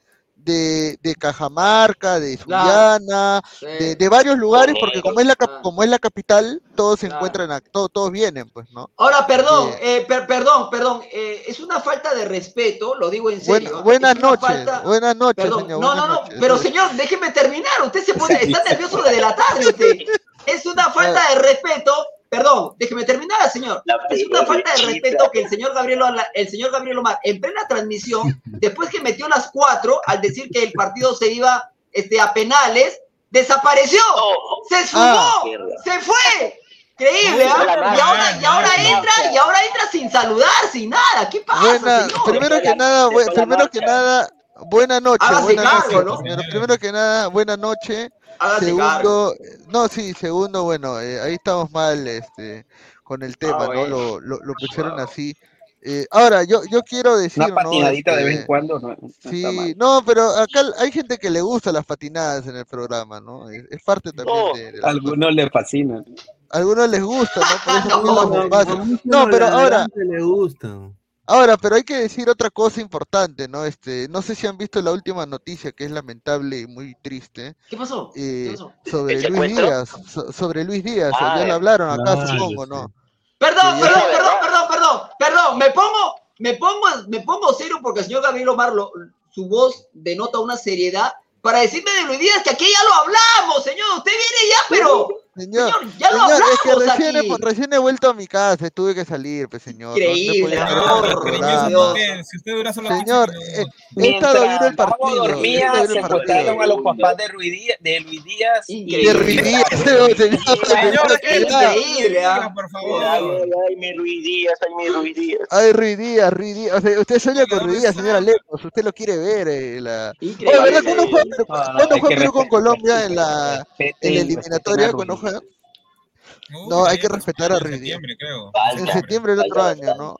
de, 0.47 0.97
de 1.01 1.15
Cajamarca, 1.15 2.19
de 2.19 2.37
Claro. 2.37 2.63
Sullana, 2.65 3.41
Sí. 3.59 3.65
de, 3.65 3.95
de 3.95 4.09
varios 4.09 4.37
lugares, 4.37 4.75
porque 4.79 5.01
como 5.01 5.19
es 5.19 5.25
la, 5.27 5.35
Claro. 5.35 5.61
como 5.61 5.83
es 5.83 5.89
la 5.89 5.99
capital, 5.99 6.61
todos 6.75 6.99
se 6.99 7.07
Claro. 7.07 7.25
encuentran, 7.27 7.61
todos, 7.71 7.91
todos 7.91 8.11
vienen, 8.11 8.49
pues, 8.49 8.69
¿no? 8.71 8.89
Ahora, 8.97 9.27
perdón, 9.27 9.71
Sí. 9.73 9.77
eh, 9.81 10.05
per- 10.07 10.25
perdón, 10.25 10.69
perdón, 10.69 11.01
eh, 11.11 11.43
es 11.47 11.59
una 11.59 11.79
falta 11.81 12.13
de 12.15 12.25
respeto, 12.25 12.95
lo 12.95 13.09
digo 13.09 13.29
en 13.29 13.41
serio. 13.41 13.79
¿eh? 13.79 13.81
buenas 13.83 14.15
noches, 14.19 14.47
falta- 14.47 14.79
buenas 14.81 15.15
noches, 15.15 15.43
Perdón, 15.43 15.61
señor. 15.63 15.79
no, 15.81 15.95
no, 15.95 16.07
no, 16.07 16.13
noches. 16.21 16.37
pero 16.39 16.57
señor, 16.57 16.91
déjeme 16.93 17.31
terminar, 17.31 17.81
usted 17.85 18.03
se 18.03 18.13
pone, 18.13 18.33
está 18.41 18.63
nervioso 18.63 19.01
desde 19.03 19.21
la 19.21 19.35
tarde 19.35 19.67
usted. 19.67 19.97
Es 20.45 20.65
una 20.65 20.89
falta 20.93 21.21
de 21.29 21.35
respeto, 21.39 21.93
perdón, 22.29 22.73
déjeme 22.77 23.03
terminar, 23.03 23.49
señor. 23.51 23.81
La 23.85 23.97
Es 24.09 24.25
una 24.27 24.45
falta 24.45 24.71
de 24.75 24.83
respeto 24.85 25.29
que 25.31 25.41
el 25.41 25.49
señor 25.49 25.73
Gabriel, 25.73 26.01
Ola- 26.01 26.27
el 26.33 26.49
señor 26.49 26.71
Gabriel 26.71 26.97
Omar, 26.99 27.19
en 27.23 27.39
plena 27.41 27.67
transmisión, 27.67 28.41
después 28.45 28.89
que 28.89 29.01
metió 29.01 29.27
las 29.27 29.49
cuatro, 29.51 30.01
al 30.05 30.21
decir 30.21 30.49
que 30.51 30.63
el 30.63 30.71
partido 30.73 31.15
se 31.15 31.27
iba 31.31 31.69
este, 31.91 32.19
a 32.21 32.33
penales, 32.33 32.99
desapareció, 33.29 34.01
Oh, 34.15 34.63
se 34.69 34.79
esfumó, 34.81 35.03
Ah. 35.03 35.41
se 35.83 35.99
fue. 35.99 36.59
Increíble, 36.99 37.45
¿ah? 37.47 37.93
Y 37.95 37.99
ahora, 37.99 38.37
y 38.41 38.45
ahora 38.45 38.69
entra, 38.77 39.11
y 39.31 39.37
ahora 39.37 39.63
entra 39.65 39.87
sin 39.91 40.09
saludar, 40.09 40.49
sin 40.71 40.89
nada. 40.89 41.29
¿Qué 41.29 41.41
pasa, 41.41 41.61
Buena, 41.61 42.07
señor? 42.07 42.23
primero 42.25 42.61
que 42.61 42.75
nada, 42.75 43.09
primero 43.35 43.69
que 43.69 43.79
nada, 43.81 44.29
buena 44.65 44.99
noche, 44.99 45.23
Hágase 45.23 45.43
buena 45.43 45.61
cargo, 45.63 46.01
noche, 46.01 46.29
¿no? 46.35 46.41
Primero 46.49 46.77
que 46.79 46.91
nada, 46.91 47.27
buena 47.27 47.55
noche. 47.55 48.09
Cargo. 48.37 48.59
Segundo, 48.59 49.35
no, 49.71 49.87
sí, 49.87 50.13
segundo, 50.13 50.63
bueno, 50.63 50.99
eh, 51.01 51.19
ahí 51.21 51.33
estamos 51.35 51.71
mal, 51.71 52.07
este, 52.07 52.65
con 53.03 53.23
el 53.23 53.37
tema, 53.37 53.59
¿no? 53.59 53.67
bueno. 53.67 53.87
Lo, 53.87 54.19
lo, 54.19 54.39
lo 54.43 54.53
pusieron 54.53 54.99
así. 54.99 55.35
Eh, 55.81 56.05
ahora, 56.11 56.43
yo, 56.43 56.61
yo 56.69 56.81
quiero 56.81 57.17
decir, 57.17 57.43
Una 57.43 57.49
¿no? 57.49 57.55
patinadita 57.55 58.11
de 58.15 58.17
Este, 58.17 58.29
vez 58.29 58.39
en 58.41 58.45
cuando 58.47 58.79
no, 58.79 58.89
no 58.89 58.97
Sí, 59.29 59.75
no, 59.77 60.01
pero 60.05 60.27
acá 60.31 60.61
hay 60.79 60.91
gente 60.91 61.17
que 61.17 61.29
le 61.29 61.39
gusta 61.41 61.71
las 61.71 61.85
patinadas 61.85 62.45
en 62.47 62.57
el 62.57 62.65
programa, 62.65 63.21
¿no? 63.21 63.49
Es, 63.49 63.63
es 63.69 63.81
parte 63.83 64.11
también 64.11 64.37
Oh, 64.37 64.53
de, 64.57 64.71
de 64.73 64.79
Algunos 64.83 65.33
les 65.33 65.49
fascinan. 65.51 66.03
algunos 66.49 66.89
les 66.89 67.01
gusta, 67.03 67.39
¿no? 67.39 67.63
Por 67.63 67.75
eso 67.75 68.01
No, 68.03 68.25
no, 68.25 68.99
No, 69.03 69.27
pero 69.29 69.45
ahora, 69.47 69.69
ladrantes 69.87 70.07
le 70.07 70.21
gustan. 70.23 70.97
Ahora, 71.27 71.57
pero 71.57 71.75
hay 71.75 71.83
que 71.83 71.97
decir 71.97 72.29
otra 72.29 72.49
cosa 72.49 72.81
importante, 72.81 73.47
¿no? 73.47 73.65
Este, 73.65 74.07
no 74.09 74.21
sé 74.21 74.33
si 74.33 74.47
han 74.47 74.57
visto 74.57 74.81
la 74.81 74.91
última 74.91 75.25
noticia 75.25 75.71
que 75.71 75.85
es 75.85 75.91
lamentable 75.91 76.59
y 76.61 76.67
muy 76.67 76.95
triste, 77.01 77.55
¿Qué 77.69 77.77
pasó? 77.77 78.11
eh, 78.15 78.45
¿Qué 78.45 78.51
pasó? 78.53 78.73
sobre 78.85 79.13
¿El 79.19 79.33
Luis? 79.33 79.55
Díaz, 79.57 79.89
so- 80.07 80.31
sobre 80.31 80.63
Luis 80.63 80.83
Díaz, 80.83 81.13
Ah, 81.19 81.35
ya 81.37 81.43
le 81.43 81.49
eh. 81.49 81.53
hablaron 81.53 81.89
acá, 81.91 82.13
Ah, 82.19 82.27
supongo, 82.27 82.63
sí. 82.63 82.69
¿no? 82.71 82.91
Perdón, 83.37 83.75
Sí, 83.75 83.81
perdón, 83.83 84.01
ya. 84.01 84.17
perdón, 84.17 84.33
perdón, 84.41 84.67
perdón, 84.69 85.01
perdón. 85.19 85.57
Me 85.59 85.69
pongo, 85.69 86.15
me 86.39 86.53
pongo, 86.55 86.87
me 87.07 87.19
pongo 87.21 87.53
serio 87.53 87.77
porque 87.83 87.99
el 87.99 88.05
señor 88.07 88.23
Gabriel 88.23 88.49
Omar, 88.49 88.73
lo- 88.73 88.91
su 89.29 89.47
voz 89.47 89.87
denota 89.93 90.39
una 90.39 90.57
seriedad 90.57 91.13
para 91.41 91.59
decirme 91.59 91.91
de 91.91 92.01
Luis 92.03 92.19
Díaz 92.19 92.41
que 92.43 92.49
aquí 92.49 92.65
ya 92.65 92.83
lo 92.83 92.93
hablamos, 92.95 93.63
señor. 93.63 93.85
Usted 93.97 94.11
viene 94.11 94.49
ya, 94.53 94.57
pero, 94.69 95.07
Señor, 95.37 95.71
señor, 95.71 95.97
ya 95.97 96.11
lo 96.11 96.17
señor, 96.27 96.41
es 96.51 96.59
que 96.63 96.75
recién 96.85 97.15
he, 97.15 97.19
aquí. 97.19 97.35
recién 97.39 97.73
he 97.73 97.77
vuelto 97.77 98.09
a 98.09 98.13
mi 98.13 98.27
casa, 98.27 98.69
tuve 98.69 98.95
que 98.95 99.05
salir, 99.05 99.47
pues 99.49 99.61
señor. 99.63 99.89
no- 99.89 99.93
no 99.95 99.99
he 99.99 100.17
Increíble, 100.17 100.57
podido 100.57 101.95
señor. 101.95 102.23
si 102.25 102.37
usted 102.37 102.51
dura 102.55 102.73
solo 102.73 102.89
15 102.89 103.05
Señor, 103.05 103.31
eh, 103.55 103.65
he 103.97 104.09
estado 104.15 104.41
viendo 104.41 104.65
el 104.67 104.75
partido. 104.75 105.25
he 105.25 105.27
dormía, 105.29 105.71
el 105.81 105.87
secuestraron 105.87 106.25
partido. 106.57 106.61
a 106.61 106.67
los 106.67 106.81
papás 106.81 107.17
de 107.17 107.27
Luis 107.29 107.51
Díaz, 107.51 107.77
de 107.81 107.99
Luis 108.01 108.23
Díaz 108.23 108.65
y 108.69 108.77
Increíble. 108.81 109.13
De 109.13 109.19
Ruiz 109.19 109.43
Díaz, 109.43 109.63
señor, 109.69 110.15
señor, 110.17 111.19
Qué 111.21 111.39
increíble, 111.41 112.25
¿ah? 112.25 112.51
por 112.53 112.65
Ay, 112.65 112.71
favor. 112.71 113.03
ay, 113.03 113.23
ay, 113.69 113.75
mi 113.75 113.93
Ruiz 113.93 114.23
Díaz, 114.23 114.59
ay, 114.61 114.75
mi 114.75 114.89
Ruiz 114.89 115.15
Díaz. 115.15 115.41
Ay, 115.51 115.71
Ruiz 115.73 115.97
Díaz, 115.97 116.33
Ruiz 116.33 116.55
Díaz. 116.55 116.77
O 116.77 116.81
sea, 116.81 116.99
usted 116.99 117.19
sueña 117.19 117.45
con 117.47 117.59
¿dónde 117.59 117.73
Ruiz 117.73 117.81
Díaz, 117.81 117.95
señora 117.95 118.21
Lejos. 118.21 118.65
Usted 118.65 118.83
lo 118.83 118.93
quiere 118.93 119.17
ver. 119.17 119.47
Eh, 119.47 119.81
la... 119.81 120.13
Oye, 120.21 120.31
Increíble. 120.31 120.61
¿verdad? 120.71 120.83
¿Cuándo 120.83 121.07
fue, 121.09 121.45
¿cuándo 121.45 121.97
fue 121.99 122.09
Perú 122.09 122.31
con 122.31 122.47
Colombia 122.47 123.05
en 123.05 123.15
la, 123.15 123.67
eliminatoria? 124.01 124.87
a 124.87 124.91
¿Cuándo 124.91 125.17
Uy, 125.35 126.69
No, 126.69 126.85
hay 126.85 126.97
que 126.99 127.07
respetar 127.07 127.51
a 127.51 127.55
en 127.55 127.61
Ruiz. 127.61 127.75
septiembre, 127.75 128.15
creo. 128.17 128.51
En 128.77 128.87
septiembre 128.87 129.35
del 129.35 129.41
otro 129.51 129.61
Falta 129.63 129.85
año, 129.91 129.95
¿no? 129.97 130.17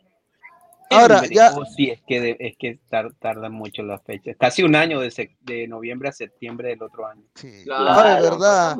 Ahora, 0.90 1.26
ya, 1.26 1.54
Oh, 1.58 1.66
sí, 1.66 1.90
es 1.90 2.02
que, 2.08 2.22
de- 2.22 2.38
es 2.40 2.56
que 2.58 2.80
tar- 2.90 3.14
tardan 3.20 3.52
mucho 3.52 3.84
las 3.84 4.02
fechas. 4.04 4.38
Casi 4.40 4.64
un 4.64 4.74
año 4.76 5.02
de, 5.02 5.10
sec- 5.10 5.38
de 5.42 5.68
noviembre 5.68 6.08
a 6.10 6.12
septiembre 6.14 6.70
del 6.70 6.82
otro 6.82 7.06
año. 7.06 7.24
sí. 7.36 7.64
Claro, 7.66 7.90
Ahora, 7.90 8.18
es 8.18 8.24
verdad. 8.24 8.78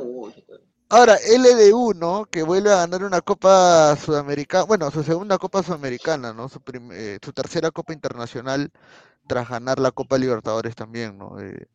Ahora, 0.90 1.18
LDU, 1.18 1.94
¿no? 1.94 2.26
Que 2.26 2.44
vuelve 2.44 2.72
a 2.72 2.78
ganar 2.78 3.04
una 3.04 3.20
Copa 3.20 3.94
Sudamericana, 3.98 4.64
bueno, 4.64 4.90
su 4.90 5.04
segunda 5.04 5.38
Copa 5.38 5.62
Sudamericana, 5.62 6.32
¿no? 6.32 6.48
Su, 6.48 6.62
prim- 6.62 6.92
eh, 6.94 7.20
su 7.22 7.34
tercera 7.34 7.72
Copa 7.72 7.92
Internacional 7.92 8.72
tras 9.28 9.50
ganar 9.50 9.78
la 9.80 9.92
Copa 9.92 10.18
Libertadores 10.18 10.76
también, 10.76 11.18
¿no? 11.18 11.38
Eh, 11.42 11.68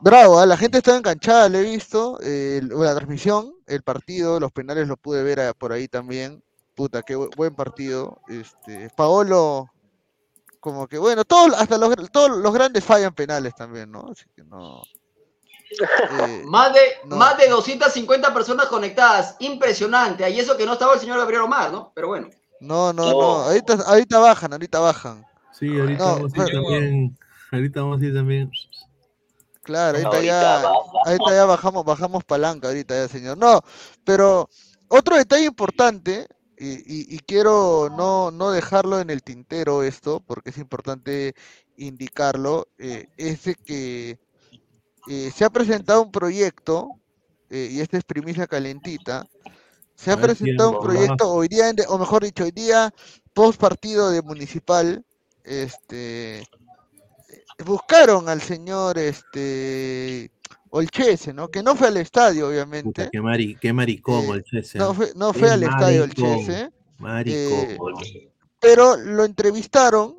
bravo, 0.00 0.38
¿ah? 0.38 0.46
la 0.46 0.56
gente 0.56 0.78
estaba 0.78 0.98
enganchada, 0.98 1.48
lo 1.48 1.58
he 1.58 1.62
visto, 1.62 2.18
eh, 2.22 2.60
la 2.62 2.94
transmisión, 2.94 3.54
el 3.66 3.82
partido, 3.82 4.38
los 4.40 4.52
penales 4.52 4.88
los 4.88 4.98
pude 4.98 5.22
ver 5.22 5.40
ah, 5.40 5.54
por 5.54 5.72
ahí 5.72 5.88
también. 5.88 6.42
Puta, 6.74 7.02
qué 7.02 7.16
bu- 7.16 7.34
buen 7.36 7.54
partido. 7.54 8.20
Este, 8.28 8.88
Paolo, 8.96 9.68
como 10.60 10.86
que, 10.86 10.98
bueno, 10.98 11.24
todos, 11.24 11.52
hasta 11.60 11.76
los, 11.78 11.94
todos 12.10 12.30
los 12.38 12.52
grandes 12.52 12.84
fallan 12.84 13.14
penales 13.14 13.54
también, 13.54 13.90
¿no? 13.90 14.08
Así 14.10 14.24
que 14.34 14.44
no. 14.44 14.82
eh, 16.20 16.42
Más 16.46 16.72
de, 16.72 16.80
No. 17.04 17.16
más 17.16 17.36
de 17.38 17.48
250 17.48 18.32
personas 18.32 18.66
conectadas. 18.66 19.36
Impresionante. 19.40 20.28
Y 20.30 20.38
eso 20.40 20.56
que 20.56 20.66
no 20.66 20.72
estaba 20.74 20.94
el 20.94 21.00
señor 21.00 21.18
Gabriel 21.18 21.42
Omar, 21.42 21.70
¿no? 21.72 21.92
Pero 21.94 22.08
bueno. 22.08 22.28
No, 22.60 22.92
no, 22.92 23.04
no. 23.04 23.12
No. 23.12 23.26
Ahorita, 23.42 23.74
ahorita 23.86 24.18
bajan, 24.18 24.52
ahorita 24.52 24.78
bajan. 24.80 25.26
Sí, 25.52 25.78
ahorita 25.78 26.04
No, 26.04 26.12
vamos 26.14 26.32
a 26.34 26.38
ir 26.38 26.52
también. 26.52 27.18
Ahorita 27.52 27.80
vamos 27.82 28.00
a 28.00 28.04
ir 28.04 28.14
también. 28.14 28.50
Claro, 29.70 29.98
ahorita 29.98 30.16
Ahorita 30.16 30.26
ya, 30.26 30.62
baja. 30.62 31.00
ahorita 31.06 31.30
ya 31.34 31.44
bajamos, 31.44 31.84
bajamos 31.84 32.24
palanca 32.24 32.68
ahorita 32.68 32.94
ya, 32.94 33.08
señor. 33.08 33.38
No, 33.38 33.60
pero 34.04 34.48
otro 34.88 35.16
detalle 35.16 35.44
importante, 35.46 36.26
y, 36.56 36.70
y- 36.80 37.14
y 37.14 37.18
quiero 37.20 37.88
no, 37.90 38.30
no 38.32 38.50
dejarlo 38.50 39.00
en 39.00 39.10
el 39.10 39.22
tintero 39.22 39.82
esto, 39.84 40.20
porque 40.26 40.50
es 40.50 40.58
importante 40.58 41.34
indicarlo, 41.76 42.68
eh, 42.78 43.06
es 43.16 43.44
de 43.44 43.54
que 43.54 44.18
eh, 45.06 45.30
se 45.34 45.44
ha 45.44 45.50
presentado 45.50 46.02
un 46.02 46.10
proyecto, 46.12 46.92
eh, 47.50 47.68
y 47.70 47.80
esta 47.80 47.96
es 47.98 48.04
primicia 48.04 48.46
calentita, 48.46 49.26
se 49.94 50.10
ha 50.12 50.16
presentado 50.16 50.70
un 50.70 50.78
proyecto 50.78 51.30
hoy 51.32 51.48
día, 51.48 51.72
o 51.88 51.98
mejor 51.98 52.24
dicho, 52.24 52.44
hoy 52.44 52.52
día, 52.52 52.92
post 53.34 53.60
partido 53.60 54.10
de 54.10 54.22
Municipal, 54.22 55.04
este, 55.44 56.46
buscaron 57.64 58.28
al 58.28 58.40
señor, 58.40 58.98
este, 58.98 60.30
Olchese, 60.70 61.32
¿no? 61.32 61.48
Que 61.48 61.62
no 61.62 61.74
fue 61.74 61.88
al 61.88 61.96
estadio, 61.96 62.44
Puta, 62.46 62.48
obviamente, 62.54 63.08
qué, 63.12 63.20
mari, 63.20 63.56
qué 63.60 63.72
maricón 63.72 64.24
Eh, 64.26 64.30
el 64.34 64.44
Chese. 64.44 64.78
no 64.78 64.90
¿ah? 64.90 64.94
fue, 64.94 65.12
no 65.16 65.32
fue 65.32 65.50
al 65.50 65.62
estadio 65.62 66.02
Olchese, 66.04 66.70
Maricón. 66.98 67.36
eh, 68.04 68.32
pero 68.60 68.96
lo 68.96 69.24
entrevistaron 69.24 70.18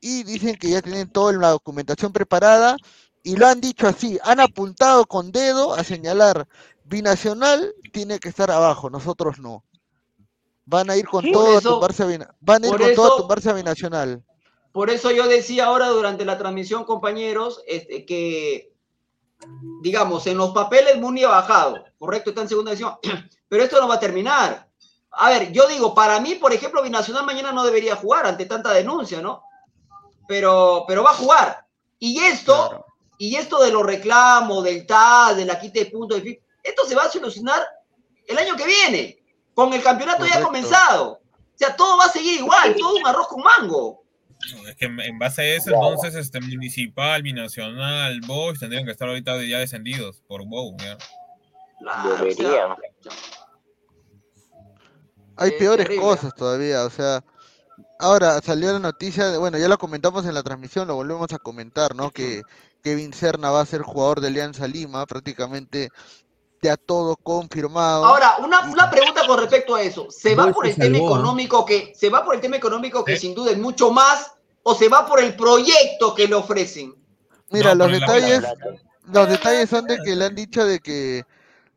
y 0.00 0.22
dicen 0.24 0.56
que 0.56 0.70
ya 0.70 0.80
tienen 0.80 1.10
toda 1.10 1.32
la 1.34 1.50
documentación 1.50 2.12
preparada 2.12 2.76
y 3.22 3.36
lo 3.36 3.46
han 3.46 3.60
dicho 3.60 3.86
así, 3.86 4.18
han 4.24 4.40
apuntado 4.40 5.04
con 5.06 5.30
dedo 5.30 5.74
a 5.74 5.84
señalar, 5.84 6.46
Binacional 6.84 7.72
tiene 7.92 8.18
que 8.18 8.30
estar 8.30 8.50
abajo, 8.50 8.88
nosotros 8.90 9.38
no. 9.38 9.62
Van 10.64 10.88
a 10.88 10.96
ir 10.96 11.06
con 11.06 11.30
todo 11.30 11.56
a 11.56 11.58
eso- 11.58 11.74
tumbarse 11.74 12.02
a 12.02 12.34
van 12.40 12.64
a 12.64 12.68
ir 12.68 12.76
con 12.76 12.94
todo 12.94 13.14
a 13.14 13.16
tumbarse 13.18 13.50
a 13.50 13.52
Binacional. 13.52 14.24
Por 14.72 14.90
eso 14.90 15.10
yo 15.10 15.26
decía 15.26 15.66
ahora 15.66 15.88
durante 15.88 16.24
la 16.24 16.38
transmisión, 16.38 16.84
compañeros, 16.84 17.62
este, 17.66 18.06
que, 18.06 18.72
digamos, 19.82 20.26
en 20.26 20.36
los 20.36 20.50
papeles 20.50 20.98
Muni 20.98 21.24
ha 21.24 21.28
bajado, 21.28 21.84
correcto, 21.98 22.30
está 22.30 22.42
en 22.42 22.48
segunda 22.48 22.70
división, 22.70 22.96
pero 23.48 23.64
esto 23.64 23.80
no 23.80 23.88
va 23.88 23.96
a 23.96 24.00
terminar. 24.00 24.68
A 25.12 25.30
ver, 25.30 25.50
yo 25.50 25.66
digo, 25.66 25.92
para 25.92 26.20
mí, 26.20 26.36
por 26.36 26.52
ejemplo, 26.52 26.82
Binacional 26.82 27.26
mañana 27.26 27.50
no 27.50 27.64
debería 27.64 27.96
jugar 27.96 28.26
ante 28.26 28.46
tanta 28.46 28.72
denuncia, 28.72 29.20
¿no? 29.20 29.42
Pero, 30.28 30.84
pero 30.86 31.02
va 31.02 31.10
a 31.10 31.14
jugar. 31.14 31.66
Y 31.98 32.20
esto, 32.20 32.68
Claro. 32.68 32.86
y 33.18 33.34
esto 33.34 33.60
de 33.60 33.72
los 33.72 33.84
reclamos, 33.84 34.62
del 34.62 34.86
TAS, 34.86 35.36
de 35.36 35.44
la 35.44 35.58
quita 35.58 35.80
de 35.80 35.86
puntos, 35.86 36.18
en 36.18 36.24
fin, 36.24 36.38
esto 36.62 36.84
se 36.86 36.94
va 36.94 37.04
a 37.04 37.10
solucionar 37.10 37.66
el 38.26 38.38
año 38.38 38.54
que 38.54 38.66
viene, 38.66 39.18
con 39.52 39.72
el 39.72 39.82
campeonato 39.82 40.24
ya 40.24 40.40
comenzado. 40.40 41.12
O 41.12 41.56
sea, 41.56 41.74
todo 41.74 41.98
va 41.98 42.04
a 42.04 42.12
seguir 42.12 42.40
igual, 42.40 42.76
todo 42.76 42.94
un 42.94 43.06
arroz 43.06 43.26
con 43.26 43.42
mango. 43.42 43.99
Es 44.68 44.76
que 44.76 44.86
en, 44.86 45.18
base 45.18 45.42
a 45.42 45.54
eso, 45.56 45.70
entonces, 45.70 46.14
este 46.14 46.40
municipal, 46.40 47.22
binacional, 47.22 48.20
Boys 48.26 48.58
tendrían 48.58 48.84
que 48.84 48.90
estar 48.90 49.08
ahorita 49.08 49.42
ya 49.44 49.58
descendidos 49.58 50.22
por 50.26 50.44
Bow, 50.46 50.76
¿ya? 50.78 50.96
Deberían. 52.08 52.74
Hay 55.36 55.50
Es 55.50 55.56
peores 55.56 55.86
terrible, 55.86 56.04
cosas 56.04 56.34
todavía, 56.34 56.84
o 56.84 56.90
sea, 56.90 57.24
ahora 57.98 58.40
salió 58.42 58.72
la 58.72 58.78
noticia, 58.78 59.30
de- 59.30 59.38
bueno, 59.38 59.56
ya 59.58 59.68
lo 59.68 59.78
comentamos 59.78 60.26
en 60.26 60.34
la 60.34 60.42
transmisión, 60.42 60.88
lo 60.88 60.96
volvemos 60.96 61.32
a 61.32 61.38
comentar, 61.38 61.94
¿no? 61.94 62.10
Que 62.10 62.42
Kevin 62.82 63.12
Serna 63.12 63.50
va 63.50 63.60
a 63.60 63.66
ser 63.66 63.82
jugador 63.82 64.20
de 64.20 64.28
Alianza 64.28 64.66
Lima, 64.66 65.06
prácticamente 65.06 65.88
ya 66.62 66.76
todo 66.76 67.16
confirmado. 67.16 68.04
Ahora, 68.04 68.36
una, 68.38 68.60
una 68.70 68.90
pregunta 68.90 69.26
con 69.26 69.38
respecto 69.38 69.74
a 69.74 69.82
eso. 69.82 70.08
¿Se 70.10 70.34
va 70.34 70.52
por 70.52 70.66
se 70.66 70.72
el 70.72 70.76
tema 70.78 70.98
¿ah? 70.98 71.00
económico 71.00 71.64
que 71.64 71.92
se 71.94 72.10
va 72.10 72.24
por 72.24 72.34
el 72.34 72.40
tema 72.40 72.56
económico 72.56 73.04
que 73.04 73.16
Sí. 73.16 73.28
sin 73.28 73.34
duda 73.34 73.52
es 73.52 73.58
mucho 73.58 73.90
más 73.90 74.32
o 74.62 74.74
se 74.74 74.88
va 74.88 75.06
por 75.06 75.20
el 75.20 75.34
proyecto 75.36 76.14
que 76.14 76.28
le 76.28 76.34
ofrecen? 76.34 76.94
Mira, 77.50 77.74
No, 77.74 77.86
los 77.86 78.00
detalles, 78.00 78.42
los 79.12 79.28
detalles 79.28 79.70
son 79.70 79.86
de 79.86 79.98
que 79.98 80.14
le 80.14 80.26
han 80.26 80.34
dicho 80.34 80.64
de 80.64 80.80
que 80.80 81.24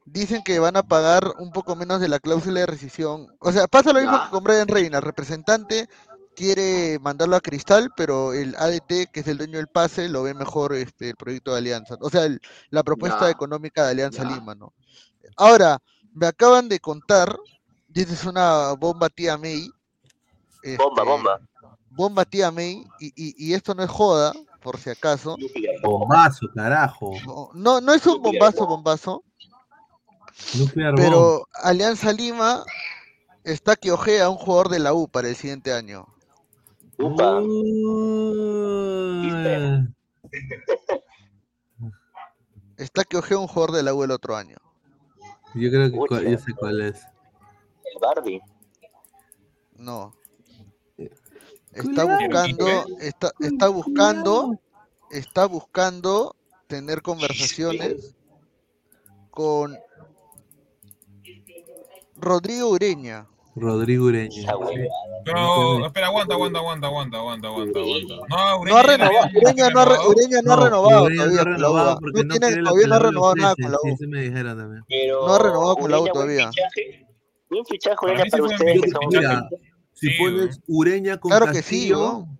dicen 0.05 0.43
que 0.43 0.59
van 0.59 0.75
a 0.75 0.83
pagar 0.83 1.23
un 1.39 1.51
poco 1.51 1.75
menos 1.75 2.01
de 2.01 2.09
la 2.09 2.19
cláusula 2.19 2.59
de 2.59 2.65
rescisión. 2.65 3.33
O 3.39 3.51
sea, 3.51 3.67
pasa 3.67 3.93
lo 3.93 4.01
mismo 4.01 4.21
que 4.23 4.29
con 4.29 4.43
Brian 4.43 4.67
Reina, 4.67 4.99
representante 4.99 5.87
quiere 6.35 6.99
mandarlo 6.99 7.35
a 7.35 7.41
Cristal, 7.41 7.91
pero 7.95 8.33
el 8.33 8.55
ADT, 8.55 9.07
que 9.11 9.19
es 9.21 9.27
el 9.27 9.37
dueño 9.37 9.57
del 9.57 9.67
pase, 9.67 10.09
lo 10.09 10.23
ve 10.23 10.33
mejor 10.33 10.73
este, 10.73 11.09
el 11.09 11.15
proyecto 11.15 11.51
de 11.51 11.57
Alianza. 11.59 11.95
O 12.01 12.09
sea, 12.09 12.25
el- 12.25 12.41
la 12.69 12.83
propuesta 12.83 13.21
Ya. 13.25 13.29
económica 13.29 13.83
de 13.85 13.91
Alianza 13.91 14.23
Ya. 14.23 14.29
Lima, 14.35 14.55
¿no? 14.55 14.73
Ahora, 15.37 15.79
me 16.13 16.27
acaban 16.27 16.69
de 16.69 16.79
contar, 16.79 17.37
y 17.93 18.01
esta 18.01 18.13
es 18.13 18.23
una 18.25 18.73
bomba 18.73 19.09
tía 19.09 19.37
May. 19.37 19.69
Bomba, 20.77 21.01
este, 21.01 21.03
bomba. 21.09 21.39
Bomba 21.89 22.25
tía 22.25 22.51
May, 22.51 22.85
y, 22.99 23.07
y- 23.15 23.35
y 23.49 23.53
esto 23.53 23.73
no 23.75 23.83
es 23.83 23.89
joda, 23.89 24.33
por 24.61 24.77
si 24.79 24.89
acaso. 24.89 25.37
Bombazo, 25.83 26.47
carajo. 26.53 27.51
No, 27.53 27.81
no, 27.81 27.93
es 27.93 28.05
un 28.07 28.21
bombazo, 28.21 28.65
bombazo, 28.65 29.23
Nuclear 30.55 30.91
bomb. 30.93 31.01
pero 31.03 31.47
Alianza 31.63 32.11
Lima 32.11 32.63
está 33.43 33.75
que 33.75 33.91
ojea 33.91 34.25
a 34.25 34.29
un 34.29 34.37
jugador 34.37 34.69
de 34.69 34.79
la 34.79 34.93
U 34.93 35.07
para 35.07 35.27
el 35.27 35.35
siguiente 35.35 35.73
año. 35.73 36.07
Upa. 36.97 37.41
Está 42.77 43.03
que 43.03 43.17
ojea 43.17 43.37
un 43.37 43.47
jugador 43.47 43.75
de 43.75 43.83
la 43.83 43.93
U 43.93 44.03
el 44.03 44.11
otro 44.11 44.35
año. 44.35 44.57
Yo 45.55 45.69
creo 45.69 45.91
que 45.91 45.97
cuál- 45.97 46.27
yo 46.29 46.37
sé 46.37 46.53
cuál 46.53 46.81
es. 46.81 47.01
El 47.93 47.99
Barbie. 48.01 48.41
No. 49.75 50.15
Está 50.97 51.83
Cuidado. 52.03 52.19
buscando, 52.19 52.67
está, 52.99 53.31
está 53.39 53.67
buscando, 53.67 54.59
está 55.11 55.45
buscando 55.45 56.35
tener 56.67 57.01
conversaciones 57.01 58.15
con 59.31 59.77
Rodrigo 62.15 62.69
Ureña. 62.69 63.27
Rodrigo 63.55 64.05
Ureña. 64.05 64.51
Pero, 65.25 65.85
espera, 65.85 66.07
aguanta, 66.07 66.33
aguanta, 66.33 66.59
aguanta, 66.59 66.87
aguanta, 66.87 67.17
aguanta, 67.17 67.47
aguanta, 67.47 67.79
aguanta. 67.79 68.13
No, 68.29 68.37
No 68.37 68.37
ha 68.37 68.59
Ureña 68.59 68.83
renovado, 68.83 69.29
no 69.73 69.79
ha, 69.79 69.85
re- 69.85 70.07
Ureña 70.07 70.41
no 70.41 70.53
ha 70.53 70.55
No, 70.57 70.63
renovado 70.65 71.03
Ureña 71.03 71.25
no 71.25 71.31
todavía 71.31 71.41
ha 71.41 71.43
renovado 71.45 71.99
porque 71.99 72.23
No 72.23 72.35
tiene- 72.35 72.55
todavía 72.63 72.87
no 72.87 72.95
ha 72.95 72.99
renovado 72.99 73.35
nada 73.35 73.55
con 73.55 73.71
la 73.71 73.77
U. 73.83 73.97
sí 73.97 74.07
me 74.07 74.21
dijeron 74.21 74.57
también. 74.57 74.83
Pero 74.89 75.27
No 75.27 75.33
ha 75.35 75.39
renovado 75.39 75.75
con 75.77 75.91
la 75.91 75.99
U 75.99 76.07
todavía. 76.07 76.49
Buen 77.49 77.65
fichaje 77.65 77.97
Ureña 78.05 78.23
para 78.31 78.43
ustedes. 78.43 78.81
Mira, 79.09 79.49
si 79.93 80.07
Sí, 80.09 80.13
pones 80.17 80.59
Ureña 80.67 81.17
con 81.19 81.29
Claro 81.29 81.45
que 81.51 81.61
sí, 81.61 81.93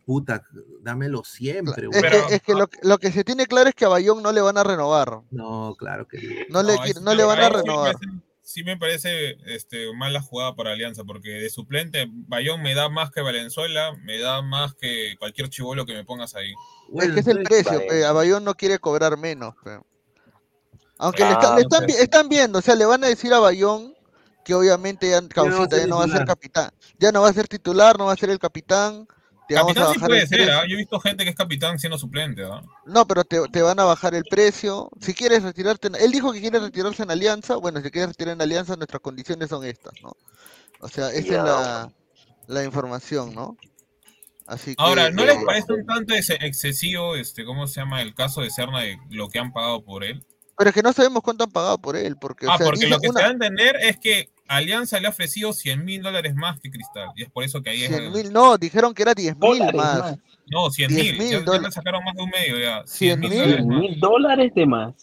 puta, 0.06 0.41
dámelo 0.81 1.23
siempre, 1.23 1.88
Es 1.91 2.02
que, 2.02 2.35
es 2.35 2.41
que 2.41 2.53
lo, 2.56 2.68
lo 2.81 2.98
que 2.98 3.11
se 3.11 3.23
tiene 3.23 3.45
claro 3.45 3.69
es 3.69 3.76
que 3.76 3.85
a 3.85 3.90
Bayón 3.90 4.22
no 4.23 4.31
le 4.31 4.41
van 4.41 4.57
a 4.57 4.64
renovar. 4.64 5.22
No, 5.31 5.76
claro 5.77 6.07
que 6.07 6.18
no. 6.49 6.61
No, 6.61 6.68
le, 6.68 6.76
no 7.02 7.14
le 7.14 7.23
van 7.23 7.40
a 7.40 7.48
sí 7.48 7.53
renovar. 7.53 7.95
Sí 8.45 8.64
me 8.64 8.76
parece 8.78 9.38
este, 9.45 9.94
mala 9.95 10.22
jugada 10.22 10.53
para 10.53 10.74
Alianza, 10.74 11.03
porque 11.06 11.30
de 11.30 11.49
suplente 11.49 12.07
Bayón 12.10 12.61
me 12.61 12.76
da 12.76 12.90
más 12.90 13.10
que 13.10 13.22
Valenzuela, 13.22 13.94
me 14.03 14.20
da 14.20 14.41
más 14.41 14.74
que 14.76 15.15
cualquier 15.18 15.48
chivolo 15.49 15.86
que 15.86 15.94
me 15.94 16.03
pongas 16.03 16.36
ahí. 16.36 16.53
Es 16.99 17.11
que 17.14 17.20
es 17.22 17.28
el 17.28 17.41
precio, 17.44 17.82
pe, 17.88 18.06
a 18.06 18.11
Bayón 18.11 18.44
no 18.44 18.53
quiere 18.56 18.80
cobrar 18.80 19.18
menos. 19.18 19.56
pe. 19.64 19.80
Aunque 20.98 21.24
le, 21.24 21.30
Ah, 21.32 21.34
está- 21.41 21.56
le 21.56 21.61
están, 21.61 21.82
no 21.82 21.88
vi- 21.88 21.94
sé. 21.94 22.03
están 22.03 22.30
viendo, 22.30 22.60
o 22.60 22.61
sea, 22.61 22.76
le 22.76 22.86
van 22.86 23.03
a 23.03 23.07
decir 23.07 23.34
a 23.34 23.40
Bayón 23.40 23.95
que 24.44 24.53
obviamente 24.53 25.10
ya, 25.10 25.22
no 25.22 25.28
va 25.28 25.32
a 25.32 25.34
Causita 25.34 25.76
ser 25.78 25.80
ya 25.80 25.88
no 25.88 25.98
va 25.98 26.03
a 26.03 26.07
ser 26.07 26.14
titular. 26.18 26.28
capitán, 26.28 26.72
ya 26.99 27.11
no 27.14 27.22
va 27.22 27.30
a 27.30 27.34
ser 27.34 27.48
titular, 27.48 27.98
no 27.98 28.06
va 28.06 28.14
a 28.14 28.18
ser 28.18 28.30
el 28.30 28.40
capitán, 28.40 29.07
te 29.48 29.56
vamos 29.56 29.72
a 29.72 29.74
Capitán 29.76 29.94
sí 29.94 29.99
puede 29.99 30.22
el 30.22 30.28
ser, 30.28 30.38
precio. 30.40 30.57
¿ah? 30.57 30.64
Yo 30.68 30.74
he 30.74 30.78
visto 30.78 30.99
gente 30.99 31.24
que 31.24 31.30
es 31.32 31.36
capitán 31.36 31.80
siendo 31.80 31.98
suplente, 31.98 32.44
¿ah? 32.45 32.61
No, 32.86 33.06
pero 33.07 33.24
te, 33.24 33.40
te 33.49 33.61
van 33.61 33.80
a 33.80 33.84
bajar 33.84 34.14
el 34.15 34.24
precio. 34.24 34.90
Si 35.02 35.14
quieres 35.14 35.44
retirarte, 35.44 35.88
en- 35.88 35.95
él 35.95 36.11
dijo 36.11 36.32
que 36.32 36.41
quiere 36.41 36.60
retirarse 36.60 37.03
en 37.03 37.11
Alianza. 37.11 37.56
Bueno, 37.57 37.82
si 37.82 37.90
quieres 37.91 38.10
retirar 38.10 38.34
en 38.36 38.41
Alianza, 38.41 38.76
nuestras 38.76 39.02
condiciones 39.02 39.49
son 39.49 39.65
estas, 39.65 39.94
¿no? 40.02 40.14
O 40.80 40.88
sea, 40.88 41.10
esa 41.11 41.20
es 41.20 41.44
la, 41.44 41.91
la 42.48 42.64
información, 42.64 43.34
¿no? 43.34 43.57
Así 44.45 44.76
que. 44.76 44.84
Ahora, 44.84 45.10
¿no 45.10 45.24
les 45.26 45.38
eh, 45.38 45.44
parece 45.45 45.72
un 45.74 45.86
tanto 45.86 46.14
ex- 46.14 46.30
excesivo, 46.30 47.15
este, 47.15 47.45
cómo 47.45 47.65
se 47.68 47.80
llama, 47.80 48.02
el 48.02 48.14
caso 48.14 48.41
de 48.41 48.49
Serna 48.49 48.82
de 48.82 48.98
lo 49.10 49.30
que 49.30 49.40
han 49.40 49.53
pagado 49.53 49.84
por 49.84 50.03
él? 50.03 50.26
Pero 50.57 50.70
es 50.70 50.74
que 50.74 50.84
no 50.84 50.91
sabemos 50.94 51.24
cuánto 51.24 51.45
han 51.45 51.52
pagado 51.52 51.78
por 51.80 51.95
él, 51.95 52.18
porque, 52.18 52.48
o 52.48 52.52
Ah, 52.52 52.57
sea, 52.57 52.65
porque 52.65 52.88
lo 52.88 52.99
que 52.99 53.07
una- 53.10 53.20
se 53.20 53.24
da 53.24 53.30
a 53.30 53.34
entender 53.34 53.76
es 53.82 53.98
que 53.99 54.30
Alianza 54.55 54.99
le 54.99 55.07
ha 55.07 55.09
ofrecido 55.09 55.53
100 55.53 55.84
mil 55.84 56.01
dólares 56.01 56.35
más 56.35 56.59
que 56.59 56.69
Cristal. 56.69 57.09
Y 57.15 57.23
es 57.23 57.30
por 57.30 57.43
eso 57.43 57.61
que 57.61 57.71
ahí 57.71 57.84
es. 57.84 57.89
100 57.89 58.11
mil, 58.11 58.34
no, 58.34 58.57
dijeron 58.57 58.93
que 58.93 59.03
era 59.03 59.13
10 59.13 59.38
mil 59.38 59.59
más. 59.73 59.99
más. 59.99 60.17
No, 60.47 60.69
100 60.69 60.89
10 60.89 61.19
mil. 61.19 61.31
Ya, 61.31 61.45
ya 61.45 61.59
le 61.59 61.71
sacaron 61.71 62.03
más 62.03 62.15
de 62.15 62.23
un 62.23 62.30
medio 62.30 62.59
ya. 62.59 62.84
100 62.85 63.21
100 63.21 63.67
mil 63.67 63.99
dólares 63.99 64.51
de 64.53 64.65
más. 64.65 64.93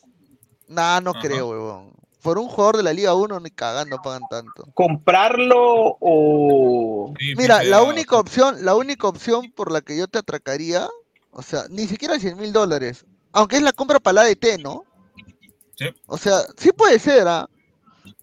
Nah, 0.68 1.00
no 1.00 1.10
Ajá. 1.10 1.20
creo, 1.20 1.48
huevón. 1.48 1.92
Por 2.22 2.38
un 2.38 2.48
jugador 2.48 2.76
de 2.76 2.82
la 2.84 2.92
Liga 2.92 3.14
1 3.14 3.40
ni 3.40 3.50
cagando 3.50 4.00
pagan 4.02 4.22
tanto. 4.30 4.64
Comprarlo 4.74 5.96
o. 6.00 7.12
Sí, 7.18 7.34
Mira, 7.36 7.64
la 7.64 7.82
única 7.82 8.16
opción, 8.16 8.64
la 8.64 8.76
única 8.76 9.08
opción 9.08 9.50
por 9.50 9.72
la 9.72 9.80
que 9.80 9.96
yo 9.96 10.06
te 10.06 10.18
atracaría, 10.18 10.86
o 11.32 11.42
sea, 11.42 11.64
ni 11.70 11.86
siquiera 11.86 12.20
100 12.20 12.36
mil 12.38 12.52
dólares, 12.52 13.04
aunque 13.32 13.56
es 13.56 13.62
la 13.62 13.72
compra 13.72 13.98
para 13.98 14.14
la 14.14 14.20
ADT, 14.22 14.60
¿no? 14.62 14.84
Sí. 15.76 15.86
O 16.06 16.18
sea, 16.18 16.40
sí 16.56 16.72
puede 16.72 16.98
ser, 16.98 17.26
¿ah? 17.26 17.48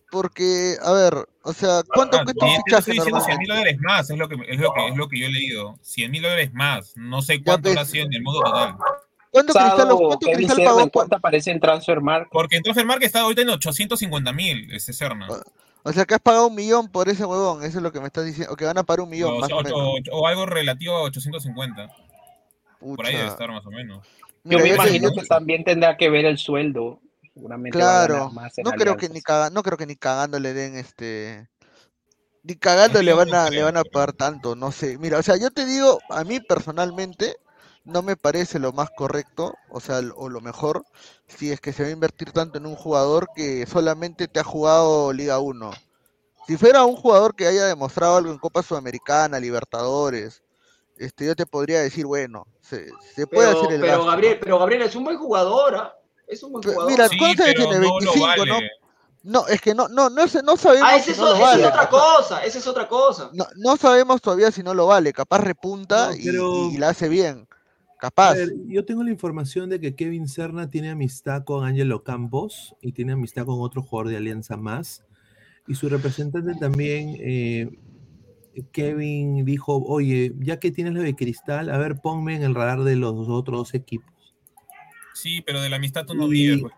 Porque, 0.10 0.76
a 0.82 0.92
ver, 0.94 1.14
o 1.44 1.52
sea, 1.54 1.82
¿cuánto 1.94 2.18
Ah, 2.18 2.24
cuesta 2.24 2.46
un 2.46 2.52
fichaje 2.64 2.80
estoy 2.80 2.94
diciendo 2.96 3.20
100 3.20 3.38
mil 3.40 3.48
dólares 3.50 3.78
más, 3.82 4.10
es 4.10 4.18
lo, 4.18 4.30
que, 4.30 4.36
es, 4.48 4.60
lo 4.60 4.72
que, 4.74 4.88
es 4.88 4.96
lo 4.96 5.08
que 5.10 5.20
yo 5.20 5.26
he 5.28 5.32
leído. 5.32 5.76
100 5.82 6.12
mil 6.12 6.22
dólares 6.22 6.54
más. 6.54 6.94
No 6.96 7.22
sé 7.22 7.44
cuánto 7.44 7.70
ves. 7.74 7.88
sido 7.90 8.06
en 8.06 8.14
el 8.14 8.22
modo 8.24 8.42
total. 8.42 8.76
¿Cuánto 9.30 9.54
Cristal, 9.54 9.88
cuánto 9.98 10.28
Cristal 10.32 10.64
pagó? 10.64 10.82
¿en 10.82 10.90
cuánto 10.90 11.16
aparece 11.18 11.52
en 11.52 11.60
Transfermarkt? 11.60 12.32
Porque 12.32 12.56
en 12.58 12.64
Transfermarkt 12.64 13.04
está 13.04 13.20
ahorita 13.22 13.42
en 13.42 13.50
850 13.50 14.32
mil, 14.34 14.74
ese 14.74 14.94
Serna. 14.94 15.28
O 15.84 15.94
sea, 15.94 16.06
que 16.06 16.16
has 16.16 16.22
pagado 16.22 16.48
un 16.48 16.56
millón 16.56 16.90
por 16.90 17.08
ese 17.10 17.24
huevón, 17.26 17.64
eso 17.64 17.78
es 17.78 17.84
lo 17.84 17.92
que 17.92 18.00
me 18.00 18.08
estás 18.08 18.26
diciendo, 18.26 18.52
o 18.54 18.56
que 18.56 18.66
van 18.66 18.78
a 18.78 18.84
pagar 18.84 19.02
un 19.02 19.10
millón, 19.10 19.34
O, 19.36 19.40
más 19.40 19.52
o 19.52 19.58
o- 19.58 19.64
menos. 19.64 19.80
o- 20.12 20.18
o 20.20 20.28
algo 20.28 20.46
relativo 20.46 20.96
a 20.96 21.02
850. 21.04 21.88
Por 22.80 23.06
ahí 23.06 23.14
debe 23.14 23.24
Pucha. 23.26 23.34
estar 23.34 23.52
más 23.52 23.66
o 23.66 23.72
menos. 23.72 24.06
Yo 24.44 24.58
Mira, 24.58 24.62
me 24.64 24.70
yo 24.70 24.76
imagino 24.76 25.12
que 25.12 25.24
también 25.26 25.64
tendrá 25.64 25.98
que 25.98 26.10
ver 26.10 26.26
el 26.26 26.38
sueldo. 26.38 27.00
Seguramente 27.38 27.78
va 27.78 27.84
a 27.84 27.94
ganar 27.94 28.08
Claro, 28.08 28.32
más 28.32 28.58
en 28.58 28.64
no 28.64 28.72
creo 28.72 28.98
que 28.98 29.10
ni 29.10 29.22
caga, 29.22 29.52
no 29.52 29.62
creo 29.62 29.78
que 29.78 29.86
ni 29.86 29.96
cagando 29.96 30.40
le 30.40 30.54
den 30.54 30.76
este 30.76 31.48
ni 32.42 32.56
cagando 32.56 33.02
le 33.04 33.14
van 33.14 33.32
a 33.36 33.50
le 33.52 33.62
van 33.62 33.78
a 33.78 33.84
pagar 33.84 34.14
tanto, 34.14 34.56
no 34.56 34.72
sé. 34.72 34.98
Mira, 34.98 35.20
o 35.20 35.24
sea, 35.24 35.36
yo 35.38 35.52
te 35.52 35.66
digo, 35.66 36.00
a 36.10 36.24
mí 36.24 36.40
personalmente 36.40 37.38
no 37.84 38.02
me 38.02 38.16
parece 38.16 38.58
lo 38.58 38.72
más 38.74 38.90
correcto, 38.90 39.54
o 39.70 39.80
sea, 39.80 40.02
o 40.16 40.30
lo 40.30 40.42
mejor 40.42 40.84
si 41.28 41.52
es 41.52 41.62
que 41.62 41.74
se 41.74 41.84
va 41.84 41.90
a 41.90 41.92
invertir 41.92 42.32
tanto 42.32 42.58
en 42.58 42.66
un 42.66 42.76
jugador 42.76 43.28
que 43.36 43.68
solamente 43.68 44.28
te 44.28 44.40
ha 44.40 44.44
jugado 44.44 45.14
Liga 45.14 45.38
1. 45.40 45.72
Si 46.48 46.58
fuera 46.58 46.86
un 46.86 46.96
jugador 46.96 47.36
que 47.36 47.46
haya 47.46 47.66
demostrado 47.66 48.18
algo 48.18 48.32
en 48.32 48.40
Copa 48.40 48.64
Sudamericana, 48.64 49.40
Libertadores, 49.40 50.42
este 50.98 51.28
yo 51.28 51.36
te 51.36 51.46
podría 51.46 51.82
decir, 51.82 52.06
bueno, 52.06 52.48
se, 52.62 52.90
se 53.14 53.28
puede 53.28 53.50
Pero, 53.50 53.60
hacer 53.60 53.74
el 53.74 53.82
pero. 53.82 54.06
Gabriel, 54.06 54.40
pero 54.40 54.60
Gabriel 54.60 54.82
es 54.82 54.96
un 54.96 55.04
buen 55.04 55.18
jugador, 55.18 55.76
¿ah? 55.76 55.97
Es 56.28 56.44
un 56.44 56.52
buen 56.52 56.64
jugador. 56.64 56.92
mira, 56.92 57.08
Sí, 57.08 57.18
¿cuántos 57.18 57.46
años 57.46 57.56
pero 57.58 57.70
tiene? 57.70 57.86
no 57.88 58.00
lo 58.00 58.00
25, 58.12 58.46
¿no? 58.46 58.54
vale. 58.56 58.70
No, 59.24 59.48
es 59.48 59.60
que 59.62 59.74
no, 59.76 59.88
no, 59.90 60.10
no, 60.10 60.24
no 60.26 60.58
sabemos 60.58 60.90
Ah, 60.90 61.00
si 61.00 61.12
esa 61.12 61.12
es, 61.12 61.18
no 61.18 61.26
lo 61.26 61.36
esa 61.36 61.44
es 61.44 61.52
vale. 61.52 61.66
otra 61.68 61.90
cosa, 61.90 62.44
esa 62.46 62.58
es 62.60 62.68
otra 62.68 62.88
cosa. 62.88 63.30
No, 63.34 63.46
no 63.58 63.76
sabemos 63.76 64.22
todavía 64.22 64.52
si 64.52 64.64
no 64.64 64.74
lo 64.74 64.88
vale. 64.88 65.12
Capaz 65.12 65.40
repunta 65.40 66.10
No, 66.12 66.16
y- 66.16 66.24
pero- 66.26 66.70
y, 66.72 66.78
la 66.78 66.90
hace 66.90 67.10
bien. 67.10 67.48
A 67.50 68.00
Capaz. 68.00 68.36
ver, 68.36 68.54
yo 68.68 68.86
tengo 68.86 69.04
la 69.04 69.10
información 69.10 69.70
de 69.70 69.80
que 69.82 69.96
Kevin 69.96 70.28
Serna 70.28 70.70
tiene 70.70 70.92
amistad 70.92 71.44
con 71.44 71.66
Angelo 71.66 72.04
Campos 72.04 72.76
y 72.80 72.92
tiene 72.94 73.14
amistad 73.14 73.46
con 73.46 73.60
otro 73.60 73.82
jugador 73.82 74.10
de 74.12 74.18
Alianza 74.18 74.56
más. 74.56 75.04
Y 75.68 75.76
su 75.76 75.90
representante 75.90 76.54
también, 76.56 77.18
eh, 77.20 77.70
Kevin, 78.72 79.44
dijo, 79.46 79.84
oye, 79.86 80.32
ya 80.40 80.60
que 80.60 80.72
tienes 80.72 80.94
lo 80.94 81.02
de 81.02 81.16
Cristal, 81.16 81.70
a 81.70 81.78
ver, 81.78 82.00
ponme 82.02 82.36
en 82.36 82.44
el 82.44 82.56
radar 82.56 82.84
de 82.84 82.96
los 82.96 83.28
otros 83.30 83.58
dos 83.58 83.74
equipos. 83.74 84.14
Sí, 85.22 85.42
pero 85.42 85.62
de 85.62 85.70
la 85.70 85.78
amistad 85.78 86.06
tú 86.06 86.14
no 86.14 86.28
Y- 86.28 86.30
vives. 86.30 86.72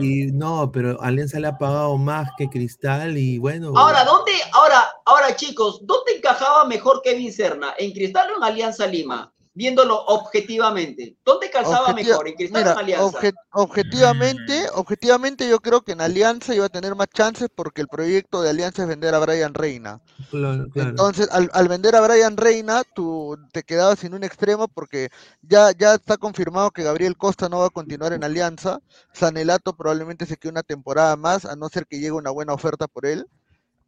Y 0.00 0.26
no, 0.26 0.70
pero 0.70 1.00
Alianza 1.00 1.40
le 1.40 1.46
ha 1.48 1.56
pagado 1.56 1.96
más 1.96 2.30
que 2.36 2.48
Cristal 2.48 3.16
y 3.16 3.38
bueno. 3.38 3.72
Ahora, 3.76 4.04
¿dónde, 4.04 4.32
ahora, 4.52 4.84
ahora 5.06 5.34
chicos, 5.34 5.80
¿dónde 5.86 6.16
encajaba 6.16 6.66
mejor 6.66 7.00
Kevin 7.02 7.32
Serna? 7.32 7.74
¿En 7.78 7.92
Cristal 7.92 8.30
o 8.32 8.36
en 8.36 8.44
Alianza 8.44 8.86
Lima? 8.86 9.32
Viéndolo 9.56 10.04
objetivamente. 10.04 11.16
¿Dónde 11.24 11.48
calzaba 11.50 11.88
Objetiva- 11.88 12.10
mejor? 12.10 12.28
¿En 12.28 12.34
Cristal 12.34 12.60
Mira, 12.62 12.70
o 12.70 12.74
en 12.74 12.78
Alianza? 12.84 13.06
obje- 13.18 13.32
objetivamente, 13.54 14.66
objetivamente 14.74 15.48
yo 15.48 15.60
creo 15.60 15.80
que 15.80 15.92
en 15.92 16.02
Alianza 16.02 16.54
iba 16.54 16.66
a 16.66 16.68
tener 16.68 16.94
más 16.94 17.08
chances 17.08 17.48
porque 17.54 17.80
el 17.80 17.88
proyecto 17.88 18.42
de 18.42 18.50
Alianza 18.50 18.82
es 18.82 18.88
vender 18.88 19.14
a 19.14 19.18
Brian 19.18 19.54
Reina. 19.54 20.00
Claro, 20.30 20.66
claro. 20.70 20.90
Entonces, 20.90 21.28
al, 21.32 21.48
al 21.54 21.68
vender 21.68 21.96
a 21.96 22.02
Brian 22.02 22.36
Reina, 22.36 22.82
tú 22.94 23.38
te 23.50 23.62
quedabas 23.62 23.98
sin 24.00 24.12
un 24.12 24.24
extremo 24.24 24.68
porque 24.68 25.08
ya, 25.40 25.70
ya 25.72 25.94
está 25.94 26.18
confirmado 26.18 26.70
que 26.70 26.82
Gabriel 26.82 27.16
Costa 27.16 27.48
no 27.48 27.60
va 27.60 27.66
a 27.68 27.70
continuar 27.70 28.12
en 28.12 28.24
Alianza. 28.24 28.80
Sanelato 29.14 29.74
probablemente 29.74 30.26
se 30.26 30.36
quede 30.36 30.52
una 30.52 30.62
temporada 30.64 31.16
más, 31.16 31.46
a 31.46 31.56
no 31.56 31.70
ser 31.70 31.86
que 31.86 31.96
llegue 31.96 32.12
una 32.12 32.30
buena 32.30 32.52
oferta 32.52 32.86
por 32.88 33.06
él. 33.06 33.26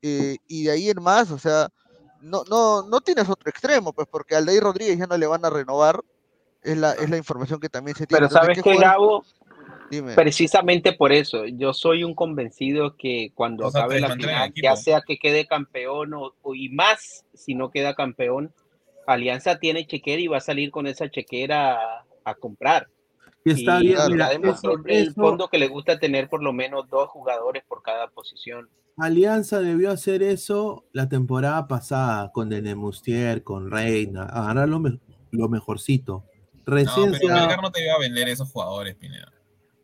Eh, 0.01 0.39
y 0.47 0.65
de 0.65 0.71
ahí 0.71 0.89
en 0.89 1.03
más, 1.03 1.31
o 1.31 1.39
sea, 1.39 1.69
no, 2.21 2.43
no, 2.49 2.83
no 2.83 3.01
tienes 3.01 3.29
otro 3.29 3.49
extremo, 3.51 3.93
pues 3.93 4.07
porque 4.11 4.35
a 4.35 4.39
Aldair 4.39 4.63
Rodríguez 4.63 4.99
ya 4.99 5.07
no 5.07 5.17
le 5.17 5.27
van 5.27 5.45
a 5.45 5.51
renovar. 5.51 6.01
Es 6.63 6.77
la, 6.77 6.93
es 6.93 7.09
la 7.09 7.17
información 7.17 7.61
que 7.61 7.69
también 7.69 7.97
se 7.97 8.07
tiene. 8.07 8.19
Pero 8.19 8.27
Entonces, 8.27 8.57
sabes 8.57 8.63
¿qué 8.63 8.73
que 8.79 8.85
Gabo, 8.85 9.25
Dime. 9.91 10.15
precisamente 10.15 10.93
por 10.93 11.13
eso, 11.13 11.47
yo 11.47 11.73
soy 11.73 12.03
un 12.05 12.15
convencido 12.15 12.97
que 12.97 13.31
cuando 13.35 13.67
O 13.67 13.71
sea, 13.71 13.83
te 13.83 13.85
acabe 13.97 14.01
la 14.01 14.15
final, 14.17 14.53
ya 14.61 14.75
sea 14.77 15.01
que 15.07 15.19
quede 15.19 15.47
campeón 15.47 16.13
o, 16.15 16.35
o- 16.43 16.55
y 16.55 16.69
más 16.71 17.25
si 17.33 17.55
no 17.55 17.71
queda 17.71 17.95
campeón, 17.95 18.53
Alianza 19.07 19.59
tiene 19.59 19.87
chequera 19.87 20.21
y 20.21 20.27
va 20.27 20.39
a 20.39 20.41
salir 20.41 20.71
con 20.71 20.87
esa 20.87 21.09
chequera 21.09 21.81
a, 21.81 22.05
a 22.25 22.35
comprar. 22.35 22.89
Y 23.45 23.53
está 23.53 23.79
y 23.81 23.87
bien, 23.87 23.99
mira, 24.09 24.33
eso- 24.33 24.73
el 24.85 25.09
eso- 25.09 25.15
fondo 25.15 25.49
que 25.49 25.59
le 25.59 25.69
gusta 25.69 25.99
tener 25.99 26.29
por 26.29 26.43
lo 26.43 26.53
menos 26.53 26.89
dos 26.91 27.09
jugadores 27.09 27.63
por 27.67 27.83
cada 27.83 28.09
posición. 28.09 28.69
Alianza 28.99 29.61
debió 29.61 29.91
hacer 29.91 30.23
eso 30.23 30.87
la 30.93 31.09
temporada 31.09 31.69
pasada 31.69 32.33
con 32.33 32.49
Denemustier, 32.49 33.43
con 33.45 33.71
Reina, 33.71 34.25
agarrar 34.25 34.69
lo, 34.69 34.81
me- 34.81 34.99
lo 35.31 35.49
mejorcito. 35.49 36.25
No, 36.67 36.75
Recién, 36.75 37.15
se 37.15 37.21
pero 37.21 37.35
ha, 37.35 37.57
no 37.57 37.71
te 37.73 37.83
iba 37.85 37.95
a 37.95 37.99
vender 37.99 38.29
esos 38.29 38.51
jugadores, 38.51 38.95
Pineda. 38.97 39.33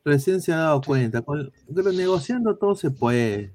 recién 0.04 0.42
se 0.42 0.52
ha 0.52 0.56
dado 0.58 0.80
cuenta. 0.82 1.22
Con, 1.22 1.50
pero 1.74 1.92
negociando 1.92 2.56
todo 2.56 2.74
se 2.74 2.90
puede. 2.90 3.52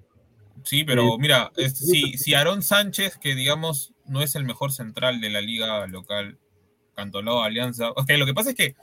Sí, 0.63 0.83
pero 0.83 1.03
Eh, 1.15 1.17
mira, 1.19 1.51
es- 1.55 1.77
si, 1.77 2.17
si 2.17 2.33
Aarón 2.33 2.63
Sánchez, 2.63 3.17
que 3.17 3.35
digamos 3.35 3.93
no 4.05 4.21
es 4.21 4.35
el 4.35 4.45
mejor 4.45 4.71
central 4.71 5.21
de 5.21 5.29
la 5.29 5.41
liga 5.41 5.85
local, 5.87 6.39
Cantolao, 6.95 7.43
Alianza. 7.43 7.91
Ok, 7.91 8.09
lo 8.17 8.25
que 8.25 8.33
pasa 8.33 8.49
es 8.49 8.55
que 8.55 8.75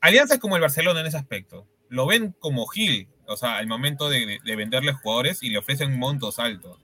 Alianza 0.00 0.34
es 0.34 0.40
como 0.40 0.56
el 0.56 0.62
Barcelona 0.62 1.00
en 1.00 1.06
ese 1.06 1.16
aspecto. 1.16 1.66
Lo 1.88 2.06
ven 2.06 2.34
como 2.38 2.66
Gil, 2.66 3.08
o 3.26 3.36
sea, 3.36 3.56
al 3.58 3.66
momento 3.66 4.08
de, 4.08 4.26
de- 4.26 4.38
de 4.44 4.56
venderle 4.56 4.92
jugadores 4.92 5.42
y 5.42 5.50
le 5.50 5.58
ofrecen 5.58 5.98
montos 5.98 6.38
altos. 6.38 6.78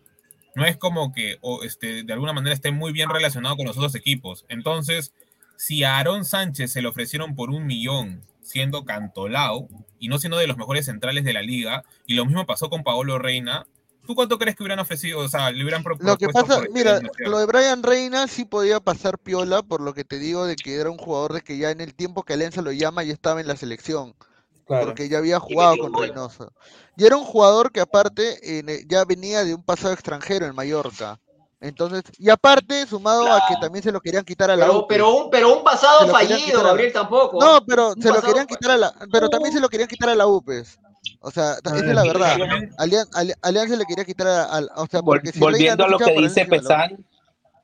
No 0.55 0.65
es 0.65 0.77
como 0.77 1.13
que 1.13 1.39
o, 1.41 1.63
este, 1.63 2.03
de 2.03 2.13
alguna 2.13 2.33
manera 2.33 2.55
esté 2.55 2.71
muy 2.73 2.93
bien 2.93 3.11
relacionado 3.11 3.57
con 3.57 3.67
los 3.67 3.77
otros 3.77 3.95
equipos. 3.95 4.45
Entonces, 4.49 5.13
si 5.57 5.85
a 5.85 5.97
Aarón 5.99 6.25
Sánchez 6.25 6.73
se 6.73 6.83
le 6.83 6.89
ofrecieron 6.89 7.35
por 7.35 7.51
un 7.51 7.67
millón 7.67 8.23
siendo 8.43 8.85
Cantolao 8.85 9.69
y 9.99 10.09
no 10.09 10.19
siendo 10.19 10.39
de 10.39 10.47
los 10.47 10.57
mejores 10.57 10.87
centrales 10.87 11.25
de 11.25 11.33
la 11.33 11.43
liga, 11.43 11.85
y 12.07 12.15
lo 12.15 12.25
mismo 12.25 12.47
pasó 12.47 12.71
con 12.71 12.83
Paolo 12.83 13.19
Reina, 13.19 13.67
¿tú 14.07 14.15
cuánto 14.15 14.39
crees 14.39 14.57
que 14.57 14.63
hubieran 14.63 14.79
ofrecido? 14.79 15.19
O 15.19 15.29
sea, 15.29 15.51
le 15.51 15.63
hubieran 15.63 15.83
pro- 15.83 15.97
Lo 16.01 16.17
que 16.17 16.27
propuesto 16.27 16.55
pasa, 16.61 16.67
mira, 16.73 17.01
lo 17.19 17.39
de 17.39 17.47
Brian 17.47 17.83
Reina 17.83 18.27
sí 18.27 18.45
podía 18.45 18.81
pasar 18.81 19.19
piola, 19.19 19.63
por 19.63 19.81
lo 19.81 19.93
que 19.95 20.05
te 20.05 20.19
digo 20.19 20.47
de 20.47 20.57
que 20.57 20.77
era 20.77 20.91
un 20.91 20.97
jugador 20.99 21.35
de 21.35 21.43
que 21.43 21.59
ya 21.59 21.71
en 21.71 21.81
el 21.81 21.95
tiempo 21.95 22.23
que 22.23 22.33
Alianza 22.33 22.63
lo 22.63 22.73
llama 22.73 23.03
ya 23.05 23.13
estaba 23.13 23.41
en 23.41 23.49
la 23.49 23.57
selección, 23.57 24.15
porque 24.69 25.09
ya 25.09 25.19
había 25.19 25.41
jugado 25.41 25.79
con 25.79 25.93
gol. 25.93 26.09
Reynoso. 26.09 26.53
Y 26.97 27.05
era 27.07 27.17
un 27.17 27.25
jugador 27.25 27.73
que 27.73 27.81
aparte 27.81 28.39
eh, 28.43 28.85
ya 28.87 29.05
venía 29.05 29.45
de 29.45 29.55
un 29.55 29.63
pasado 29.63 29.95
extranjero 29.95 30.47
en 30.47 30.55
Mallorca. 30.55 31.19
Entonces, 31.61 32.05
y 32.19 32.31
aparte, 32.31 32.87
sumado 32.87 33.33
a 33.33 33.41
que 33.49 33.57
también 33.61 33.83
se 33.83 33.91
lo 33.91 34.01
querían 34.01 34.25
quitar 34.25 34.49
a 34.51 34.55
la 34.57 34.67
Pero, 34.67 34.79
UPE. 34.79 34.87
pero, 34.89 35.15
un, 35.17 35.31
pero 35.31 35.57
un 35.59 35.65
pasado 35.65 36.07
fallido, 36.07 36.63
Gabriel, 36.63 36.93
tampoco. 36.93 37.41
No, 37.41 37.65
pero 37.67 37.95
Un 37.95 38.03
se 38.03 38.11
lo 38.13 38.23
querían 38.23 38.47
quitar 38.47 38.71
a 38.71 38.77
la, 38.77 38.95
pero 39.11 39.29
también 39.29 39.53
se 39.53 39.61
lo 39.61 39.69
querían 39.69 39.89
quitar 39.89 40.09
a 40.11 40.15
la 40.15 40.27
UPES. 40.27 40.79
O 41.21 41.31
sea, 41.33 41.55
esa 41.55 41.77
es 41.77 41.83
la 41.83 42.03
ver, 42.03 42.13
verdad. 42.13 42.37
Alianza 43.43 43.77
le 43.77 43.85
quería 43.87 44.05
quitar 44.05 44.27
a, 44.29 44.45
a- 44.45 44.67
o 44.77 44.87
sea, 44.87 45.01
Vol- 45.01 45.05
porque 45.05 45.33
si 45.33 45.41
Reina 45.41 45.47
volviendo 45.51 45.85
a 45.85 45.89
lo 45.89 45.99
que 45.99 46.13
dice 46.21 46.45
Pesan, 46.45 47.05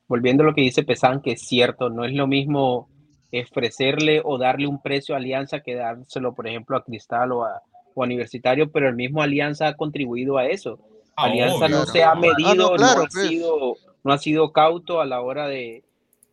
volviendo 0.07 0.43
a 0.43 0.47
lo 0.47 0.53
que 0.55 0.61
dice 0.61 0.83
Pesan, 0.83 1.21
que 1.21 1.31
es 1.33 1.41
cierto, 1.41 1.89
no 1.89 2.03
es 2.05 2.13
lo 2.13 2.27
mismo 2.27 2.89
ofrecerle 3.33 4.21
o 4.23 4.37
darle 4.37 4.67
un 4.67 4.81
precio 4.81 5.15
a 5.15 5.17
Alianza 5.17 5.59
que 5.61 5.75
dárselo, 5.75 6.33
por 6.33 6.47
ejemplo, 6.47 6.77
a 6.77 6.83
Cristal 6.83 7.31
o 7.31 7.43
a, 7.45 7.61
o 7.93 8.03
a 8.03 8.05
Universitario, 8.05 8.71
pero 8.71 8.87
el 8.89 8.95
mismo 8.95 9.21
Alianza 9.21 9.67
ha 9.67 9.75
contribuido 9.75 10.37
a 10.37 10.45
eso. 10.47 10.79
Ah, 11.15 11.25
Alianza 11.25 11.65
obvio. 11.65 11.77
no 11.79 11.85
se 11.85 12.03
ha 12.03 12.11
Ah, 12.11 12.15
no, 12.15 12.21
medido, 12.21 12.77
no, 12.77 12.85
ha 12.85 12.95
pues. 13.07 13.27
sido, 13.29 13.77
no 14.03 14.13
ha 14.13 14.17
sido 14.17 14.51
cauto 14.51 15.01
a 15.01 15.05
la 15.05 15.21
hora 15.21 15.47
de, 15.47 15.83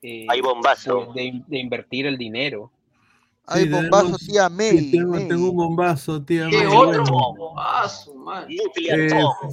eh, 0.03 0.27
Hay 0.29 0.41
bombazo. 0.41 1.13
de, 1.15 1.23
de- 1.23 1.43
de 1.47 1.59
invertir 1.59 2.07
el 2.07 2.19
dinero. 2.19 2.71
Hay 3.53 3.65
Sí, 3.65 3.69
bombazo, 3.71 4.17
tía 4.19 4.49
May. 4.49 4.79
Sí, 4.79 4.91
tengo, 4.93 5.11
May. 5.13 5.29
tengo 5.29 5.51
un 5.51 5.57
bombazo, 5.57 6.23
tía. 6.23 6.49
¿Qué 6.51 6.57
May, 6.59 6.67
otro? 6.67 7.05
madre. 8.25 8.57
Nuclear 8.65 9.01
Eh, 9.01 9.11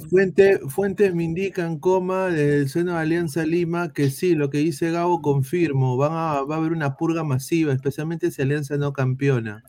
fuente- 0.08 0.58
fuentes 0.68 1.14
me 1.14 1.24
indican, 1.24 1.78
coma, 1.78 2.26
del 2.26 2.68
seno 2.68 2.92
de 2.94 2.98
Alianza 3.00 3.44
Lima, 3.44 3.92
que 3.92 4.10
sí, 4.10 4.34
lo 4.34 4.48
que 4.50 4.58
dice 4.58 4.90
Gabo 4.90 5.20
confirmo, 5.22 5.96
van 5.96 6.12
a, 6.12 6.42
va 6.42 6.54
a 6.54 6.58
haber 6.58 6.72
una 6.72 6.96
purga 6.96 7.24
masiva, 7.24 7.72
especialmente 7.72 8.30
si 8.30 8.42
Alianza 8.42 8.76
no 8.76 8.92
campeona. 8.92 9.64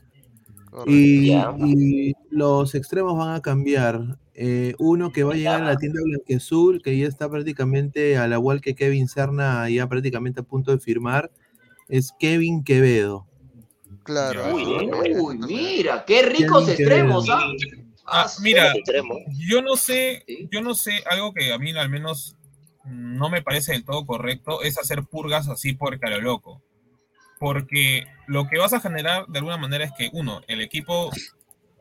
Y, 0.87 2.13
los 2.29 2.75
extremos 2.75 3.17
van 3.17 3.35
a 3.35 3.41
cambiar. 3.41 4.17
Eh, 4.33 4.73
uno 4.79 5.11
que 5.11 5.23
va 5.23 5.33
a 5.33 5.35
llegar 5.35 5.61
a 5.61 5.65
la 5.65 5.75
tienda 5.75 5.99
Blanqueazul, 6.03 6.81
que 6.81 6.97
ya 6.97 7.07
está 7.07 7.29
prácticamente, 7.29 8.17
al 8.17 8.31
igual 8.31 8.61
que 8.61 8.73
Kevin 8.75 9.07
Serna, 9.09 9.69
ya 9.69 9.87
prácticamente 9.89 10.39
a 10.39 10.43
punto 10.43 10.71
de 10.71 10.79
firmar, 10.79 11.29
es 11.89 12.13
Kevin 12.17 12.63
Quevedo. 12.63 13.27
Claro. 14.03 14.53
Uy, 14.55 14.63
eh, 14.63 15.15
Uy, 15.19 15.37
mira, 15.37 16.03
qué 16.05 16.23
ricos 16.23 16.65
Qué 16.65 16.71
extremos. 16.71 17.29
¿ah? 17.29 17.39
Ah, 18.05 18.25
Ah, 18.25 18.31
mira, 18.41 18.73
yo 19.47 19.61
no 19.61 19.75
sé, 19.75 20.25
yo 20.51 20.61
no 20.61 20.73
sé, 20.73 21.03
algo 21.09 21.33
que 21.33 21.53
a 21.53 21.57
mí 21.59 21.71
al 21.77 21.89
menos 21.89 22.35
no 22.83 23.29
me 23.29 23.41
parece 23.41 23.73
del 23.73 23.85
todo 23.85 24.05
correcto 24.05 24.63
es 24.63 24.77
hacer 24.79 25.03
purgas 25.03 25.47
así 25.47 25.77
a 25.79 26.09
lo 26.09 26.21
loco. 26.21 26.61
Porque 27.39 28.05
lo 28.27 28.47
que 28.47 28.57
vas 28.59 28.73
a 28.73 28.79
generar 28.81 29.25
de 29.27 29.39
alguna 29.39 29.57
manera 29.57 29.85
es 29.85 29.91
que, 29.97 30.09
uno, 30.13 30.41
el 30.47 30.61
equipo, 30.61 31.09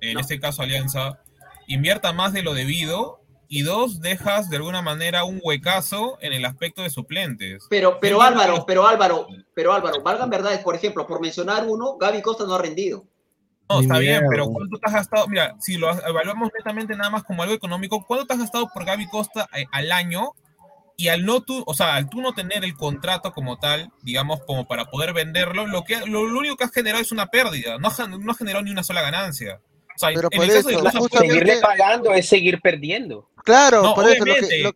en 0.01 0.15
No. 0.15 0.21
este 0.21 0.39
caso 0.39 0.63
Alianza, 0.63 1.21
invierta 1.67 2.13
más 2.13 2.33
de 2.33 2.43
lo 2.43 2.55
debido 2.55 3.20
y 3.53 3.63
dos, 3.63 4.01
dejas 4.01 4.49
de 4.49 4.57
alguna 4.59 4.81
manera 4.81 5.25
un 5.25 5.41
huecazo 5.43 6.17
en 6.21 6.33
el 6.33 6.45
aspecto 6.45 6.83
de 6.83 6.89
suplentes. 6.89 7.67
Pero, 7.69 7.99
pero 8.01 8.23
Álvaro, 8.23 8.55
los- 8.59 8.65
pero 8.65 8.87
Álvaro, 8.87 9.27
pero 9.55 9.73
Álvaro, 9.73 10.01
valgan 10.03 10.31
verdades, 10.31 10.61
por 10.61 10.77
ejemplo, 10.77 11.05
por 11.05 11.21
mencionar 11.21 11.67
uno, 11.67 11.97
Gaby 11.99 12.23
Costa 12.23 12.45
no 12.47 12.55
ha 12.55 12.63
rendido. 12.63 13.05
No, 13.69 13.79
Ni 13.81 13.83
está 13.87 13.99
bien, 13.99 14.23
pero 14.31 14.47
¿cuánto 14.47 14.79
te 14.79 14.87
has 14.87 14.93
gastado? 14.95 15.27
Mira, 15.27 15.57
si 15.59 15.77
lo 15.77 15.91
evaluamos 15.91 16.51
netamente 16.57 16.95
nada 16.95 17.11
más 17.11 17.25
como 17.25 17.43
algo 17.43 17.55
económico, 17.55 18.05
¿cuánto 18.07 18.25
te 18.25 18.35
has 18.35 18.39
gastado 18.39 18.69
por 18.73 18.85
Gaby 18.85 19.09
Costa 19.09 19.49
eh, 19.57 19.65
al 19.73 19.91
año? 19.91 20.31
Y 20.97 21.09
al 21.09 21.25
no 21.25 21.41
tú, 21.41 21.65
o 21.67 21.75
sea, 21.75 21.97
al 21.97 22.09
tú 22.09 22.21
no 22.21 22.33
tener 22.35 22.63
el 22.63 22.75
contrato 22.75 23.33
como 23.33 23.59
tal, 23.59 23.91
digamos, 24.03 24.45
como 24.45 24.69
para 24.69 24.85
poder 24.85 25.13
venderlo, 25.13 25.67
lo 25.67 25.83
que 25.83 25.99
lo, 26.07 26.29
lo 26.29 26.39
único 26.39 26.57
que 26.57 26.65
has 26.65 26.73
generado 26.73 27.03
es 27.03 27.11
una 27.11 27.27
pérdida, 27.27 27.79
no 27.79 27.89
has, 27.89 27.99
no 28.09 28.31
has 28.31 28.39
generado 28.39 28.63
ni 28.65 28.71
una 28.71 28.83
sola 28.85 29.03
ganancia. 29.03 29.61
O 30.01 30.07
sea, 30.07 30.11
Pero 30.15 30.31
por 30.31 30.45
eso, 30.47 30.69
Seguirle 31.19 31.61
pagando 31.61 32.15
es 32.15 32.27
seguir 32.27 32.59
perdiendo. 32.63 33.29
Claro, 33.45 33.83
No, 33.83 33.95
por 33.95 34.09
eso 34.09 34.25
lo 34.25 34.35
que, 34.35 34.59
lo- 34.63 34.73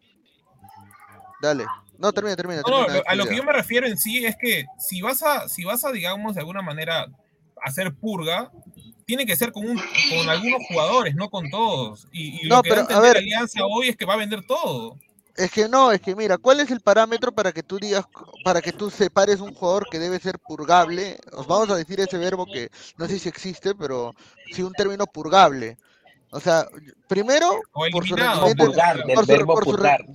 Dale. 1.40 1.64
No, 1.96 2.12
termina, 2.12 2.36
termina. 2.36 2.60
No, 2.62 2.68
no, 2.80 2.84
termina 2.84 3.04
a 3.06 3.14
lo 3.14 3.26
que 3.26 3.36
yo 3.36 3.42
me 3.42 3.52
refiero 3.52 3.86
en 3.86 3.96
sí 3.96 4.24
es 4.26 4.36
que 4.38 4.66
si 4.78 5.00
vas 5.00 5.22
a, 5.22 5.48
si 5.48 5.64
vas 5.64 5.82
a, 5.84 5.92
digamos, 5.92 6.34
de 6.34 6.40
alguna 6.40 6.60
manera 6.60 7.06
hacer 7.62 7.94
purga, 7.94 8.50
tiene 9.06 9.24
que 9.24 9.34
ser 9.34 9.50
con, 9.52 9.66
un, 9.66 9.76
con 9.78 10.28
algunos 10.28 10.60
jugadores, 10.68 11.14
no 11.14 11.30
con 11.30 11.48
todos. 11.48 12.06
Y, 12.12 12.44
y 12.44 12.48
No, 12.48 12.56
lo 12.56 12.62
que 12.62 12.68
da 12.68 12.74
a 12.74 12.76
pero, 12.76 12.80
a 12.80 12.82
entender 12.82 13.02
ver. 13.02 13.16
Alianza 13.16 13.64
hoy 13.64 13.88
es 13.88 13.96
que 13.96 14.04
va 14.04 14.14
a 14.14 14.18
vender 14.18 14.44
todo. 14.44 14.98
Es 15.36 15.50
que 15.50 15.68
no, 15.68 15.90
es 15.90 16.00
que 16.00 16.14
mira, 16.14 16.38
¿cuál 16.38 16.60
es 16.60 16.70
el 16.70 16.80
parámetro 16.80 17.32
para 17.32 17.52
que 17.52 17.62
tú 17.64 17.78
digas, 17.80 18.04
para 18.44 18.62
que 18.62 18.72
tú 18.72 18.88
separes 18.90 19.40
un 19.40 19.52
jugador 19.52 19.88
que 19.88 19.98
debe 19.98 20.20
ser 20.20 20.38
purgable? 20.38 21.18
Os 21.32 21.46
vamos 21.46 21.70
a 21.70 21.76
decir 21.76 21.98
ese 22.00 22.18
verbo 22.18 22.46
que 22.46 22.68
no 22.96 23.08
sé 23.08 23.18
si 23.18 23.28
existe, 23.28 23.74
pero 23.74 24.14
sí 24.50 24.62
un 24.62 24.72
término 24.72 25.06
purgable. 25.06 25.76
O 26.30 26.40
sea, 26.40 26.66
primero, 27.08 27.50
O 27.72 27.90
por 27.90 28.06
su 28.06 28.14
rendimiento, 28.16 28.64
purgar, 28.64 28.96
del 29.04 29.14
por 29.14 29.24
su- 29.26 29.32
verbo 29.32 29.54
por 29.54 29.64
su 29.64 29.70
re- 29.76 29.76
purgar. 29.96 30.06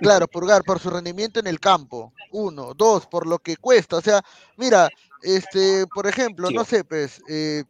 claro, 0.00 0.26
purgar, 0.28 0.64
por 0.64 0.78
su 0.80 0.90
rendimiento 0.90 1.40
en 1.40 1.46
el 1.46 1.60
campo. 1.60 2.12
Uno, 2.30 2.72
dos, 2.74 3.06
por 3.06 3.26
lo 3.26 3.38
que 3.38 3.56
cuesta. 3.58 3.96
O 3.96 4.00
sea, 4.00 4.22
mira, 4.56 4.88
este, 5.20 5.86
por 5.88 6.06
ejemplo, 6.06 6.50
no 6.50 6.64
sé, 6.64 6.82
pues, 6.84 7.22
eh, 7.28 7.64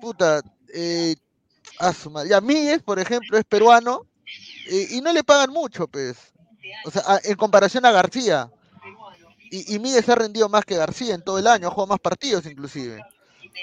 puta, 0.00 0.42
eh, 0.74 1.16
a 1.78 1.92
su 1.94 2.10
madre, 2.10 2.28
ya 2.30 2.40
Míguez, 2.42 2.82
por 2.82 2.98
ejemplo, 2.98 3.38
es 3.38 3.44
peruano 3.46 4.02
eh, 4.70 4.88
y 4.90 5.00
no 5.00 5.12
le 5.12 5.24
pagan 5.24 5.50
mucho, 5.50 5.88
pues. 5.88 6.33
O 6.84 6.90
sea, 6.90 7.02
a- 7.06 7.20
en 7.24 7.34
comparación 7.36 7.84
a 7.86 7.92
García. 7.92 8.50
Y, 9.50 9.74
y 9.74 9.78
Míguez 9.78 10.08
ha 10.08 10.14
rendido 10.14 10.48
más 10.48 10.64
que 10.64 10.76
García 10.76 11.14
en 11.14 11.22
todo 11.22 11.38
el 11.38 11.46
año, 11.46 11.68
ha 11.68 11.70
jugado 11.70 11.88
más 11.88 12.00
partidos 12.00 12.44
inclusive. 12.46 13.00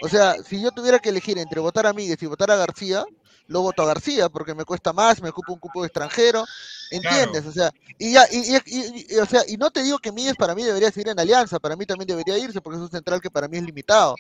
O 0.02 0.08
sea, 0.10 0.36
si 0.44 0.62
yo 0.62 0.72
tuviera 0.72 1.00
que 1.00 1.10
elegir 1.10 1.38
entre 1.38 1.60
votar 1.60 1.86
a 1.86 1.94
Míguez 1.94 2.22
y 2.24 2.26
votar 2.28 2.50
a 2.52 2.56
García, 2.56 3.06
lo 3.52 3.62
voto 3.62 3.84
a 3.84 3.88
García 3.88 4.30
porque 4.30 4.56
me 4.56 4.64
cuesta 4.66 4.94
más, 4.94 5.22
me 5.22 5.30
ocupa 5.30 5.52
un 5.54 5.60
cupo 5.60 5.82
de 5.82 5.88
extranjero, 5.88 6.46
¿entiendes? 6.90 7.46
O 7.46 7.52
sea, 7.52 7.72
y 8.00 8.14
ya, 8.14 8.26
y, 8.32 8.38
y- 8.38 8.62
y- 8.66 9.06
y- 9.10 9.18
o 9.18 9.26
sea, 9.26 9.42
y 9.48 9.58
no 9.58 9.70
te 9.72 9.84
digo 9.84 10.00
que 10.00 10.12
Míguez 10.12 10.36
para 10.36 10.56
mí 10.56 10.64
debería 10.64 10.90
seguir 10.92 11.10
en 11.10 11.20
Alianza, 11.20 11.60
para 11.60 11.76
mí 11.76 11.86
también 11.86 12.08
debería 12.08 12.38
irse 12.38 12.62
porque 12.62 12.78
es 12.78 12.82
un 12.84 12.90
central 12.92 13.20
que 13.22 13.30
para 13.30 13.48
mí 13.48 13.58
es 13.58 13.64
limitado. 13.64 14.16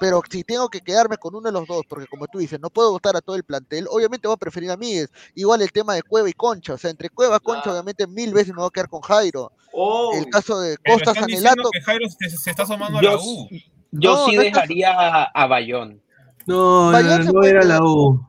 Pero 0.00 0.22
si 0.30 0.42
tengo 0.44 0.68
que 0.68 0.80
quedarme 0.80 1.16
con 1.16 1.34
uno 1.34 1.46
de 1.46 1.52
los 1.52 1.66
dos, 1.66 1.82
porque 1.88 2.06
como 2.06 2.26
tú 2.26 2.38
dices, 2.38 2.58
no 2.60 2.70
puedo 2.70 2.90
votar 2.92 3.16
a 3.16 3.20
todo 3.20 3.36
el 3.36 3.44
plantel, 3.44 3.86
obviamente 3.90 4.26
voy 4.26 4.34
a 4.34 4.38
preferir 4.38 4.70
a 4.70 4.76
Míguez. 4.76 5.10
Igual 5.34 5.60
el 5.62 5.70
tema 5.72 5.94
de 5.94 6.02
Cueva 6.02 6.28
y 6.28 6.32
Concha, 6.32 6.74
o 6.74 6.78
sea, 6.78 6.90
entre 6.90 7.08
Cueva, 7.10 7.38
Concha, 7.40 7.62
Claro. 7.64 7.78
obviamente 7.78 8.06
mil 8.06 8.32
veces 8.32 8.48
me 8.54 8.60
voy 8.60 8.66
a 8.68 8.70
quedar 8.70 8.88
con 8.88 9.00
Jairo. 9.00 9.52
Oh, 9.72 10.12
El 10.16 10.26
caso 10.30 10.60
de 10.60 10.76
Costa 10.78 11.14
Sanelato, 11.14 11.70
que 11.72 11.80
Jairo 11.80 12.06
se, 12.08 12.30
se 12.30 12.50
está 12.50 12.62
asomando 12.64 12.98
a 12.98 13.02
Yo, 13.02 13.10
la 13.12 13.16
U. 13.22 13.48
yo 13.92 14.14
No, 14.14 14.26
sí 14.26 14.36
no 14.36 14.42
dejaría 14.42 14.92
a, 14.92 15.24
a 15.24 15.46
Bayón. 15.46 16.00
No, 16.46 16.90
Bayón 16.92 17.26
no, 17.26 17.32
no 17.32 17.42
era 17.44 17.62
la 17.64 17.82
U. 17.82 18.26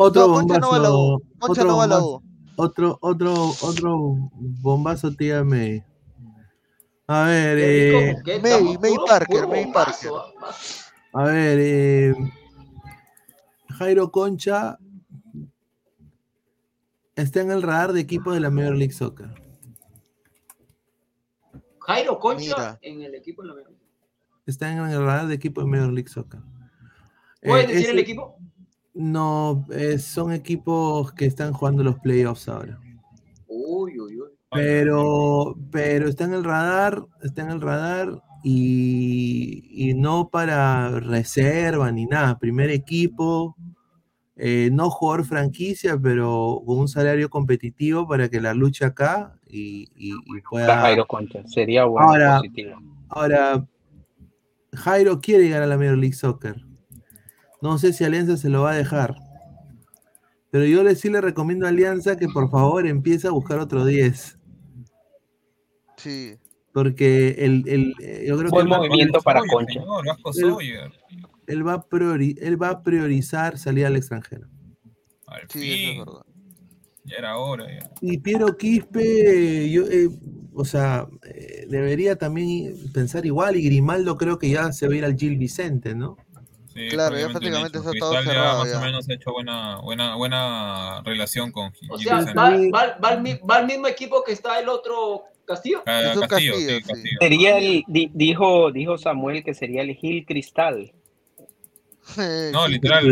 Otro 0.00 0.28
no, 0.28 0.34
Concha 0.34 0.58
no 0.60 0.70
va 0.70 0.76
a 0.76 0.78
la 0.80 0.90
U, 0.92 0.94
bombazo. 0.94 1.52
Otro 1.52 1.64
no 1.64 1.76
va 1.76 1.84
a 1.84 1.86
la 1.88 1.98
bombazo. 1.98 2.24
U. 2.24 2.28
Otro, 2.60 2.98
otro, 3.00 3.34
otro 3.62 3.98
bombazo, 4.30 5.14
tía 5.16 5.42
May. 5.44 5.82
A 7.08 7.24
ver, 7.24 7.58
eh. 7.60 8.16
May, 8.42 8.78
May 8.78 8.94
Parker, 9.06 9.48
May 9.48 9.72
Parker. 9.72 10.10
a 11.14 11.24
ver, 11.24 11.58
eh, 11.60 12.14
Jairo 13.70 14.10
Concha 14.12 14.78
está 17.16 17.40
en 17.40 17.50
el 17.50 17.62
radar 17.62 17.92
de 17.92 18.00
equipos 18.00 18.34
de 18.34 18.40
la 18.40 18.50
Major 18.50 18.76
League 18.76 18.92
Soccer. 18.92 19.30
Jairo 21.80 22.18
Concha 22.18 22.42
Mira. 22.44 22.78
en 22.82 23.02
el 23.02 23.14
equipo 23.14 23.42
de 23.42 23.48
la 23.48 23.54
América. 23.54 23.72
Está 24.46 24.70
en 24.70 24.78
el 24.78 25.04
radar 25.04 25.26
de 25.26 25.34
equipos 25.34 25.64
de 25.64 25.70
Major 25.70 25.92
League 25.92 26.08
Soccer. 26.08 26.40
¿Puedes 27.42 27.64
Eh, 27.64 27.68
decir 27.68 27.82
ese- 27.84 27.90
el 27.92 27.98
equipo? 28.00 28.37
No, 28.98 29.64
eh, 29.70 29.98
son 29.98 30.32
equipos 30.32 31.12
que 31.12 31.24
están 31.26 31.52
jugando 31.52 31.84
los 31.84 31.98
playoffs 32.00 32.48
ahora. 32.48 32.78
Uy, 33.46 33.98
uy, 33.98 34.20
uy. 34.20 34.28
Pero, 34.50 35.56
pero 35.70 36.08
está 36.08 36.24
en 36.24 36.32
el 36.32 36.42
radar, 36.42 37.04
está 37.22 37.42
en 37.42 37.50
el 37.50 37.60
radar 37.60 38.20
y, 38.42 39.68
y 39.70 39.94
no 39.94 40.30
para 40.30 40.98
reserva 41.00 41.92
ni 41.92 42.06
nada. 42.06 42.38
Primer 42.38 42.70
equipo, 42.70 43.54
eh, 44.36 44.70
no 44.72 44.90
jugador 44.90 45.24
franquicia, 45.26 45.96
pero 45.96 46.60
con 46.66 46.78
un 46.78 46.88
salario 46.88 47.30
competitivo 47.30 48.08
para 48.08 48.28
que 48.28 48.40
la 48.40 48.52
luche 48.54 48.84
acá 48.84 49.38
y, 49.46 49.88
y- 49.94 50.14
y 50.26 50.40
pueda. 50.50 50.80
Jairo 50.80 51.06
Concha. 51.06 51.46
Sería 51.46 51.84
bueno, 51.84 52.08
Ahora- 52.08 52.38
positivo. 52.38 52.80
Ahora, 53.10 53.64
Jairo 54.74 55.20
quiere 55.20 55.44
llegar 55.44 55.62
a 55.62 55.66
la 55.66 55.78
Major 55.78 55.96
League 55.98 56.14
Soccer. 56.16 56.56
No 57.60 57.78
sé 57.78 57.92
si 57.92 58.04
Alianza 58.04 58.36
se 58.36 58.48
lo 58.48 58.62
va 58.62 58.72
a 58.72 58.76
dejar. 58.76 59.14
Pero 60.50 60.64
yo 60.64 60.82
le, 60.82 60.94
sí 60.94 61.10
le 61.10 61.20
recomiendo 61.20 61.66
a 61.66 61.70
Alianza 61.70 62.16
que 62.16 62.28
por 62.28 62.50
favor 62.50 62.86
empiece 62.86 63.26
a 63.28 63.32
buscar 63.32 63.58
otro 63.58 63.84
10. 63.84 64.38
Sí. 65.96 66.34
Porque 66.72 67.30
el, 67.38 67.64
el- 67.68 67.94
eh, 68.00 68.24
yo 68.28 68.36
creo 68.38 68.50
que 68.50 68.54
Buen 68.56 68.66
él 68.66 68.72
va, 68.72 68.78
movimiento 68.78 69.20
para 69.20 69.40
Sawyer, 69.40 69.52
Concha. 69.52 69.80
señor, 69.80 70.06
Vasco 70.06 70.30
El- 70.30 70.34
Sawyer. 70.52 70.92
él 71.46 71.66
va 71.66 71.72
a 71.74 71.88
priori- 71.88 72.36
él 72.40 72.60
va 72.62 72.68
a 72.70 72.82
priorizar 72.82 73.58
salir 73.58 73.84
al 73.86 73.96
extranjero. 73.96 74.46
Al 75.26 75.42
Sí, 75.50 75.72
eso 75.72 75.90
es 75.92 76.06
verdad. 76.06 76.22
ya 77.04 77.16
era 77.16 77.36
hora. 77.38 77.66
ya. 77.70 77.90
Y 78.00 78.18
Piero 78.18 78.56
Quispe, 78.56 79.68
yo, 79.70 79.82
eh, 79.86 80.08
o 80.54 80.64
sea, 80.64 81.08
eh, 81.24 81.66
debería 81.68 82.16
también 82.16 82.74
pensar 82.94 83.26
igual. 83.26 83.56
Y 83.56 83.64
Grimaldo 83.64 84.16
creo 84.16 84.38
que 84.38 84.48
ya 84.50 84.70
se 84.72 84.86
va 84.88 84.94
a 84.94 84.96
ir 84.96 85.04
al 85.04 85.16
Gil 85.16 85.36
Vicente, 85.36 85.94
¿no? 85.94 86.16
Sí, 86.74 86.88
Claro, 86.88 87.18
ya 87.18 87.28
prácticamente 87.28 87.78
está 87.78 87.90
todo 87.98 88.10
Cristal 88.10 88.24
ya 88.24 88.30
cerrado 88.32 88.58
más 88.60 88.70
ya. 88.72 88.78
o 88.78 88.80
menos 88.82 89.08
ha 89.08 89.14
hecho 89.14 89.32
buena, 89.32 89.78
buena, 89.80 90.14
buena 90.16 91.02
relación 91.04 91.50
con 91.50 91.72
O 91.90 91.96
Gil 91.98 92.06
sea, 92.08 92.18
Vicente. 92.18 92.38
va, 92.38 92.50
va- 92.86 92.98
va 93.02 93.08
al, 93.08 93.22
mi- 93.22 93.38
va 93.38 93.56
al 93.56 93.66
mismo 93.66 93.86
equipo 93.86 94.22
que 94.22 94.32
está 94.32 94.58
el 94.60 94.68
otro 94.68 95.24
Castillo. 95.46 95.82
Ah, 95.86 96.02
Es 96.02 96.16
un 96.16 96.26
Castillo, 96.26 96.52
Castillo, 96.52 96.76
sí, 96.76 96.82
sí. 96.82 96.88
Castillo. 96.92 97.16
Sería 97.20 97.58
el, 97.58 97.84
di- 97.86 98.10
dijo, 98.12 98.70
dijo 98.70 98.98
Samuel 98.98 99.42
que 99.42 99.54
sería 99.54 99.80
el 99.82 99.94
Gil 99.94 100.26
Cristal. 100.26 100.92
No, 102.52 102.66
literal. 102.68 103.04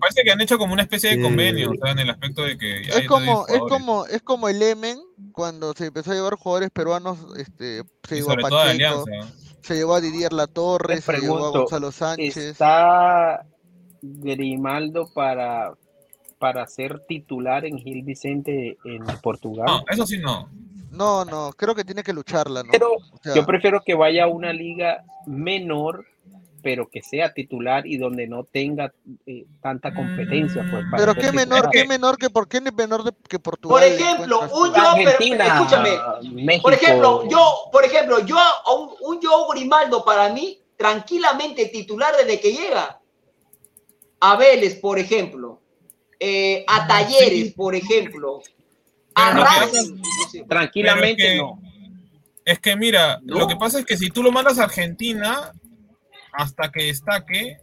parece 0.00 0.22
que 0.24 0.30
han 0.32 0.40
hecho 0.40 0.58
como 0.58 0.72
una 0.72 0.82
especie 0.82 1.10
de 1.10 1.16
Sí. 1.16 1.22
convenio, 1.22 1.70
o 1.70 1.74
sea, 1.74 1.92
en 1.92 1.98
el 2.00 2.10
aspecto 2.10 2.42
de 2.42 2.56
que. 2.58 2.80
Es 2.82 3.06
como, 3.08 3.46
es 3.48 3.58
como, 3.60 4.06
es 4.06 4.22
como 4.22 4.48
el 4.48 4.62
Emen 4.62 4.98
cuando 5.32 5.72
se 5.74 5.86
empezó 5.86 6.12
a 6.12 6.14
llevar 6.14 6.34
jugadores 6.36 6.70
peruanos, 6.70 7.18
este, 7.36 7.82
se 8.06 8.16
llevó 8.16 8.32
a 8.32 8.36
Pacheco, 8.36 8.58
Alianza. 8.58 9.10
se 9.62 9.74
llevó 9.74 9.94
a 9.94 10.00
Didier 10.00 10.32
Latorre, 10.32 10.96
Les 10.96 11.04
se 11.04 11.18
llevó 11.20 11.46
a 11.46 11.50
Gonzalo 11.50 11.90
Sánchez. 11.92 12.36
¿Está 12.36 13.46
Grimaldo 14.02 15.08
para, 15.14 15.74
para 16.38 16.66
ser 16.66 17.00
titular 17.08 17.64
en 17.64 17.78
Gil 17.78 18.02
Vicente 18.02 18.76
en 18.84 19.04
Portugal? 19.22 19.66
No, 19.66 19.84
eso 19.88 20.06
sí 20.06 20.18
no. 20.18 20.48
No, 20.90 21.24
no, 21.24 21.52
creo 21.56 21.74
que 21.74 21.84
tiene 21.84 22.02
que 22.02 22.12
lucharla, 22.12 22.62
¿no? 22.62 22.70
Pero 22.70 22.92
O 22.92 23.18
sea, 23.22 23.34
yo 23.34 23.46
prefiero 23.46 23.80
que 23.82 23.94
vaya 23.94 24.24
a 24.24 24.28
una 24.28 24.52
liga 24.52 25.02
menor, 25.26 26.04
pero 26.62 26.88
que 26.88 27.02
sea 27.02 27.32
titular 27.34 27.86
y 27.86 27.96
donde 27.98 28.26
no 28.26 28.44
tenga 28.44 28.92
eh, 29.26 29.44
tanta 29.60 29.92
competencia. 29.92 30.64
Pues, 30.70 30.84
para 30.90 30.96
pero 30.96 31.14
qué 31.14 31.32
menor, 31.32 31.68
qué 31.70 31.84
menor 31.86 32.16
que 32.18 32.30
por 32.30 32.48
qué 32.48 32.60
menor 32.60 33.02
de- 33.04 33.12
que 33.28 33.38
Portugal. 33.38 33.80
Por 33.80 33.82
ejemplo, 33.88 34.40
un 34.40 34.68
yo, 34.68 34.72
pero, 34.72 35.10
Argentina, 35.10 35.46
escúchame, 35.46 35.90
México. 36.32 36.62
por 36.62 36.72
ejemplo, 36.74 37.28
yo, 37.28 37.54
por 37.72 37.84
ejemplo, 37.84 38.24
yo, 38.24 38.36
un, 38.76 38.90
un 39.16 39.20
Joe 39.22 39.46
Grimaldo 39.54 40.04
para 40.04 40.32
mí, 40.32 40.58
tranquilamente 40.76 41.66
titular 41.66 42.14
desde 42.16 42.40
que 42.40 42.52
llega. 42.52 42.98
A 44.20 44.36
Vélez, 44.36 44.76
por 44.80 44.98
ejemplo. 44.98 45.58
eh, 46.24 46.64
a 46.68 46.86
Talleres, 46.86 47.52
por 47.54 47.74
ejemplo. 47.74 48.40
A 49.16 49.34
que 49.34 49.40
Racing. 49.40 50.46
Tranquilamente 50.48 51.22
Pero 51.24 51.28
es 51.28 51.34
que- 51.34 51.36
no. 51.38 51.72
Es 52.44 52.58
que 52.60 52.76
mira, 52.76 53.18
No. 53.22 53.38
lo 53.40 53.46
que 53.48 53.56
pasa 53.56 53.78
es 53.80 53.84
que 53.84 53.96
si 53.96 54.08
tú 54.10 54.22
lo 54.22 54.30
mandas 54.32 54.58
a 54.58 54.64
Argentina, 54.64 55.52
hasta 56.32 56.70
que 56.72 56.84
destaque, 56.84 57.58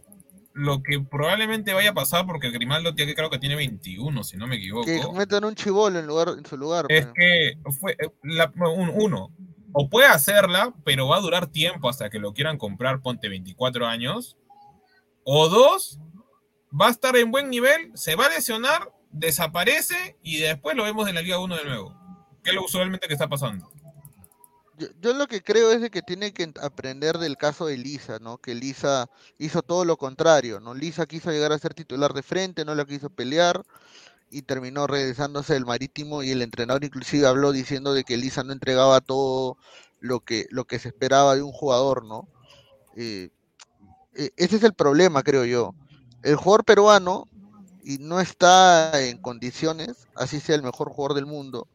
lo 0.52 0.82
que 0.82 1.00
probablemente 1.00 1.72
vaya 1.74 1.90
a 1.90 1.94
pasar, 1.94 2.26
porque 2.26 2.50
Grimaldo 2.50 2.94
que 2.94 3.14
creo 3.14 3.30
que 3.30 3.38
tiene 3.38 3.56
21, 3.56 4.24
si 4.24 4.36
no 4.36 4.46
me 4.46 4.56
equivoco, 4.56 4.86
Que 4.86 5.00
metan 5.14 5.44
un 5.44 5.54
chivolo 5.54 5.98
en 5.98 6.06
lugar 6.06 6.28
en 6.36 6.44
su 6.44 6.56
lugar. 6.56 6.86
es 6.88 7.06
pues. 7.06 7.14
que 7.14 7.70
fue 7.78 7.92
eh, 7.92 8.10
la- 8.22 8.52
un- 8.56 8.90
uno, 8.94 9.30
o 9.72 9.88
puede 9.88 10.08
hacerla, 10.08 10.74
pero 10.84 11.06
va 11.06 11.16
a 11.18 11.20
durar 11.20 11.46
tiempo 11.46 11.88
hasta 11.88 12.10
que 12.10 12.18
lo 12.18 12.32
quieran 12.32 12.58
comprar, 12.58 13.00
ponte 13.00 13.28
24 13.28 13.86
años, 13.86 14.36
o 15.24 15.48
dos, 15.48 16.00
va 16.78 16.88
a 16.88 16.90
estar 16.90 17.16
en 17.16 17.30
buen 17.30 17.48
nivel, 17.50 17.90
se 17.94 18.16
va 18.16 18.26
a 18.26 18.30
lesionar, 18.30 18.92
desaparece 19.12 20.16
y 20.22 20.38
después 20.38 20.76
lo 20.76 20.84
vemos 20.84 21.08
en 21.08 21.14
la 21.16 21.22
Liga 21.22 21.38
1 21.38 21.56
de 21.56 21.64
nuevo. 21.64 21.94
Que 22.42 22.50
es 22.50 22.56
lo 22.56 22.64
usualmente 22.64 23.06
que 23.06 23.12
está 23.12 23.28
pasando. 23.28 23.70
Yo, 24.80 24.88
yo 25.00 25.14
lo 25.14 25.26
que 25.28 25.42
creo 25.42 25.72
es 25.72 25.82
de 25.82 25.90
que 25.90 26.02
tiene 26.02 26.32
que 26.32 26.52
aprender 26.62 27.18
del 27.18 27.36
caso 27.36 27.66
de 27.66 27.76
Lisa, 27.76 28.18
¿no? 28.20 28.38
Que 28.38 28.54
Lisa 28.54 29.10
hizo 29.38 29.62
todo 29.62 29.84
lo 29.84 29.98
contrario, 29.98 30.60
¿no? 30.60 30.74
Lisa 30.74 31.06
quiso 31.06 31.30
llegar 31.30 31.52
a 31.52 31.58
ser 31.58 31.74
titular 31.74 32.14
de 32.14 32.22
frente, 32.22 32.64
no 32.64 32.74
la 32.74 32.86
quiso 32.86 33.10
pelear 33.10 33.62
y 34.30 34.42
terminó 34.42 34.86
regresándose 34.86 35.54
del 35.54 35.66
marítimo 35.66 36.22
y 36.22 36.30
el 36.30 36.42
entrenador 36.42 36.84
inclusive 36.84 37.26
habló 37.26 37.52
diciendo 37.52 37.92
de 37.94 38.04
que 38.04 38.16
Lisa 38.16 38.44
no 38.44 38.52
entregaba 38.52 39.00
todo 39.00 39.58
lo 40.00 40.20
que, 40.20 40.46
lo 40.50 40.64
que 40.64 40.78
se 40.78 40.88
esperaba 40.88 41.36
de 41.36 41.42
un 41.42 41.52
jugador, 41.52 42.04
¿no? 42.06 42.28
Eh, 42.96 43.30
e- 44.14 44.32
ese 44.36 44.56
es 44.56 44.64
el 44.64 44.74
problema, 44.74 45.22
creo 45.22 45.44
yo. 45.44 45.74
El 46.22 46.36
jugador 46.36 46.64
peruano 46.64 47.28
y 47.84 47.98
no 47.98 48.20
está 48.20 49.02
en 49.02 49.18
condiciones, 49.18 50.06
así 50.14 50.40
sea 50.40 50.56
el 50.56 50.62
mejor 50.62 50.90
jugador 50.90 51.14
del 51.14 51.26
mundo, 51.26 51.68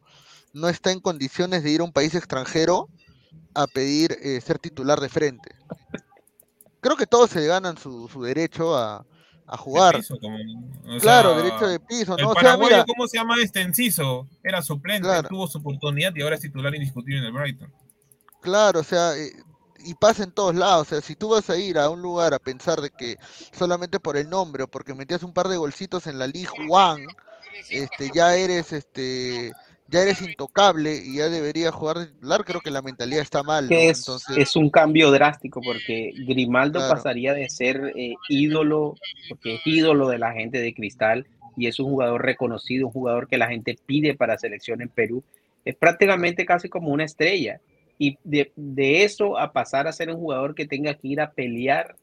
no 0.56 0.68
está 0.68 0.90
en 0.90 1.00
condiciones 1.00 1.62
de 1.62 1.70
ir 1.70 1.80
a 1.80 1.84
un 1.84 1.92
país 1.92 2.14
extranjero 2.14 2.88
a 3.54 3.66
pedir 3.66 4.16
eh, 4.22 4.40
ser 4.40 4.58
titular 4.58 5.00
de 5.00 5.08
frente. 5.08 5.54
Creo 6.80 6.96
que 6.96 7.06
todos 7.06 7.30
se 7.30 7.46
ganan 7.46 7.76
su, 7.78 8.08
su 8.08 8.22
derecho 8.22 8.76
a, 8.76 9.04
a 9.46 9.52
De 9.52 9.58
jugar. 9.58 9.96
piso, 9.96 10.18
como- 10.20 10.36
o 10.36 10.98
Claro, 11.00 11.34
sea, 11.34 11.42
derecho 11.42 11.66
de 11.66 11.80
piso, 11.80 12.16
El 12.16 12.24
¿no? 12.24 12.30
O 12.30 12.32
sea, 12.34 12.42
paraguayo, 12.42 12.70
mira, 12.76 12.84
¿cómo 12.86 13.06
se 13.08 13.16
llama 13.18 13.36
este 13.42 13.60
Enciso? 13.60 14.28
Era 14.42 14.62
suplente, 14.62 15.06
Claro. 15.08 15.28
tuvo 15.28 15.46
su 15.48 15.58
oportunidad 15.58 16.14
y 16.14 16.22
ahora 16.22 16.36
es 16.36 16.42
titular 16.42 16.74
indiscutible 16.74 17.18
en 17.18 17.24
el 17.24 17.32
Brighton. 17.32 17.72
claro, 18.40 18.80
o 18.80 18.84
sea, 18.84 19.16
eh, 19.16 19.32
y 19.84 19.94
pasa 19.94 20.22
en 20.22 20.32
todos 20.32 20.54
lados. 20.54 20.86
O 20.86 20.90
sea, 20.90 21.00
si 21.00 21.16
tú 21.16 21.28
vas 21.30 21.50
a 21.50 21.56
ir 21.56 21.78
a 21.78 21.90
un 21.90 22.00
lugar 22.00 22.32
a 22.34 22.38
pensar 22.38 22.80
de 22.80 22.90
que 22.90 23.16
solamente 23.52 23.98
por 24.00 24.16
el 24.16 24.28
nombre 24.30 24.62
o 24.64 24.68
porque 24.68 24.94
metías 24.94 25.22
un 25.22 25.32
par 25.34 25.48
de 25.48 25.56
golcitos 25.56 26.06
en 26.06 26.18
la 26.18 26.26
League 26.28 26.48
One, 26.70 27.06
este, 27.70 28.10
ya 28.14 28.36
eres, 28.36 28.72
este, 28.72 29.52
ya 29.88 30.02
eres 30.02 30.20
intocable 30.22 30.96
y 31.04 31.16
ya 31.16 31.28
deberías 31.28 31.72
jugar 31.74 31.98
de 31.98 32.06
titular, 32.06 32.44
creo 32.44 32.60
que 32.60 32.70
la 32.70 32.82
mentalidad 32.82 33.22
está 33.22 33.42
mal, 33.42 33.68
¿no? 33.68 33.76
es, 33.76 33.98
Entonces, 34.00 34.36
es 34.36 34.56
un 34.56 34.70
cambio 34.70 35.10
drástico 35.10 35.60
porque 35.62 36.12
Grimaldo 36.26 36.80
Claro. 36.80 36.94
pasaría 36.94 37.34
de 37.34 37.48
ser 37.48 37.92
eh, 37.96 38.14
ídolo, 38.28 38.94
porque 39.28 39.54
es 39.56 39.60
ídolo 39.66 40.08
de 40.08 40.18
la 40.18 40.32
gente 40.32 40.58
de 40.60 40.74
Cristal 40.74 41.26
y 41.56 41.66
es 41.68 41.78
un 41.80 41.86
jugador 41.90 42.24
reconocido, 42.24 42.86
un 42.86 42.92
jugador 42.92 43.28
que 43.28 43.38
la 43.38 43.48
gente 43.48 43.76
pide 43.86 44.14
para 44.14 44.36
selección 44.38 44.82
en 44.82 44.88
Perú. 44.88 45.22
Es 45.64 45.74
prácticamente 45.76 46.44
casi 46.46 46.68
como 46.68 46.90
una 46.90 47.04
estrella. 47.04 47.60
Y 47.98 48.18
de, 48.24 48.52
de 48.56 49.04
eso 49.04 49.38
a 49.38 49.52
pasar 49.52 49.88
a 49.88 49.92
ser 49.92 50.10
un 50.10 50.16
jugador 50.16 50.54
que 50.54 50.66
tenga 50.66 50.94
que 50.94 51.08
ir 51.08 51.20
a 51.20 51.30
pelear, 51.30 51.96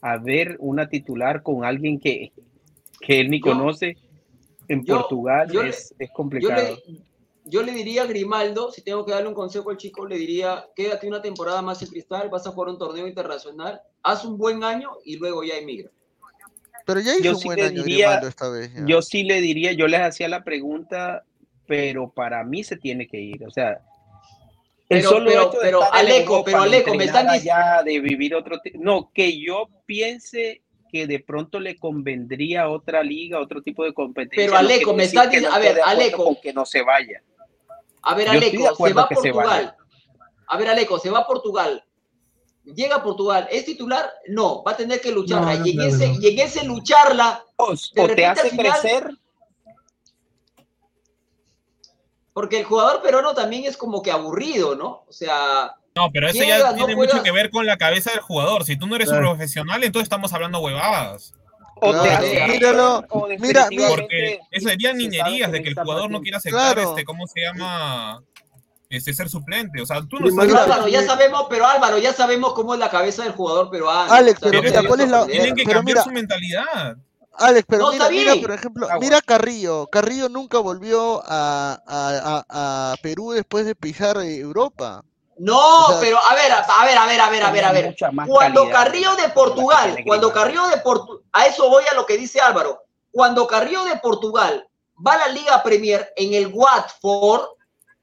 a 0.00 0.16
ver 0.18 0.56
una 0.60 0.88
titular 0.88 1.42
con 1.42 1.64
alguien 1.64 1.98
que, 1.98 2.30
que 3.00 3.18
él 3.20 3.28
ni 3.30 3.38
Yo- 3.40 3.46
conoce 3.50 3.96
en 4.68 4.84
yo- 4.84 4.98
Portugal, 4.98 5.50
yo 5.50 5.62
le- 5.64 5.70
es, 5.70 5.92
es 5.98 6.08
Yo 6.08 6.14
complicado. 6.14 6.78
le, 6.86 7.00
yo 7.44 7.62
le 7.62 7.72
diría 7.72 8.02
a 8.02 8.06
Grimaldo, 8.06 8.70
si 8.70 8.82
tengo 8.82 9.04
que 9.04 9.12
darle 9.12 9.28
un 9.28 9.34
consejo 9.34 9.70
al 9.70 9.76
chico, 9.76 10.06
le 10.06 10.16
diría, 10.16 10.66
quédate 10.76 11.08
una 11.08 11.20
temporada 11.22 11.60
más 11.62 11.82
en 11.82 11.88
Cristal, 11.88 12.28
vas 12.30 12.46
a 12.46 12.50
jugar 12.52 12.70
un 12.70 12.78
torneo 12.78 13.06
internacional, 13.06 13.80
haz 14.02 14.24
un 14.24 14.38
buen 14.38 14.62
año 14.64 14.90
y 15.04 15.16
luego 15.16 15.42
ya 15.44 15.56
emigra. 15.56 15.90
pero 16.84 16.98
ya 17.00 17.12
hizo 17.14 17.22
yo 17.22 17.30
un 17.32 17.36
sí 17.38 17.44
buen 17.46 17.58
le 17.58 17.64
año 17.66 17.82
diría- 17.84 18.06
Grimaldo 18.06 18.28
esta 18.28 18.48
vez. 18.48 18.74
ya. 18.74 18.84
Yo 18.86 19.02
sí 19.02 19.22
le 19.22 19.40
diría, 19.40 19.72
yo 19.72 19.86
les 19.86 20.00
hacía 20.00 20.28
la 20.28 20.42
pregunta, 20.42 21.24
pero 21.66 22.10
para 22.10 22.42
mí 22.44 22.64
se 22.64 22.76
tiene 22.76 23.06
que 23.06 23.20
ir. 23.20 23.44
O 23.46 23.50
sea, 23.52 23.80
el 24.88 24.98
Pero- 24.98 25.08
solo 25.10 25.26
pero- 25.30 25.42
hecho 25.42 25.52
de 25.52 25.58
pero, 25.62 25.82
estar 25.84 26.00
en 26.04 26.06
Aleco, 26.12 26.20
Europa, 26.32 26.44
pero, 26.46 26.58
Aleco, 26.62 26.94
me 26.94 27.04
están 27.04 27.26
entrenar 27.28 27.40
dic- 27.40 27.40
allá, 27.76 27.82
de 27.84 28.00
vivir 28.00 28.34
otro, 28.34 28.60
no, 28.80 29.10
que 29.14 29.38
yo 29.40 29.68
piense 29.86 30.62
que 30.90 31.06
de 31.06 31.20
pronto 31.20 31.58
le 31.60 31.76
convendría 31.76 32.62
a 32.64 32.68
otra 32.68 33.02
liga, 33.02 33.40
otro 33.40 33.62
tipo 33.62 33.84
de 33.84 33.94
competencia. 33.94 34.44
Pero, 34.44 34.56
Aleco, 34.58 34.92
me 34.92 35.04
estás 35.04 35.28
que 35.28 35.38
dic- 35.40 35.44
no 35.48 35.54
a 35.54 35.58
ver, 35.58 35.80
Aleco. 35.84 36.36
que 36.42 36.52
no 36.52 36.66
se 36.66 36.82
vaya. 36.82 37.22
A 38.02 38.14
ver, 38.14 38.28
Aleco, 38.28 38.74
se 38.86 38.92
va 38.92 39.02
a. 39.02 39.08
Portugal. 39.08 39.76
A 40.48 40.56
ver, 40.56 40.68
Aleco, 40.68 40.98
se 40.98 41.10
va 41.10 41.20
a 41.20 41.26
Portugal. 41.26 41.84
Llega 42.64 42.96
a 42.96 43.02
Portugal, 43.02 43.48
¿es 43.50 43.64
titular? 43.64 44.08
No, 44.28 44.62
va 44.62 44.72
a 44.72 44.76
tener 44.76 45.00
que 45.00 45.10
lucharla. 45.10 45.54
No, 45.54 45.60
no 45.60 45.66
y, 45.66 45.70
en 45.72 45.80
ese, 45.80 46.08
no. 46.08 46.20
y 46.20 46.28
en 46.28 46.38
ese 46.38 46.64
lucharla, 46.64 47.44
O, 47.56 47.72
De 47.72 48.02
o 48.02 48.06
te 48.14 48.24
hace 48.26 48.50
final- 48.50 48.80
crecer, 48.80 49.10
porque 52.32 52.60
el 52.60 52.64
jugador 52.64 53.02
peruano 53.02 53.34
también 53.34 53.64
es 53.64 53.76
como 53.76 54.00
que 54.00 54.10
aburrido, 54.10 54.74
¿no? 54.74 55.04
O 55.08 55.12
sea, 55.12 55.74
No, 55.94 56.10
pero 56.12 56.28
eso 56.28 56.38
Llega, 56.38 56.58
ya 56.58 56.74
tiene 56.74 56.96
mucho 56.96 57.22
que 57.22 57.32
ver 57.32 57.50
con 57.50 57.66
la 57.66 57.76
cabeza 57.76 58.10
del 58.12 58.20
jugador. 58.20 58.64
Si 58.64 58.76
tú 58.76 58.86
no 58.86 58.96
eres 58.96 59.08
un 59.10 59.18
profesional, 59.18 59.84
entonces 59.84 60.04
estamos 60.04 60.32
hablando 60.32 60.60
huevadas. 60.60 61.34
O 61.82 61.92
te 61.92 62.08
Claro, 62.08 62.26
hace 62.26 62.46
míralo, 62.48 63.04
o 63.10 63.26
mira, 63.26 63.62
definitivamente 63.64 63.88
Porque 64.02 64.40
eso 64.50 64.68
serían 64.68 64.96
niñerías 64.96 65.50
de 65.52 65.62
que 65.62 65.68
el 65.70 65.74
jugador 65.74 66.10
no 66.10 66.20
quiera 66.20 66.38
aceptar 66.38 66.74
Claro. 66.74 66.90
este, 66.90 67.04
¿cómo 67.04 67.26
se 67.26 67.40
llama? 67.42 68.22
Este 68.88 69.14
ser 69.14 69.28
suplente. 69.28 69.80
O 69.80 69.86
sea, 69.86 70.00
tú 70.08 70.18
no 70.20 70.30
sabes. 70.30 70.54
Álvaro, 70.54 70.86
ya 70.88 71.02
sabemos, 71.02 71.46
pero 71.48 71.66
Álvaro, 71.66 71.98
ya 71.98 72.12
sabemos 72.12 72.52
cómo 72.52 72.74
es 72.74 72.80
la 72.80 72.90
cabeza 72.90 73.22
del 73.24 73.32
jugador 73.32 73.70
peruano. 73.70 74.12
Alex, 74.12 74.36
O 74.38 74.40
sea, 74.40 74.50
pero 74.50 74.62
mira, 74.62 74.82
¿cuál 74.86 75.00
es 75.00 75.08
la-. 75.08 75.26
Tienen 75.26 75.54
que 75.54 75.64
Pero 75.64 75.78
cambiar 75.78 75.96
mira- 75.96 76.04
su 76.04 76.10
mentalidad. 76.10 76.96
Alex, 77.38 77.64
pero 77.66 77.84
No, 77.86 77.92
mira, 77.92 78.08
mira, 78.10 78.34
por 78.42 78.50
ejemplo, 78.52 78.86
Agua. 78.86 78.98
mira 79.00 79.20
Carrillo. 79.22 79.86
Carrillo 79.86 80.28
nunca 80.28 80.58
volvió 80.58 81.22
a, 81.24 81.80
a- 81.86 82.44
a- 82.50 82.92
a 82.92 82.96
Perú 83.02 83.32
después 83.32 83.64
de 83.64 83.74
pisar 83.74 84.18
eh, 84.18 84.36
Europa. 84.36 85.02
No, 85.38 85.86
O 85.86 85.88
sea- 85.88 86.00
pero 86.00 86.18
a 86.22 86.34
ver, 86.34 86.52
a 86.52 86.84
ver, 86.84 86.98
a 86.98 87.06
ver, 87.06 87.20
a 87.20 87.28
ver, 87.30 87.42
a 87.42 87.50
ver, 87.50 87.64
a 87.64 87.72
ver. 87.72 87.96
Cuando 88.28 88.60
calidad 88.62 88.84
Carrillo 88.84 89.16
de 89.16 89.28
Portugal, 89.30 89.96
cuando. 90.06 90.32
Carrillo 90.32 90.66
de 90.68 90.76
Portugal, 90.78 91.24
a 91.32 91.46
eso 91.46 91.68
voy 91.68 91.84
a 91.90 91.94
lo 91.94 92.06
que 92.06 92.16
dice 92.18 92.40
Álvaro. 92.40 92.82
Cuando 93.10 93.46
Carrillo 93.46 93.84
de 93.84 93.96
Portugal 93.96 94.68
va 95.04 95.14
a 95.14 95.18
la 95.18 95.28
Liga 95.28 95.62
Premier 95.62 96.12
en 96.16 96.34
el 96.34 96.48
Watford, 96.48 97.46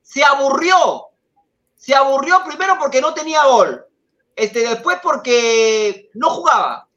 se 0.01 0.23
aburrió. 0.23 1.05
Se 1.75 1.95
aburrió 1.95 2.43
primero 2.43 2.77
porque 2.79 2.99
no 2.99 3.13
tenía 3.13 3.43
gol. 3.45 3.85
Este, 4.35 4.67
después 4.67 4.99
porque 5.01 6.09
no 6.13 6.29
jugaba. 6.29 6.87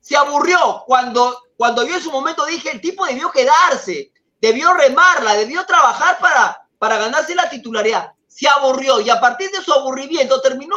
Se 0.00 0.16
aburrió 0.16 0.82
cuando, 0.86 1.42
cuando 1.56 1.84
yo 1.84 1.94
en 1.94 2.02
su 2.02 2.10
momento 2.10 2.44
dije, 2.44 2.70
el 2.70 2.80
tipo 2.80 3.04
debió 3.06 3.30
quedarse, 3.30 4.12
debió 4.40 4.74
remarla, 4.74 5.34
debió 5.34 5.64
trabajar 5.64 6.18
para, 6.18 6.68
para 6.78 6.98
ganarse 6.98 7.34
la 7.34 7.48
titularidad. 7.48 8.12
Se 8.34 8.48
aburrió 8.48 9.00
y 9.00 9.10
a 9.10 9.20
partir 9.20 9.50
de 9.50 9.60
su 9.62 9.72
aburrimiento 9.72 10.40
terminó, 10.40 10.76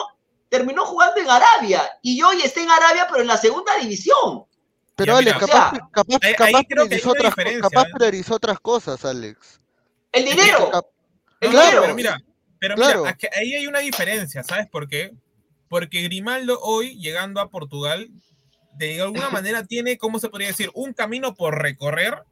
terminó 0.49 0.85
jugando 0.85 1.21
en 1.21 1.29
Arabia. 1.29 1.81
Y 2.01 2.21
hoy 2.21 2.41
está 2.43 2.61
en 2.61 2.69
Arabia, 2.69 3.07
pero 3.09 3.21
en 3.21 3.27
la 3.27 3.37
segunda 3.37 3.75
división. 3.77 4.43
Pero 4.95 5.13
Ya, 5.13 5.17
Alex, 5.19 5.35
mira, 5.35 5.47
capaz, 5.47 5.71
o 5.71 5.75
sea, 5.75 5.89
capaz, 5.91 6.19
capaz 6.37 6.63
priorizó 6.67 7.11
otras, 7.11 7.33
capaz 7.61 7.83
¿eh? 7.87 7.91
priorizó 7.93 8.35
otras 8.35 8.59
cosas, 8.59 9.03
Alex. 9.05 9.59
El 10.11 10.25
dinero. 10.25 10.71
El 11.41 11.51
no, 11.51 11.59
dinero. 11.61 11.81
pero 11.81 11.95
mira, 11.95 12.21
pero 12.59 12.75
Claro. 12.75 13.03
mira, 13.03 13.17
ahí 13.37 13.53
hay 13.55 13.67
una 13.67 13.79
diferencia, 13.79 14.43
¿sabes 14.43 14.67
por 14.69 14.87
qué? 14.87 15.11
Porque 15.69 16.01
Grimaldo 16.03 16.59
hoy, 16.61 16.97
llegando 16.99 17.41
a 17.41 17.49
Portugal, 17.49 18.09
de 18.73 19.01
alguna 19.01 19.29
manera 19.43 19.65
tiene, 19.65 19.97
¿cómo 19.97 20.19
se 20.19 20.29
podría 20.29 20.47
decir? 20.49 20.71
Un 20.73 20.93
camino 20.93 21.35
por 21.35 21.61
recorrer 21.61 22.23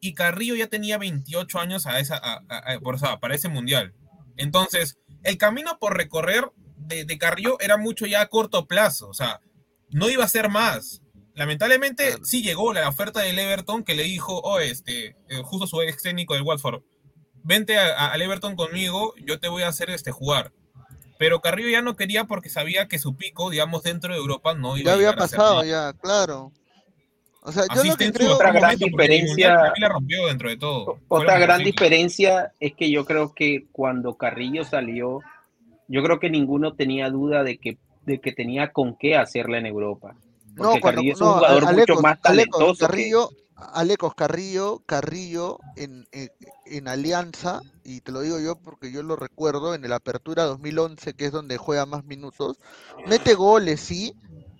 y 0.00 0.14
Carrillo 0.14 0.54
ya 0.54 0.66
tenía 0.68 0.96
28 0.98 1.58
años 1.58 1.86
a 1.86 1.98
esa, 1.98 2.16
a- 2.16 2.42
a- 2.48 2.72
a- 2.74 2.80
por, 2.80 2.94
o 2.94 2.98
sea, 2.98 3.18
para 3.20 3.34
ese 3.34 3.48
mundial. 3.48 3.94
Entonces, 4.36 4.98
el 5.22 5.38
camino 5.38 5.78
por 5.78 5.96
recorrer 5.96 6.50
de, 6.76 7.04
de 7.04 7.18
Carrillo 7.18 7.58
era 7.60 7.76
mucho 7.76 8.06
ya 8.06 8.20
a 8.20 8.28
corto 8.28 8.66
plazo, 8.66 9.08
o 9.08 9.14
sea, 9.14 9.40
no 9.90 10.10
iba 10.10 10.24
a 10.24 10.28
ser 10.28 10.48
más. 10.48 11.02
Lamentablemente 11.34 12.16
sí 12.22 12.42
llegó 12.42 12.72
la 12.72 12.88
oferta 12.88 13.20
del 13.20 13.38
Everton 13.38 13.82
que 13.82 13.94
le 13.94 14.04
dijo, 14.04 14.40
oh, 14.40 14.60
este, 14.60 15.16
eh, 15.28 15.42
justo 15.42 15.66
su 15.66 15.80
ex 15.82 16.02
técnico 16.02 16.34
del 16.34 16.42
Watford, 16.42 16.82
vente 17.42 17.78
al 17.78 18.20
Everton 18.22 18.56
conmigo, 18.56 19.14
yo 19.24 19.40
te 19.40 19.48
voy 19.48 19.62
a 19.62 19.68
hacer 19.68 19.90
este 19.90 20.12
jugar. 20.12 20.52
Pero 21.18 21.40
Carrillo 21.40 21.68
ya 21.68 21.82
no 21.82 21.96
quería 21.96 22.24
porque 22.24 22.48
sabía 22.48 22.88
que 22.88 22.98
su 22.98 23.16
pico, 23.16 23.50
digamos, 23.50 23.82
dentro 23.82 24.12
de 24.12 24.18
Europa 24.18 24.54
no 24.54 24.76
iba 24.76 24.86
Ya 24.86 24.90
a 24.92 24.94
había 24.94 25.10
llegar 25.10 25.24
a 25.24 25.28
ser 25.28 25.38
pasado, 25.38 25.64
ya, 25.64 25.92
claro. 25.94 26.52
O 27.46 27.52
sea, 27.52 27.64
yo 27.74 27.84
lo 27.84 27.94
que 27.96 28.10
creo. 28.10 28.34
Otra 28.34 28.52
gran 28.52 28.76
diferencia- 28.78 29.26
Mundial 29.28 29.56
también 29.56 29.82
la 29.82 29.88
rompió 29.90 30.26
dentro 30.26 30.48
de 30.48 30.56
todo. 30.56 30.84
Fue 31.06 31.18
lo 31.18 31.24
Otra 31.24 31.38
gran 31.38 31.62
diferencia 31.62 32.52
es 32.58 32.74
que 32.74 32.90
yo 32.90 33.04
creo 33.04 33.34
que 33.34 33.66
cuando 33.70 34.14
Carrillo 34.14 34.64
salió, 34.64 35.20
yo 35.86 36.02
creo 36.02 36.18
que 36.18 36.30
ninguno 36.30 36.72
tenía 36.74 37.10
duda 37.10 37.42
de 37.44 37.58
que, 37.58 37.76
de 38.06 38.18
que 38.20 38.32
tenía 38.32 38.72
con 38.72 38.96
qué 38.96 39.16
hacerla 39.16 39.58
en 39.58 39.66
Europa. 39.66 40.16
No, 40.54 40.70
cuando 40.70 40.80
Carrillo 40.80 41.12
es 41.12 41.20
un 41.20 41.26
no, 41.28 41.34
jugador 41.34 41.62
mucho 41.64 41.68
Alecos, 41.74 42.02
más 42.02 42.18
Alecos, 42.22 42.58
talentoso. 42.58 42.74
que- 42.74 42.86
Carrillo, 42.90 43.28
Alecos 43.74 44.14
Carrillo, 44.14 44.82
Carrillo 44.86 45.58
en, 45.76 46.06
en, 46.12 46.30
en 46.66 46.88
Alianza, 46.88 47.60
y 47.84 48.00
te 48.00 48.10
lo 48.10 48.20
digo 48.22 48.40
yo 48.40 48.56
porque 48.56 48.90
yo 48.90 49.02
lo 49.02 49.16
recuerdo, 49.16 49.74
en 49.74 49.84
el 49.84 49.92
Apertura 49.92 50.44
2011, 50.44 51.12
que 51.12 51.26
es 51.26 51.32
donde 51.32 51.58
juega 51.58 51.84
más 51.84 52.04
minutos, 52.04 52.58
mete 53.06 53.34
goles, 53.34 53.80
sí, 53.80 54.14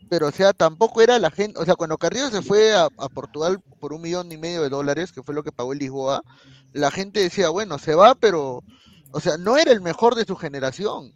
pero 0.09 0.29
o 0.29 0.33
sea, 0.33 0.53
tampoco 0.53 1.01
era 1.03 1.19
la 1.19 1.31
gente, 1.31 1.59
o 1.59 1.65
sea, 1.65 1.75
cuando 1.77 1.99
Carrillo 1.99 2.31
se 2.31 2.43
fue 2.43 2.75
a, 2.75 2.85
a 2.99 3.09
Portugal 3.09 3.61
por 3.81 3.93
un 3.93 4.03
millón 4.03 4.31
y 4.33 4.37
medio 4.37 4.63
de 4.63 4.69
dólares, 4.69 5.13
que 5.13 5.23
fue 5.23 5.35
lo 5.35 5.43
que 5.43 5.53
pagó 5.53 5.73
el 5.73 5.79
Lisboa, 5.79 6.23
la 6.73 6.91
gente 6.91 7.21
decía, 7.21 7.49
bueno, 7.51 7.79
se 7.79 7.95
va, 7.95 8.15
pero, 8.15 8.63
o 9.13 9.21
sea, 9.21 9.37
no 9.37 9.57
era 9.57 9.73
el 9.73 9.81
mejor 9.81 10.15
de 10.15 10.25
su 10.25 10.37
generación. 10.37 11.13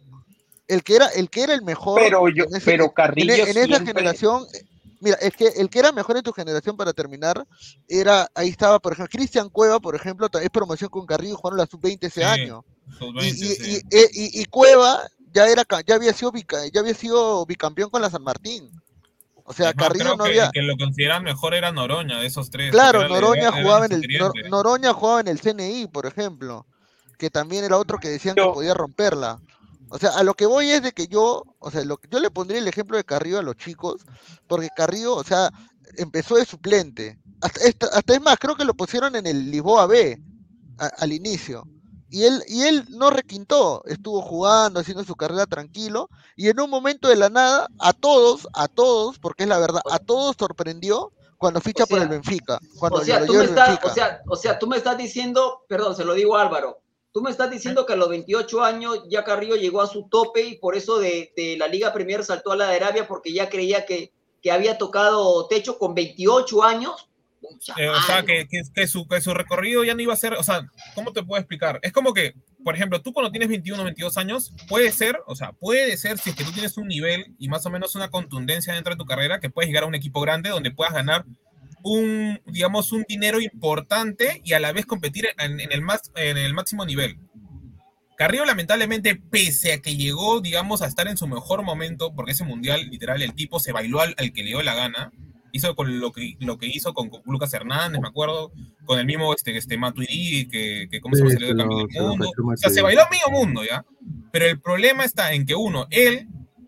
El 0.67 0.83
que 0.83 0.95
era, 0.97 1.07
el 1.07 1.29
que 1.29 1.43
era 1.43 1.53
el 1.55 1.63
mejor 1.63 1.99
Pero 1.99 2.29
yo, 2.29 2.43
en 2.45 2.55
ese- 2.55 2.65
pero 2.65 2.93
Carrillo 2.93 3.33
en 3.33 3.39
esa 3.41 3.53
siempre- 3.65 3.85
generación, 3.87 4.45
eh, 4.53 4.61
mira, 5.01 5.17
es 5.19 5.33
que 5.35 5.47
el 5.47 5.69
que 5.69 5.79
era 5.79 5.91
mejor 5.91 6.15
en 6.17 6.23
tu 6.23 6.31
generación 6.31 6.77
para 6.77 6.93
terminar, 6.93 7.43
era, 7.87 8.27
ahí 8.35 8.49
estaba, 8.49 8.79
por 8.79 8.93
ejemplo, 8.93 9.09
Cristian 9.17 9.49
Cueva, 9.49 9.79
por 9.79 9.95
ejemplo, 9.95 10.27
es 10.39 10.49
promoción 10.51 10.89
con 10.91 11.05
Carrillo, 11.07 11.35
jugaron 11.37 11.57
la 11.57 11.65
sub-20 11.65 12.07
ese 12.07 12.21
Sí, 12.21 12.25
año. 12.25 12.63
Y, 12.87 12.93
Sub-20, 12.99 13.25
y, 13.25 13.31
sí. 13.31 13.81
y- 13.91 13.95
e- 13.97 14.09
y- 14.13 14.41
y 14.41 14.45
Cueva 14.45 15.01
ya 15.33 15.47
era 15.47 15.65
ca- 15.65 15.81
ya 15.85 15.95
había 15.95 16.13
sido 16.13 16.31
ya 16.73 16.79
había 16.81 16.93
sido 16.93 17.45
bicampeón 17.45 17.89
con 17.89 18.01
la 18.01 18.09
San 18.09 18.23
Martín. 18.23 18.69
O 19.43 19.53
sea, 19.53 19.73
Carrillo 19.73 20.03
creo 20.03 20.17
no 20.17 20.23
que, 20.25 20.29
había. 20.29 20.51
que 20.51 20.61
lo 20.61 20.77
consideran 20.77 21.23
mejor 21.23 21.55
era 21.55 21.71
Noroña, 21.71 22.19
de 22.19 22.27
esos 22.27 22.51
tres. 22.51 22.69
Claro, 22.71 23.07
Noroña 23.09 23.51
jugaba 23.63 23.85
en 23.87 23.91
el 23.93 24.01
Nor- 24.01 24.49
Noroña 24.49 24.93
jugaba 24.93 25.21
en 25.21 25.27
el 25.27 25.39
CNI, 25.41 25.87
por 25.87 26.05
ejemplo, 26.05 26.67
que 27.17 27.29
también 27.31 27.63
era 27.63 27.77
otro 27.77 27.97
que 27.97 28.09
decían 28.09 28.35
que 28.35 28.43
podía 28.53 28.73
romperla. 28.75 29.39
O 29.89 29.97
sea, 29.97 30.11
a 30.11 30.23
lo 30.23 30.35
que 30.35 30.45
voy 30.45 30.69
es 30.69 30.83
de 30.83 30.91
que 30.91 31.07
yo, 31.07 31.43
o 31.57 31.71
sea, 31.71 31.83
lo, 31.83 31.97
que- 31.97 32.07
yo 32.11 32.19
le 32.19 32.29
pondría 32.29 32.59
el 32.59 32.67
ejemplo 32.67 32.95
de 32.95 33.03
Carrillo 33.03 33.39
a 33.39 33.41
los 33.41 33.55
chicos, 33.55 34.05
porque 34.45 34.69
Carrillo, 34.75 35.15
o 35.15 35.23
sea, 35.23 35.49
empezó 35.97 36.35
de 36.35 36.45
suplente. 36.45 37.17
Hasta, 37.41 37.87
hasta 37.93 38.13
es 38.13 38.21
más, 38.21 38.37
creo 38.37 38.55
que 38.55 38.65
lo 38.65 38.75
pusieron 38.75 39.15
en 39.15 39.25
el 39.25 39.49
Lisboa 39.49 39.87
B 39.87 40.21
a- 40.77 40.91
al 40.99 41.11
inicio. 41.11 41.67
Y 42.09 42.23
él, 42.23 42.43
y 42.47 42.63
él 42.63 42.85
no 42.89 43.09
requintó, 43.09 43.83
estuvo 43.85 44.21
jugando, 44.21 44.79
haciendo 44.79 45.03
su 45.03 45.15
carrera 45.15 45.45
tranquilo, 45.45 46.09
y 46.35 46.49
en 46.49 46.59
un 46.59 46.69
momento 46.69 47.07
de 47.07 47.15
la 47.15 47.29
nada, 47.29 47.67
a 47.79 47.93
todos, 47.93 48.47
a 48.53 48.67
todos, 48.67 49.19
porque 49.19 49.43
es 49.43 49.49
la 49.49 49.59
verdad, 49.59 49.81
a 49.89 49.99
todos 49.99 50.35
sorprendió 50.37 51.11
cuando 51.37 51.61
ficha 51.61 51.85
por 51.85 51.99
sea, 51.99 52.03
el 52.03 52.09
Benfica. 52.09 52.59
Cuando 52.77 52.99
O 52.99 53.03
sea, 53.03 53.25
tú 53.25 53.33
me 53.33 53.45
estás, 53.45 53.67
Benfica. 53.67 53.87
o 53.87 53.93
sea, 53.93 54.21
o 54.27 54.35
sea, 54.35 54.59
tú 54.59 54.67
me 54.67 54.77
estás 54.77 54.97
diciendo, 54.97 55.63
perdón, 55.67 55.95
se 55.95 56.03
lo 56.03 56.13
digo 56.13 56.35
a 56.35 56.41
Álvaro, 56.41 56.81
tú 57.11 57.21
me 57.21 57.31
estás 57.31 57.49
diciendo 57.49 57.85
que 57.85 57.93
a 57.93 57.95
los 57.95 58.09
28 58.09 58.63
años 58.63 59.03
ya 59.09 59.23
Carrillo 59.23 59.55
llegó 59.55 59.81
a 59.81 59.87
su 59.87 60.07
tope 60.09 60.41
y 60.43 60.57
por 60.57 60.75
eso 60.75 60.99
de, 60.99 61.31
de 61.35 61.57
la 61.57 61.67
Liga 61.67 61.93
Premier 61.93 62.23
saltó 62.23 62.51
a 62.51 62.55
la 62.57 62.67
de 62.67 62.75
Arabia 62.75 63.07
porque 63.07 63.33
ya 63.33 63.49
creía 63.49 63.85
que, 63.85 64.13
que 64.41 64.51
había 64.51 64.77
tocado 64.77 65.47
techo 65.47 65.77
con 65.77 65.93
28 65.95 66.63
años. 66.63 67.09
Eh, 67.77 67.89
o 67.89 68.01
sea, 68.01 68.23
que, 68.23 68.47
que, 68.47 68.61
que 68.73 68.87
su, 68.87 69.07
que 69.07 69.21
su 69.21 69.33
recorrido 69.33 69.83
ya 69.83 69.95
no 69.95 70.01
iba 70.01 70.13
a 70.13 70.17
ser, 70.17 70.33
o 70.33 70.43
sea, 70.43 70.69
¿cómo 70.95 71.11
te 71.13 71.23
puedo 71.23 71.39
explicar? 71.39 71.79
Es 71.81 71.91
como 71.91 72.13
que, 72.13 72.33
por 72.63 72.75
ejemplo, 72.75 73.01
tú 73.01 73.13
cuando 73.13 73.31
tienes 73.31 73.49
21 73.49 73.81
o 73.81 73.85
22 73.85 74.17
años, 74.17 74.53
puede 74.67 74.91
ser, 74.91 75.19
o 75.27 75.35
sea, 75.35 75.51
puede 75.53 75.97
ser 75.97 76.17
si 76.17 76.31
es 76.31 76.35
que 76.35 76.43
tú 76.43 76.51
tienes 76.51 76.77
un 76.77 76.87
nivel 76.87 77.33
y 77.37 77.49
más 77.49 77.65
o 77.65 77.69
menos 77.69 77.95
una 77.95 78.09
contundencia 78.09 78.73
dentro 78.73 78.93
de 78.93 78.97
tu 78.97 79.05
carrera, 79.05 79.39
que 79.39 79.49
puedes 79.49 79.67
llegar 79.67 79.83
a 79.83 79.87
un 79.87 79.95
equipo 79.95 80.21
grande 80.21 80.49
donde 80.49 80.71
puedas 80.71 80.93
ganar 80.93 81.25
un, 81.83 82.41
digamos, 82.45 82.91
un 82.91 83.05
dinero 83.07 83.39
importante 83.39 84.41
y 84.43 84.53
a 84.53 84.59
la 84.59 84.71
vez 84.71 84.85
competir 84.85 85.27
en, 85.37 85.59
en 85.59 85.71
el, 85.71 85.81
más, 85.81 86.11
en 86.15 86.37
el 86.37 86.53
máximo 86.53 86.85
nivel. 86.85 87.17
Carrillo, 88.17 88.43
lamentablemente, 88.43 89.15
pese 89.15 89.71
a 89.71 89.81
que 89.81 89.95
llegó, 89.95 90.41
digamos, 90.41 90.81
a 90.81 90.87
estar 90.87 91.07
en 91.07 91.15
su 91.15 91.25
mejor 91.25 91.63
momento, 91.63 92.13
porque 92.13 92.33
ese 92.33 92.43
mundial, 92.43 92.89
literal, 92.89 93.21
el 93.21 93.33
tipo 93.33 93.61
se 93.61 93.71
bailó 93.71 94.01
al, 94.01 94.13
al 94.17 94.33
que 94.33 94.43
le 94.43 94.49
dio 94.49 94.61
la 94.61 94.75
gana, 94.75 95.13
hizo 95.51 95.75
con 95.75 95.99
lo 95.99 96.11
que, 96.11 96.35
lo 96.39 96.57
que 96.57 96.67
hizo 96.67 96.93
con, 96.93 97.09
con 97.09 97.21
Lucas 97.25 97.53
Hernández, 97.53 98.01
me 98.01 98.07
acuerdo, 98.07 98.51
con 98.85 98.99
el 98.99 99.05
mismo 99.05 99.33
este, 99.33 99.55
este 99.57 99.77
Matuidi, 99.77 100.47
que, 100.47 100.87
que 100.89 101.01
cómo 101.01 101.15
se 101.15 101.29
Sí, 101.29 101.37
llama, 101.39 101.63
campeón 101.63 101.87
se 101.89 101.99
del 101.99 102.07
mundo. 102.07 102.31
O 102.53 102.57
sea, 102.57 102.69
se 102.69 102.81
bailó 102.81 103.01
medio 103.09 103.29
mundo, 103.31 103.63
¿ya? 103.63 103.85
Pero 104.31 104.45
el 104.45 104.59
problema 104.59 105.05
está 105.05 105.33
en 105.33 105.45
que 105.45 105.55
uno, 105.55 105.87
él, 105.89 106.27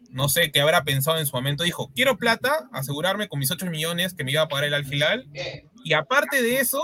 no 0.09 0.29
sé 0.29 0.51
qué 0.51 0.61
habrá 0.61 0.83
pensado 0.83 1.19
en 1.19 1.25
su 1.25 1.35
momento, 1.35 1.63
dijo, 1.63 1.91
quiero 1.95 2.17
plata, 2.17 2.69
asegurarme 2.71 3.27
con 3.27 3.39
mis 3.39 3.51
8 3.51 3.65
millones 3.67 4.13
que 4.13 4.23
me 4.23 4.31
iba 4.31 4.41
a 4.41 4.47
pagar 4.47 4.65
el 4.65 4.73
Al 4.73 4.91
Hilal, 4.91 5.27
y 5.83 5.93
aparte 5.93 6.41
de 6.41 6.59
eso, 6.59 6.81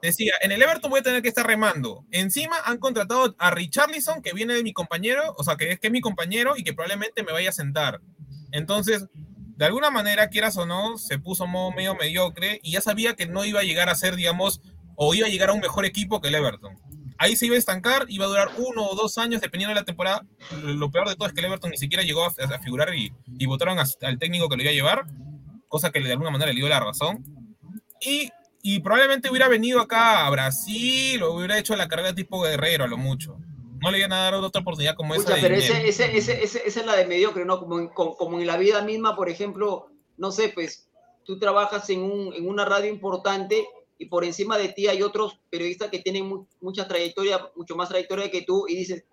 decía, 0.00 0.32
en 0.40 0.52
el 0.52 0.62
Everton 0.62 0.90
voy 0.90 1.00
a 1.00 1.02
tener 1.02 1.22
que 1.22 1.28
estar 1.28 1.46
remando. 1.46 2.04
Encima 2.10 2.56
han 2.64 2.78
contratado 2.78 3.36
a 3.38 3.50
Richarlison, 3.50 4.22
que 4.22 4.32
viene 4.32 4.54
de 4.54 4.62
mi 4.62 4.72
compañero, 4.72 5.34
o 5.36 5.44
sea, 5.44 5.56
que 5.56 5.70
es, 5.70 5.80
que 5.80 5.88
es 5.88 5.92
mi 5.92 6.00
compañero 6.00 6.54
y 6.56 6.64
que 6.64 6.72
probablemente 6.72 7.22
me 7.22 7.32
vaya 7.32 7.50
a 7.50 7.52
sentar. 7.52 8.00
Entonces, 8.50 9.06
de 9.56 9.64
alguna 9.66 9.90
manera, 9.90 10.28
quieras 10.28 10.56
o 10.56 10.66
no, 10.66 10.98
se 10.98 11.18
puso 11.18 11.46
medio 11.46 11.94
mediocre 11.94 12.60
y 12.62 12.72
ya 12.72 12.80
sabía 12.80 13.14
que 13.14 13.26
no 13.26 13.44
iba 13.44 13.60
a 13.60 13.64
llegar 13.64 13.88
a 13.88 13.94
ser, 13.94 14.16
digamos, 14.16 14.60
o 14.96 15.14
iba 15.14 15.26
a 15.26 15.30
llegar 15.30 15.50
a 15.50 15.52
un 15.52 15.60
mejor 15.60 15.84
equipo 15.84 16.20
que 16.20 16.28
el 16.28 16.34
Everton. 16.34 16.78
Ahí 17.18 17.36
se 17.36 17.46
iba 17.46 17.54
a 17.54 17.58
estancar, 17.58 18.06
iba 18.08 18.24
a 18.24 18.28
durar 18.28 18.50
uno 18.58 18.84
o 18.86 18.94
dos 18.96 19.16
años 19.18 19.40
dependiendo 19.40 19.74
de 19.74 19.80
la 19.80 19.84
temporada. 19.84 20.26
Lo 20.64 20.90
peor 20.90 21.08
de 21.08 21.14
todo 21.14 21.28
es 21.28 21.34
que 21.34 21.40
el 21.40 21.46
Everton 21.46 21.70
ni 21.70 21.76
siquiera 21.76 22.02
llegó 22.02 22.24
a, 22.24 22.28
a 22.28 22.58
figurar 22.58 22.92
y, 22.94 23.12
y 23.38 23.46
votaron 23.46 23.78
a- 23.78 23.84
al 24.02 24.18
técnico 24.18 24.48
que 24.48 24.56
lo 24.56 24.62
iba 24.62 24.70
a 24.70 24.74
llevar, 24.74 25.04
cosa 25.68 25.90
que 25.92 26.00
de 26.00 26.10
alguna 26.12 26.30
manera 26.30 26.50
le 26.52 26.56
dio 26.58 26.68
la 26.68 26.80
razón. 26.80 27.24
Y, 28.00 28.30
y 28.62 28.80
probablemente 28.80 29.30
hubiera 29.30 29.48
venido 29.48 29.80
acá 29.80 30.26
a 30.26 30.30
Brasil 30.30 31.22
o 31.22 31.34
hubiera 31.34 31.58
hecho 31.58 31.76
la 31.76 31.86
carrera 31.88 32.14
tipo 32.14 32.42
guerrero 32.42 32.84
a 32.84 32.88
lo 32.88 32.96
mucho. 32.96 33.36
No 33.82 33.90
le 33.90 33.98
iban 33.98 34.12
a 34.12 34.18
dar 34.22 34.34
otra 34.34 34.60
oportunidad 34.60 34.94
como 34.94 35.14
Pucha, 35.14 35.32
esa. 35.36 35.42
pero 35.42 35.54
ese, 35.56 35.88
ese, 35.88 36.16
ese, 36.16 36.42
ese- 36.44 36.62
esa 36.66 36.80
es 36.80 36.86
la 36.86 36.96
de 36.96 37.04
mediocre, 37.06 37.44
¿no? 37.44 37.58
Como 37.58 37.78
en, 37.78 37.88
como, 37.88 38.16
como 38.16 38.40
en 38.40 38.46
la 38.46 38.56
vida 38.56 38.82
misma, 38.82 39.14
por 39.16 39.28
ejemplo, 39.28 39.88
no 40.16 40.30
sé, 40.32 40.50
pues 40.50 40.88
tú 41.24 41.38
trabajas 41.38 41.88
en, 41.90 42.02
un, 42.02 42.32
en 42.34 42.48
una 42.48 42.64
radio 42.64 42.90
importante 42.90 43.66
y 43.98 44.06
por 44.06 44.24
encima 44.24 44.58
de 44.58 44.68
ti 44.70 44.88
hay 44.88 45.02
otros 45.02 45.38
periodistas 45.50 45.90
que 45.90 46.00
tienen 46.00 46.26
mu- 46.26 46.46
mucha 46.60 46.88
trayectoria, 46.88 47.50
mucho 47.56 47.76
más 47.76 47.88
trayectoria 47.88 48.30
que 48.30 48.42
tú 48.42 48.66
y 48.68 48.74
dices, 48.76 49.04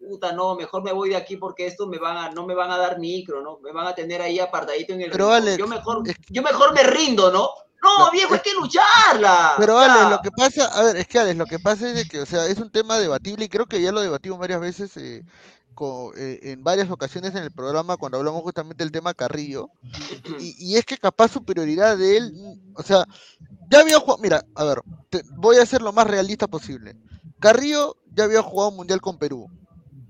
puta, 0.00 0.32
no, 0.32 0.56
mejor 0.56 0.82
me 0.82 0.92
voy 0.92 1.10
de 1.10 1.16
aquí 1.16 1.36
porque 1.36 1.66
esto 1.66 1.86
me 1.86 1.98
van 1.98 2.16
a, 2.16 2.30
no 2.30 2.44
me 2.46 2.54
van 2.54 2.70
a 2.72 2.78
dar 2.78 2.98
micro, 2.98 3.40
¿no? 3.42 3.58
Me 3.60 3.70
van 3.72 3.86
a 3.86 3.94
tener 3.94 4.20
ahí 4.20 4.40
apartadito 4.40 4.92
en 4.94 5.02
el 5.02 5.10
Pero. 5.12 5.30
Alex, 5.32 5.58
yo 5.58 5.66
mejor, 5.68 6.02
yo 6.28 6.42
mejor 6.42 6.74
me 6.74 6.82
rindo, 6.82 7.30
¿no? 7.30 7.50
No, 7.82 8.10
viejo, 8.12 8.34
es- 8.34 8.40
hay 8.40 8.50
que 8.52 8.54
lucharla. 8.60 9.54
Pero 9.58 9.76
O 9.76 9.80
sea, 9.84 9.94
Ale, 10.04 10.10
lo 10.16 10.20
que 10.22 10.30
pasa, 10.30 10.66
a 10.66 10.82
ver, 10.84 10.96
es 10.96 11.06
que 11.08 11.18
Alex, 11.18 11.36
lo 11.38 11.46
que 11.46 11.58
pasa 11.58 11.88
es 11.88 11.94
de 11.96 12.04
que, 12.04 12.20
o 12.20 12.26
sea, 12.26 12.46
es 12.46 12.58
un 12.58 12.70
tema 12.70 12.98
debatible 12.98 13.44
y 13.44 13.48
creo 13.48 13.66
que 13.66 13.82
ya 13.82 13.92
lo 13.92 14.00
debatimos 14.00 14.38
varias 14.38 14.60
veces 14.60 14.96
eh, 14.96 15.24
co- 15.74 16.12
eh, 16.16 16.38
en 16.52 16.62
varias 16.62 16.90
ocasiones 16.90 17.34
en 17.34 17.42
el 17.42 17.50
programa 17.50 17.96
cuando 17.96 18.18
hablamos 18.18 18.42
justamente 18.42 18.84
del 18.84 18.92
tema 18.92 19.14
Carrillo. 19.14 19.68
Y, 20.38 20.54
y 20.58 20.76
es 20.76 20.84
que 20.84 20.96
capaz 20.98 21.28
su 21.32 21.44
prioridad 21.44 21.96
de 21.98 22.16
él, 22.18 22.32
o 22.74 22.82
sea, 22.82 23.04
ya 23.70 23.80
había 23.80 23.98
jugado, 23.98 24.18
mira, 24.22 24.44
a 24.54 24.64
ver, 24.64 24.82
te- 25.10 25.22
voy 25.36 25.56
a 25.56 25.66
ser 25.66 25.82
lo 25.82 25.92
más 25.92 26.06
realista 26.06 26.46
posible. 26.46 26.96
Carrillo 27.40 27.96
ya 28.14 28.24
había 28.24 28.42
jugado 28.42 28.70
un 28.70 28.76
mundial 28.76 29.00
con 29.00 29.18
Perú. 29.18 29.48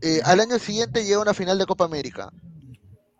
Eh, 0.03 0.21
al 0.25 0.41
año 0.41 0.59
siguiente 0.59 1.05
llega 1.05 1.19
a 1.19 1.23
una 1.23 1.35
final 1.35 1.59
de 1.59 1.67
Copa 1.67 1.85
América. 1.85 2.31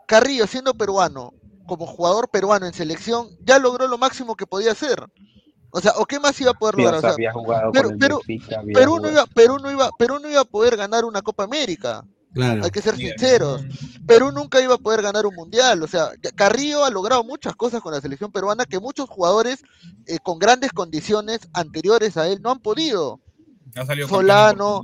Carrillo, 0.07 0.47
siendo 0.47 0.75
peruano, 0.75 1.33
como 1.67 1.87
jugador 1.87 2.29
peruano 2.29 2.67
en 2.67 2.73
selección, 2.73 3.29
ya 3.45 3.59
logró 3.59 3.87
lo 3.89 3.99
máximo 3.99 4.35
que 4.37 4.47
podía 4.47 4.73
hacer. 4.73 5.05
O 5.71 5.81
sea, 5.81 5.93
¿o 5.97 6.05
qué 6.05 6.21
más 6.21 6.39
iba 6.41 6.51
a 6.51 6.55
poder 6.55 6.77
lograr? 6.77 6.97
O 6.97 7.01
sea, 7.01 7.11
había 7.11 7.33
jugado 7.33 7.73
pero- 7.73 7.91
pero- 7.99 8.21
Benfica, 8.27 8.63
Perú 8.75 9.01
no, 9.01 9.11
iba, 9.11 9.25
Perú, 9.27 9.59
no 9.59 9.71
iba, 9.71 9.91
Perú 9.99 10.19
no 10.21 10.29
iba 10.29 10.41
a 10.43 10.45
poder 10.45 10.77
ganar 10.77 11.05
una 11.05 11.23
Copa 11.23 11.45
América. 11.45 12.05
Claro. 12.35 12.65
Hay 12.65 12.71
que 12.71 12.81
ser 12.81 12.97
Bien. 12.97 13.11
sinceros. 13.11 13.63
Perú 14.07 14.33
nunca 14.33 14.61
iba 14.61 14.75
a 14.75 14.79
poder 14.79 15.03
ganar 15.03 15.27
un 15.27 15.35
mundial. 15.35 15.83
O 15.83 15.87
sea, 15.87 16.11
Carrillo 16.35 16.85
ha 16.85 16.91
logrado 16.91 17.25
muchas 17.25 17.55
cosas 17.57 17.83
con 17.83 17.93
la 17.93 18.01
selección 18.01 18.33
peruana 18.33 18.65
que 18.65 18.81
muchos 18.81 19.09
jugadores 19.09 19.63
eh, 20.07 20.19
con 20.23 20.39
grandes 20.39 20.73
condiciones 20.73 21.41
anteriores 21.53 22.17
a 22.17 22.29
él 22.29 22.41
no 22.43 22.51
han 22.51 22.61
podido. 22.61 23.21
Ha 23.77 23.85
Solano, 24.07 24.83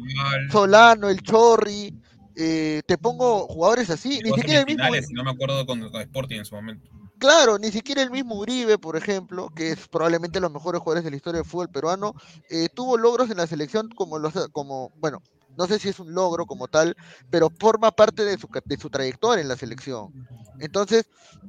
Solano, 0.51 1.09
el 1.09 1.23
Chorri. 1.23 1.95
Eh, 2.41 2.83
te 2.87 2.97
pongo 2.97 3.49
jugadores 3.49 3.91
así. 3.91 4.21
Ni 4.23 4.31
siquiera 4.33 4.61
el 4.61 4.67
mismo. 4.67 4.85
no 5.13 5.25
me 5.25 5.31
acuerdo 5.31 5.67
con, 5.67 5.91
con 5.91 6.01
Sporting 6.01 6.37
en 6.37 6.45
su 6.45 6.55
momento. 6.55 6.89
Claro, 7.19 7.59
ni 7.59 7.73
siquiera 7.73 8.01
el 8.01 8.13
mismo 8.13 8.37
Uribe, 8.37 8.79
por 8.79 8.97
ejemplo, 8.97 9.49
que 9.55 9.73
es 9.73 9.89
probablemente 9.89 10.39
los 10.39 10.53
mejores 10.53 10.81
jugadores 10.81 11.03
de 11.05 11.11
la 11.11 11.17
historia 11.17 11.41
del 11.41 11.51
fútbol 11.51 11.69
peruano, 11.69 12.15
eh, 12.49 12.69
tuvo 12.73 12.97
logros 12.97 13.29
en 13.31 13.39
la 13.39 13.47
selección 13.49 13.89
como 13.89 14.21
los, 14.21 14.35
como, 14.53 14.93
bueno, 14.99 15.21
no 15.57 15.67
sé 15.67 15.81
si 15.81 15.89
es 15.89 15.99
un 15.99 16.15
logro 16.15 16.47
como 16.47 16.69
tal, 16.69 16.97
pero 17.29 17.51
forma 17.59 17.91
parte 17.91 18.25
de 18.25 18.39
su, 18.39 18.47
de 18.65 18.77
su 18.77 18.89
trayectoria 18.89 19.43
en 19.43 19.49
la 19.49 19.57
selección. 19.57 20.13
Entonces, 20.61 21.07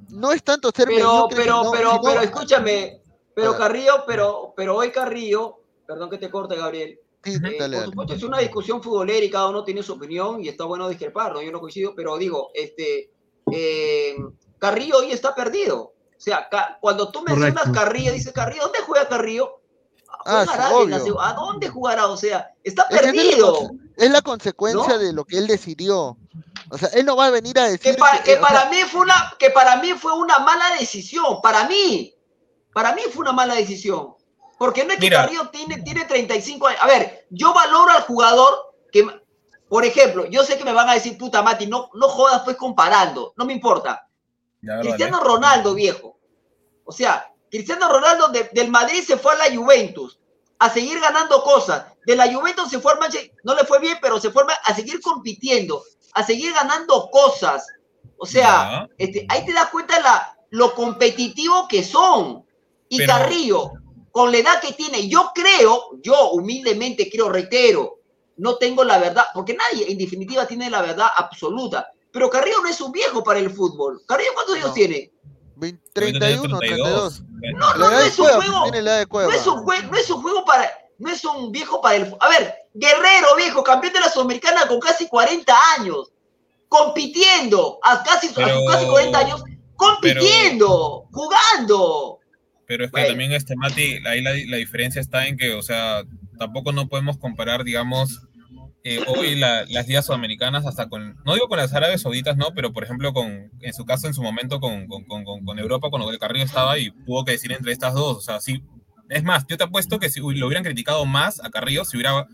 no 0.09 0.31
es 0.31 0.43
tanto 0.43 0.71
ser 0.75 0.87
pero, 0.87 0.97
mediocre, 1.27 1.35
pero, 1.37 1.59
sino- 1.59 1.71
pero, 1.71 1.89
sino- 1.91 2.01
pero, 2.03 2.21
escúchame, 2.21 3.01
pero. 3.35 3.55
Carrillo, 3.55 4.03
pero, 4.07 4.53
pero 4.57 4.75
hoy 4.75 4.91
Carrillo, 4.91 5.59
perdón 5.85 6.09
que 6.09 6.17
te 6.17 6.31
corte, 6.31 6.55
Gabriel, 6.55 6.99
Sí, 7.23 7.37
dale, 7.39 7.57
por 7.57 7.69
dale. 7.69 7.85
supuesto, 7.85 8.13
es 8.13 8.23
una 8.23 8.39
discusión 8.39 8.81
futbolera 8.81 9.25
y 9.25 9.29
cada 9.29 9.49
uno 9.49 9.63
tiene 9.63 9.83
su 9.83 9.93
opinión 9.93 10.43
y 10.43 10.49
está 10.49 10.63
bueno 10.65 10.87
discrepar, 10.87 11.33
¿no? 11.33 11.41
Yo 11.41 11.51
no 11.51 11.59
coincido, 11.59 11.93
pero 11.95 12.17
digo, 12.17 12.51
este, 12.53 13.11
eh, 13.51 14.15
Carrillo 14.57 14.97
hoy 14.99 15.11
está 15.11 15.35
perdido. 15.35 15.93
O 16.19 16.21
sea, 16.21 16.49
cuando 16.81 17.11
tú 17.11 17.21
mencionas 17.21 17.63
Correcto. 17.63 17.79
Carrillo, 17.79 18.11
dice 18.11 18.33
Carrillo, 18.33 18.63
¿dónde 18.63 18.79
juega 18.85 19.07
Carrillo? 19.07 19.61
Ah, 20.25 20.45
sí, 20.45 21.11
¿A 21.17 21.33
dónde 21.33 21.69
jugará? 21.69 22.07
O 22.07 22.17
sea, 22.17 22.51
está 22.63 22.83
Es 22.83 22.89
que 22.89 22.95
es 22.95 23.05
la 23.05 23.11
perdido. 23.11 23.71
Es 23.95 24.11
la 24.11 24.21
consecuencia 24.21 24.93
¿No? 24.93 24.99
de 24.99 25.13
lo 25.13 25.23
que 25.23 25.37
él 25.37 25.47
decidió. 25.47 26.17
O 26.71 26.77
sea, 26.77 26.89
él 26.89 27.05
no 27.05 27.15
va 27.15 27.27
a 27.27 27.31
venir 27.31 27.57
a 27.57 27.63
decir 27.63 27.79
Que 27.79 27.93
para, 27.93 28.21
que 28.21 28.33
o 28.33 28.37
sea, 28.37 28.47
para 28.47 28.69
mí 28.69 28.77
fue 28.83 29.01
una, 29.01 29.33
que 29.39 29.49
para 29.49 29.77
mí 29.77 29.93
fue 29.93 30.13
una 30.13 30.39
mala 30.39 30.75
decisión. 30.77 31.41
Para 31.41 31.67
mí, 31.67 32.13
para 32.73 32.93
mí 32.93 33.01
fue 33.11 33.21
una 33.21 33.31
mala 33.31 33.55
decisión. 33.55 34.15
Porque 34.59 34.83
no 34.83 34.91
es 34.93 34.99
que 34.99 35.05
Mira. 35.07 35.21
Carrillo 35.23 35.49
tiene, 35.49 35.81
tiene 35.81 36.05
35 36.05 36.67
años. 36.67 36.81
A 36.83 36.87
ver, 36.87 37.25
yo 37.31 37.53
valoro 37.53 37.91
al 37.91 38.03
jugador 38.03 38.75
que, 38.91 39.07
por 39.67 39.85
ejemplo, 39.85 40.25
yo 40.25 40.43
sé 40.43 40.57
que 40.57 40.65
me 40.65 40.73
van 40.73 40.89
a 40.89 40.93
decir, 40.93 41.17
puta 41.17 41.41
Mati, 41.41 41.65
no, 41.65 41.89
no 41.93 42.07
jodas 42.09 42.41
pues 42.43 42.57
comparando, 42.57 43.33
no 43.37 43.45
me 43.45 43.53
importa. 43.53 44.05
Ya. 44.61 44.79
Cristiano 44.81 45.21
Ronaldo, 45.21 45.73
viejo. 45.73 46.17
O 46.83 46.91
sea, 46.91 47.31
Cristiano 47.49 47.87
Ronaldo 47.89 48.27
de- 48.29 48.49
del 48.51 48.69
Madrid 48.69 49.01
se 49.01 49.17
fue 49.17 49.33
a 49.33 49.37
la 49.49 49.55
Juventus 49.55 50.19
a 50.59 50.69
seguir 50.69 50.99
ganando 50.99 51.41
cosas. 51.43 51.85
De 52.05 52.15
la 52.15 52.31
Juventus 52.31 52.69
se 52.69 52.79
fue 52.79 52.91
al 52.93 52.99
Manchester, 52.99 53.31
no 53.43 53.55
le 53.55 53.63
fue 53.63 53.79
bien, 53.79 53.97
pero 54.01 54.19
se 54.19 54.29
fue 54.31 54.43
a 54.65 54.73
seguir 54.75 54.99
compitiendo, 55.01 55.81
a 56.13 56.23
seguir 56.23 56.53
ganando 56.53 57.09
cosas. 57.11 57.65
O 58.17 58.25
sea, 58.25 58.43
Ya. 58.43 58.89
este, 58.97 59.25
ahí 59.29 59.45
te 59.45 59.53
das 59.53 59.69
cuenta 59.69 59.99
la, 60.01 60.37
lo 60.49 60.73
competitivo 60.75 61.67
que 61.69 61.81
son. 61.83 62.45
Y 62.89 62.97
Pero- 62.97 63.13
Carrillo, 63.13 63.71
con 64.11 64.31
la 64.31 64.37
edad 64.39 64.61
que 64.61 64.73
tiene, 64.73 65.07
yo 65.07 65.31
creo, 65.33 65.91
yo 66.01 66.31
humildemente 66.31 67.09
creo, 67.09 67.29
reitero, 67.29 67.99
no 68.37 68.55
tengo 68.55 68.83
la 68.83 68.97
verdad, 68.97 69.25
porque 69.33 69.55
nadie 69.55 69.91
en 69.91 69.97
definitiva 69.97 70.47
tiene 70.47 70.69
la 70.69 70.81
verdad 70.81 71.07
absoluta. 71.17 71.91
Pero 72.11 72.29
Carrillo 72.29 72.57
no 72.63 72.69
es 72.69 72.79
un 72.81 72.91
viejo 72.91 73.23
para 73.23 73.39
el 73.39 73.51
fútbol. 73.51 74.01
Carrillo, 74.07 74.31
¿cuántos 74.33 74.55
años 74.55 74.67
No. 74.69 74.73
tiene? 74.73 75.11
20 75.57 75.81
Ahorita 76.01 76.19
tiene 76.19 76.37
31, 76.37 76.59
32. 76.59 77.21
No, 77.21 77.67
La 77.73 77.73
no, 77.77 77.89
no 77.91 77.99
de 77.99 78.07
es 78.07 78.17
un 78.19 78.27
juego. 78.27 78.63
tiene 78.63 78.81
la 78.81 78.91
edad 78.91 78.99
de 78.99 79.05
Cueva. 79.07 79.31
No 79.33 79.37
es 79.39 79.45
un 79.47 79.63
juego, 79.63 79.91
no 79.91 79.97
es 79.97 80.09
un 80.09 80.21
juego 80.21 80.45
para, 80.45 80.71
no 80.97 81.11
es 81.11 81.25
un 81.25 81.51
viejo 81.51 81.81
para 81.81 81.95
el. 81.97 82.15
A 82.19 82.29
ver, 82.29 82.55
Guerrero, 82.73 83.35
viejo, 83.35 83.61
campeón 83.63 83.93
de 83.93 83.99
la 83.99 84.09
Sudamericana 84.09 84.67
con 84.67 84.79
casi 84.79 85.07
40 85.09 85.53
años, 85.77 86.11
compitiendo 86.69 87.79
a 87.83 88.01
casi, 88.03 88.27
a 88.27 88.29
sus 88.29 88.33
Pero- 88.43 88.65
casi 88.67 88.87
40 88.87 89.19
años, 89.19 89.43
compitiendo, 89.75 91.05
jugando. 91.11 92.18
Pero 92.69 92.85
es 92.85 92.91
que 92.91 93.01
Bueno. 93.01 93.07
también, 93.09 93.31
este 93.31 93.55
Mati, 93.55 93.97
ahí 94.05 94.21
la, 94.21 94.29
la 94.47 94.57
diferencia 94.57 95.01
está 95.01 95.25
en 95.27 95.37
que, 95.37 95.53
o 95.53 95.63
sea, 95.63 96.03
tampoco 96.37 96.71
no 96.71 96.87
podemos 96.87 97.17
comparar, 97.17 97.63
digamos, 97.63 98.21
eh, 98.83 98.99
hoy 99.07 99.33
la- 99.35 99.65
las 99.65 99.87
ligas 99.87 100.05
sudamericanas 100.05 100.67
hasta 100.67 100.87
con, 100.87 101.15
no 101.25 101.33
digo 101.33 101.47
con 101.47 101.57
las 101.57 101.73
árabes 101.73 102.01
sauditas, 102.03 102.37
no, 102.37 102.53
pero 102.53 102.71
por 102.71 102.83
ejemplo, 102.83 103.11
con, 103.11 103.49
en 103.59 103.73
su 103.73 103.85
caso, 103.85 104.05
en 104.05 104.13
su 104.13 104.21
momento 104.21 104.59
con, 104.59 104.85
con, 104.87 105.03
con, 105.05 105.23
con- 105.23 105.43
con 105.43 105.57
Europa, 105.57 105.89
cuando 105.89 106.11
el 106.11 106.19
Carrillo 106.19 106.45
estaba 106.45 106.77
y 106.77 106.91
tuvo 107.07 107.25
que 107.25 107.31
decir 107.31 107.51
entre 107.51 107.71
estas 107.71 107.95
dos, 107.95 108.17
o 108.17 108.21
sea, 108.21 108.39
sí. 108.39 108.61
Es 109.09 109.23
más, 109.23 109.45
yo 109.49 109.57
te 109.57 109.63
apuesto 109.63 109.97
que 109.99 110.11
si 110.11 110.19
lo 110.19 110.45
hubieran 110.45 110.63
criticado 110.63 111.03
más 111.07 111.43
a 111.43 111.49
Carrillo, 111.49 111.83
si 111.85 111.97
hubiera 111.97 112.27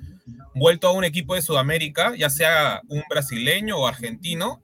vuelto 0.54 0.90
a 0.90 0.92
un 0.92 1.06
equipo 1.06 1.34
de 1.36 1.42
Sudamérica, 1.42 2.14
ya 2.18 2.30
sea 2.30 2.82
un 2.90 3.04
brasileño 3.10 3.78
o 3.78 3.88
argentino, 3.88 4.62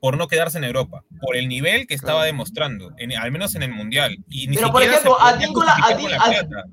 por 0.00 0.16
no 0.16 0.28
quedarse 0.28 0.58
en 0.58 0.64
Europa, 0.64 1.02
por 1.20 1.36
el 1.36 1.48
nivel 1.48 1.86
que 1.86 1.94
estaba 1.94 2.20
Claro. 2.20 2.26
demostrando, 2.26 2.92
en- 2.98 3.16
al 3.16 3.30
menos 3.32 3.54
en 3.54 3.62
el 3.64 3.72
Mundial. 3.72 4.16
Y 4.28 4.46
ni 4.46 4.56
Pero, 4.56 4.70
por 4.72 4.82
ejemplo, 4.82 5.16
podía 5.18 5.26
Advíncula- 5.34 5.74
justificar 5.74 5.96
Adví- 5.96 6.02
con 6.02 6.10
la 6.10 6.18
Adví- 6.18 6.48
plata. 6.48 6.64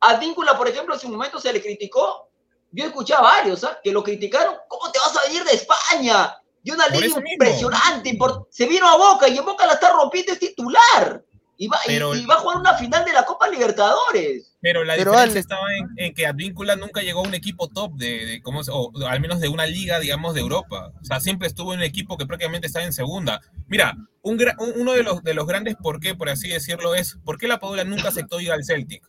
A 0.00 0.14
Víncula, 0.16 0.56
por 0.56 0.68
ejemplo, 0.68 0.94
en 0.94 1.00
su 1.00 1.08
momento 1.08 1.40
se 1.40 1.52
le 1.52 1.60
criticó. 1.62 2.30
Yo 2.70 2.84
escuché 2.84 3.14
a 3.14 3.20
varios 3.20 3.64
¿ah? 3.64 3.78
que 3.82 3.90
lo 3.92 4.02
criticaron. 4.04 4.54
¿Cómo 4.68 4.90
te 4.92 4.98
vas 4.98 5.16
a 5.16 5.26
venir 5.28 5.42
de 5.44 5.52
España? 5.54 6.36
De 6.62 6.72
una 6.72 6.84
Por 6.86 7.00
liga 7.02 7.20
impresionante. 7.32 8.10
import- 8.10 8.46
Se 8.50 8.66
vino 8.66 8.86
a 8.88 8.96
Boca 8.96 9.28
y 9.28 9.38
en 9.38 9.44
Boca 9.44 9.66
la 9.66 9.72
está 9.74 9.90
rompiendo, 9.92 10.32
es 10.32 10.38
titular. 10.38 11.24
Y 11.56 11.66
va, 11.66 11.78
y 11.88 12.26
va 12.26 12.34
a 12.34 12.38
jugar 12.38 12.58
una 12.58 12.74
final 12.74 13.04
de 13.04 13.12
la 13.12 13.24
Copa 13.24 13.48
Libertadores. 13.48 14.47
Pero 14.60 14.82
la 14.82 14.96
Pero, 14.96 15.12
diferencia 15.12 15.38
estaba 15.40 15.72
en, 15.76 15.86
en 15.96 16.14
que 16.14 16.26
Advíncula 16.26 16.74
nunca 16.74 17.00
llegó 17.00 17.20
a 17.24 17.28
un 17.28 17.34
equipo 17.34 17.68
top 17.68 17.94
de, 17.94 18.26
de 18.26 18.42
cómo 18.42 18.64
se- 18.64 18.72
o 18.74 18.90
al 19.06 19.20
menos 19.20 19.38
de 19.40 19.48
una 19.48 19.66
liga, 19.66 20.00
digamos, 20.00 20.34
de 20.34 20.40
Europa. 20.40 20.92
O 21.00 21.04
sea, 21.04 21.20
siempre 21.20 21.46
estuvo 21.46 21.72
en 21.74 21.78
un 21.80 21.84
equipo 21.84 22.16
que 22.18 22.26
prácticamente 22.26 22.66
estaba 22.66 22.84
en 22.84 22.92
segunda. 22.92 23.40
Mira, 23.68 23.94
un 24.22 24.38
un- 24.58 24.80
uno 24.80 24.92
de 24.94 25.02
los, 25.04 25.22
de 25.22 25.34
los 25.34 25.46
grandes 25.46 25.76
por 25.76 26.00
qué, 26.00 26.14
por 26.16 26.28
así 26.28 26.48
decirlo, 26.48 26.94
es 26.96 27.18
por 27.24 27.38
qué 27.38 27.46
la 27.46 27.60
Padula 27.60 27.84
nunca 27.84 28.08
aceptó 28.08 28.40
ir 28.40 28.50
al 28.50 28.64
Celtic. 28.64 29.02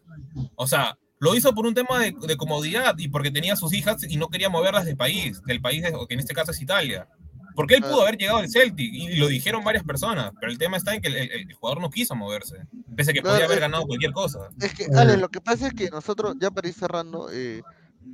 O 0.55 0.67
sea, 0.67 0.97
lo 1.19 1.35
hizo 1.35 1.53
por 1.55 1.65
un 1.65 1.73
tema 1.73 1.99
de, 1.99 2.13
de 2.27 2.37
comodidad 2.37 2.95
y 2.99 3.07
porque 3.07 3.31
tenía 3.31 3.55
sus 3.55 3.73
hijas 3.73 3.97
y 4.07 4.17
no 4.17 4.29
quería 4.29 4.49
moverlas 4.49 4.85
del 4.85 4.97
país, 4.97 5.41
del 5.47 5.61
país, 5.61 5.81
de- 5.81 5.91
que 6.07 6.13
en 6.13 6.19
este 6.19 6.33
caso 6.35 6.51
es 6.51 6.61
Italia. 6.61 7.07
Porque 7.55 7.75
él 7.75 7.81
pudo 7.81 8.01
haber 8.03 8.17
llegado 8.17 8.37
al 8.39 8.49
Celtic 8.49 8.93
y 8.93 9.15
lo 9.17 9.27
dijeron 9.27 9.63
varias 9.63 9.83
personas, 9.83 10.31
pero 10.39 10.51
el 10.51 10.57
tema 10.57 10.77
está 10.77 10.93
en 10.95 11.01
que 11.01 11.07
el, 11.09 11.15
el- 11.17 11.31
el 11.31 11.53
jugador 11.53 11.81
no 11.81 11.89
quiso 11.89 12.15
moverse, 12.15 12.55
pese 12.95 13.11
a 13.11 13.13
que 13.13 13.21
Claro, 13.21 13.35
podía 13.35 13.45
haber 13.45 13.59
ganado 13.59 13.85
cualquier 13.85 14.11
cosa. 14.11 14.49
Es 14.61 14.73
que, 14.73 14.87
Ale, 14.95 15.17
lo 15.17 15.29
que 15.29 15.41
pasa 15.41 15.67
es 15.67 15.73
que 15.73 15.89
nosotros, 15.89 16.35
ya 16.39 16.51
para 16.51 16.67
ir 16.67 16.73
cerrando, 16.73 17.29
eh, 17.31 17.61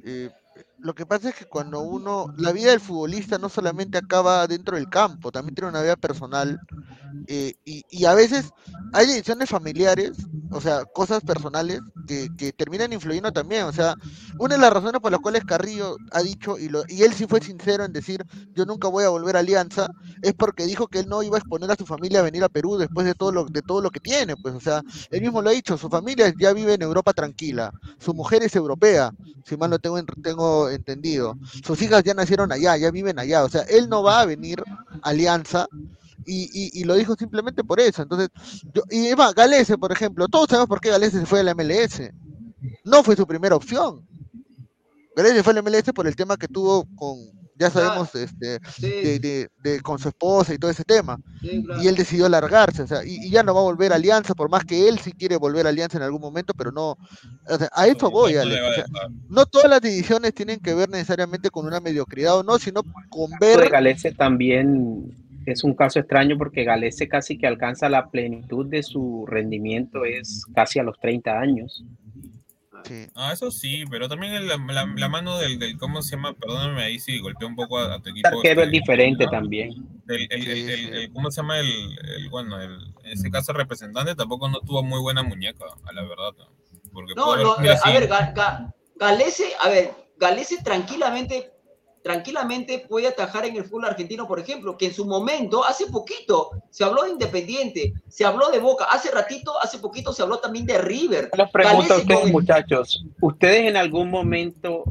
eh, 0.03 0.29
lo 0.77 0.93
que 0.95 1.05
pasa 1.05 1.29
es 1.29 1.35
que 1.35 1.45
cuando 1.45 1.81
uno, 1.81 2.27
la 2.37 2.51
vida 2.51 2.71
del 2.71 2.79
futbolista 2.81 3.37
no 3.37 3.49
solamente 3.49 3.97
acaba 3.97 4.47
dentro 4.47 4.75
del 4.77 4.89
campo, 4.89 5.31
también 5.31 5.55
tiene 5.55 5.69
una 5.69 5.81
vida 5.81 5.95
personal 5.95 6.59
eh, 7.27 7.53
y, 7.65 8.05
a 8.05 8.13
veces 8.15 8.51
hay 8.91 9.07
decisiones 9.07 9.49
familiares, 9.49 10.29
o 10.49 10.61
sea, 10.61 10.85
cosas 10.85 11.23
personales 11.23 11.81
que, 12.05 12.29
que 12.37 12.53
terminan 12.53 12.93
influyendo 12.93 13.31
también, 13.31 13.65
o 13.65 13.73
sea, 13.73 13.95
una 14.37 14.55
de 14.55 14.61
las 14.61 14.73
razones 14.73 15.01
por 15.01 15.11
las 15.11 15.19
cuales 15.21 15.43
Carrillo 15.45 15.97
ha 16.11 16.21
dicho, 16.21 16.57
y, 16.59 16.69
lo, 16.69 16.83
y 16.87 17.03
él 17.03 17.13
sí 17.13 17.25
fue 17.27 17.41
sincero 17.41 17.83
en 17.85 17.93
decir, 17.93 18.23
yo 18.53 18.65
nunca 18.65 18.87
voy 18.87 19.03
a 19.05 19.09
volver 19.09 19.35
a 19.37 19.39
Alianza, 19.39 19.87
es 20.21 20.33
porque 20.35 20.65
dijo 20.65 20.87
que 20.87 20.99
él 20.99 21.07
no 21.09 21.23
iba 21.23 21.37
a 21.37 21.39
exponer 21.39 21.71
a 21.71 21.75
su 21.75 21.85
familia 21.85 22.19
a 22.19 22.23
venir 22.23 22.43
a 22.43 22.49
Perú 22.49 22.77
después 22.77 23.05
de 23.07 23.15
todo 23.15 23.31
lo, 23.31 23.45
de 23.45 23.61
todo 23.61 23.81
lo 23.81 23.89
que 23.91 23.99
tiene, 23.99 24.35
pues, 24.37 24.53
o 24.55 24.59
sea, 24.59 24.83
él 25.09 25.21
mismo 25.21 25.41
lo 25.41 25.49
ha 25.49 25.53
dicho, 25.53 25.77
su 25.77 25.89
familia 25.89 26.33
ya 26.37 26.53
vive 26.53 26.73
en 26.75 26.81
Europa 26.83 27.13
tranquila, 27.13 27.71
su 27.99 28.13
mujer 28.13 28.43
es 28.43 28.55
europea, 28.55 29.11
si 29.43 29.57
mal 29.57 29.69
no 29.69 29.79
tengo, 29.79 29.97
en- 29.97 30.05
tengo 30.21 30.64
entendido, 30.69 31.37
sus 31.63 31.81
hijas 31.81 32.03
ya 32.03 32.13
nacieron 32.13 32.51
allá, 32.51 32.77
ya 32.77 32.91
viven 32.91 33.19
allá, 33.19 33.43
o 33.43 33.49
sea, 33.49 33.61
él 33.63 33.89
no 33.89 34.03
va 34.03 34.21
a 34.21 34.25
venir 34.25 34.63
a 35.01 35.09
Alianza 35.09 35.67
y, 36.25 36.49
y, 36.53 36.81
y 36.81 36.83
lo 36.83 36.95
dijo 36.95 37.15
simplemente 37.15 37.63
por 37.63 37.79
eso. 37.79 38.01
Entonces, 38.01 38.29
yo, 38.73 38.83
y 38.89 39.07
Eva, 39.07 39.31
Galese, 39.33 39.77
por 39.77 39.91
ejemplo, 39.91 40.27
todos 40.27 40.47
sabemos 40.49 40.67
por 40.67 40.81
qué 40.81 40.89
Galese 40.89 41.19
se 41.19 41.25
fue 41.25 41.41
a 41.41 41.43
la 41.43 41.55
MLS. 41.55 42.01
No 42.83 43.03
fue 43.03 43.15
su 43.15 43.27
primera 43.27 43.55
opción. 43.55 44.05
Galese 45.15 45.43
fue 45.43 45.51
a 45.51 45.55
la 45.55 45.61
MLS 45.61 45.93
por 45.93 46.07
el 46.07 46.15
tema 46.15 46.37
que 46.37 46.47
tuvo 46.47 46.85
con, 46.95 47.17
ya 47.57 47.69
sabemos, 47.69 48.13
este, 48.15 48.59
Sí, 48.69 48.89
de, 48.89 49.19
de- 49.19 49.47
de- 49.63 49.79
con 49.81 49.97
su 49.97 50.09
esposa 50.09 50.53
y 50.53 50.57
todo 50.57 50.69
ese 50.71 50.83
tema. 50.83 51.17
sí, 51.41 51.63
claro. 51.63 51.81
Y 51.81 51.87
él 51.87 51.95
decidió 51.95 52.27
largarse, 52.27 52.81
o 52.83 52.87
sea, 52.87 53.03
y, 53.05 53.15
y 53.27 53.29
ya 53.29 53.43
no 53.43 53.53
va 53.53 53.61
a 53.61 53.63
volver 53.63 53.93
a 53.93 53.95
Alianza, 53.95 54.33
por 54.33 54.49
más 54.49 54.65
que 54.65 54.89
él 54.89 54.99
sí 54.99 55.11
quiere 55.13 55.37
volver 55.37 55.65
a 55.65 55.69
Alianza 55.69 55.97
en 55.97 56.03
algún 56.03 56.21
momento, 56.21 56.53
pero 56.57 56.71
no, 56.71 56.91
o 57.47 57.57
sea, 57.57 57.69
a 57.71 57.87
eso 57.87 58.11
voy, 58.11 58.33
No 58.33 58.41
Alex, 58.41 58.61
o 58.61 58.73
sea, 58.73 58.85
no 59.29 59.45
todas 59.45 59.69
las 59.69 59.81
decisiones 59.81 60.33
tienen 60.33 60.59
que 60.59 60.73
ver 60.73 60.89
necesariamente 60.89 61.49
con 61.49 61.65
una 61.65 61.79
mediocridad 61.79 62.37
o 62.37 62.43
no, 62.43 62.57
sino 62.59 62.81
con 63.09 63.31
Esto 63.33 63.45
de 63.45 63.55
ver 63.57 63.69
Galese 63.69 64.11
también 64.11 65.15
es 65.45 65.63
un 65.63 65.75
caso 65.75 65.99
extraño 65.99 66.37
porque 66.37 66.63
Galese 66.63 67.07
casi 67.07 67.37
que 67.37 67.47
alcanza 67.47 67.87
la 67.87 68.09
plenitud 68.09 68.65
de 68.65 68.83
su 68.83 69.25
rendimiento 69.27 70.03
es 70.03 70.43
casi 70.53 70.79
a 70.79 70.83
los 70.83 70.99
30 70.99 71.39
años. 71.39 71.83
Sí. 72.87 73.07
Ah, 73.15 73.31
eso 73.33 73.51
sí, 73.51 73.83
pero 73.89 74.07
también 74.07 74.47
la, 74.47 74.57
la- 74.57 74.85
la 74.95 75.09
mano 75.09 75.37
del, 75.37 75.59
del- 75.59 75.77
¿cómo 75.77 76.01
se 76.01 76.15
llama? 76.15 76.33
Perdóname 76.33 76.83
ahí 76.83 76.99
si 76.99 77.19
golpeó 77.19 77.47
un 77.47 77.55
poco 77.55 77.79
a, 77.79 77.95
a 77.95 77.99
tu 78.01 78.09
equipo. 78.09 78.27
Arquero 78.29 78.61
es 78.61 78.67
este, 78.67 78.79
diferente 78.79 79.25
¿no? 79.25 79.31
también. 79.31 79.69
El, 80.07 80.27
el- 80.29 80.43
Sí, 80.43 80.49
el- 80.51 80.69
el- 80.69 80.77
sí. 80.79 80.89
el- 80.93 81.13
¿Cómo 81.13 81.31
se 81.31 81.41
llama? 81.41 81.59
El, 81.59 81.67
el- 82.17 82.29
bueno, 82.29 82.61
el, 82.61 82.73
en 83.03 83.11
ese 83.11 83.29
caso 83.31 83.51
el 83.51 83.57
representante 83.57 84.15
tampoco 84.15 84.47
no 84.49 84.59
tuvo 84.59 84.83
muy 84.83 84.99
buena 84.99 85.23
muñeca, 85.23 85.65
a 85.85 85.91
la 85.93 86.03
verdad. 86.03 86.31
¿no? 86.37 86.45
Porque 86.93 87.13
No, 87.15 87.33
a 87.33 87.57
sí, 87.57 87.91
ver, 87.91 88.07
Ga- 88.09 88.33
Ga- 88.33 88.73
Galese, 88.97 89.43
a 89.61 89.69
ver, 89.69 89.91
Galese 90.17 90.61
tranquilamente, 90.63 91.51
tranquilamente 92.05 92.85
puede 92.87 93.07
atajar 93.07 93.45
en 93.45 93.55
el 93.55 93.63
fútbol 93.63 93.85
argentino, 93.85 94.27
por 94.27 94.39
ejemplo, 94.39 94.77
que 94.77 94.85
en 94.85 94.93
su 94.93 95.07
momento, 95.07 95.65
hace 95.65 95.87
poquito, 95.87 96.51
se 96.69 96.83
habló 96.83 97.01
de 97.01 97.09
Independiente, 97.09 97.95
se 98.07 98.23
habló 98.23 98.51
de 98.51 98.59
Boca, 98.59 98.85
hace 98.91 99.09
ratito, 99.09 99.53
hace 99.59 99.79
poquito 99.79 100.13
se 100.13 100.21
habló 100.21 100.37
también 100.37 100.67
de 100.67 100.77
River. 100.77 101.31
Les 101.35 101.49
pregunto 101.49 101.95
a 101.95 101.97
ustedes, 101.97 102.31
muchachos, 102.31 103.03
¿ustedes 103.21 103.67
en 103.67 103.75
algún 103.75 104.11
momento 104.11 104.83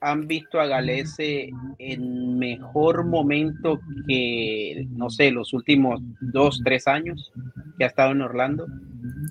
han 0.00 0.26
visto 0.26 0.58
a 0.58 0.64
Galese 0.64 1.50
en 1.78 2.38
mejor 2.38 3.04
momento 3.04 3.78
que, 4.08 4.86
no 4.92 5.10
sé, 5.10 5.30
los 5.32 5.52
últimos 5.52 6.00
dos, 6.22 6.62
tres 6.64 6.86
años 6.86 7.30
que 7.76 7.84
ha 7.84 7.88
estado 7.88 8.12
en 8.12 8.22
Orlando? 8.22 8.64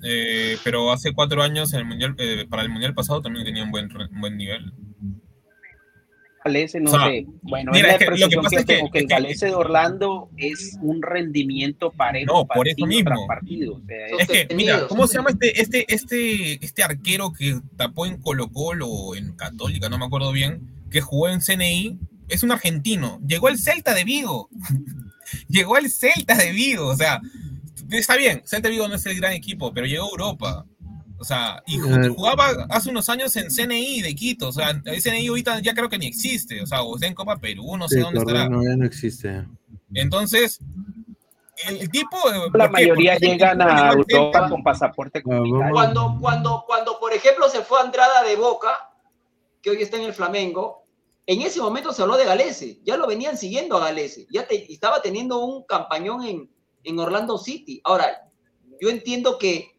eh, 0.04 0.56
pero 0.62 0.92
hace 0.92 1.12
cuatro 1.12 1.42
años 1.42 1.72
en 1.72 1.80
el 1.80 1.86
mundial, 1.86 2.14
eh, 2.18 2.46
para 2.48 2.62
el 2.62 2.68
mundial 2.68 2.94
pasado 2.94 3.20
también 3.20 3.44
tenía 3.44 3.64
un 3.64 3.72
buen, 3.72 3.90
un 3.96 4.20
buen 4.20 4.36
nivel. 4.36 4.72
Galese, 6.44 6.80
no 6.80 6.90
O 6.90 6.94
sea, 6.94 7.06
sé. 7.06 7.26
Bueno, 7.42 7.72
mira, 7.72 7.88
es 7.94 8.00
la 8.00 8.06
es 8.06 8.10
que 8.14 8.18
lo 8.20 8.28
que 8.28 8.36
pasa 8.36 8.48
que, 8.50 8.56
es 8.56 8.64
que- 8.64 8.74
tengo, 8.76 8.90
que 8.90 8.98
el 9.00 9.06
Galese 9.06 9.46
de 9.46 9.54
Orlando 9.54 10.30
es 10.36 10.78
un 10.80 11.02
rendimiento 11.02 11.90
parejo 11.92 12.32
No, 12.32 12.46
por 12.46 12.66
eso 12.66 12.86
mismo. 12.86 13.04
tras 13.10 13.20
partido. 13.26 13.74
O 13.74 13.82
sea, 13.86 14.06
Es 14.18 14.28
que, 14.28 14.54
mira, 14.54 14.86
¿cómo 14.88 15.06
se 15.06 15.16
llama 15.18 15.30
este, 15.30 15.60
este, 15.60 15.92
este, 15.94 16.64
este 16.64 16.82
arquero 16.82 17.32
que 17.32 17.60
tapó 17.76 18.06
en 18.06 18.16
Colo 18.20 18.48
Colo 18.50 18.86
o 18.88 19.14
en 19.14 19.32
Católica, 19.34 19.88
no 19.88 19.98
me 19.98 20.06
acuerdo 20.06 20.32
bien, 20.32 20.62
que 20.90 21.00
jugó 21.00 21.28
en 21.28 21.40
CNI? 21.40 21.98
Es 22.28 22.42
un 22.42 22.52
argentino. 22.52 23.20
Llegó 23.26 23.48
al 23.48 23.58
Celta 23.58 23.92
de 23.92 24.04
Vigo. 24.04 24.48
llegó 25.48 25.76
al 25.76 25.90
Celta 25.90 26.34
de 26.36 26.52
Vigo. 26.52 26.86
O 26.86 26.96
sea, 26.96 27.20
está 27.90 28.16
bien, 28.16 28.42
Celta 28.44 28.68
de 28.68 28.72
Vigo 28.72 28.88
no 28.88 28.94
es 28.94 29.04
el 29.06 29.16
gran 29.16 29.32
equipo, 29.32 29.72
pero 29.74 29.86
llegó 29.86 30.04
a 30.06 30.10
Europa. 30.10 30.66
O 31.20 31.24
sea, 31.24 31.62
y 31.66 31.78
A 31.78 31.98
ver. 31.98 32.08
jugaba 32.08 32.66
hace 32.70 32.88
unos 32.90 33.08
años 33.10 33.36
en 33.36 33.48
CNI 33.50 34.00
de 34.00 34.14
Quito. 34.14 34.48
O 34.48 34.52
sea, 34.52 34.70
el 34.70 35.02
CNI 35.02 35.26
ahorita 35.28 35.60
ya 35.60 35.74
creo 35.74 35.88
que 35.90 35.98
ni 35.98 36.06
existe. 36.06 36.62
O 36.62 36.66
sea, 36.66 36.80
o 36.82 36.94
está 36.94 37.06
en 37.08 37.14
Copa 37.14 37.36
Perú, 37.36 37.76
no 37.76 37.86
sé 37.88 37.96
Sí, 37.96 38.00
dónde 38.00 38.20
estará. 38.20 38.48
no, 38.48 38.62
ya 38.64 38.74
no 38.74 38.86
existe. 38.86 39.44
Entonces, 39.92 40.60
el, 41.68 41.76
el 41.76 41.90
tipo. 41.90 42.16
la 42.26 42.48
¿por 42.50 42.52
qué? 42.62 42.68
mayoría 42.68 43.16
llegan 43.18 43.60
a 43.60 43.92
Europa 43.92 44.48
con 44.48 44.62
pasaporte 44.62 45.18
Ah, 45.18 45.22
comunitario. 45.22 45.74
Cuando, 45.74 46.16
cuando, 46.20 46.64
cuando, 46.66 46.98
por 46.98 47.12
ejemplo, 47.12 47.48
se 47.50 47.60
fue 47.60 47.80
Andrada 47.80 48.22
de 48.22 48.36
Boca, 48.36 48.70
que 49.60 49.70
hoy 49.70 49.82
está 49.82 49.98
en 49.98 50.04
el 50.04 50.14
Flamengo, 50.14 50.84
en 51.26 51.42
ese 51.42 51.60
momento 51.60 51.92
se 51.92 52.00
habló 52.00 52.16
de 52.16 52.24
Galese. 52.24 52.80
Ya 52.82 52.96
lo 52.96 53.06
venían 53.06 53.36
siguiendo 53.36 53.76
a 53.76 53.80
Galese. 53.80 54.26
Ya 54.30 54.46
te- 54.48 54.72
estaba 54.72 55.02
teniendo 55.02 55.44
un 55.44 55.64
campañón 55.64 56.24
en, 56.24 56.50
en 56.82 56.98
Orlando 56.98 57.36
City. 57.36 57.78
Ahora, 57.84 58.26
yo 58.80 58.88
entiendo 58.88 59.36
que 59.38 59.78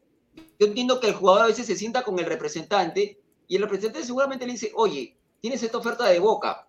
yo 0.61 0.67
entiendo 0.67 0.99
que 0.99 1.07
el 1.07 1.15
jugador 1.15 1.41
a 1.41 1.47
veces 1.47 1.65
se 1.65 1.75
sienta 1.75 2.03
con 2.03 2.19
el 2.19 2.25
representante 2.27 3.19
y 3.47 3.55
el 3.55 3.63
representante 3.63 4.05
seguramente 4.05 4.45
le 4.45 4.51
dice, 4.51 4.71
oye, 4.75 5.17
tienes 5.39 5.63
esta 5.63 5.79
oferta 5.79 6.05
de 6.05 6.19
Boca. 6.19 6.67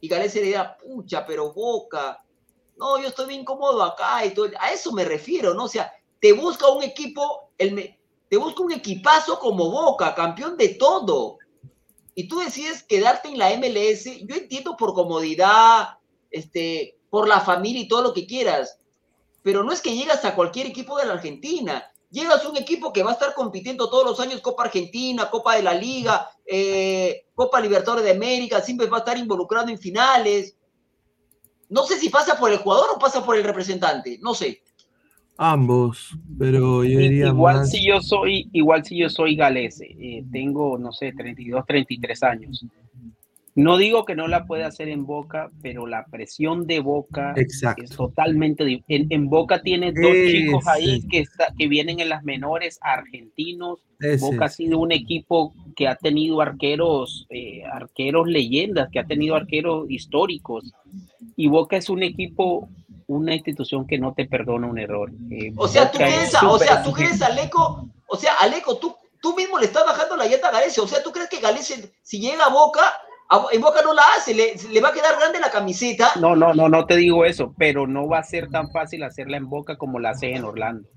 Y 0.00 0.06
Galese 0.06 0.40
le 0.40 0.46
dirá, 0.46 0.78
pucha, 0.78 1.26
pero 1.26 1.52
Boca, 1.52 2.24
no, 2.76 2.96
yo 3.00 3.08
estoy 3.08 3.26
bien 3.26 3.44
cómodo 3.44 3.82
acá 3.82 4.24
y 4.24 4.32
todo. 4.34 4.46
A 4.60 4.70
eso 4.70 4.92
me 4.92 5.04
refiero, 5.04 5.52
¿no? 5.52 5.64
O 5.64 5.68
sea, 5.68 5.92
te 6.20 6.32
busca 6.32 6.68
un 6.68 6.84
equipo, 6.84 7.50
te 7.58 8.36
busca 8.36 8.62
un 8.62 8.70
equipazo 8.70 9.40
como 9.40 9.68
Boca, 9.68 10.14
campeón 10.14 10.56
de 10.56 10.68
todo. 10.68 11.38
Y 12.14 12.28
tú 12.28 12.38
decides 12.38 12.84
quedarte 12.84 13.30
en 13.30 13.38
la 13.38 13.50
MLS, 13.56 14.04
yo 14.28 14.36
entiendo 14.36 14.76
por 14.76 14.94
comodidad, 14.94 15.98
este, 16.30 17.00
por 17.10 17.26
la 17.26 17.40
familia 17.40 17.82
y 17.82 17.88
todo 17.88 18.02
lo 18.02 18.14
que 18.14 18.28
quieras, 18.28 18.78
pero 19.42 19.64
no 19.64 19.72
es 19.72 19.80
que 19.80 19.96
llegas 19.96 20.24
a 20.24 20.36
cualquier 20.36 20.68
equipo 20.68 20.96
de 20.98 21.06
la 21.06 21.14
Argentina. 21.14 21.90
Llegas 22.14 22.44
a 22.44 22.48
un 22.48 22.56
equipo 22.56 22.92
que 22.92 23.02
va 23.02 23.10
a 23.10 23.14
estar 23.14 23.34
compitiendo 23.34 23.90
todos 23.90 24.04
los 24.04 24.20
años 24.20 24.40
Copa 24.40 24.62
Argentina, 24.62 25.28
Copa 25.28 25.56
de 25.56 25.64
la 25.64 25.74
Liga, 25.74 26.30
eh, 26.46 27.26
Copa 27.34 27.60
Libertadores 27.60 28.04
de 28.04 28.12
América, 28.12 28.60
siempre 28.60 28.86
va 28.86 28.98
a 28.98 29.00
estar 29.00 29.18
involucrado 29.18 29.68
en 29.68 29.78
finales. 29.78 30.56
No 31.68 31.82
sé 31.82 31.98
si 31.98 32.10
pasa 32.10 32.38
por 32.38 32.52
el 32.52 32.58
jugador 32.58 32.90
o 32.94 33.00
pasa 33.00 33.24
por 33.24 33.36
el 33.36 33.42
representante, 33.42 34.20
no 34.22 34.32
sé. 34.32 34.62
Ambos, 35.36 36.16
pero 36.38 36.84
yo 36.84 36.98
diría 37.00 37.26
igual 37.26 37.56
más. 37.56 37.70
si 37.72 37.84
yo 37.84 38.00
soy 38.00 38.48
igual 38.52 38.84
si 38.84 38.96
yo 38.96 39.10
soy 39.10 39.34
galese 39.34 39.86
eh, 39.98 40.24
tengo 40.30 40.78
no 40.78 40.92
sé 40.92 41.12
32 41.12 41.66
33 41.66 42.22
años 42.22 42.64
no 43.56 43.76
digo 43.76 44.04
que 44.04 44.16
no 44.16 44.26
la 44.26 44.46
pueda 44.46 44.66
hacer 44.66 44.88
en 44.88 45.06
Boca 45.06 45.50
pero 45.62 45.86
la 45.86 46.04
presión 46.06 46.66
de 46.66 46.80
Boca 46.80 47.34
Exacto. 47.36 47.84
es 47.84 47.90
totalmente 47.90 48.82
en, 48.88 49.06
en 49.10 49.28
Boca 49.30 49.62
tiene 49.62 49.92
dos 49.92 50.12
chicos 50.12 50.66
ahí 50.66 50.96
Ese. 50.98 51.08
que 51.08 51.18
está, 51.20 51.52
que 51.56 51.68
vienen 51.68 52.00
en 52.00 52.08
las 52.08 52.24
menores 52.24 52.78
argentinos 52.82 53.78
Ese 54.00 54.24
Boca 54.24 54.46
ha 54.46 54.48
sido 54.48 54.78
un 54.78 54.90
equipo 54.92 55.54
que 55.76 55.86
ha 55.88 55.94
tenido 55.96 56.40
arqueros 56.40 57.26
eh, 57.30 57.62
arqueros 57.72 58.26
leyendas 58.28 58.88
que 58.90 58.98
ha 58.98 59.04
tenido 59.04 59.36
arqueros 59.36 59.88
históricos 59.88 60.72
y 61.36 61.48
Boca 61.48 61.76
es 61.76 61.88
un 61.90 62.02
equipo 62.02 62.68
una 63.06 63.34
institución 63.34 63.86
que 63.86 63.98
no 63.98 64.14
te 64.14 64.24
perdona 64.26 64.66
un 64.66 64.78
error 64.78 65.12
Eh, 65.30 65.52
O 65.56 65.68
sea, 65.68 65.90
tú 65.90 65.98
Boca 65.98 66.08
es 66.08 66.14
quieres, 66.14 66.34
a- 66.34 66.50
o 66.50 66.58
sea, 66.58 66.82
tú 66.82 66.90
a 66.90 67.26
Aleco, 67.26 67.88
o 68.08 68.16
sea, 68.16 68.32
Aleco, 68.40 68.78
tú, 68.78 68.94
tú 69.20 69.34
mismo 69.36 69.58
le 69.58 69.66
estás 69.66 69.84
bajando 69.84 70.16
la 70.16 70.26
llanta 70.26 70.48
a 70.48 70.52
Galese. 70.52 70.80
O 70.80 70.86
sea, 70.86 71.02
tú 71.02 71.12
crees 71.12 71.28
que 71.28 71.40
Galese, 71.40 71.92
si 72.02 72.18
llega 72.18 72.46
a 72.46 72.50
Boca, 72.50 72.80
en 73.52 73.60
Boca 73.60 73.82
no 73.82 73.92
la 73.94 74.02
hace, 74.16 74.34
le, 74.34 74.54
le 74.70 74.80
va 74.80 74.90
a 74.90 74.92
quedar 74.92 75.16
grande 75.18 75.40
la 75.40 75.50
camiseta. 75.50 76.12
No, 76.20 76.36
no, 76.36 76.54
no, 76.54 76.68
no 76.68 76.86
te 76.86 76.96
digo 76.96 77.24
eso, 77.24 77.54
pero 77.58 77.86
no 77.86 78.06
va 78.08 78.18
a 78.18 78.22
ser 78.24 78.50
tan 78.50 78.70
fácil 78.70 79.02
hacerla 79.02 79.36
en 79.36 79.48
Boca 79.48 79.76
como 79.76 79.98
la 79.98 80.10
hace 80.10 80.34
en 80.34 80.44
Orlando. 80.44 80.88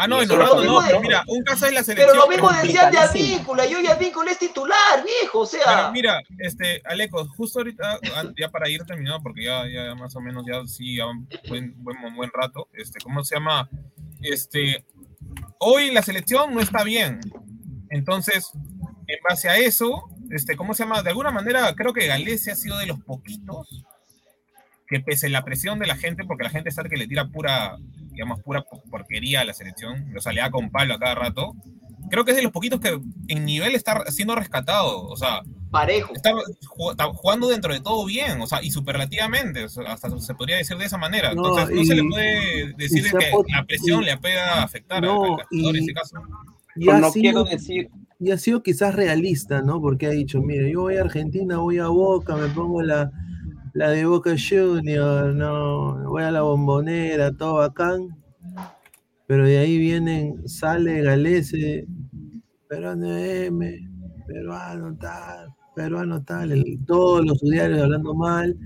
Ah, 0.00 0.06
no, 0.06 0.22
en 0.22 0.30
Orlando 0.30 0.62
no, 0.64 0.80
pero 0.86 1.00
mira, 1.00 1.24
un 1.26 1.42
caso 1.42 1.66
es 1.66 1.72
la 1.72 1.82
selección. 1.82 2.10
Pero 2.12 2.24
lo 2.24 2.28
mismo 2.28 2.48
pero- 2.48 2.62
decían 2.62 2.90
de 2.92 2.96
complicadísimo. 2.98 3.34
Advíncula, 3.34 3.66
y 3.66 3.74
hoy 3.74 3.86
Advíncula 3.88 4.30
es 4.30 4.38
titular, 4.38 5.04
viejo, 5.04 5.40
o 5.40 5.48
Pero 5.50 5.64
sea. 5.64 5.90
mira, 5.90 6.20
este, 6.38 6.80
Aleco, 6.84 7.26
justo 7.36 7.58
ahorita, 7.58 7.98
ah, 8.14 8.22
ya 8.38 8.48
para 8.48 8.68
ir 8.68 8.84
terminado, 8.84 9.20
porque 9.22 9.44
ya, 9.44 9.64
ya 9.68 9.94
más 9.96 10.14
o 10.14 10.20
menos 10.20 10.44
ya 10.46 10.64
sí, 10.68 10.96
ya 10.98 11.06
un 11.06 11.28
buen, 11.48 11.74
buen, 11.82 12.14
buen 12.14 12.30
rato, 12.32 12.68
este, 12.74 13.00
¿cómo 13.00 13.24
se 13.24 13.34
llama? 13.34 13.68
Este, 14.22 14.84
hoy 15.58 15.90
la 15.90 16.02
selección 16.02 16.54
no 16.54 16.60
está 16.60 16.84
bien. 16.84 17.18
Entonces, 17.90 18.52
en 19.08 19.18
base 19.28 19.48
a 19.48 19.56
eso, 19.56 20.04
este, 20.30 20.56
¿cómo 20.56 20.74
se 20.74 20.84
llama? 20.84 21.02
De 21.02 21.10
alguna 21.10 21.30
manera, 21.30 21.74
creo 21.74 21.92
que 21.92 22.06
Galese 22.06 22.50
ha 22.52 22.56
sido 22.56 22.78
de 22.78 22.86
los 22.86 23.00
poquitos 23.00 23.84
que 24.86 25.00
pese 25.00 25.26
a 25.26 25.30
la 25.30 25.44
presión 25.44 25.78
de 25.78 25.86
la 25.86 25.96
gente, 25.96 26.24
porque 26.24 26.44
la 26.44 26.50
gente 26.50 26.70
sabe 26.70 26.88
que 26.88 26.96
le 26.96 27.06
tira 27.06 27.28
pura, 27.28 27.76
digamos, 28.12 28.40
pura 28.42 28.62
po- 28.62 28.82
porquería 28.90 29.42
a 29.42 29.44
la 29.44 29.52
selección, 29.52 30.12
o 30.16 30.20
sea, 30.20 30.32
le 30.32 30.40
da 30.40 30.50
con 30.50 30.70
palo 30.70 30.94
a 30.94 30.98
cada 30.98 31.14
rato, 31.14 31.54
creo 32.10 32.24
que 32.24 32.30
es 32.30 32.36
de 32.38 32.42
los 32.42 32.52
poquitos 32.52 32.80
que 32.80 32.98
en 33.28 33.44
nivel 33.44 33.74
está 33.74 34.02
siendo 34.10 34.34
rescatado, 34.34 35.02
o 35.06 35.14
sea, 35.16 35.42
Parejo. 35.70 36.14
está, 36.14 36.30
ju- 36.32 36.90
está 36.92 37.04
jugando 37.04 37.48
dentro 37.48 37.74
de 37.74 37.80
todo 37.80 38.06
bien, 38.06 38.40
o 38.40 38.46
sea, 38.46 38.62
y 38.62 38.70
superlativamente, 38.70 39.66
hasta 39.86 40.18
se 40.20 40.34
podría 40.34 40.56
decir 40.56 40.78
de 40.78 40.86
esa 40.86 40.96
manera. 40.96 41.34
No, 41.34 41.46
Entonces, 41.48 41.76
no 41.76 41.84
se 41.84 41.94
le 41.94 42.04
puede 42.08 42.72
decir 42.78 43.04
que 43.12 43.30
la 43.52 43.64
presión 43.66 44.02
y- 44.02 44.06
le 44.06 44.16
pueda 44.16 44.62
afectar 44.62 45.02
No, 45.02 45.22
al 45.22 45.30
al 45.40 45.46
jugador 45.50 45.76
en 45.76 45.80
este 45.82 45.92
caso. 45.92 46.16
Y 46.76 46.86
no 46.86 47.10
sido- 47.10 47.12
quiero 47.12 47.44
decir, 47.44 47.90
y 48.20 48.30
ha 48.32 48.38
sido 48.38 48.62
quizás 48.62 48.94
realista, 48.94 49.62
¿no? 49.62 49.80
Porque 49.80 50.06
ha 50.06 50.10
dicho, 50.10 50.42
mire, 50.42 50.70
yo 50.70 50.82
voy 50.82 50.96
a 50.96 51.02
Argentina, 51.02 51.58
voy 51.58 51.78
a 51.78 51.88
Boca, 51.88 52.36
me 52.36 52.48
pongo 52.48 52.82
la, 52.82 53.10
la 53.74 53.90
de 53.90 54.04
Boca 54.06 54.34
Junior, 54.36 55.34
no, 55.34 56.10
voy 56.10 56.24
a 56.24 56.30
la 56.30 56.42
bombonera, 56.42 57.32
todo 57.32 57.54
bacán. 57.54 58.16
Pero 59.26 59.44
de 59.44 59.58
ahí 59.58 59.78
vienen, 59.78 60.48
sale 60.48 61.02
Galese, 61.02 61.86
peruano 62.68 63.16
M, 63.16 63.88
peruano 64.26 64.96
tal, 64.96 65.54
peruano 65.76 66.22
tal, 66.24 66.64
todos 66.86 67.24
los 67.24 67.38
diarios 67.40 67.82
hablando 67.82 68.14
mal, 68.14 68.56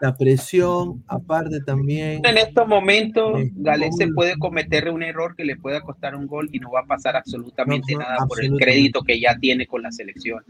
la 0.00 0.14
presión, 0.16 1.02
aparte 1.08 1.60
también. 1.60 2.20
en 2.24 2.38
estos 2.38 2.66
momentos 2.68 3.38
Sí. 3.40 3.50
Galese 3.56 4.08
puede 4.14 4.38
cometer 4.38 4.88
un 4.90 5.02
error 5.02 5.34
que 5.36 5.44
le 5.44 5.56
pueda 5.56 5.80
costar 5.80 6.14
un 6.14 6.26
gol 6.26 6.48
y 6.52 6.60
no 6.60 6.70
va 6.70 6.80
a 6.80 6.86
pasar 6.86 7.16
absolutamente 7.16 7.92
No, 7.94 8.00
no, 8.00 8.04
nada 8.04 8.26
por 8.26 8.42
el 8.42 8.52
crédito 8.56 9.02
que 9.02 9.20
ya 9.20 9.36
tiene 9.38 9.66
con 9.66 9.82
la 9.82 9.90
selección. 9.92 10.42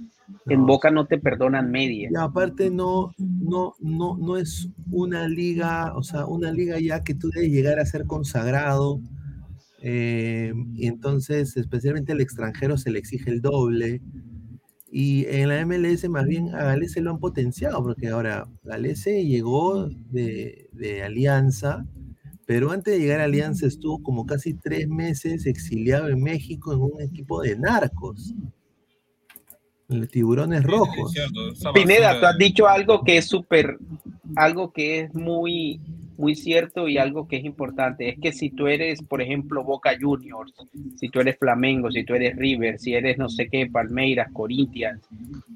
En. 0.47 0.67
Boca 0.67 0.91
no 0.91 1.07
te 1.07 1.19
perdonan 1.19 1.71
media. 1.71 2.09
Y 2.13 2.17
aparte 2.17 2.71
no, 2.71 3.13
no, 3.19 3.75
no, 3.81 4.17
no 4.19 4.37
es 4.37 4.69
una 4.91 5.27
liga, 5.29 5.95
o 5.97 6.03
sea, 6.03 6.27
una 6.27 6.53
liga 6.53 6.79
ya 6.79 7.03
que 7.03 7.15
tú 7.15 7.31
debes 7.31 7.51
llegar 7.51 7.79
a 7.79 7.87
ser 7.87 8.05
consagrado. 8.07 9.01
eh, 9.83 10.53
y 10.75 10.87
entonces, 10.89 11.57
especialmente 11.57 12.13
al 12.13 12.21
extranjero 12.21 12.77
se 12.77 12.91
le 12.91 12.99
exige 12.99 13.31
el 13.31 13.41
doble. 13.41 14.01
Y 14.91 15.27
en 15.27 15.49
la 15.51 15.65
MLS 15.67 16.09
más 16.09 16.25
bien 16.25 16.55
a 16.55 16.65
Galese 16.65 17.01
lo 17.01 17.11
han 17.11 17.19
potenciado, 17.19 17.83
porque 17.83 18.09
ahora 18.09 18.49
Galese 18.63 19.25
llegó 19.25 19.89
de, 20.11 20.71
de 20.73 21.03
Alianza, 21.03 21.85
pero 22.47 22.71
antes 22.71 22.95
de 22.95 23.01
llegar 23.01 23.21
a 23.21 23.25
Alianza 23.25 23.67
estuvo 23.67 24.03
como 24.03 24.25
casi 24.25 24.55
tres 24.55 24.89
meses 24.89 25.45
exiliado 25.45 26.09
en 26.09 26.23
México 26.23 26.73
en 26.73 26.81
un 26.81 27.03
equipo 27.03 27.43
de 27.43 27.59
narcos. 27.59 28.35
Los 29.89 30.09
tiburones 30.09 30.63
rojos. 30.65 31.13
Pineda, 31.75 32.19
tú 32.19 32.27
has 32.27 32.39
dicho 32.39 32.67
algo 32.67 33.05
que 33.05 33.19
es 33.19 33.27
súper, 33.27 33.77
algo 34.37 34.73
que 34.73 35.01
es 35.01 35.15
muy, 35.15 35.81
muy 36.19 36.35
cierto 36.35 36.89
y 36.89 36.99
algo 36.99 37.27
que 37.29 37.37
es 37.37 37.45
importante. 37.45 38.09
Es 38.09 38.19
que 38.19 38.33
si 38.33 38.51
tú 38.51 38.67
eres, 38.67 39.01
por 39.03 39.23
ejemplo, 39.23 39.63
Boca 39.65 39.93
Juniors, 39.99 40.53
si 40.97 41.09
tú 41.09 41.21
eres 41.21 41.39
Flamengo, 41.39 41.91
si 41.91 42.05
tú 42.05 42.15
eres 42.15 42.37
River, 42.37 42.79
si 42.79 42.95
eres 42.95 43.17
no 43.19 43.29
sé 43.29 43.49
qué, 43.49 43.67
Palmeiras, 43.67 44.29
Corinthians, 44.33 45.01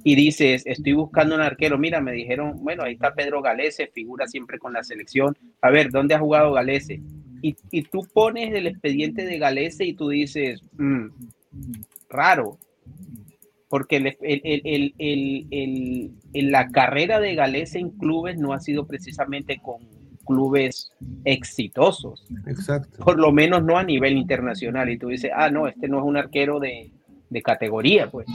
y 0.04 0.14
dices, 0.14 0.62
estoy 0.64 0.92
buscando 0.92 1.34
un 1.34 1.40
arquero, 1.42 1.78
mira, 1.78 2.00
me 2.00 2.12
dijeron, 2.12 2.54
bueno, 2.62 2.84
ahí 2.84 2.94
está 2.94 3.12
Pedro 3.12 3.42
Galese, 3.42 3.88
figura 3.88 4.26
siempre 4.26 4.58
con 4.58 4.72
la 4.72 4.84
selección. 4.84 5.36
A 5.60 5.70
ver, 5.70 5.90
¿dónde 5.90 6.14
ha 6.14 6.20
jugado 6.20 6.52
Galese? 6.52 7.00
Y, 7.42 7.56
y 7.72 7.82
tú 7.82 8.06
pones 8.14 8.54
el 8.54 8.68
expediente 8.68 9.24
de 9.24 9.38
Galese 9.38 9.84
y 9.84 9.94
tú 9.94 10.08
dices, 10.10 10.62
"Mm, 10.78 11.06
raro, 12.08 12.56
porque 13.68 13.96
el- 13.96 14.16
el- 14.20 14.94
el- 16.34 16.50
la 16.52 16.68
carrera 16.68 17.18
de 17.20 17.34
Galese 17.34 17.78
en 17.80 17.90
clubes 17.90 18.38
no 18.38 18.52
ha 18.52 18.60
sido 18.60 18.86
precisamente 18.86 19.58
con 19.60 19.78
clubes 20.26 20.92
exitosos, 21.24 22.24
Exacto. 22.46 23.04
por 23.04 23.18
lo 23.18 23.32
menos 23.32 23.62
no 23.64 23.76
a 23.78 23.82
nivel 23.84 24.16
internacional. 24.16 24.88
Y 24.90 24.98
tú 24.98 25.08
dices, 25.08 25.30
ah, 25.34 25.50
no, 25.50 25.66
este 25.68 25.88
no 25.88 25.98
es 25.98 26.04
un 26.04 26.16
arquero 26.16 26.60
de, 26.60 26.90
de 27.30 27.42
categoría, 27.42 28.10
pues. 28.10 28.26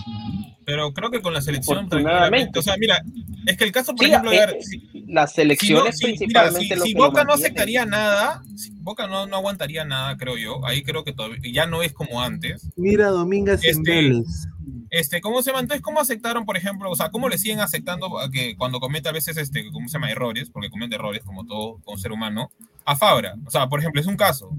Pero 0.65 0.91
creo 0.93 1.09
que 1.11 1.21
con 1.21 1.33
la 1.33 1.41
selección, 1.41 1.87
o 1.87 2.61
sea, 2.61 2.75
mira, 2.77 3.01
es 3.45 3.55
que 3.57 3.63
el 3.63 3.71
caso, 3.71 3.93
por 3.95 4.05
Sí, 4.05 4.11
ejemplo, 4.11 4.31
eh, 4.31 4.35
de 4.39 4.45
ver, 4.45 4.55
eh, 4.55 4.61
si- 4.63 5.05
las 5.07 5.31
si 5.31 5.41
no- 5.41 5.43
selecciones 5.43 5.97
si- 5.97 6.05
mira, 6.05 6.17
principalmente 6.17 6.73
si, 6.73 6.79
lo 6.79 6.85
si 6.85 6.93
lo 6.93 7.05
Boca 7.05 7.23
no 7.23 7.33
aceptaría 7.33 7.85
nada, 7.85 8.41
si 8.55 8.71
Boca 8.81 9.07
no, 9.07 9.25
no 9.27 9.37
aguantaría 9.37 9.85
nada, 9.85 10.17
creo 10.17 10.35
yo. 10.37 10.65
Ahí 10.65 10.83
creo 10.83 11.03
que 11.05 11.13
todavía, 11.13 11.37
ya 11.53 11.67
no 11.67 11.83
es 11.83 11.93
como 11.93 12.21
antes. 12.21 12.67
Mira 12.75 13.07
Domínguez 13.09 13.63
Este, 13.63 13.81
Vélez. 13.89 14.47
Este, 14.89 15.21
¿cómo 15.21 15.41
se 15.41 15.49
llama? 15.51 15.61
Entonces, 15.61 15.81
¿cómo 15.81 15.99
aceptaron, 15.99 16.45
por 16.45 16.57
ejemplo, 16.57 16.89
o 16.89 16.95
sea, 16.95 17.09
cómo 17.09 17.29
le 17.29 17.37
siguen 17.37 17.59
aceptando 17.59 18.19
a 18.19 18.29
que 18.31 18.55
cuando 18.55 18.79
comete 18.79 19.09
a 19.09 19.11
veces, 19.11 19.37
este, 19.37 19.69
¿cómo 19.71 19.87
se 19.87 19.93
llama? 19.93 20.09
Errores, 20.11 20.49
porque 20.49 20.69
comete 20.69 20.95
errores 20.95 21.23
como 21.23 21.45
todo, 21.45 21.79
como 21.83 21.97
ser 21.97 22.11
humano, 22.11 22.51
a 22.85 22.95
Fabra? 22.95 23.35
O 23.45 23.51
sea, 23.51 23.67
por 23.67 23.79
ejemplo, 23.79 23.99
es 23.99 24.07
un 24.07 24.15
caso. 24.17 24.49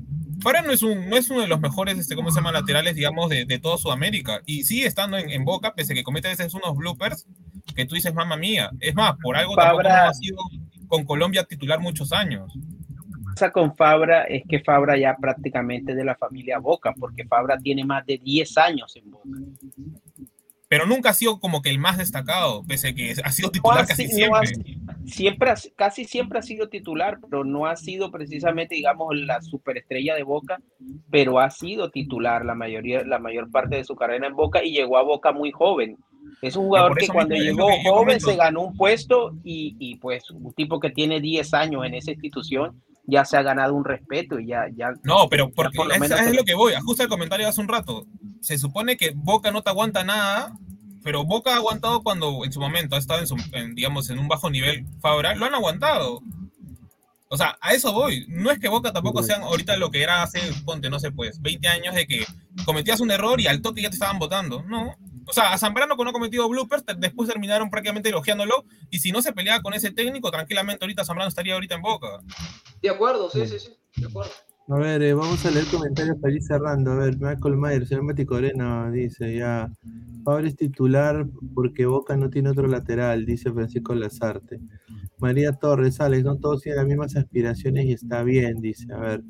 Fabra 0.40 0.62
no 0.62 0.70
es, 0.72 0.82
un, 0.82 1.08
no 1.08 1.16
es 1.16 1.30
uno 1.30 1.40
de 1.40 1.48
los 1.48 1.60
mejores, 1.60 1.98
este, 1.98 2.14
¿cómo 2.14 2.30
se 2.30 2.36
llama? 2.36 2.52
Laterales, 2.52 2.94
digamos, 2.94 3.28
de, 3.30 3.44
de 3.44 3.58
toda 3.58 3.78
Sudamérica. 3.78 4.40
Y 4.46 4.64
sigue 4.64 4.86
estando 4.86 5.16
en, 5.18 5.30
en 5.30 5.44
Boca, 5.44 5.74
pese 5.74 5.92
a 5.92 5.96
que 5.96 6.04
comete 6.04 6.28
a 6.28 6.30
veces 6.30 6.54
unos 6.54 6.76
bloopers 6.76 7.26
que 7.74 7.84
tú 7.86 7.94
dices, 7.94 8.14
mamá 8.14 8.36
mía. 8.36 8.70
Es 8.80 8.94
más, 8.94 9.14
por 9.22 9.36
algo 9.36 9.56
tampoco 9.56 9.82
Fabra- 9.82 10.04
no 10.04 10.10
ha 10.10 10.14
sido 10.14 10.38
con 10.88 11.04
Colombia 11.04 11.44
titular 11.44 11.80
muchos 11.80 12.12
años. 12.12 12.52
Pasa 13.38 13.52
con 13.52 13.76
Fabra 13.76 14.24
es 14.24 14.42
que 14.48 14.58
Fabra 14.60 14.98
ya 14.98 15.16
prácticamente 15.16 15.94
de 15.94 16.04
la 16.04 16.16
familia 16.16 16.58
Boca, 16.58 16.92
porque 16.98 17.24
Fabra 17.24 17.56
tiene 17.58 17.84
más 17.84 18.04
de 18.04 18.18
10 18.18 18.58
años 18.58 18.96
en 18.96 19.10
Boca. 19.10 19.28
Pero 20.70 20.84
nunca 20.86 21.10
ha 21.10 21.14
sido 21.14 21.40
como 21.40 21.62
que 21.62 21.70
el 21.70 21.78
más 21.78 21.96
destacado, 21.96 22.62
pese 22.66 22.88
a 22.88 22.94
que 22.94 23.14
ha 23.24 23.30
sido 23.30 23.48
No 23.48 23.52
titular 23.52 23.78
ha 23.84 23.86
casi 23.86 24.06
si- 24.08 24.26
no 24.26 24.34
ha- 24.36 24.44
siempre. 24.44 24.76
siempre 25.06 25.50
ha- 25.50 25.56
casi 25.76 26.04
siempre 26.04 26.38
ha 26.40 26.42
sido 26.42 26.68
titular, 26.68 27.18
pero 27.22 27.42
no 27.44 27.64
ha 27.66 27.76
sido 27.76 28.10
precisamente, 28.10 28.74
digamos, 28.74 29.16
la 29.16 29.40
superestrella 29.40 30.14
de 30.14 30.24
Boca, 30.24 30.58
pero 31.10 31.38
ha 31.40 31.48
sido 31.50 31.90
titular 31.90 32.44
la 32.44 32.54
mayoría, 32.54 33.02
la 33.04 33.18
mayor 33.18 33.50
parte 33.50 33.76
de 33.76 33.84
su 33.84 33.94
carrera 33.96 34.26
en 34.26 34.34
Boca 34.36 34.62
y 34.62 34.72
llegó 34.72 34.98
a 34.98 35.02
Boca 35.04 35.32
muy 35.32 35.52
joven. 35.52 35.96
Es 36.42 36.54
un 36.56 36.66
jugador 36.66 36.98
que 36.98 37.06
cuando 37.08 37.34
llegó 37.34 37.68
que 37.68 37.82
joven 37.88 38.04
comento. 38.04 38.30
se 38.30 38.36
ganó 38.36 38.60
un 38.62 38.76
puesto 38.76 39.32
y, 39.44 39.74
y, 39.78 39.96
pues 39.96 40.28
un 40.30 40.52
tipo 40.52 40.78
que 40.80 40.90
tiene 40.90 41.20
10 41.20 41.54
años 41.54 41.86
en 41.86 41.94
esa 41.94 42.10
institución 42.10 42.82
ya 43.10 43.24
se 43.24 43.36
ha 43.38 43.42
ganado 43.42 43.74
un 43.74 43.84
respeto 43.84 44.38
y 44.38 44.46
ya, 44.48 44.66
ya 44.76 44.92
No, 45.02 45.28
pero 45.28 45.50
porque 45.50 45.76
por 45.76 45.86
lo 45.88 45.94
es, 45.94 46.00
menos 46.00 46.20
es 46.20 46.26
se- 46.26 46.34
lo 46.34 46.44
que 46.44 46.54
voy. 46.54 46.74
Ajusta 46.74 47.02
el 47.04 47.08
comentario 47.08 47.48
hace 47.48 47.60
un 47.60 47.68
rato. 47.68 48.06
Se 48.40 48.58
supone 48.58 48.96
que 48.96 49.12
Boca 49.16 49.50
no 49.50 49.62
te 49.62 49.70
aguanta 49.70 50.04
nada, 50.04 50.52
pero 51.02 51.24
Boca 51.24 51.52
ha 51.54 51.56
aguantado 51.56 52.02
cuando 52.02 52.44
en 52.44 52.52
su 52.52 52.60
momento 52.60 52.94
ha 52.96 52.98
estado 52.98 53.20
en, 53.20 53.26
su, 53.26 53.36
en, 53.52 53.74
digamos, 53.74 54.10
en 54.10 54.18
un 54.18 54.28
bajo 54.28 54.50
nivel 54.50 54.86
Fabra, 55.00 55.34
lo 55.34 55.46
han 55.46 55.54
aguantado. 55.54 56.20
O 57.30 57.36
sea, 57.36 57.58
a 57.60 57.72
eso 57.74 57.92
voy. 57.92 58.24
No 58.28 58.50
es 58.50 58.58
que 58.58 58.68
Boca 58.68 58.92
tampoco 58.92 59.22
sean 59.22 59.42
ahorita 59.42 59.76
lo 59.76 59.90
que 59.90 60.02
era 60.02 60.22
hace, 60.22 60.40
ponte, 60.64 60.88
no 60.90 60.98
sé, 60.98 61.10
pues, 61.10 61.40
20 61.42 61.66
años 61.68 61.94
de 61.94 62.06
que 62.06 62.24
cometías 62.64 63.00
un 63.00 63.10
error 63.10 63.40
y 63.40 63.46
al 63.46 63.60
toque 63.62 63.82
ya 63.82 63.90
te 63.90 63.94
estaban 63.96 64.18
votando. 64.18 64.62
No. 64.62 64.94
O 65.28 65.32
sea, 65.32 65.52
a 65.52 65.58
Zambrano 65.58 65.96
cuando 65.96 66.10
ha 66.10 66.12
cometido 66.12 66.48
bloopers, 66.48 66.84
después 66.98 67.28
terminaron 67.28 67.70
prácticamente 67.70 68.08
elogiándolo. 68.08 68.64
Y 68.90 69.00
si 69.00 69.12
no 69.12 69.22
se 69.22 69.32
peleaba 69.32 69.62
con 69.62 69.74
ese 69.74 69.90
técnico, 69.90 70.30
tranquilamente 70.30 70.84
ahorita 70.84 71.04
Zambrano 71.04 71.28
estaría 71.28 71.54
ahorita 71.54 71.74
en 71.74 71.82
Boca. 71.82 72.20
De 72.80 72.88
acuerdo, 72.88 73.28
sí, 73.30 73.46
sí, 73.46 73.58
sí, 73.58 73.76
de 73.96 74.06
acuerdo. 74.06 74.32
A 74.70 74.76
ver, 74.76 75.02
eh, 75.02 75.14
vamos 75.14 75.44
a 75.46 75.50
leer 75.50 75.64
comentarios 75.66 76.18
para 76.20 76.34
ir 76.34 76.42
cerrando. 76.42 76.92
A 76.92 76.96
ver, 76.96 77.16
Michael 77.18 77.56
Mayer, 77.56 77.86
señor 77.86 78.04
Mati 78.04 78.26
Corena 78.26 78.90
dice 78.90 79.34
ya. 79.34 79.70
Fabra 80.24 80.46
es 80.46 80.56
titular 80.56 81.26
porque 81.54 81.86
Boca 81.86 82.16
no 82.18 82.28
tiene 82.28 82.50
otro 82.50 82.66
lateral, 82.66 83.24
dice 83.24 83.50
Francisco 83.50 83.94
Lazarte. 83.94 84.60
María 85.18 85.52
Torres, 85.52 86.00
Alex, 86.00 86.22
no 86.24 86.36
todos 86.36 86.62
tienen 86.62 86.80
las 86.80 86.86
mismas 86.86 87.16
aspiraciones 87.16 87.86
y 87.86 87.92
está 87.92 88.22
bien, 88.22 88.60
dice. 88.60 88.92
A 88.92 88.98
ver, 88.98 89.22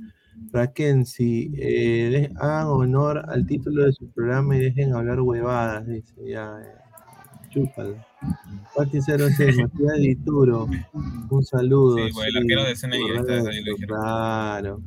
Raquensi, 0.53 1.53
eh, 1.57 2.31
hagan 2.37 2.67
honor 2.69 3.23
al 3.29 3.47
título 3.47 3.85
de 3.85 3.93
su 3.93 4.09
programa 4.11 4.57
y 4.57 4.61
dejen 4.61 4.95
hablar 4.95 5.21
huevadas, 5.21 5.87
dice. 5.87 6.15
Ya, 6.27 6.59
eh, 6.63 6.75
chúpalo. 7.51 7.97
Pati 8.75 9.01
06, 9.01 9.57
Matías 9.59 9.99
Dituro, 9.99 10.69
un 11.31 11.45
saludo. 11.45 11.97
Sí, 11.99 12.13
pues, 12.13 12.29
el 12.29 12.37
arquero 12.39 12.65
de 12.65 12.75
CNI, 12.77 12.99
está- 13.21 13.51
ahí 13.51 13.63
lo 13.65 13.73
dijeron. 13.73 13.77
Claro. 14.01 14.81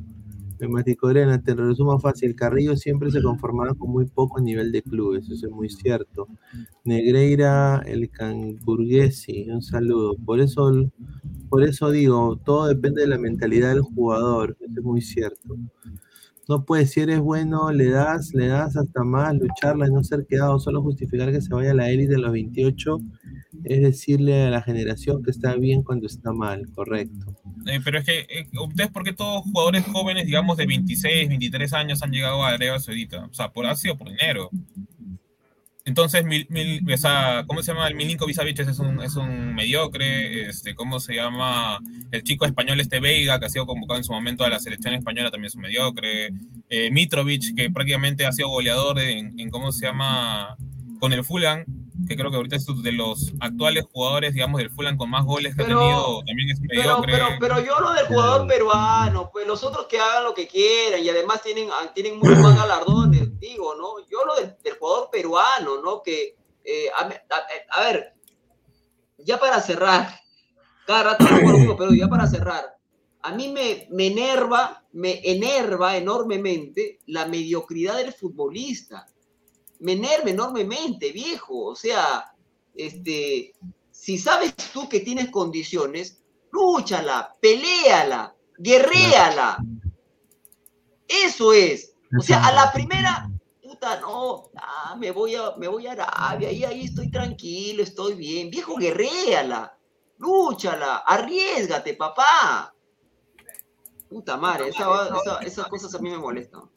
El 0.62 0.68
Maticorena, 0.68 1.42
te 1.42 1.56
lo 1.56 1.66
resumo 1.66 1.98
fácil. 1.98 2.36
Carrillo 2.36 2.76
siempre 2.76 3.10
se 3.10 3.20
conformaba 3.20 3.74
con 3.74 3.90
muy 3.90 4.06
poco 4.06 4.40
nivel 4.40 4.70
de 4.70 4.80
clubes, 4.80 5.28
eso 5.28 5.46
es 5.46 5.52
muy 5.52 5.68
cierto. 5.68 6.28
Negreira, 6.84 7.82
el 7.84 8.08
Canburguesi, 8.10 9.50
un 9.50 9.60
saludo. 9.60 10.14
Por 10.24 10.40
eso, 10.40 10.72
por 11.48 11.64
eso 11.64 11.90
digo, 11.90 12.38
todo 12.44 12.68
depende 12.68 13.02
de 13.02 13.08
la 13.08 13.18
mentalidad 13.18 13.70
del 13.70 13.82
jugador, 13.82 14.56
eso 14.60 14.78
es 14.78 14.84
muy 14.84 15.00
cierto. 15.00 15.56
No 16.52 16.66
puedes, 16.66 16.90
si 16.90 17.00
eres 17.00 17.18
bueno, 17.18 17.72
le 17.72 17.88
das, 17.88 18.34
le 18.34 18.48
das 18.48 18.76
hasta 18.76 19.02
más, 19.04 19.34
lucharla 19.34 19.86
y 19.88 19.90
no 19.90 20.04
ser 20.04 20.26
quedado, 20.28 20.58
solo 20.58 20.82
justificar 20.82 21.32
que 21.32 21.40
se 21.40 21.54
vaya 21.54 21.70
a 21.70 21.74
la 21.74 21.88
élite 21.88 22.16
a 22.16 22.18
los 22.18 22.30
28, 22.30 22.98
es 23.64 23.80
decirle 23.80 24.42
a 24.42 24.50
la 24.50 24.60
generación 24.60 25.22
que 25.22 25.30
está 25.30 25.54
bien 25.54 25.82
cuando 25.82 26.06
está 26.06 26.30
mal, 26.34 26.70
correcto. 26.74 27.34
Eh, 27.64 27.80
pero 27.82 28.00
es 28.00 28.04
que, 28.04 28.18
eh, 28.28 28.46
¿ustedes 28.62 28.90
por 28.90 29.02
qué 29.02 29.14
todos 29.14 29.44
jugadores 29.44 29.86
jóvenes, 29.86 30.26
digamos, 30.26 30.58
de 30.58 30.66
26, 30.66 31.30
23 31.30 31.72
años 31.72 32.02
han 32.02 32.10
llegado 32.10 32.44
a 32.44 32.48
Arabia 32.48 32.78
Saudita? 32.78 33.24
O 33.24 33.32
sea, 33.32 33.50
por, 33.50 33.64
ha 33.64 33.74
sido 33.74 33.96
por 33.96 34.10
dinero. 34.10 34.50
Entonces, 35.84 36.24
Mil, 36.24 36.46
Mil- 36.48 36.80
o 36.92 37.44
¿cómo 37.46 37.62
se 37.62 37.72
llama? 37.72 37.88
El 37.88 37.96
Milinkovic 37.96 38.36
Savic 38.36 38.60
es 38.60 38.78
un, 38.78 39.02
es 39.02 39.16
un 39.16 39.54
mediocre. 39.54 40.48
Este, 40.48 40.74
¿Cómo 40.74 41.00
se 41.00 41.14
llama? 41.14 41.80
El 42.10 42.22
chico 42.22 42.44
español 42.46 42.78
este 42.80 43.00
Veiga, 43.00 43.40
que 43.40 43.46
ha 43.46 43.48
sido 43.48 43.66
convocado 43.66 43.98
en 43.98 44.04
su 44.04 44.12
momento 44.12 44.44
a 44.44 44.48
la 44.48 44.60
selección 44.60 44.94
española, 44.94 45.30
también 45.30 45.48
es 45.48 45.54
un 45.54 45.62
mediocre. 45.62 46.30
Eh, 46.68 46.90
Mitrovic, 46.90 47.54
que 47.56 47.70
prácticamente 47.70 48.26
ha 48.26 48.32
sido 48.32 48.48
goleador 48.48 49.00
en, 49.00 49.50
¿cómo 49.50 49.72
se 49.72 49.86
llama? 49.86 50.56
Con 51.02 51.12
el 51.12 51.24
Fulham, 51.24 51.64
que 52.06 52.14
creo 52.16 52.30
que 52.30 52.36
ahorita 52.36 52.54
es 52.54 52.64
de 52.80 52.92
los 52.92 53.32
actuales 53.40 53.84
jugadores, 53.92 54.34
digamos, 54.34 54.58
del 54.60 54.70
Fulham 54.70 54.96
con 54.96 55.10
más 55.10 55.24
goles 55.24 55.56
que 55.56 55.64
Pero- 55.64 55.80
ha 55.80 55.82
tenido, 55.82 56.22
también 56.24 56.50
es 56.50 56.60
Pero, 56.68 57.02
pero, 57.04 57.26
pero 57.40 57.58
yo 57.60 57.80
lo 57.80 57.92
del 57.92 58.06
jugador 58.06 58.46
peruano, 58.46 59.28
pues 59.32 59.44
los 59.44 59.64
otros 59.64 59.86
que 59.86 59.98
hagan 59.98 60.22
lo 60.22 60.32
que 60.32 60.46
quieran 60.46 61.02
y 61.04 61.08
además 61.08 61.42
tienen, 61.42 61.68
tienen 61.92 62.20
muchos 62.20 62.38
más 62.38 62.56
galardones, 62.56 63.36
digo, 63.40 63.74
¿no? 63.74 63.98
Yo 64.08 64.24
lo 64.24 64.36
del, 64.36 64.54
del 64.62 64.74
jugador 64.78 65.08
peruano, 65.10 65.82
¿no? 65.82 66.04
Que, 66.04 66.36
eh, 66.64 66.86
a, 66.96 67.02
a- 67.04 67.80
a 67.80 67.84
ver, 67.84 68.14
ya 69.18 69.40
para 69.40 69.60
cerrar, 69.60 70.20
cada 70.86 71.02
rato 71.02 71.24
lo 71.24 71.76
pero 71.76 71.92
ya 71.94 72.06
para 72.06 72.28
cerrar, 72.28 72.76
a 73.22 73.32
mí 73.32 73.48
me, 73.48 73.88
me 73.90 74.06
enerva, 74.06 74.84
me 74.92 75.20
enerva 75.24 75.96
enormemente 75.96 77.00
la 77.06 77.26
mediocridad 77.26 77.96
del 77.96 78.12
futbolista. 78.12 79.08
Me 79.82 79.96
enormemente, 80.30 81.12
viejo. 81.12 81.66
O 81.66 81.74
sea, 81.76 82.32
este, 82.74 83.52
si 83.90 84.16
sabes 84.18 84.54
tú 84.72 84.88
que 84.88 85.00
tienes 85.00 85.30
condiciones, 85.30 86.22
lúchala, 86.50 87.34
peleala, 87.40 88.34
guerréala. 88.58 89.58
Eso 91.08 91.52
es. 91.52 91.94
O 92.18 92.22
sea, 92.22 92.46
a 92.46 92.52
la 92.52 92.72
primera, 92.72 93.28
puta, 93.62 94.00
no, 94.00 94.50
ah, 94.56 94.94
me 94.98 95.10
voy 95.10 95.34
a, 95.34 95.56
me 95.56 95.66
voy 95.68 95.86
a 95.86 95.92
Arabia, 95.92 96.52
y 96.52 96.64
ahí 96.64 96.84
estoy 96.84 97.10
tranquilo, 97.10 97.82
estoy 97.82 98.14
bien. 98.14 98.50
Viejo, 98.50 98.76
guerréala, 98.76 99.76
lúchala, 100.18 100.98
arriesgate, 100.98 101.94
papá. 101.94 102.74
Puta 104.08 104.36
madre, 104.36 104.68
esa- 104.68 105.38
esas 105.46 105.66
cosas 105.68 105.94
a 105.94 105.98
mí 106.00 106.10
me 106.10 106.18
molestan. 106.18 106.70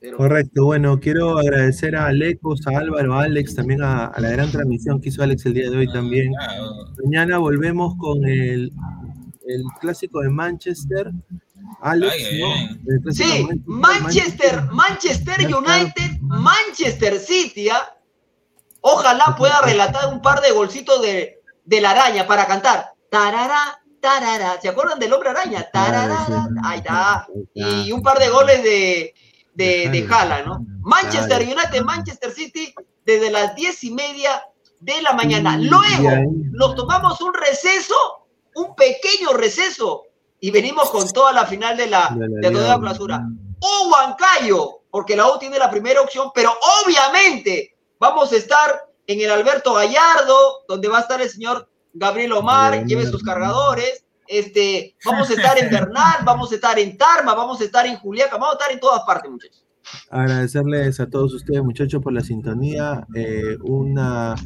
Pero- 0.00 0.16
Correcto, 0.16 0.64
bueno, 0.64 0.98
quiero 0.98 1.38
agradecer 1.38 1.94
a 1.94 2.06
Alecos, 2.06 2.66
a 2.66 2.78
Álvaro, 2.78 3.14
a 3.14 3.24
Alex, 3.24 3.54
también 3.54 3.82
a, 3.82 4.06
a 4.06 4.20
la 4.20 4.30
gran 4.30 4.50
transmisión 4.50 5.00
que 5.00 5.10
hizo 5.10 5.22
Alex 5.22 5.44
el 5.46 5.54
día 5.54 5.70
de 5.70 5.76
hoy 5.76 5.92
también. 5.92 6.32
Mañana 7.04 7.36
volvemos 7.38 7.94
con 7.98 8.24
el, 8.24 8.72
el 9.46 9.62
clásico 9.80 10.20
de 10.20 10.30
Manchester. 10.30 11.10
Alex, 11.82 12.12
Ay, 12.14 12.40
¿no? 12.40 13.12
Sí, 13.12 13.46
Manchester, 13.66 14.62
Manchester 14.72 15.36
United, 15.46 16.18
Manchester 16.22 17.18
City. 17.18 17.68
¿ah? 17.68 17.94
Ojalá 18.80 19.34
pueda 19.36 19.60
relatar 19.62 20.12
un 20.12 20.22
par 20.22 20.40
de 20.40 20.50
golcitos 20.52 21.02
de, 21.02 21.40
de 21.64 21.80
la 21.80 21.90
araña 21.90 22.26
para 22.26 22.46
cantar. 22.46 22.86
Tarara, 23.10 23.80
tarara. 24.00 24.58
¿Se 24.62 24.68
acuerdan 24.70 24.98
del 24.98 25.12
hombre 25.12 25.28
araña? 25.30 25.66
Tarara, 25.70 26.26
ahí 26.64 26.78
está. 26.78 27.26
Y 27.54 27.92
un 27.92 28.02
par 28.02 28.18
de 28.18 28.28
goles 28.30 28.62
de, 28.62 29.14
de, 29.60 29.90
de 29.90 30.08
Haaland, 30.10 30.46
¿no? 30.46 30.66
Manchester 30.80 31.42
United, 31.42 31.82
Manchester 31.82 32.32
City, 32.32 32.74
desde 33.04 33.30
las 33.30 33.54
diez 33.54 33.84
y 33.84 33.90
media 33.92 34.42
de 34.80 35.02
la 35.02 35.12
mañana. 35.12 35.58
Luego 35.58 36.10
nos 36.52 36.74
tomamos 36.74 37.20
un 37.20 37.34
receso, 37.34 37.94
un 38.54 38.74
pequeño 38.74 39.32
receso, 39.34 40.04
y 40.40 40.50
venimos 40.50 40.90
con 40.90 41.06
toda 41.10 41.32
la 41.32 41.44
final 41.44 41.76
de 41.76 41.86
la, 41.86 42.16
De 42.16 42.50
toda 42.50 42.68
la 42.68 42.80
clausura. 42.80 43.20
O 43.60 43.90
Huancayo, 43.90 44.80
porque 44.90 45.14
la 45.14 45.30
U 45.30 45.38
tiene 45.38 45.58
la 45.58 45.70
primera 45.70 46.00
opción, 46.00 46.30
pero 46.34 46.50
obviamente 46.82 47.76
vamos 47.98 48.32
a 48.32 48.36
estar 48.36 48.86
en 49.06 49.20
el 49.20 49.30
Alberto 49.30 49.74
Gallardo, 49.74 50.64
donde 50.66 50.88
va 50.88 50.98
a 50.98 51.02
estar 51.02 51.20
el 51.20 51.28
señor 51.28 51.68
Gabriel 51.92 52.32
Omar, 52.32 52.86
lleve 52.86 53.06
sus 53.06 53.22
cargadores. 53.22 54.04
Este, 54.30 54.94
vamos 55.04 55.28
a 55.28 55.34
estar 55.34 55.58
en 55.58 55.68
Bernal, 55.70 56.18
vamos 56.24 56.52
a 56.52 56.54
estar 56.54 56.78
en 56.78 56.96
Tarma, 56.96 57.34
vamos 57.34 57.60
a 57.60 57.64
estar 57.64 57.84
en 57.84 57.96
Juliaca, 57.96 58.36
vamos 58.36 58.50
a 58.50 58.58
estar 58.58 58.70
en 58.72 58.78
todas 58.80 59.02
partes, 59.04 59.28
muchachos. 59.30 59.64
Agradecerles 60.10 61.00
a 61.00 61.08
todos 61.10 61.34
ustedes, 61.34 61.62
muchachos, 61.64 62.00
por 62.00 62.12
la 62.12 62.20
sintonía. 62.20 63.06
Eh, 63.16 63.56
una 63.62 64.36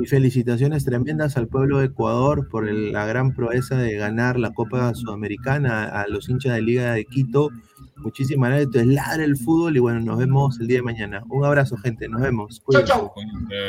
y 0.00 0.06
felicitaciones 0.06 0.84
tremendas 0.84 1.36
al 1.36 1.48
pueblo 1.48 1.78
de 1.78 1.86
Ecuador 1.86 2.48
por 2.48 2.68
el- 2.68 2.92
la 2.92 3.04
gran 3.06 3.34
proeza 3.34 3.76
de 3.76 3.94
ganar 3.96 4.38
la 4.38 4.52
Copa 4.52 4.94
Sudamericana 4.94 5.84
a 5.86 6.06
los 6.06 6.28
hinchas 6.28 6.54
de 6.54 6.62
Liga 6.62 6.92
de 6.92 7.06
Quito. 7.06 7.50
Muchísimas 7.96 8.50
gracias. 8.50 8.66
Esto 8.68 8.80
es 8.80 8.86
Ladre 8.86 9.24
el 9.24 9.36
Fútbol 9.36 9.76
y 9.76 9.80
bueno, 9.80 10.00
nos 10.00 10.18
vemos 10.18 10.60
el 10.60 10.68
día 10.68 10.78
de 10.78 10.82
mañana. 10.82 11.24
Un 11.28 11.44
abrazo, 11.44 11.76
gente. 11.76 12.08
Nos 12.08 12.20
vemos. 12.20 12.62
Chau. 12.84 13.12